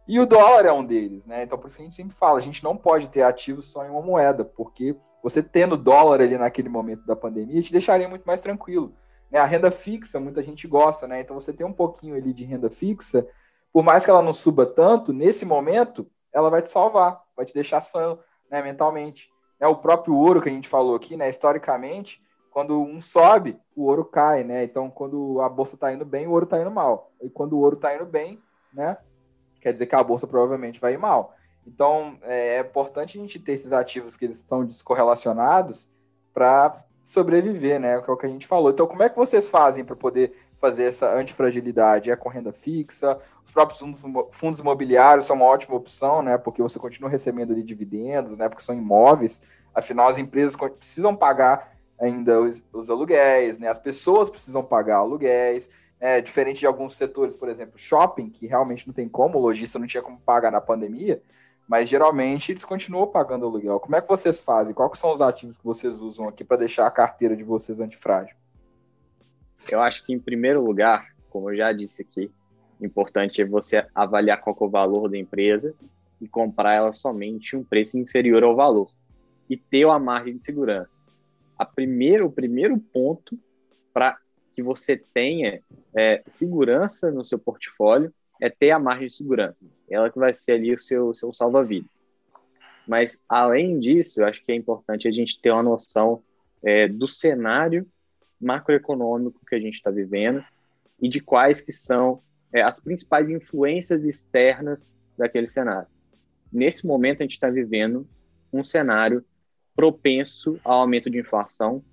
E 0.09 0.19
o 0.19 0.27
dólar 0.27 0.67
é 0.67 0.73
um 0.73 0.85
deles, 0.85 1.25
né? 1.27 1.45
Então, 1.45 1.57
por 1.57 1.69
isso 1.69 1.77
que 1.77 1.83
a 1.83 1.85
gente 1.85 1.95
sempre 1.95 2.17
fala, 2.17 2.39
a 2.39 2.43
gente 2.43 2.65
não 2.65 2.77
pode 2.77 3.09
ter 3.09 3.23
ativos 3.23 3.67
só 3.67 3.87
em 3.87 3.89
uma 3.89 4.03
moeda, 4.03 4.45
porque 4.45 4.97
você 5.23 5.41
tendo 5.41 5.77
dólar 5.77 6.21
ali 6.23 6.37
naquele 6.37 6.69
momento 6.69 7.07
da 7.07 7.15
pandemia, 7.15 7.63
te 7.63 7.71
deixaria 7.71 8.09
muito 8.09 8.25
mais 8.25 8.41
tranquilo. 8.41 8.97
Né? 9.31 9.39
A 9.39 9.45
renda 9.45 9.71
fixa, 9.71 10.19
muita 10.19 10.43
gente 10.43 10.67
gosta, 10.67 11.07
né? 11.07 11.21
Então, 11.21 11.41
você 11.41 11.53
tem 11.53 11.65
um 11.65 11.73
pouquinho 11.73 12.17
ali 12.17 12.33
de 12.33 12.45
renda 12.45 12.69
fixa, 12.69 13.25
por 13.73 13.85
mais 13.85 14.05
que 14.05 14.11
ela 14.11 14.23
não 14.23 14.35
suba 14.35 14.67
tanto, 14.67 15.13
nesse 15.13 15.45
momento, 15.45 16.05
ela 16.33 16.51
vai 16.51 16.63
te 16.63 16.71
salvar, 16.71 17.23
vai 17.37 17.47
te 17.47 17.55
deixar 17.55 17.81
sã 17.81 18.19
né, 18.51 18.61
mentalmente. 18.61 19.36
É, 19.59 19.67
o 19.67 19.77
próprio 19.77 20.15
ouro 20.15 20.41
que 20.43 20.49
a 20.49 20.53
gente 20.53 20.69
falou 20.69 20.95
aqui, 20.95 21.17
né? 21.17 21.29
Historicamente, 21.29 22.23
quando 22.51 22.81
um 22.81 23.01
sobe, 23.01 23.59
o 23.75 23.85
ouro 23.85 24.05
cai, 24.05 24.45
né? 24.45 24.65
Então, 24.65 24.91
quando 24.91 25.41
a 25.41 25.49
bolsa 25.49 25.75
está 25.75 25.93
indo 25.93 26.05
bem, 26.05 26.27
o 26.27 26.31
ouro 26.31 26.45
está 26.45 26.61
indo 26.61 26.71
mal. 26.71 27.13
E 27.23 27.29
quando 27.29 27.55
o 27.55 27.61
ouro 27.61 27.77
está 27.77 27.95
indo 27.95 28.05
bem, 28.05 28.41
né? 28.73 28.97
Quer 29.61 29.73
dizer 29.73 29.87
que 29.87 29.95
a 29.95 30.03
bolsa 30.03 30.27
provavelmente 30.27 30.81
vai 30.81 30.95
ir 30.95 30.99
mal. 30.99 31.35
Então, 31.67 32.19
é, 32.23 32.57
é 32.57 32.61
importante 32.61 33.19
a 33.19 33.21
gente 33.21 33.39
ter 33.39 33.53
esses 33.53 33.73
ativos 33.73 34.17
que 34.17 34.27
eles 34.27 34.45
são 34.47 34.65
descorrelacionados 34.65 35.89
para 36.33 36.85
sobreviver, 37.03 37.81
né? 37.81 37.95
É 37.95 37.99
o 37.99 38.17
que 38.17 38.27
a 38.27 38.29
gente 38.29 38.47
falou. 38.47 38.71
Então, 38.71 38.87
como 38.87 39.03
é 39.03 39.09
que 39.09 39.17
vocês 39.17 39.49
fazem 39.49 39.85
para 39.85 39.97
poder 39.97 40.37
fazer 40.67 40.85
essa 40.85 41.15
antifragilidade? 41.15 42.11
É 42.11 42.17
com 42.17 42.29
renda 42.29 42.53
fixa? 42.53 43.19
Os 43.45 43.53
próprios 43.53 43.81
fundos, 44.33 44.61
imobiliários 44.61 45.27
são 45.27 45.37
uma 45.37 45.45
ótima 45.45 45.77
opção, 45.77 46.23
né? 46.23 46.37
Porque 46.37 46.61
você 46.61 46.79
continua 46.79 47.09
recebendo 47.09 47.53
ali 47.53 47.63
dividendos, 47.63 48.37
né? 48.37 48.49
Porque 48.49 48.65
são 48.65 48.75
imóveis. 48.75 49.41
Afinal, 49.75 50.09
as 50.09 50.19
empresas 50.19 50.57
precisam 50.57 51.15
pagar 51.15 51.73
ainda 51.99 52.41
os, 52.41 52.65
os 52.73 52.91
aluguéis, 52.91 53.59
né? 53.59 53.69
As 53.69 53.79
pessoas 53.79 54.29
precisam 54.29 54.63
pagar 54.63 54.97
aluguéis, 54.97 55.71
é, 56.01 56.21
diferente 56.21 56.61
de 56.61 56.67
alguns 56.67 56.97
setores, 56.97 57.37
por 57.37 57.49
exemplo, 57.49 57.79
shopping, 57.79 58.29
que 58.29 58.47
realmente 58.47 58.87
não 58.87 58.93
tem 58.93 59.09
como, 59.09 59.39
o 59.39 59.43
lojista 59.43 59.79
não 59.79 59.87
tinha 59.87 60.03
como 60.03 60.19
pagar 60.19 60.51
na 60.51 60.61
pandemia, 60.61 61.23
mas 61.67 61.89
geralmente 61.89 62.53
eles 62.53 62.65
continuam 62.65 63.07
pagando 63.07 63.47
aluguel. 63.47 63.81
Como 63.81 63.97
é 63.97 64.01
que 64.01 64.09
vocês 64.09 64.41
fazem? 64.41 64.75
Quais 64.75 64.99
são 64.99 65.15
os 65.15 65.23
ativos 65.23 65.57
que 65.57 65.65
vocês 65.65 66.03
usam 66.03 66.29
aqui 66.29 66.45
para 66.45 66.59
deixar 66.59 66.87
a 66.87 66.91
carteira 66.91 67.37
de 67.37 67.45
vocês 67.45 67.81
antifrágil? 67.81 68.37
Eu 69.69 69.81
acho 69.81 70.05
que, 70.05 70.13
em 70.13 70.19
primeiro 70.19 70.65
lugar, 70.65 71.09
como 71.31 71.51
eu 71.51 71.57
já 71.57 71.73
disse 71.73 72.03
aqui, 72.03 72.31
importante 72.81 73.41
é 73.41 73.45
você 73.45 73.87
avaliar 73.95 74.41
qual 74.41 74.57
é 74.61 74.65
o 74.65 74.69
valor 74.69 75.09
da 75.09 75.17
empresa 75.17 75.75
e 76.21 76.29
comprar 76.29 76.75
ela 76.75 76.93
somente 76.93 77.57
um 77.57 77.65
preço 77.65 77.99
inferior 77.99 78.43
ao 78.45 78.55
valor 78.55 78.91
e 79.49 79.57
ter 79.57 79.85
uma 79.85 79.99
margem 79.99 80.37
de 80.37 80.45
segurança 80.45 81.07
a 81.59 81.65
primeiro, 81.65 82.27
o 82.27 82.33
primeiro 82.33 82.79
ponto 82.79 83.39
para 83.93 84.19
que 84.55 84.63
você 84.63 84.97
tenha 84.97 85.63
é, 85.97 86.23
segurança 86.27 87.11
no 87.11 87.25
seu 87.25 87.39
portfólio 87.39 88.13
é 88.41 88.51
ter 88.51 88.71
a 88.71 88.79
margem 88.79 89.09
de 89.09 89.15
segurança. 89.15 89.71
Ela 89.91 90.11
que 90.11 90.19
vai 90.19 90.35
ser 90.35 90.53
ali 90.53 90.75
o 90.75 90.79
seu, 90.79 91.15
seu 91.15 91.33
salva-vidas. 91.33 92.07
Mas, 92.87 93.21
além 93.29 93.81
disso, 93.81 94.21
eu 94.21 94.27
acho 94.27 94.45
que 94.45 94.53
é 94.53 94.55
importante 94.55 95.09
a 95.09 95.11
gente 95.11 95.41
ter 95.41 95.51
uma 95.51 95.63
noção 95.63 96.23
é, 96.63 96.87
do 96.87 97.09
cenário 97.09 97.87
macroeconômico 98.41 99.41
que 99.47 99.55
a 99.55 99.61
gente 99.61 99.75
está 99.75 99.91
vivendo 99.91 100.45
e 101.01 101.09
de 101.09 101.21
quais 101.21 101.61
que 101.61 101.73
são 101.73 102.23
é, 102.53 102.63
as 102.63 102.81
principais 102.81 103.31
influências 103.31 104.05
externas 104.05 105.01
daquele 105.17 105.47
cenário. 105.47 105.89
Nesse 106.53 106.87
momento, 106.87 107.21
a 107.21 107.25
gente 107.25 107.35
está 107.35 107.51
vivendo 107.51 108.07
um 108.53 108.63
cenário 108.63 109.25
propenso 109.75 110.59
ao 110.65 110.81
aumento 110.81 111.11
de 111.11 111.19
inflação. 111.19 111.85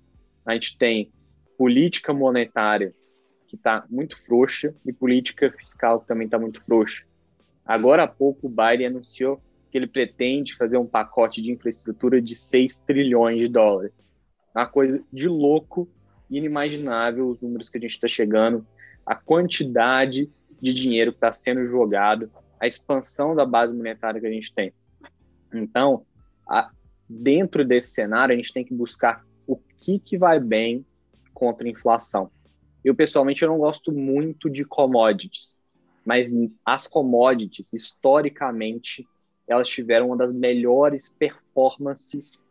A 0.46 0.54
gente 0.54 0.78
tem 0.78 1.12
política 1.58 2.12
monetária 2.12 2.94
que 3.46 3.56
está 3.56 3.84
muito 3.88 4.16
frouxa 4.16 4.74
e 4.84 4.92
política 4.92 5.50
fiscal 5.52 6.00
que 6.00 6.08
também 6.08 6.24
está 6.24 6.38
muito 6.38 6.62
frouxa. 6.62 7.04
Agora 7.64 8.04
há 8.04 8.08
pouco 8.08 8.46
o 8.46 8.50
Biden 8.50 8.88
anunciou 8.88 9.40
que 9.70 9.78
ele 9.78 9.86
pretende 9.86 10.56
fazer 10.56 10.78
um 10.78 10.86
pacote 10.86 11.42
de 11.42 11.50
infraestrutura 11.50 12.20
de 12.20 12.34
6 12.34 12.76
trilhões 12.78 13.38
de 13.38 13.48
dólares. 13.48 13.92
Uma 14.54 14.66
coisa 14.66 15.02
de 15.12 15.28
louco, 15.28 15.88
inimaginável 16.30 17.28
os 17.28 17.40
números 17.40 17.68
que 17.68 17.78
a 17.78 17.80
gente 17.80 17.92
está 17.92 18.08
chegando, 18.08 18.66
a 19.04 19.14
quantidade 19.14 20.30
de 20.60 20.72
dinheiro 20.72 21.12
que 21.12 21.18
está 21.18 21.32
sendo 21.32 21.66
jogado, 21.66 22.30
a 22.60 22.66
expansão 22.66 23.34
da 23.34 23.44
base 23.44 23.74
monetária 23.74 24.20
que 24.20 24.26
a 24.26 24.30
gente 24.30 24.52
tem. 24.54 24.72
Então, 25.52 26.04
a, 26.48 26.70
dentro 27.08 27.64
desse 27.64 27.92
cenário, 27.92 28.34
a 28.34 28.36
gente 28.36 28.52
tem 28.52 28.64
que 28.64 28.74
buscar 28.74 29.24
o 29.46 29.56
que, 29.56 29.98
que 29.98 30.16
vai 30.16 30.40
bem 30.40 30.84
contra 31.32 31.66
a 31.66 31.70
inflação. 31.70 32.30
Eu, 32.84 32.94
pessoalmente, 32.94 33.42
eu 33.42 33.48
não 33.48 33.58
gosto 33.58 33.92
muito 33.92 34.50
de 34.50 34.64
commodities, 34.64 35.58
mas 36.04 36.30
as 36.64 36.86
commodities, 36.86 37.72
historicamente, 37.72 39.06
elas 39.48 39.68
tiveram 39.68 40.08
uma 40.08 40.16
das 40.16 40.32
melhores 40.32 41.14
performances 41.18 42.43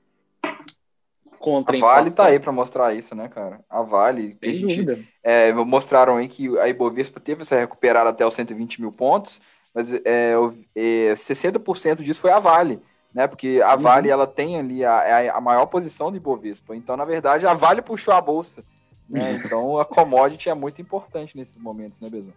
contra 1.43 1.75
a, 1.75 1.79
Vale 1.79 2.07
está 2.07 2.27
aí 2.27 2.39
para 2.39 2.53
mostrar 2.53 2.93
isso, 2.93 3.13
né, 3.13 3.27
cara? 3.27 3.59
A 3.69 3.81
Vale, 3.81 4.31
Sem 4.31 4.49
a 4.49 4.53
gente, 4.53 5.07
é, 5.21 5.51
mostraram 5.51 6.15
aí 6.15 6.29
que 6.29 6.57
a 6.57 6.69
Ibovespa 6.69 7.19
teve 7.19 7.41
essa 7.41 7.57
recuperada 7.57 8.09
até 8.09 8.25
os 8.25 8.33
120 8.33 8.79
mil 8.79 8.93
pontos, 8.93 9.41
mas 9.75 9.93
é, 9.93 10.35
é, 10.73 11.13
60% 11.13 12.01
disso 12.01 12.21
foi 12.21 12.31
a 12.31 12.39
Vale, 12.39 12.79
né? 13.13 13.27
Porque 13.27 13.61
a 13.61 13.75
uhum. 13.75 13.81
Vale 13.81 14.09
ela 14.09 14.25
tem 14.25 14.57
ali 14.57 14.85
a, 14.85 15.35
a 15.35 15.41
maior 15.41 15.65
posição 15.65 16.09
de 16.11 16.17
Ibovespa. 16.17 16.77
Então, 16.77 16.95
na 16.95 17.03
verdade, 17.03 17.45
a 17.45 17.53
Vale 17.53 17.81
puxou 17.81 18.13
a 18.13 18.21
bolsa. 18.21 18.63
Né? 19.09 19.31
Uhum. 19.31 19.35
Então, 19.35 19.77
a 19.77 19.83
commodity 19.83 20.49
é 20.49 20.53
muito 20.53 20.81
importante 20.81 21.35
nesses 21.35 21.57
momentos, 21.57 21.99
né, 21.99 22.09
Bezão? 22.09 22.33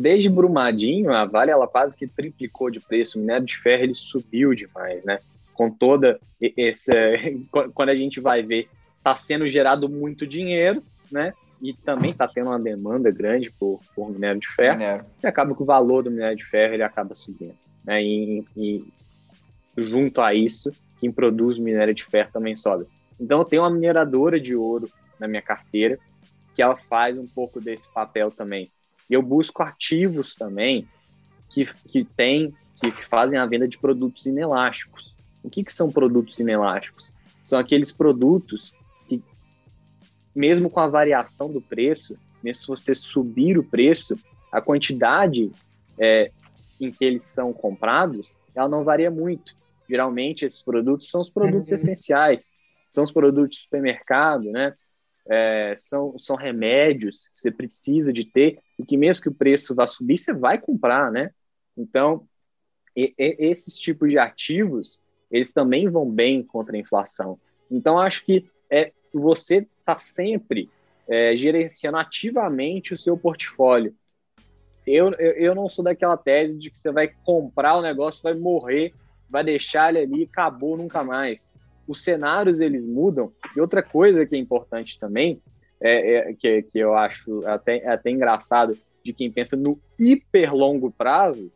Desde 0.00 0.28
Brumadinho, 0.28 1.10
a 1.10 1.24
Vale 1.24 1.50
ela 1.50 1.66
quase 1.66 1.96
que 1.96 2.06
triplicou 2.06 2.70
de 2.70 2.80
preço. 2.80 3.16
O 3.18 3.22
minério 3.22 3.46
de 3.46 3.56
ferro 3.56 3.82
ele 3.82 3.94
subiu 3.94 4.54
demais, 4.54 5.02
né? 5.04 5.20
Com 5.54 5.70
toda 5.70 6.20
essa. 6.56 6.94
Quando 7.72 7.88
a 7.88 7.94
gente 7.94 8.20
vai 8.20 8.42
ver, 8.42 8.68
está 8.98 9.16
sendo 9.16 9.48
gerado 9.48 9.88
muito 9.88 10.26
dinheiro, 10.26 10.82
né? 11.10 11.32
E 11.62 11.72
também 11.72 12.10
está 12.10 12.28
tendo 12.28 12.50
uma 12.50 12.58
demanda 12.58 13.10
grande 13.10 13.50
por, 13.58 13.80
por 13.94 14.10
minério 14.10 14.40
de 14.40 14.48
ferro. 14.48 14.78
Minério. 14.78 15.06
E 15.22 15.26
acaba 15.26 15.54
que 15.54 15.62
o 15.62 15.66
valor 15.66 16.02
do 16.02 16.10
minério 16.10 16.36
de 16.36 16.44
ferro 16.44 16.74
ele 16.74 16.82
acaba 16.82 17.14
subindo. 17.14 17.54
Né? 17.82 18.02
E, 18.02 18.44
e 18.56 18.84
junto 19.78 20.20
a 20.20 20.34
isso, 20.34 20.72
quem 21.00 21.10
produz 21.10 21.58
minério 21.58 21.94
de 21.94 22.04
ferro 22.04 22.30
também 22.32 22.54
sobe. 22.54 22.86
Então 23.18 23.38
eu 23.38 23.44
tenho 23.44 23.62
uma 23.62 23.70
mineradora 23.70 24.38
de 24.38 24.54
ouro 24.54 24.90
na 25.18 25.26
minha 25.26 25.40
carteira 25.40 25.98
que 26.54 26.62
ela 26.62 26.76
faz 26.76 27.16
um 27.16 27.26
pouco 27.26 27.60
desse 27.60 27.90
papel 27.92 28.30
também 28.30 28.70
e 29.08 29.14
eu 29.14 29.22
busco 29.22 29.62
ativos 29.62 30.34
também 30.34 30.88
que, 31.50 31.66
que 31.88 32.04
tem, 32.04 32.54
que, 32.80 32.90
que 32.90 33.04
fazem 33.04 33.38
a 33.38 33.46
venda 33.46 33.68
de 33.68 33.78
produtos 33.78 34.26
inelásticos. 34.26 35.13
O 35.44 35.50
que, 35.50 35.62
que 35.62 35.72
são 35.72 35.92
produtos 35.92 36.38
inelásticos? 36.40 37.12
São 37.44 37.60
aqueles 37.60 37.92
produtos 37.92 38.72
que, 39.06 39.22
mesmo 40.34 40.68
com 40.68 40.80
a 40.80 40.88
variação 40.88 41.52
do 41.52 41.60
preço, 41.60 42.16
mesmo 42.42 42.62
se 42.62 42.66
você 42.66 42.94
subir 42.94 43.56
o 43.58 43.62
preço, 43.62 44.18
a 44.50 44.60
quantidade 44.60 45.52
é, 45.98 46.32
em 46.80 46.90
que 46.90 47.04
eles 47.04 47.24
são 47.24 47.52
comprados, 47.52 48.34
ela 48.54 48.68
não 48.68 48.82
varia 48.82 49.10
muito. 49.10 49.54
Geralmente, 49.88 50.44
esses 50.44 50.62
produtos 50.62 51.10
são 51.10 51.20
os 51.20 51.30
produtos 51.30 51.70
uhum. 51.70 51.76
essenciais, 51.76 52.50
são 52.90 53.04
os 53.04 53.12
produtos 53.12 53.56
de 53.56 53.62
supermercado, 53.62 54.50
né? 54.50 54.74
é, 55.28 55.74
são, 55.76 56.18
são 56.18 56.36
remédios 56.36 57.28
que 57.28 57.38
você 57.38 57.50
precisa 57.50 58.12
de 58.12 58.24
ter 58.24 58.58
e 58.78 58.84
que 58.84 58.96
mesmo 58.96 59.22
que 59.22 59.28
o 59.28 59.34
preço 59.34 59.74
vá 59.74 59.86
subir, 59.86 60.18
você 60.18 60.32
vai 60.32 60.58
comprar, 60.58 61.10
né? 61.10 61.30
Então, 61.76 62.26
e, 62.94 63.14
e, 63.18 63.36
esses 63.38 63.76
tipos 63.76 64.08
de 64.10 64.18
ativos, 64.18 65.02
eles 65.34 65.52
também 65.52 65.88
vão 65.88 66.08
bem 66.08 66.42
contra 66.42 66.76
a 66.76 66.78
inflação. 66.78 67.38
Então, 67.70 67.98
acho 67.98 68.24
que 68.24 68.48
é, 68.70 68.92
você 69.12 69.66
está 69.78 69.98
sempre 69.98 70.70
é, 71.08 71.36
gerenciando 71.36 71.98
ativamente 71.98 72.94
o 72.94 72.98
seu 72.98 73.16
portfólio. 73.16 73.94
Eu, 74.86 75.12
eu, 75.14 75.32
eu 75.32 75.54
não 75.54 75.68
sou 75.68 75.84
daquela 75.84 76.16
tese 76.16 76.58
de 76.58 76.70
que 76.70 76.78
você 76.78 76.92
vai 76.92 77.08
comprar 77.24 77.76
o 77.76 77.82
negócio, 77.82 78.22
vai 78.22 78.34
morrer, 78.34 78.94
vai 79.28 79.42
deixar 79.42 79.94
ele 79.94 80.04
ali, 80.04 80.24
acabou 80.24 80.76
nunca 80.76 81.02
mais 81.02 81.50
os 81.86 82.02
cenários 82.02 82.60
eles 82.60 82.86
mudam. 82.86 83.32
E 83.56 83.60
outra 83.60 83.82
coisa 83.82 84.26
que 84.26 84.34
é 84.34 84.38
importante 84.38 84.98
também, 84.98 85.40
é, 85.80 86.30
é 86.30 86.34
que, 86.34 86.62
que 86.62 86.78
eu 86.78 86.94
acho 86.94 87.46
até, 87.46 87.86
até 87.86 88.10
engraçado 88.10 88.76
de 89.04 89.12
quem 89.12 89.30
pensa 89.30 89.56
no 89.56 89.78
hiper 89.98 90.54
longo 90.54 90.90
prazo, 90.90 91.50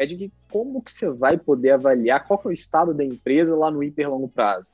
é 0.00 0.06
de 0.06 0.16
que 0.16 0.32
como 0.50 0.80
que 0.80 0.90
você 0.90 1.10
vai 1.10 1.36
poder 1.36 1.72
avaliar 1.72 2.26
qual 2.26 2.40
é 2.46 2.48
o 2.48 2.52
estado 2.52 2.94
da 2.94 3.04
empresa 3.04 3.54
lá 3.54 3.70
no 3.70 3.82
hiper 3.82 4.08
longo 4.08 4.28
prazo. 4.28 4.72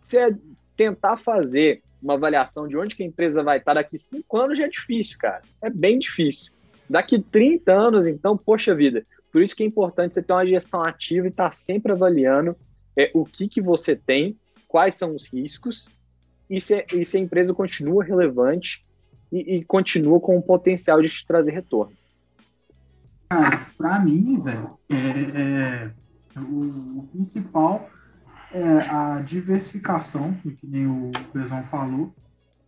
Você 0.00 0.36
tentar 0.76 1.16
fazer 1.18 1.84
uma 2.02 2.14
avaliação 2.14 2.66
de 2.66 2.76
onde 2.76 2.96
que 2.96 3.04
a 3.04 3.06
empresa 3.06 3.44
vai 3.44 3.58
estar 3.58 3.74
daqui 3.74 3.96
cinco 3.96 4.36
anos 4.38 4.58
já 4.58 4.64
é 4.64 4.68
difícil, 4.68 5.18
cara. 5.20 5.42
É 5.62 5.70
bem 5.70 6.00
difícil. 6.00 6.52
Daqui 6.88 7.20
30 7.20 7.72
anos, 7.72 8.06
então, 8.08 8.36
poxa 8.36 8.74
vida. 8.74 9.06
Por 9.30 9.40
isso 9.40 9.54
que 9.54 9.62
é 9.62 9.66
importante 9.66 10.14
você 10.14 10.22
ter 10.22 10.32
uma 10.32 10.44
gestão 10.44 10.82
ativa 10.82 11.28
e 11.28 11.30
estar 11.30 11.50
tá 11.50 11.52
sempre 11.52 11.92
avaliando 11.92 12.56
é 12.96 13.08
o 13.14 13.24
que, 13.24 13.46
que 13.46 13.60
você 13.60 13.94
tem, 13.94 14.36
quais 14.66 14.96
são 14.96 15.14
os 15.14 15.32
riscos 15.32 15.88
e 16.48 16.60
se, 16.60 16.84
e 16.92 17.06
se 17.06 17.16
a 17.16 17.20
empresa 17.20 17.54
continua 17.54 18.02
relevante 18.02 18.84
e, 19.30 19.58
e 19.58 19.64
continua 19.64 20.18
com 20.18 20.36
o 20.36 20.42
potencial 20.42 21.00
de 21.00 21.08
te 21.08 21.24
trazer 21.24 21.52
retorno. 21.52 21.99
Cara, 23.30 23.64
para 23.78 24.00
mim, 24.00 24.40
velho, 24.40 24.76
é, 24.88 24.96
é, 24.96 25.94
o, 26.36 26.98
o, 26.98 27.08
principal 27.12 27.88
é 28.50 28.80
a 28.80 29.20
diversificação, 29.20 30.34
que 30.34 30.66
nem 30.66 30.88
o 30.88 31.12
Bezão 31.32 31.62
falou, 31.62 32.12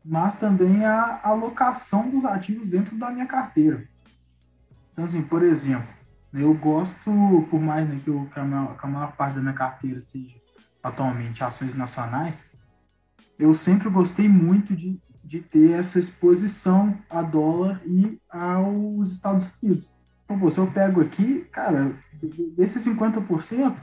mas 0.05 0.37
também 0.37 0.85
a 0.85 1.21
alocação 1.25 2.09
dos 2.09 2.25
ativos 2.25 2.69
dentro 2.69 2.97
da 2.97 3.11
minha 3.11 3.27
carteira. 3.27 3.89
Então, 4.93 5.05
assim, 5.05 5.21
por 5.21 5.43
exemplo, 5.43 5.89
eu 6.33 6.55
gosto, 6.55 7.11
por 7.51 7.61
mais 7.61 7.89
né, 7.89 8.01
que, 8.03 8.09
eu, 8.09 8.29
que, 8.33 8.39
a 8.39 8.45
maior, 8.45 8.79
que 8.79 8.87
a 8.87 8.89
maior 8.89 9.17
parte 9.17 9.35
da 9.35 9.41
minha 9.41 9.55
carteira 9.55 9.99
seja 9.99 10.37
atualmente 10.81 11.43
ações 11.43 11.75
nacionais, 11.75 12.49
eu 13.37 13.53
sempre 13.53 13.91
gostei 13.91 14.29
muito 14.29 14.77
de, 14.77 14.97
de 15.25 15.41
ter 15.41 15.73
essa 15.73 15.99
exposição 15.99 16.97
a 17.11 17.21
dólar 17.21 17.83
e 17.85 18.21
aos 18.31 19.11
Estados 19.11 19.53
Unidos. 19.61 20.01
Se 20.51 20.59
eu 20.59 20.67
pego 20.67 21.01
aqui, 21.01 21.47
cara, 21.53 21.93
desses 22.57 22.87
50%, 22.87 23.75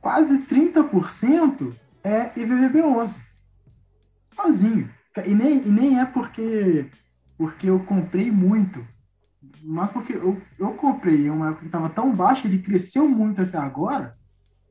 quase 0.00 0.38
30% 0.42 1.72
é 2.02 2.30
IVVB11. 2.30 3.20
Sozinho. 4.34 4.88
E 5.26 5.34
nem, 5.34 5.66
e 5.66 5.70
nem 5.70 6.00
é 6.00 6.04
porque, 6.04 6.86
porque 7.36 7.68
eu 7.68 7.80
comprei 7.80 8.30
muito 8.30 8.84
mas 9.62 9.90
porque 9.90 10.14
eu, 10.14 10.40
eu 10.58 10.72
comprei 10.72 11.26
em 11.26 11.30
uma 11.30 11.48
época 11.48 11.60
que 11.60 11.66
estava 11.66 11.88
tão 11.88 12.14
baixa, 12.14 12.46
ele 12.46 12.62
cresceu 12.62 13.08
muito 13.08 13.42
até 13.42 13.58
agora, 13.58 14.16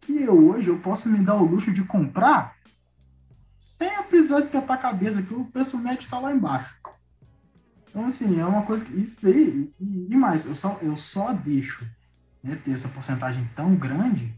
que 0.02 0.22
eu 0.22 0.50
hoje 0.50 0.70
eu 0.70 0.80
posso 0.80 1.10
me 1.10 1.20
dar 1.20 1.36
o 1.36 1.46
luxo 1.46 1.72
de 1.72 1.84
comprar 1.84 2.56
sem 3.60 3.92
precisar 4.04 4.40
esquentar 4.40 4.78
a 4.78 4.82
cabeça, 4.82 5.22
que 5.22 5.34
o 5.34 5.46
preço 5.46 5.78
médio 5.78 6.02
está 6.02 6.20
lá 6.20 6.34
embaixo. 6.34 6.76
Então, 7.90 8.06
assim, 8.06 8.40
é 8.40 8.46
uma 8.46 8.64
coisa 8.64 8.86
que. 8.86 8.94
Isso 9.00 9.18
daí. 9.22 9.72
E, 9.80 10.08
e 10.10 10.16
mais, 10.16 10.46
eu 10.46 10.56
só, 10.56 10.78
eu 10.82 10.96
só 10.98 11.34
deixo 11.34 11.86
né, 12.44 12.58
ter 12.64 12.72
essa 12.72 12.88
porcentagem 12.88 13.48
tão 13.56 13.76
grande 13.76 14.34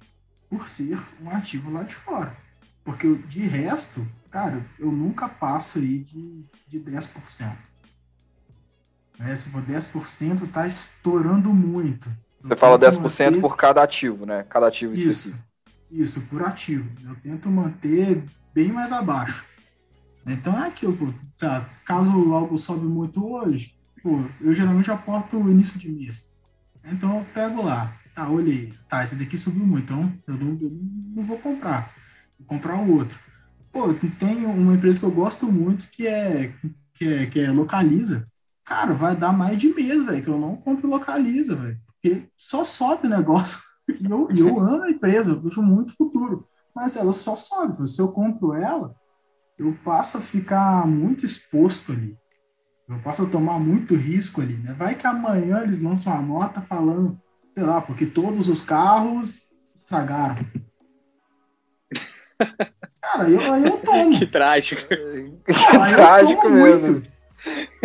por 0.50 0.68
ser 0.68 1.00
um 1.22 1.30
ativo 1.30 1.72
lá 1.72 1.84
de 1.84 1.96
fora. 1.96 2.36
Porque 2.84 3.14
de 3.28 3.42
resto, 3.42 4.06
cara, 4.30 4.62
eu 4.80 4.92
nunca 4.92 5.30
passo 5.30 5.80
aí 5.80 6.00
de, 6.00 6.44
de 6.68 6.80
10%. 6.80 7.52
Né? 9.20 9.36
Se 9.36 9.50
for 9.50 9.62
10%, 9.62 10.44
está 10.44 10.66
estourando 10.66 11.54
muito. 11.54 12.10
Você 12.42 12.56
fala 12.56 12.80
10% 12.80 13.00
manter... 13.00 13.40
por 13.40 13.56
cada 13.56 13.84
ativo, 13.84 14.26
né? 14.26 14.44
Cada 14.50 14.68
ativo 14.68 14.94
Isso, 14.94 15.10
específico. 15.10 15.44
isso, 15.92 16.22
por 16.22 16.44
ativo. 16.44 16.90
Eu 17.06 17.16
tento 17.16 17.50
manter 17.50 18.24
bem 18.54 18.72
mais 18.72 18.92
abaixo. 18.92 19.46
Então 20.26 20.64
é 20.64 20.68
aquilo, 20.68 20.96
pô, 20.96 21.08
caso 21.86 22.12
algo 22.34 22.58
sobe 22.58 22.86
muito 22.86 23.26
hoje, 23.26 23.76
pô, 24.04 24.24
eu 24.40 24.54
geralmente 24.54 24.92
aporto 24.92 25.50
início 25.50 25.80
de 25.80 25.90
mês. 25.90 26.34
Então 26.84 27.20
eu 27.20 27.26
pego 27.34 27.64
lá, 27.64 27.92
Tá, 28.14 28.30
olhei. 28.30 28.74
Tá, 28.90 29.04
esse 29.04 29.16
daqui 29.16 29.38
subiu 29.38 29.66
muito, 29.66 29.86
então 29.86 30.14
eu 30.28 30.36
não, 30.36 30.58
eu 30.62 30.72
não 31.16 31.24
vou 31.24 31.38
comprar. 31.38 31.92
Vou 32.38 32.48
comprar 32.48 32.78
o 32.78 32.98
outro. 32.98 33.18
Pô, 33.72 33.94
tem 34.20 34.46
uma 34.46 34.76
empresa 34.76 35.00
que 35.00 35.06
eu 35.06 35.12
gosto 35.12 35.50
muito 35.50 35.90
que 35.90 36.06
é, 36.06 36.54
que 36.94 37.08
é, 37.08 37.26
que 37.26 37.40
é 37.40 37.52
Localiza. 37.52 38.28
Cara, 38.66 38.94
vai 38.94 39.16
dar 39.16 39.32
mais 39.32 39.58
de 39.58 39.74
mês, 39.74 40.06
velho, 40.06 40.24
que 40.24 40.30
eu 40.30 40.38
não 40.38 40.58
compro 40.58 40.90
Localiza, 40.90 41.56
velho. 41.56 41.80
Porque 42.02 42.28
só 42.36 42.64
sobe 42.64 43.08
o 43.08 43.10
negócio. 43.10 43.60
E 44.00 44.06
eu, 44.06 44.30
eu 44.30 44.60
amo 44.60 44.84
a 44.84 44.92
empresa, 44.92 45.32
eu 45.32 45.42
vejo 45.42 45.62
muito 45.62 45.96
futuro. 45.98 46.48
Mas 46.74 46.96
ela 46.96 47.12
só 47.12 47.36
sobe. 47.36 47.90
Se 47.90 48.00
eu 48.00 48.10
compro 48.10 48.54
ela, 48.54 48.96
eu 49.58 49.78
passo 49.84 50.18
a 50.18 50.22
ficar 50.22 50.88
muito 50.88 51.26
exposto 51.26 51.92
ali. 51.92 52.18
Eu 52.90 53.00
passo 53.00 53.24
a 53.24 53.30
tomar 53.30 53.60
muito 53.60 53.96
risco 53.96 54.42
ali, 54.42 54.56
né? 54.56 54.74
Vai 54.74 54.96
que 54.96 55.08
amanhã 55.08 55.62
eles 55.62 55.82
lançam 55.82 56.14
uma 56.14 56.22
nota 56.22 56.62
falando, 56.62 57.20
sei 57.54 57.64
lá, 57.64 57.80
porque 57.80 58.06
todos 58.06 58.50
os 58.50 58.62
carros 58.62 59.44
estragaram. 59.74 60.38
Cara, 63.02 63.30
eu, 63.30 63.42
eu 63.42 63.78
tomo. 63.78 64.18
Que 64.20 64.26
trágico. 64.26 64.82
Cara, 65.46 65.96
trágico 65.96 66.50
mesmo. 66.50 66.92
Muito. 66.92 67.12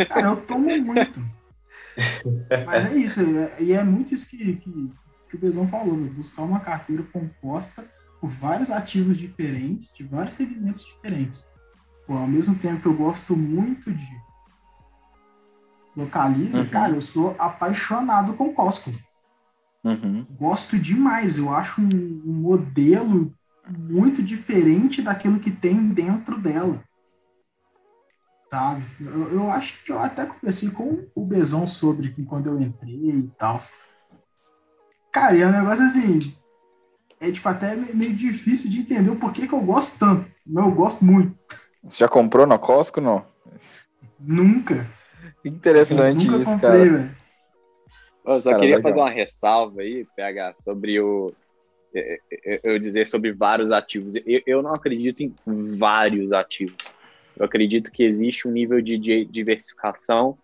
Cara, 0.09 0.26
eu 0.26 0.36
tomo 0.36 0.76
muito. 0.80 1.20
Mas 2.66 2.93
é 2.93 2.97
isso, 2.97 3.20
é, 3.20 3.56
e 3.59 3.72
é, 3.72 3.76
é 3.76 3.84
muito 3.84 4.12
isso 4.12 4.28
que, 4.28 4.56
que, 4.56 4.93
que 5.30 5.36
o 5.36 5.38
Bezão 5.38 5.66
falou, 5.66 5.97
né? 5.97 6.10
buscar 6.10 6.43
uma 6.43 6.60
carteira 6.60 7.02
composta 7.05 7.84
por 8.20 8.28
vários 8.28 8.70
ativos 8.70 9.16
diferentes, 9.16 9.93
de 9.94 10.05
vários 10.05 10.34
segmentos 10.34 10.84
diferentes. 10.84 11.48
Pô, 12.06 12.14
ao 12.14 12.28
mesmo 12.28 12.54
tempo 12.54 12.80
que 12.80 12.86
eu 12.86 12.94
gosto 12.94 13.36
muito 13.36 13.92
de 13.92 14.16
localiza, 15.96 16.60
uhum. 16.60 16.68
cara, 16.68 16.94
eu 16.94 17.00
sou 17.00 17.34
apaixonado 17.38 18.34
com 18.34 18.52
Costco. 18.52 18.92
Uhum. 19.82 20.26
Gosto 20.38 20.78
demais, 20.78 21.38
eu 21.38 21.54
acho 21.54 21.80
um, 21.80 22.22
um 22.26 22.32
modelo 22.32 23.34
muito 23.68 24.22
diferente 24.22 25.02
daquilo 25.02 25.40
que 25.40 25.50
tem 25.50 25.88
dentro 25.88 26.38
dela. 26.38 26.82
Sabe? 28.50 28.84
Eu, 29.00 29.32
eu, 29.32 29.50
acho 29.50 29.82
que 29.84 29.90
eu 29.90 29.98
até 29.98 30.24
conversei 30.24 30.70
com 30.70 31.06
o 31.14 31.24
Bezão 31.24 31.66
sobre 31.66 32.10
quando 32.24 32.46
eu 32.46 32.60
entrei 32.60 33.10
e 33.10 33.30
tal. 33.38 33.58
Cara, 35.12 35.34
e 35.34 35.42
é 35.42 35.46
um 35.46 35.52
negócio 35.52 35.84
assim. 35.84 36.34
É 37.18 37.30
tipo 37.30 37.48
até 37.48 37.74
meio 37.74 38.14
difícil 38.14 38.70
de 38.70 38.80
entender 38.80 39.10
o 39.10 39.16
porquê 39.16 39.48
que 39.48 39.54
eu 39.54 39.60
gosto 39.60 39.98
tanto. 39.98 40.30
Mas 40.46 40.64
eu 40.64 40.70
gosto 40.70 41.04
muito. 41.04 41.36
Já 41.90 42.08
comprou 42.08 42.46
na 42.46 42.58
Costco 42.58 43.00
não? 43.00 43.24
Nunca. 44.18 44.86
Interessante 45.44 46.26
nunca 46.26 46.42
isso, 46.42 46.50
comprei, 46.50 46.70
cara. 46.70 46.78
Velho. 46.78 47.16
Eu 48.24 48.40
só 48.40 48.50
cara, 48.50 48.60
queria 48.60 48.76
legal. 48.76 48.90
fazer 48.90 49.00
uma 49.00 49.10
ressalva 49.10 49.82
aí, 49.82 50.06
PH, 50.16 50.54
sobre 50.56 51.00
o, 51.00 51.32
eu 52.62 52.78
dizer 52.78 53.06
sobre 53.06 53.32
vários 53.32 53.72
ativos. 53.72 54.16
Eu, 54.16 54.42
eu 54.46 54.62
não 54.62 54.72
acredito 54.72 55.22
em 55.22 55.34
vários 55.76 56.32
ativos. 56.32 56.76
Eu 57.36 57.44
acredito 57.44 57.92
que 57.92 58.02
existe 58.02 58.48
um 58.48 58.50
nível 58.50 58.80
de, 58.80 58.98
de 58.98 59.24
diversificação 59.24 60.36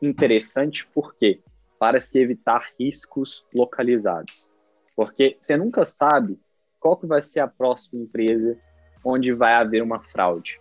interessante, 0.00 0.86
por 0.86 1.14
quê? 1.14 1.40
Para 1.78 2.00
se 2.00 2.20
evitar 2.20 2.70
riscos 2.78 3.44
localizados. 3.52 4.48
Porque 4.94 5.36
você 5.40 5.56
nunca 5.56 5.84
sabe 5.84 6.38
qual 6.78 6.96
que 6.96 7.06
vai 7.06 7.22
ser 7.22 7.40
a 7.40 7.48
próxima 7.48 8.02
empresa 8.02 8.56
onde 9.06 9.32
vai 9.32 9.52
haver 9.54 9.82
uma 9.82 10.00
fraude. 10.00 10.60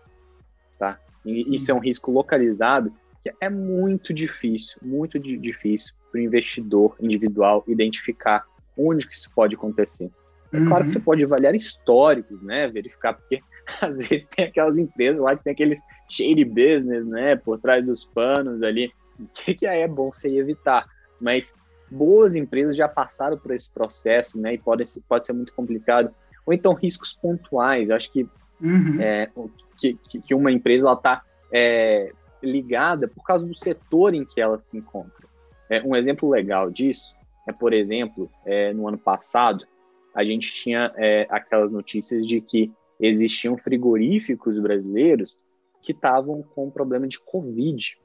Tá? 0.77 0.99
E 1.25 1.55
isso 1.55 1.71
é 1.71 1.73
um 1.73 1.79
risco 1.79 2.11
localizado 2.11 2.93
que 3.23 3.33
é 3.41 3.49
muito 3.49 4.13
difícil, 4.13 4.77
muito 4.83 5.17
difícil 5.17 5.95
para 6.11 6.19
o 6.19 6.23
investidor 6.23 6.95
individual 6.99 7.63
identificar 7.67 8.45
onde 8.77 9.07
que 9.07 9.15
isso 9.15 9.31
pode 9.33 9.55
acontecer. 9.55 10.11
É 10.53 10.57
uhum. 10.57 10.67
claro 10.67 10.85
que 10.85 10.91
você 10.91 10.99
pode 10.99 11.23
avaliar 11.23 11.55
históricos, 11.55 12.39
né? 12.43 12.67
Verificar, 12.67 13.13
porque 13.13 13.41
às 13.81 14.07
vezes 14.07 14.27
tem 14.27 14.45
aquelas 14.45 14.77
empresas 14.77 15.19
lá 15.19 15.35
que 15.35 15.43
tem 15.43 15.53
aqueles 15.53 15.79
shady 16.07 16.45
business, 16.45 17.03
né? 17.07 17.35
Por 17.35 17.59
trás 17.59 17.85
dos 17.85 18.05
panos 18.05 18.61
ali, 18.61 18.91
que, 19.33 19.55
que 19.55 19.65
é 19.65 19.87
bom 19.87 20.13
você 20.13 20.29
evitar. 20.29 20.85
Mas 21.19 21.55
boas 21.89 22.35
empresas 22.35 22.77
já 22.77 22.87
passaram 22.87 23.39
por 23.39 23.55
esse 23.55 23.71
processo, 23.71 24.39
né? 24.39 24.53
E 24.53 24.57
pode, 24.59 24.83
pode 25.09 25.25
ser 25.25 25.33
muito 25.33 25.53
complicado. 25.55 26.13
Ou 26.45 26.53
então 26.53 26.73
riscos 26.73 27.13
pontuais. 27.13 27.89
Eu 27.89 27.95
acho 27.95 28.11
que, 28.11 28.27
uhum. 28.61 29.01
é, 29.01 29.29
que, 29.77 29.97
que, 30.19 30.33
uma 30.33 30.51
empresa 30.51 30.91
está 30.91 31.23
é, 31.51 32.11
ligada 32.41 33.07
por 33.07 33.23
causa 33.23 33.45
do 33.45 33.55
setor 33.55 34.13
em 34.13 34.25
que 34.25 34.39
ela 34.39 34.59
se 34.59 34.77
encontra. 34.77 35.27
É, 35.69 35.81
um 35.81 35.95
exemplo 35.95 36.29
legal 36.29 36.69
disso 36.69 37.15
é, 37.47 37.51
por 37.53 37.73
exemplo, 37.73 38.29
é, 38.45 38.73
no 38.73 38.87
ano 38.87 38.97
passado, 38.97 39.65
a 40.13 40.23
gente 40.23 40.53
tinha 40.53 40.91
é, 40.95 41.27
aquelas 41.29 41.71
notícias 41.71 42.25
de 42.25 42.41
que 42.41 42.71
existiam 42.99 43.57
frigoríficos 43.57 44.59
brasileiros 44.59 45.39
que 45.81 45.91
estavam 45.91 46.41
com 46.41 46.71
problema 46.71 47.07
de 47.07 47.19
Covid. 47.19 47.97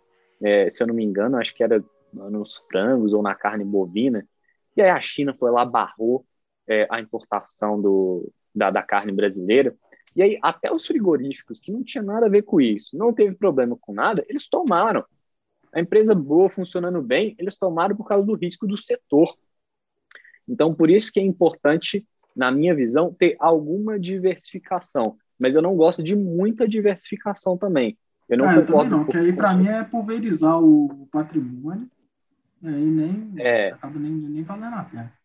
É, 0.42 0.68
se 0.68 0.82
eu 0.82 0.86
não 0.86 0.94
me 0.94 1.04
engano, 1.04 1.38
acho 1.38 1.54
que 1.54 1.62
era 1.62 1.82
nos 2.12 2.56
frangos 2.70 3.12
ou 3.12 3.22
na 3.22 3.34
carne 3.34 3.64
bovina. 3.64 4.26
E 4.76 4.82
aí 4.82 4.90
a 4.90 5.00
China 5.00 5.32
foi 5.34 5.50
lá, 5.50 5.64
barrou 5.64 6.24
é, 6.70 6.86
a 6.88 7.00
importação 7.00 7.82
do, 7.82 8.32
da, 8.54 8.70
da 8.70 8.82
carne 8.82 9.10
brasileira. 9.10 9.74
E 10.14 10.22
aí, 10.22 10.38
até 10.40 10.72
os 10.72 10.86
frigoríficos, 10.86 11.58
que 11.58 11.72
não 11.72 11.82
tinha 11.82 12.02
nada 12.02 12.26
a 12.26 12.28
ver 12.30 12.42
com 12.42 12.60
isso, 12.60 12.96
não 12.96 13.12
teve 13.12 13.34
problema 13.34 13.76
com 13.80 13.92
nada, 13.92 14.24
eles 14.28 14.48
tomaram 14.48 15.04
a 15.72 15.80
empresa 15.80 16.14
boa, 16.14 16.48
funcionando 16.48 17.02
bem, 17.02 17.34
eles 17.38 17.56
tomaram 17.56 17.96
por 17.96 18.06
causa 18.06 18.24
do 18.24 18.34
risco 18.34 18.66
do 18.66 18.80
setor. 18.80 19.36
Então, 20.48 20.74
por 20.74 20.90
isso 20.90 21.12
que 21.12 21.20
é 21.20 21.22
importante, 21.24 22.06
na 22.34 22.50
minha 22.50 22.74
visão, 22.74 23.12
ter 23.12 23.36
alguma 23.38 23.98
diversificação. 23.98 25.16
Mas 25.38 25.56
eu 25.56 25.62
não 25.62 25.76
gosto 25.76 26.02
de 26.02 26.14
muita 26.14 26.68
diversificação 26.68 27.56
também. 27.56 27.96
Eu 28.28 28.38
não 28.38 28.48
ah, 28.48 28.54
eu 28.54 28.66
também 28.66 28.88
não, 28.88 29.04
que 29.04 29.16
aí 29.16 29.32
para 29.32 29.54
mim 29.54 29.66
é 29.66 29.82
pulverizar 29.82 30.60
o, 30.60 31.08
patrimônio, 31.10 31.90
e 32.62 32.68
aí 32.68 32.84
nem, 32.84 33.32
é. 33.38 33.72
acaba 33.72 33.98
nem, 33.98 34.12
nem 34.12 34.42
valendo 34.42 34.74
a 34.74 34.84
pena. 34.84 35.19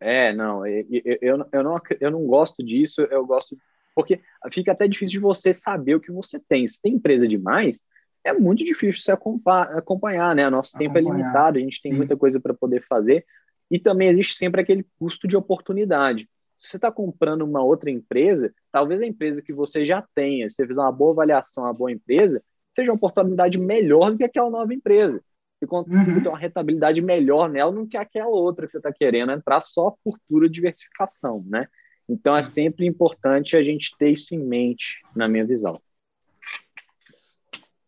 É, 0.00 0.32
não 0.32 0.66
eu, 0.66 0.86
eu, 0.90 1.46
eu, 1.52 1.62
não, 1.62 1.80
eu 2.00 2.10
não 2.10 2.26
gosto 2.26 2.64
disso, 2.64 3.02
eu 3.02 3.24
gosto. 3.26 3.56
Porque 3.94 4.20
fica 4.50 4.72
até 4.72 4.88
difícil 4.88 5.12
de 5.12 5.18
você 5.18 5.52
saber 5.52 5.94
o 5.94 6.00
que 6.00 6.10
você 6.10 6.40
tem. 6.40 6.66
Se 6.66 6.80
tem 6.80 6.94
empresa 6.94 7.28
demais, 7.28 7.82
é 8.24 8.32
muito 8.32 8.64
difícil 8.64 9.02
se 9.02 9.12
acompanhar, 9.12 10.34
né? 10.34 10.48
Nosso 10.48 10.76
acompanhar, 10.76 10.94
tempo 10.94 10.98
é 10.98 11.16
limitado, 11.16 11.58
a 11.58 11.60
gente 11.60 11.78
sim. 11.78 11.90
tem 11.90 11.98
muita 11.98 12.16
coisa 12.16 12.40
para 12.40 12.54
poder 12.54 12.84
fazer. 12.86 13.24
E 13.70 13.78
também 13.78 14.08
existe 14.08 14.34
sempre 14.34 14.60
aquele 14.60 14.84
custo 14.98 15.28
de 15.28 15.36
oportunidade. 15.36 16.28
Se 16.56 16.68
você 16.70 16.76
está 16.76 16.90
comprando 16.90 17.42
uma 17.42 17.62
outra 17.62 17.90
empresa, 17.90 18.52
talvez 18.70 19.00
a 19.00 19.06
empresa 19.06 19.40
que 19.40 19.52
você 19.52 19.84
já 19.84 20.04
tenha, 20.14 20.48
se 20.48 20.56
você 20.56 20.66
fizer 20.66 20.80
uma 20.80 20.92
boa 20.92 21.12
avaliação, 21.12 21.64
uma 21.64 21.72
boa 21.72 21.90
empresa, 21.90 22.42
seja 22.74 22.90
uma 22.90 22.96
oportunidade 22.96 23.58
melhor 23.58 24.10
do 24.10 24.18
que 24.18 24.24
aquela 24.24 24.50
nova 24.50 24.72
empresa. 24.74 25.22
Você 25.60 25.66
consegue 25.66 26.10
uhum. 26.10 26.22
ter 26.22 26.28
uma 26.30 26.38
rentabilidade 26.38 27.02
melhor 27.02 27.50
nela 27.50 27.70
do 27.70 27.86
que 27.86 27.98
aquela 27.98 28.30
outra 28.30 28.64
que 28.64 28.72
você 28.72 28.78
está 28.78 28.90
querendo 28.90 29.30
entrar 29.30 29.60
só 29.60 29.94
por 30.02 30.18
pura 30.26 30.48
diversificação, 30.48 31.44
né? 31.46 31.68
Então 32.08 32.34
é 32.34 32.40
Sim. 32.40 32.48
é 32.48 32.64
sempre 32.64 32.86
importante 32.86 33.56
a 33.56 33.62
gente 33.62 33.94
ter 33.98 34.10
isso 34.10 34.34
em 34.34 34.38
mente, 34.38 35.02
na 35.14 35.28
minha 35.28 35.44
visão. 35.44 35.78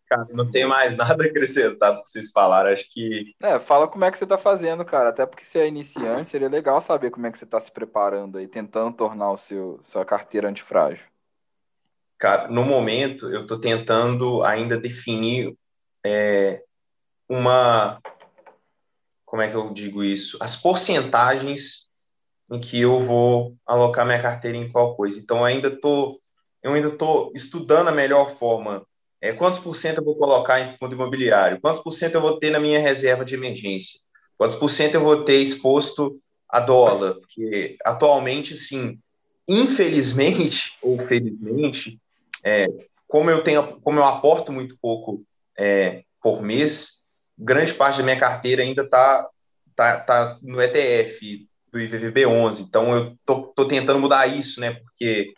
Cara, 0.06 0.28
não 0.30 0.50
tem 0.50 0.66
mais 0.66 0.98
nada 0.98 1.24
a 1.24 1.26
acrescentar 1.26 1.94
do 1.94 2.02
que 2.02 2.10
vocês 2.10 2.30
falaram. 2.30 2.70
Acho 2.70 2.86
que. 2.90 3.34
É, 3.42 3.58
fala 3.58 3.88
como 3.88 4.04
é 4.04 4.10
que 4.10 4.18
você 4.18 4.26
tá 4.26 4.36
fazendo, 4.36 4.84
cara. 4.84 5.08
Até 5.08 5.24
porque 5.24 5.42
você 5.42 5.60
é 5.60 5.68
iniciante, 5.68 6.28
seria 6.28 6.50
legal 6.50 6.78
saber 6.82 7.10
como 7.10 7.26
é 7.26 7.32
que 7.32 7.38
você 7.38 7.46
tá 7.46 7.58
se 7.58 7.72
preparando 7.72 8.36
aí, 8.36 8.46
tentando 8.46 8.94
tornar 8.94 9.32
o 9.32 9.38
seu 9.38 9.80
sua 9.82 10.04
carteira 10.04 10.50
antifrágil. 10.50 11.06
Cara, 12.18 12.48
no 12.48 12.62
momento 12.62 13.30
eu 13.30 13.46
tô 13.46 13.58
tentando 13.58 14.44
ainda 14.44 14.78
definir 14.78 15.56
é, 16.04 16.62
uma. 17.28 18.00
Como 19.24 19.42
é 19.42 19.48
que 19.48 19.56
eu 19.56 19.72
digo 19.72 20.04
isso? 20.04 20.36
As 20.40 20.56
porcentagens 20.56 21.86
em 22.50 22.60
que 22.60 22.80
eu 22.80 23.00
vou 23.00 23.56
alocar 23.66 24.04
minha 24.04 24.20
carteira 24.20 24.58
em 24.58 24.70
qual 24.70 24.94
coisa. 24.94 25.18
Então, 25.18 25.42
ainda 25.42 25.70
tô, 25.70 26.18
eu 26.62 26.74
ainda 26.74 26.88
estou 26.88 27.32
estudando 27.34 27.88
a 27.88 27.92
melhor 27.92 28.36
forma 28.36 28.86
é, 29.22 29.32
quantos 29.32 29.60
por 29.60 29.76
cento 29.76 29.98
eu 29.98 30.04
vou 30.04 30.16
colocar 30.16 30.60
em 30.60 30.76
fundo 30.76 30.96
imobiliário? 30.96 31.60
Quantos 31.60 31.80
por 31.80 31.92
cento 31.92 32.16
eu 32.16 32.20
vou 32.20 32.40
ter 32.40 32.50
na 32.50 32.58
minha 32.58 32.80
reserva 32.80 33.24
de 33.24 33.36
emergência? 33.36 34.00
Quantos 34.36 34.56
por 34.56 34.68
cento 34.68 34.96
eu 34.96 35.00
vou 35.00 35.22
ter 35.22 35.40
exposto 35.40 36.20
a 36.48 36.58
dólar? 36.58 37.14
Porque 37.14 37.76
atualmente, 37.84 38.56
sim, 38.56 38.98
infelizmente 39.46 40.76
ou 40.82 40.98
felizmente, 40.98 42.00
é, 42.44 42.66
como 43.06 43.30
eu 43.30 43.44
tenho, 43.44 43.80
como 43.80 44.00
eu 44.00 44.04
aporto 44.04 44.52
muito 44.52 44.76
pouco 44.82 45.22
é, 45.56 46.02
por 46.20 46.42
mês, 46.42 46.98
grande 47.42 47.74
parte 47.74 47.98
da 47.98 48.04
minha 48.04 48.18
carteira 48.18 48.62
ainda 48.62 48.82
está 48.82 49.28
tá, 49.74 50.00
tá 50.00 50.38
no 50.42 50.60
ETF 50.60 51.46
do 51.72 51.80
IVVB 51.80 52.26
11. 52.26 52.62
Então 52.62 52.94
eu 52.94 53.18
tô, 53.24 53.42
tô 53.54 53.66
tentando 53.66 53.98
mudar 53.98 54.26
isso, 54.26 54.60
né? 54.60 54.74
Porque 54.74 55.34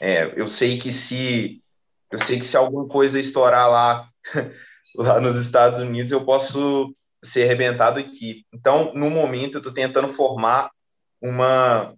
é, 0.00 0.32
eu 0.36 0.48
sei 0.48 0.78
que 0.78 0.92
se 0.92 1.62
eu 2.10 2.18
sei 2.18 2.38
que 2.38 2.44
se 2.44 2.56
alguma 2.56 2.86
coisa 2.86 3.18
estourar 3.18 3.68
lá, 3.68 4.08
lá 4.94 5.20
nos 5.20 5.36
Estados 5.36 5.80
Unidos, 5.80 6.12
eu 6.12 6.24
posso 6.24 6.94
ser 7.22 7.44
arrebentado 7.44 7.98
aqui. 7.98 8.44
Então, 8.52 8.92
no 8.94 9.10
momento, 9.10 9.54
eu 9.54 9.58
estou 9.58 9.72
tentando 9.72 10.08
formar 10.08 10.70
uma. 11.20 11.94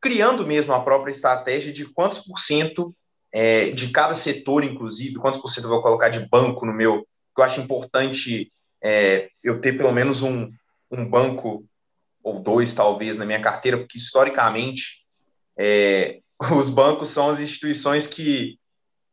criando 0.00 0.46
mesmo 0.46 0.72
a 0.74 0.80
própria 0.80 1.10
estratégia 1.10 1.72
de 1.72 1.86
quantos 1.86 2.18
por 2.18 2.38
cento 2.38 2.94
é, 3.32 3.70
de 3.70 3.90
cada 3.90 4.14
setor, 4.14 4.64
inclusive, 4.64 5.14
quantos 5.16 5.40
por 5.40 5.48
cento 5.48 5.64
eu 5.64 5.70
vou 5.70 5.82
colocar 5.82 6.08
de 6.08 6.28
banco 6.28 6.66
no 6.66 6.72
meu. 6.72 7.06
Que 7.34 7.40
eu 7.40 7.44
acho 7.44 7.60
importante 7.60 8.52
é, 8.86 9.30
eu 9.42 9.60
ter 9.60 9.76
pelo 9.76 9.90
menos 9.90 10.22
um, 10.22 10.48
um 10.88 11.04
banco 11.04 11.64
ou 12.22 12.40
dois, 12.40 12.72
talvez, 12.72 13.18
na 13.18 13.26
minha 13.26 13.42
carteira, 13.42 13.78
porque 13.78 13.98
historicamente 13.98 15.04
é, 15.58 16.20
os 16.56 16.68
bancos 16.68 17.08
são 17.08 17.28
as 17.28 17.40
instituições 17.40 18.06
que, 18.06 18.60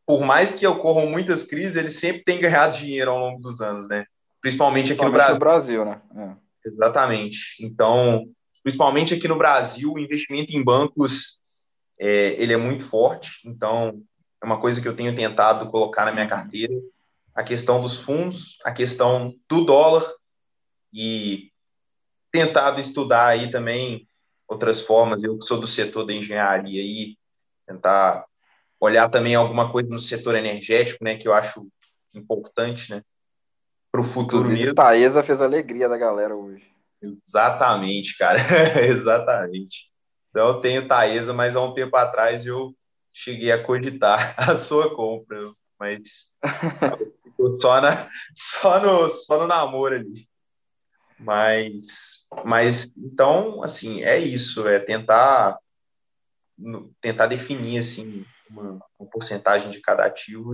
por 0.06 0.22
mais 0.22 0.54
que 0.54 0.68
ocorram 0.68 1.10
muitas 1.10 1.44
crises, 1.44 1.76
eles 1.76 2.00
sempre 2.00 2.24
têm 2.24 2.40
ganhado 2.40 2.78
dinheiro 2.78 3.10
ao 3.10 3.18
longo 3.18 3.42
dos 3.42 3.62
anos, 3.62 3.88
né? 3.88 4.06
Principalmente 4.42 4.94
aqui 4.94 5.04
no 5.04 5.12
Brasil. 5.12 5.34
No 5.34 5.40
Brasil, 5.40 5.86
né? 5.86 6.02
É. 6.16 6.68
Exatamente. 6.68 7.58
Então, 7.60 8.26
principalmente 8.62 9.16
aqui 9.16 9.28
no 9.28 9.38
Brasil, 9.38 9.92
o 9.92 10.00
investimento 10.00 10.56
em 10.56 10.64
bancos 10.64 11.40
é, 12.00 12.36
ele 12.42 12.54
é 12.54 12.58
muito 12.58 12.86
forte. 12.86 13.40
Então, 13.46 14.02
é 14.42 14.46
uma 14.46 14.60
coisa 14.60 14.80
que 14.82 14.88
eu 14.88 14.96
tenho 14.96 15.16
tentado 15.16 15.70
colocar 15.72 16.06
na 16.06 16.12
minha 16.12 16.28
carteira. 16.28 16.74
A 17.34 17.44
questão 17.44 17.82
dos 17.82 17.98
fundos, 17.98 18.58
a 18.64 18.72
questão 18.72 19.34
do 19.50 19.66
dólar 19.66 20.12
e 20.94 21.52
tentado 22.32 22.80
estudar 22.80 23.28
aí 23.28 23.50
também 23.50 24.08
outras 24.48 24.82
formas. 24.82 25.24
Eu 25.24 25.38
que 25.38 25.46
sou 25.46 25.60
do 25.60 25.68
setor 25.68 26.06
da 26.06 26.14
engenharia 26.14 26.82
aí, 26.82 27.18
tentar 27.66 28.26
olhar 28.80 29.10
também 29.10 29.34
alguma 29.34 29.72
coisa 29.72 29.90
no 29.90 30.00
setor 30.00 30.36
energético, 30.36 31.04
né, 31.04 31.18
que 31.18 31.28
eu 31.28 31.34
acho 31.34 31.68
importante, 32.14 32.92
né? 32.92 33.02
para 33.94 34.02
o 34.02 34.04
futuro 34.04 34.40
Inclusive, 34.40 34.62
mesmo. 34.62 34.76
Taesa 34.76 35.22
fez 35.22 35.40
a 35.40 35.46
alegria 35.46 35.88
da 35.88 35.96
galera 35.96 36.36
hoje. 36.36 36.68
Exatamente, 37.00 38.18
cara. 38.18 38.40
Exatamente. 38.82 39.92
Então 40.32 40.48
eu 40.48 40.62
tenho 40.62 40.88
Taesa, 40.88 41.32
mas 41.32 41.56
há 41.56 41.62
um 41.62 41.76
tempo 41.76 41.96
atrás 41.96 42.44
eu 42.44 42.74
cheguei 43.14 43.52
a 43.52 43.64
cogitar 43.64 44.34
a 44.50 44.56
sua 44.56 44.96
compra, 44.96 45.44
mas 45.80 46.34
ficou 47.44 47.60
só, 47.60 47.82
na, 47.82 48.08
só, 48.34 48.80
no, 48.80 49.10
só 49.10 49.40
no 49.40 49.48
namoro 49.48 49.96
ali. 49.96 50.28
Mas, 51.20 52.28
mas 52.44 52.92
então, 52.98 53.64
assim, 53.64 54.04
é 54.04 54.18
isso, 54.18 54.68
é 54.68 54.80
tentar 54.80 55.58
tentar 57.02 57.26
definir 57.26 57.80
assim 57.80 58.24
uma, 58.50 58.80
uma 59.00 59.10
porcentagem 59.10 59.72
de 59.72 59.82
cada 59.82 60.06
ativo 60.06 60.52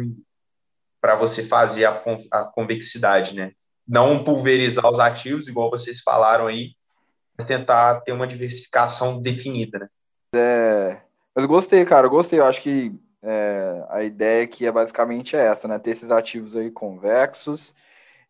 para 1.01 1.15
você 1.15 1.43
fazer 1.43 1.85
a, 1.85 2.01
a 2.31 2.45
convexidade, 2.45 3.35
né? 3.35 3.51
Não 3.87 4.23
pulverizar 4.23 4.89
os 4.89 4.99
ativos, 4.99 5.47
igual 5.47 5.69
vocês 5.69 5.99
falaram 5.99 6.47
aí, 6.47 6.73
mas 7.37 7.47
tentar 7.47 8.01
ter 8.01 8.11
uma 8.11 8.27
diversificação 8.27 9.21
definida, 9.21 9.79
né? 9.79 9.89
É, 10.35 11.01
mas 11.35 11.45
gostei, 11.45 11.83
cara, 11.85 12.07
gostei. 12.07 12.39
Eu 12.39 12.45
acho 12.45 12.61
que 12.61 12.93
é, 13.21 13.85
a 13.89 14.03
ideia 14.03 14.43
aqui 14.43 14.65
é 14.65 14.71
basicamente 14.71 15.35
essa, 15.35 15.67
né? 15.67 15.77
Ter 15.77 15.91
esses 15.91 16.11
ativos 16.11 16.55
aí 16.55 16.71
convexos. 16.71 17.73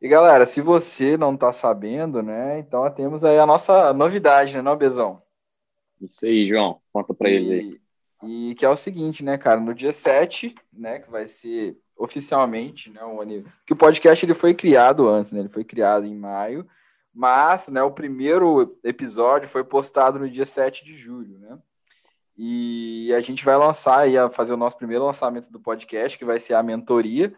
E 0.02 0.08
galera, 0.08 0.46
se 0.46 0.62
você 0.62 1.18
não 1.18 1.36
tá 1.36 1.52
sabendo, 1.52 2.24
né? 2.24 2.60
Então 2.60 2.90
temos 2.92 3.24
aí 3.24 3.38
a 3.38 3.46
nossa 3.46 3.94
novidade, 3.94 4.56
né, 4.56 4.62
não, 4.62 4.76
Bezão? 4.76 5.22
Isso 6.02 6.26
aí, 6.26 6.48
João. 6.48 6.80
Conta 6.94 7.14
para 7.14 7.30
ele 7.30 7.54
aí. 7.54 7.82
E 8.24 8.56
que 8.56 8.66
é 8.66 8.70
o 8.70 8.76
seguinte, 8.76 9.24
né, 9.24 9.38
cara? 9.38 9.60
No 9.60 9.74
dia 9.74 9.92
7, 9.92 10.56
né, 10.74 11.00
que 11.00 11.10
vai 11.10 11.28
ser 11.28 11.78
oficialmente, 11.96 12.90
né, 12.90 13.04
um 13.04 13.20
que 13.66 13.74
o 13.74 13.76
podcast 13.76 14.26
ele 14.26 14.34
foi 14.34 14.54
criado 14.54 15.08
antes, 15.10 15.34
né? 15.34 15.42
Ele 15.42 15.50
foi 15.50 15.66
criado 15.66 16.06
em 16.06 16.16
maio, 16.16 16.66
mas, 17.14 17.68
né, 17.68 17.84
o 17.84 17.92
primeiro 17.92 18.80
episódio 18.84 19.50
foi 19.50 19.64
postado 19.64 20.18
no 20.18 20.30
dia 20.30 20.46
7 20.46 20.86
de 20.86 20.96
julho, 20.96 21.38
né? 21.40 21.60
E 22.42 23.14
a 23.14 23.20
gente 23.20 23.44
vai 23.44 23.58
lançar 23.58 24.10
e 24.10 24.16
fazer 24.30 24.54
o 24.54 24.58
nosso 24.58 24.78
primeiro 24.78 25.04
lançamento 25.04 25.52
do 25.52 25.60
podcast, 25.60 26.18
que 26.18 26.24
vai 26.24 26.40
ser 26.40 26.54
a 26.54 26.64
mentoria, 26.64 27.34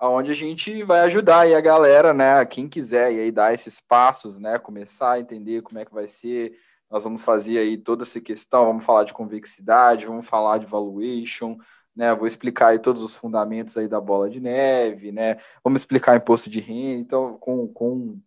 onde 0.00 0.30
a 0.30 0.34
gente 0.34 0.82
vai 0.84 1.00
ajudar 1.00 1.40
aí 1.40 1.54
a 1.54 1.60
galera, 1.60 2.14
né, 2.14 2.42
quem 2.46 2.66
quiser 2.66 3.12
e 3.12 3.20
aí 3.20 3.30
dar 3.30 3.52
esses 3.52 3.78
passos, 3.78 4.38
né, 4.38 4.58
começar 4.58 5.12
a 5.12 5.20
entender 5.20 5.60
como 5.60 5.78
é 5.78 5.84
que 5.84 5.92
vai 5.92 6.08
ser. 6.08 6.58
Nós 6.90 7.04
vamos 7.04 7.20
fazer 7.20 7.58
aí 7.58 7.76
toda 7.76 8.04
essa 8.04 8.22
questão, 8.22 8.64
vamos 8.64 8.86
falar 8.86 9.04
de 9.04 9.12
convexidade, 9.12 10.06
vamos 10.06 10.26
falar 10.26 10.56
de 10.56 10.64
valuation, 10.64 11.58
né? 11.94 12.14
Vou 12.14 12.26
explicar 12.26 12.68
aí 12.68 12.78
todos 12.78 13.02
os 13.02 13.16
fundamentos 13.16 13.76
aí 13.76 13.86
da 13.86 14.00
bola 14.00 14.30
de 14.30 14.40
neve, 14.40 15.12
né? 15.12 15.36
Vamos 15.62 15.82
explicar 15.82 16.16
imposto 16.16 16.48
de 16.48 16.60
renda. 16.60 17.00
Então, 17.00 17.36
com, 17.36 17.68
com 17.68 18.18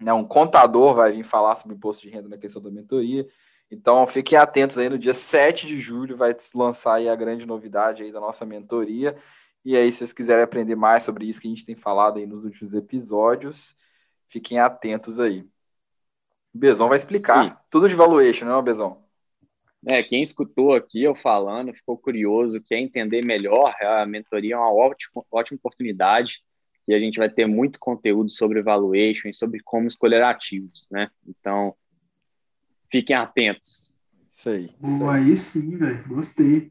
né, 0.00 0.12
um 0.12 0.24
contador 0.24 0.94
vai 0.94 1.10
vir 1.10 1.24
falar 1.24 1.56
sobre 1.56 1.74
imposto 1.74 2.02
de 2.02 2.10
renda 2.10 2.28
na 2.28 2.38
questão 2.38 2.62
da 2.62 2.70
mentoria. 2.70 3.26
Então, 3.70 4.06
fiquem 4.06 4.38
atentos 4.38 4.78
aí 4.78 4.88
no 4.88 4.98
dia 4.98 5.14
7 5.14 5.66
de 5.66 5.78
julho 5.78 6.16
vai 6.16 6.34
lançar 6.54 6.94
aí 6.94 7.08
a 7.08 7.16
grande 7.16 7.46
novidade 7.46 8.02
aí 8.02 8.12
da 8.12 8.20
nossa 8.20 8.46
mentoria. 8.46 9.16
E 9.64 9.76
aí, 9.76 9.90
se 9.90 9.98
vocês 9.98 10.12
quiserem 10.12 10.44
aprender 10.44 10.76
mais 10.76 11.02
sobre 11.02 11.26
isso 11.26 11.40
que 11.40 11.48
a 11.48 11.50
gente 11.50 11.64
tem 11.64 11.74
falado 11.74 12.18
aí 12.18 12.26
nos 12.26 12.44
últimos 12.44 12.72
episódios, 12.74 13.74
fiquem 14.28 14.60
atentos 14.60 15.18
aí. 15.18 15.40
O 16.54 16.58
Bezão 16.58 16.88
vai 16.88 16.96
explicar 16.96 17.44
Sim. 17.44 17.56
tudo 17.68 17.88
de 17.88 17.94
valuation, 17.94 18.46
não 18.46 18.60
é, 18.60 18.62
Bezão? 18.62 19.04
É, 19.86 20.02
quem 20.02 20.22
escutou 20.22 20.74
aqui 20.74 21.02
eu 21.02 21.14
falando, 21.14 21.74
ficou 21.74 21.98
curioso, 21.98 22.62
quer 22.62 22.78
entender 22.78 23.24
melhor, 23.24 23.74
a 23.80 24.06
mentoria 24.06 24.54
é 24.54 24.58
uma 24.58 24.72
ótima, 24.72 25.24
ótima 25.30 25.58
oportunidade 25.58 26.40
e 26.88 26.94
a 26.94 26.98
gente 26.98 27.18
vai 27.18 27.28
ter 27.28 27.46
muito 27.46 27.78
conteúdo 27.78 28.30
sobre 28.30 28.62
valuation 28.62 29.28
e 29.28 29.34
sobre 29.34 29.60
como 29.62 29.86
escolher 29.86 30.22
ativos, 30.22 30.86
né? 30.90 31.10
Então, 31.26 31.74
fiquem 32.90 33.16
atentos. 33.16 33.94
Isso 34.34 34.48
aí. 34.50 34.74
Boa, 34.78 35.14
aí 35.14 35.36
sim, 35.36 35.76
velho. 35.76 36.06
Gostei. 36.08 36.70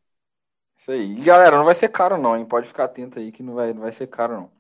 Isso 0.78 0.92
aí. 0.92 1.14
E, 1.14 1.22
galera, 1.22 1.58
não 1.58 1.66
vai 1.66 1.74
ser 1.76 1.90
caro 1.90 2.18
não, 2.18 2.38
hein? 2.38 2.46
Pode 2.46 2.68
ficar 2.68 2.86
atento 2.86 3.20
aí 3.20 3.32
que 3.32 3.42
não 3.42 3.56
vai, 3.56 3.74
não 3.74 3.82
vai 3.82 3.92
ser 3.92 4.08
caro 4.08 4.34
não. 4.36 4.56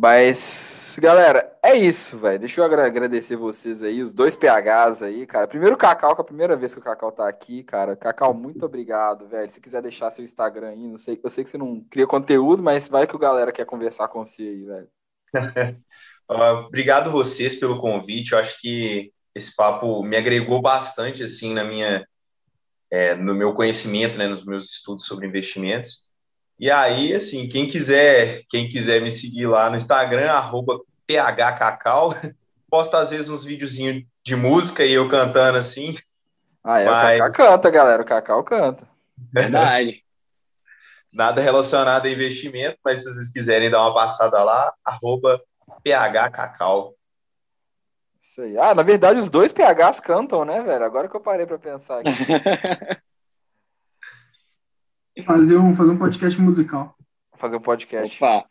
Mas, 0.00 0.96
galera, 1.00 1.58
é 1.60 1.74
isso, 1.74 2.16
velho. 2.16 2.38
Deixa 2.38 2.60
eu 2.60 2.64
agradecer 2.64 3.34
vocês 3.34 3.82
aí, 3.82 4.00
os 4.00 4.12
dois 4.12 4.36
PHs 4.36 5.02
aí, 5.02 5.26
cara. 5.26 5.48
Primeiro 5.48 5.74
o 5.74 5.78
Cacau, 5.78 6.14
que 6.14 6.20
é 6.20 6.22
a 6.22 6.24
primeira 6.24 6.56
vez 6.56 6.72
que 6.72 6.78
o 6.78 6.82
Cacau 6.82 7.10
tá 7.10 7.28
aqui, 7.28 7.64
cara. 7.64 7.96
Cacau, 7.96 8.32
muito 8.32 8.64
obrigado, 8.64 9.26
velho. 9.26 9.50
Se 9.50 9.60
quiser 9.60 9.82
deixar 9.82 10.12
seu 10.12 10.24
Instagram 10.24 10.68
aí, 10.68 10.86
não 10.86 10.96
sei, 10.98 11.20
eu 11.20 11.28
sei 11.28 11.42
que 11.42 11.50
você 11.50 11.58
não 11.58 11.80
cria 11.90 12.06
conteúdo, 12.06 12.62
mas 12.62 12.88
vai 12.88 13.08
que 13.08 13.16
o 13.16 13.18
galera 13.18 13.50
quer 13.50 13.66
conversar 13.66 14.06
com 14.06 14.24
você 14.24 14.42
aí, 14.42 14.64
velho. 14.64 14.88
obrigado 16.66 17.10
vocês 17.10 17.56
pelo 17.56 17.80
convite. 17.80 18.32
Eu 18.32 18.38
acho 18.38 18.56
que 18.60 19.12
esse 19.38 19.54
papo 19.54 20.02
me 20.02 20.16
agregou 20.16 20.60
bastante, 20.60 21.22
assim, 21.22 21.54
na 21.54 21.64
minha, 21.64 22.06
é, 22.90 23.14
no 23.14 23.34
meu 23.34 23.54
conhecimento, 23.54 24.18
né, 24.18 24.28
nos 24.28 24.44
meus 24.44 24.70
estudos 24.70 25.06
sobre 25.06 25.26
investimentos. 25.26 26.06
E 26.58 26.70
aí, 26.70 27.14
assim, 27.14 27.48
quem 27.48 27.66
quiser, 27.66 28.42
quem 28.50 28.68
quiser 28.68 29.00
me 29.00 29.10
seguir 29.10 29.46
lá 29.46 29.70
no 29.70 29.76
Instagram, 29.76 30.30
arroba 30.30 30.80
phcacau, 31.06 32.14
posta 32.68 32.98
às 32.98 33.10
vezes 33.10 33.30
uns 33.30 33.44
videozinhos 33.44 34.04
de 34.24 34.36
música 34.36 34.84
e 34.84 34.92
eu 34.92 35.08
cantando 35.08 35.56
assim. 35.56 35.96
Ah, 36.62 36.80
é, 36.80 36.84
mas... 36.84 37.16
o 37.16 37.22
Cacau 37.22 37.32
canta, 37.32 37.70
galera, 37.70 38.02
o 38.02 38.04
Cacau 38.04 38.44
canta. 38.44 38.86
Verdade. 39.32 40.02
Nada 41.10 41.40
relacionado 41.40 42.04
a 42.04 42.10
investimento, 42.10 42.78
mas 42.84 42.98
se 42.98 43.12
vocês 43.12 43.32
quiserem 43.32 43.70
dar 43.70 43.80
uma 43.80 43.94
passada 43.94 44.42
lá, 44.44 44.72
arroba 44.84 45.40
phcacau. 45.82 46.97
Isso 48.28 48.42
aí. 48.42 48.58
Ah, 48.58 48.74
na 48.74 48.82
verdade, 48.82 49.18
os 49.18 49.30
dois 49.30 49.54
PHs 49.54 50.00
cantam, 50.00 50.44
né, 50.44 50.62
velho? 50.62 50.84
Agora 50.84 51.08
que 51.08 51.16
eu 51.16 51.20
parei 51.20 51.46
para 51.46 51.58
pensar 51.58 52.00
aqui. 52.00 52.10
Fazer 55.26 55.56
um, 55.56 55.74
fazer 55.74 55.90
um 55.90 55.98
podcast 55.98 56.40
musical. 56.40 56.94
Fazer 57.36 57.56
um 57.56 57.60
podcast. 57.60 58.22
Opa. 58.22 58.48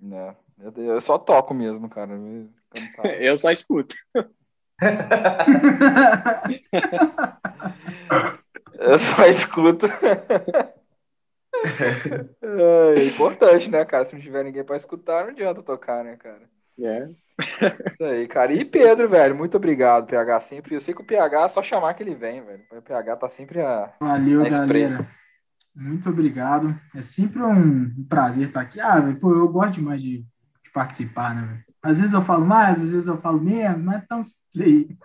Né? 0.00 0.36
Eu 0.76 1.00
só 1.00 1.18
toco 1.18 1.52
mesmo, 1.52 1.88
cara. 1.88 2.12
Eu 3.18 3.36
só 3.36 3.50
escuto. 3.50 3.96
eu 8.74 8.98
só 8.98 9.26
escuto. 9.26 9.88
É 12.96 13.04
importante, 13.04 13.68
né, 13.68 13.84
cara? 13.84 14.04
Se 14.04 14.14
não 14.14 14.22
tiver 14.22 14.44
ninguém 14.44 14.62
para 14.62 14.76
escutar, 14.76 15.24
não 15.24 15.30
adianta 15.30 15.60
tocar, 15.60 16.04
né, 16.04 16.16
cara? 16.16 16.48
É. 16.80 17.08
Isso 17.92 18.04
aí, 18.04 18.26
cara. 18.26 18.52
E 18.52 18.64
Pedro, 18.64 19.08
velho, 19.08 19.34
muito 19.34 19.56
obrigado, 19.56 20.06
PH. 20.06 20.40
Sempre. 20.40 20.74
Eu 20.74 20.80
sei 20.80 20.92
que 20.94 21.00
o 21.00 21.04
PH 21.04 21.44
é 21.44 21.48
só 21.48 21.62
chamar 21.62 21.94
que 21.94 22.02
ele 22.02 22.14
vem, 22.14 22.42
velho. 22.42 22.62
O 22.72 22.82
PH 22.82 23.16
tá 23.16 23.28
sempre 23.28 23.60
a. 23.60 23.92
Valeu, 24.00 24.44
galera. 24.48 25.06
Muito 25.74 26.10
obrigado. 26.10 26.78
É 26.94 27.02
sempre 27.02 27.40
um 27.42 28.04
prazer 28.08 28.48
estar 28.48 28.60
aqui. 28.60 28.80
Ah, 28.80 28.96
pô, 29.20 29.32
eu 29.32 29.48
gosto 29.48 29.74
demais 29.74 30.02
de, 30.02 30.18
de 30.18 30.70
participar, 30.72 31.34
né? 31.34 31.62
Às 31.80 32.00
vezes 32.00 32.12
eu 32.12 32.22
falo 32.22 32.44
mais, 32.44 32.82
às 32.82 32.90
vezes 32.90 33.06
eu 33.06 33.18
falo 33.18 33.40
menos, 33.40 33.80
mas 33.80 34.02
é 34.02 34.06
tão 34.08 34.22
feio. 34.52 34.96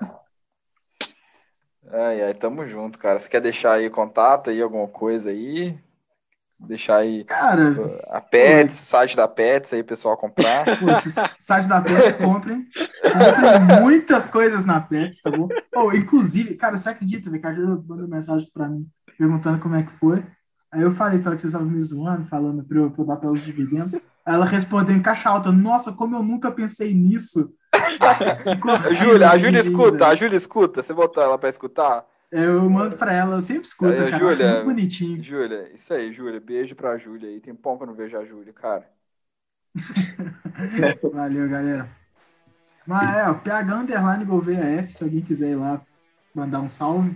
Ai, 1.92 2.24
ai, 2.24 2.34
tamo 2.34 2.66
junto, 2.66 2.98
cara. 2.98 3.20
Você 3.20 3.30
quer 3.30 3.40
deixar 3.40 3.74
aí 3.74 3.90
contato 3.90 4.50
aí, 4.50 4.60
alguma 4.60 4.88
coisa 4.88 5.30
aí? 5.30 5.78
Deixar 6.68 6.98
aí 6.98 7.24
Cara, 7.26 7.74
a 8.10 8.22
Pets, 8.22 8.76
site 8.76 9.16
da 9.16 9.28
Pets 9.28 9.74
aí, 9.74 9.84
pessoal 9.84 10.16
comprar. 10.16 10.66
Poxa, 10.80 11.30
site 11.38 11.68
da 11.68 11.82
Pets, 11.82 12.14
comprem. 12.14 12.66
Comprem 13.02 13.82
muitas 13.82 14.28
coisas 14.28 14.64
na 14.64 14.80
Pets, 14.80 15.22
tá 15.22 15.30
bom? 15.30 15.48
Oh, 15.76 15.92
inclusive, 15.92 16.56
cara, 16.56 16.78
você 16.78 16.90
acredita, 16.90 17.30
Júlia 17.54 17.84
mandou 17.88 18.08
mensagem 18.08 18.50
pra 18.54 18.68
mim 18.68 18.88
perguntando 19.18 19.60
como 19.60 19.76
é 19.76 19.84
que 19.84 19.92
foi. 19.92 20.24
Aí 20.72 20.82
eu 20.82 20.92
falei 20.92 21.20
pra 21.20 21.30
ela 21.30 21.36
que 21.36 21.42
vocês 21.42 21.54
estavam 21.54 21.70
me 21.70 21.82
zoando, 21.82 22.26
falando 22.26 22.64
pra 22.64 22.78
eu, 22.78 22.90
pra 22.90 23.04
eu 23.04 23.08
dar 23.08 23.18
pra 23.18 23.28
ela 23.28 23.36
os 23.36 23.44
dividendos. 23.44 23.94
Aí 23.94 24.34
ela 24.34 24.46
respondeu 24.46 24.96
em 24.96 25.02
caixa 25.02 25.30
alta, 25.30 25.52
nossa, 25.52 25.92
como 25.92 26.16
eu 26.16 26.24
nunca 26.24 26.50
pensei 26.52 26.94
nisso. 26.94 27.54
Júlia, 28.98 29.30
a 29.30 29.38
Júlia 29.38 29.60
escuta, 29.60 30.08
a 30.08 30.16
Júlia 30.16 30.38
escuta, 30.38 30.82
você 30.82 30.94
botou 30.94 31.22
ela 31.22 31.38
pra 31.38 31.50
escutar? 31.50 32.06
Eu 32.34 32.70
mando 32.70 32.98
pra 32.98 33.14
ela, 33.14 33.36
eu 33.38 33.42
sempre 33.42 33.64
escuto, 33.68 33.92
Aí, 33.92 34.10
cara. 34.10 34.18
Júlia, 34.20 34.48
muito 34.50 34.64
bonitinho. 34.64 35.22
Júlia, 35.22 35.72
isso 35.74 35.94
aí, 35.94 36.12
Júlia. 36.14 36.40
Beijo 36.40 36.76
pra 36.76 36.98
Júlia 36.98 37.30
aí. 37.30 37.40
Tem 37.40 37.56
pão 37.56 37.78
que 37.78 37.84
eu 37.84 37.88
não 37.88 37.94
vejo 37.96 38.18
a 38.18 38.26
Júlia, 38.26 38.54
cara. 38.54 38.90
Valeu, 41.12 41.50
galera. 41.50 41.90
Mas 42.86 43.16
é, 43.18 43.30
o 43.30 43.40
PH 43.40 43.76
Underline 43.82 44.26
Gouveia 44.26 44.64
F, 44.82 44.92
se 44.94 45.04
alguém 45.04 45.22
quiser 45.22 45.52
ir 45.52 45.56
lá 45.56 45.86
mandar 46.34 46.62
um 46.62 46.68
salve, 46.68 47.16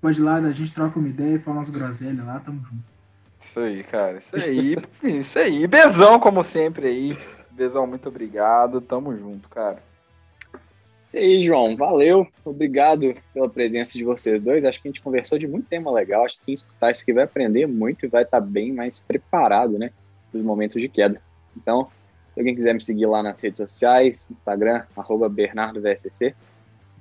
pode 0.00 0.20
ir 0.20 0.24
lá, 0.24 0.36
a 0.36 0.50
gente 0.52 0.74
troca 0.74 0.98
uma 0.98 1.08
ideia, 1.08 1.40
fala 1.40 1.58
umas 1.58 1.70
groselhas 1.70 2.24
lá, 2.26 2.40
tamo 2.40 2.64
junto. 2.64 2.84
Isso 3.40 3.60
aí, 3.60 3.84
cara. 3.84 4.18
Isso 4.18 4.36
aí, 4.36 4.76
isso 5.02 5.38
aí. 5.38 5.66
Bezão, 5.66 6.18
como 6.20 6.42
sempre 6.42 6.88
aí. 6.88 7.18
Bezão, 7.50 7.86
muito 7.86 8.08
obrigado. 8.08 8.80
Tamo 8.80 9.16
junto, 9.16 9.48
cara. 9.48 9.87
Isso 11.08 11.16
aí, 11.16 11.42
João. 11.42 11.74
Valeu. 11.74 12.26
Obrigado 12.44 13.16
pela 13.32 13.48
presença 13.48 13.94
de 13.94 14.04
vocês 14.04 14.42
dois. 14.42 14.64
Acho 14.64 14.80
que 14.80 14.88
a 14.88 14.90
gente 14.90 15.00
conversou 15.00 15.38
de 15.38 15.48
muito 15.48 15.66
tema 15.66 15.90
legal. 15.90 16.24
Acho 16.24 16.36
que 16.36 16.44
quem 16.44 16.54
escutar 16.54 16.90
isso 16.90 17.02
aqui 17.02 17.14
vai 17.14 17.24
aprender 17.24 17.66
muito 17.66 18.04
e 18.04 18.08
vai 18.08 18.24
estar 18.24 18.40
bem 18.40 18.72
mais 18.72 19.00
preparado, 19.00 19.78
né? 19.78 19.90
Dos 20.30 20.42
momentos 20.42 20.80
de 20.80 20.88
queda. 20.88 21.20
Então, 21.56 21.88
se 22.34 22.40
alguém 22.40 22.54
quiser 22.54 22.74
me 22.74 22.80
seguir 22.80 23.06
lá 23.06 23.22
nas 23.22 23.40
redes 23.40 23.56
sociais, 23.56 24.28
Instagram, 24.30 24.82
arroba 24.94 25.30
BernardoVSC. 25.30 26.34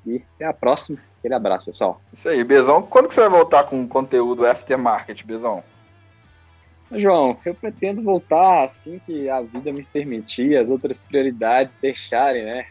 E 0.06 0.24
até 0.36 0.46
a 0.46 0.54
próxima. 0.54 0.98
Aquele 1.20 1.34
abraço, 1.34 1.66
pessoal. 1.66 2.00
Isso 2.14 2.30
aí, 2.30 2.42
Bezão. 2.46 2.82
Quando 2.82 3.10
que 3.10 3.14
você 3.14 3.22
vai 3.22 3.30
voltar 3.30 3.66
com 3.66 3.84
o 3.84 3.88
conteúdo 3.90 4.46
Aftermarket, 4.46 5.26
Bezão? 5.26 5.62
João, 6.94 7.38
eu 7.44 7.54
pretendo 7.54 8.02
voltar 8.02 8.64
assim 8.64 9.00
que 9.06 9.30
a 9.30 9.42
vida 9.42 9.74
me 9.74 9.84
permitir, 9.84 10.56
as 10.56 10.70
outras 10.70 11.02
prioridades 11.02 11.74
deixarem, 11.82 12.46
né? 12.46 12.66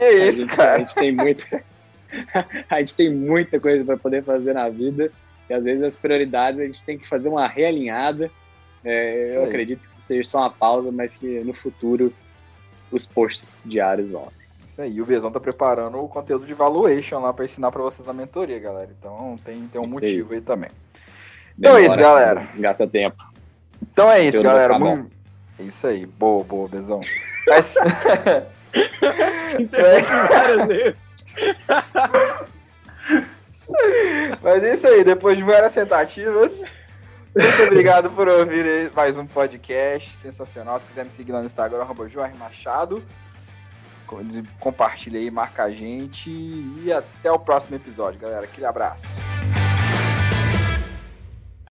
A 0.00 0.10
isso, 0.10 0.40
gente- 0.40 0.56
cara? 0.56 0.74
A 0.74 0.78
gente 0.78 0.94
tem 0.94 1.12
muita, 1.12 1.64
a 2.68 2.80
gente 2.80 2.96
tem 2.96 3.14
muita 3.14 3.60
coisa 3.60 3.84
para 3.84 3.96
poder 3.96 4.24
fazer 4.24 4.52
na 4.52 4.68
vida 4.68 5.10
e 5.48 5.54
às 5.54 5.62
vezes 5.62 5.82
as 5.82 5.96
prioridades 5.96 6.60
a 6.60 6.64
gente 6.64 6.82
tem 6.82 6.98
que 6.98 7.08
fazer 7.08 7.28
uma 7.28 7.46
realinhada. 7.46 8.30
É, 8.84 9.36
eu 9.36 9.42
aí. 9.42 9.48
acredito 9.48 9.86
que 9.88 10.02
seja 10.02 10.28
só 10.28 10.38
uma 10.38 10.50
pausa, 10.50 10.90
mas 10.90 11.14
que 11.14 11.40
no 11.40 11.52
futuro 11.52 12.12
os 12.90 13.04
posts 13.06 13.62
diários 13.64 14.10
voltem. 14.10 14.40
Isso 14.66 14.80
aí, 14.80 15.00
o 15.00 15.04
Bezão 15.04 15.30
tá 15.30 15.40
preparando 15.40 15.98
o 15.98 16.08
conteúdo 16.08 16.46
de 16.46 16.54
valuation 16.54 17.18
lá 17.18 17.32
pra 17.32 17.44
ensinar 17.44 17.72
pra 17.72 17.82
vocês 17.82 18.06
na 18.06 18.12
mentoria, 18.12 18.58
galera. 18.58 18.90
Então 18.98 19.36
tem, 19.44 19.66
tem 19.66 19.80
um 19.80 19.84
Isso 19.84 19.94
motivo 19.94 20.32
aí 20.32 20.40
também. 20.40 20.70
Então 21.58 21.76
é 21.76 21.84
isso, 21.84 21.96
galera. 21.96 22.48
Gasta 22.56 22.86
tempo. 22.86 23.22
Então 23.82 24.10
é 24.10 24.22
isso, 24.22 24.42
galera. 24.42 24.78
Muito... 24.78 25.10
É 25.58 25.62
isso 25.64 25.86
aí. 25.86 26.06
Boa, 26.06 26.44
boa, 26.44 26.68
Bezão. 26.68 27.00
Mas... 27.46 27.74
Vezes. 29.70 30.96
Mas 34.42 34.64
é 34.64 34.74
isso 34.74 34.86
aí, 34.86 35.04
depois 35.04 35.36
de 35.38 35.44
várias 35.44 35.72
tentativas. 35.74 36.52
Muito 37.34 37.62
obrigado 37.62 38.10
por 38.10 38.26
ouvir 38.28 38.90
mais 38.94 39.16
um 39.16 39.24
podcast 39.26 40.10
sensacional. 40.16 40.80
Se 40.80 40.86
quiser 40.86 41.04
me 41.04 41.12
seguir 41.12 41.32
lá 41.32 41.40
no 41.40 41.46
Instagram, 41.46 41.84
Jorge 42.08 42.36
Machado. 42.36 43.04
Com- 44.06 44.24
Compartilha 44.58 45.20
aí, 45.20 45.30
marca 45.30 45.62
a 45.64 45.70
gente. 45.70 46.28
E 46.28 46.92
até 46.92 47.30
o 47.30 47.38
próximo 47.38 47.76
episódio, 47.76 48.18
galera. 48.18 48.44
Aquele 48.44 48.66
abraço. 48.66 49.06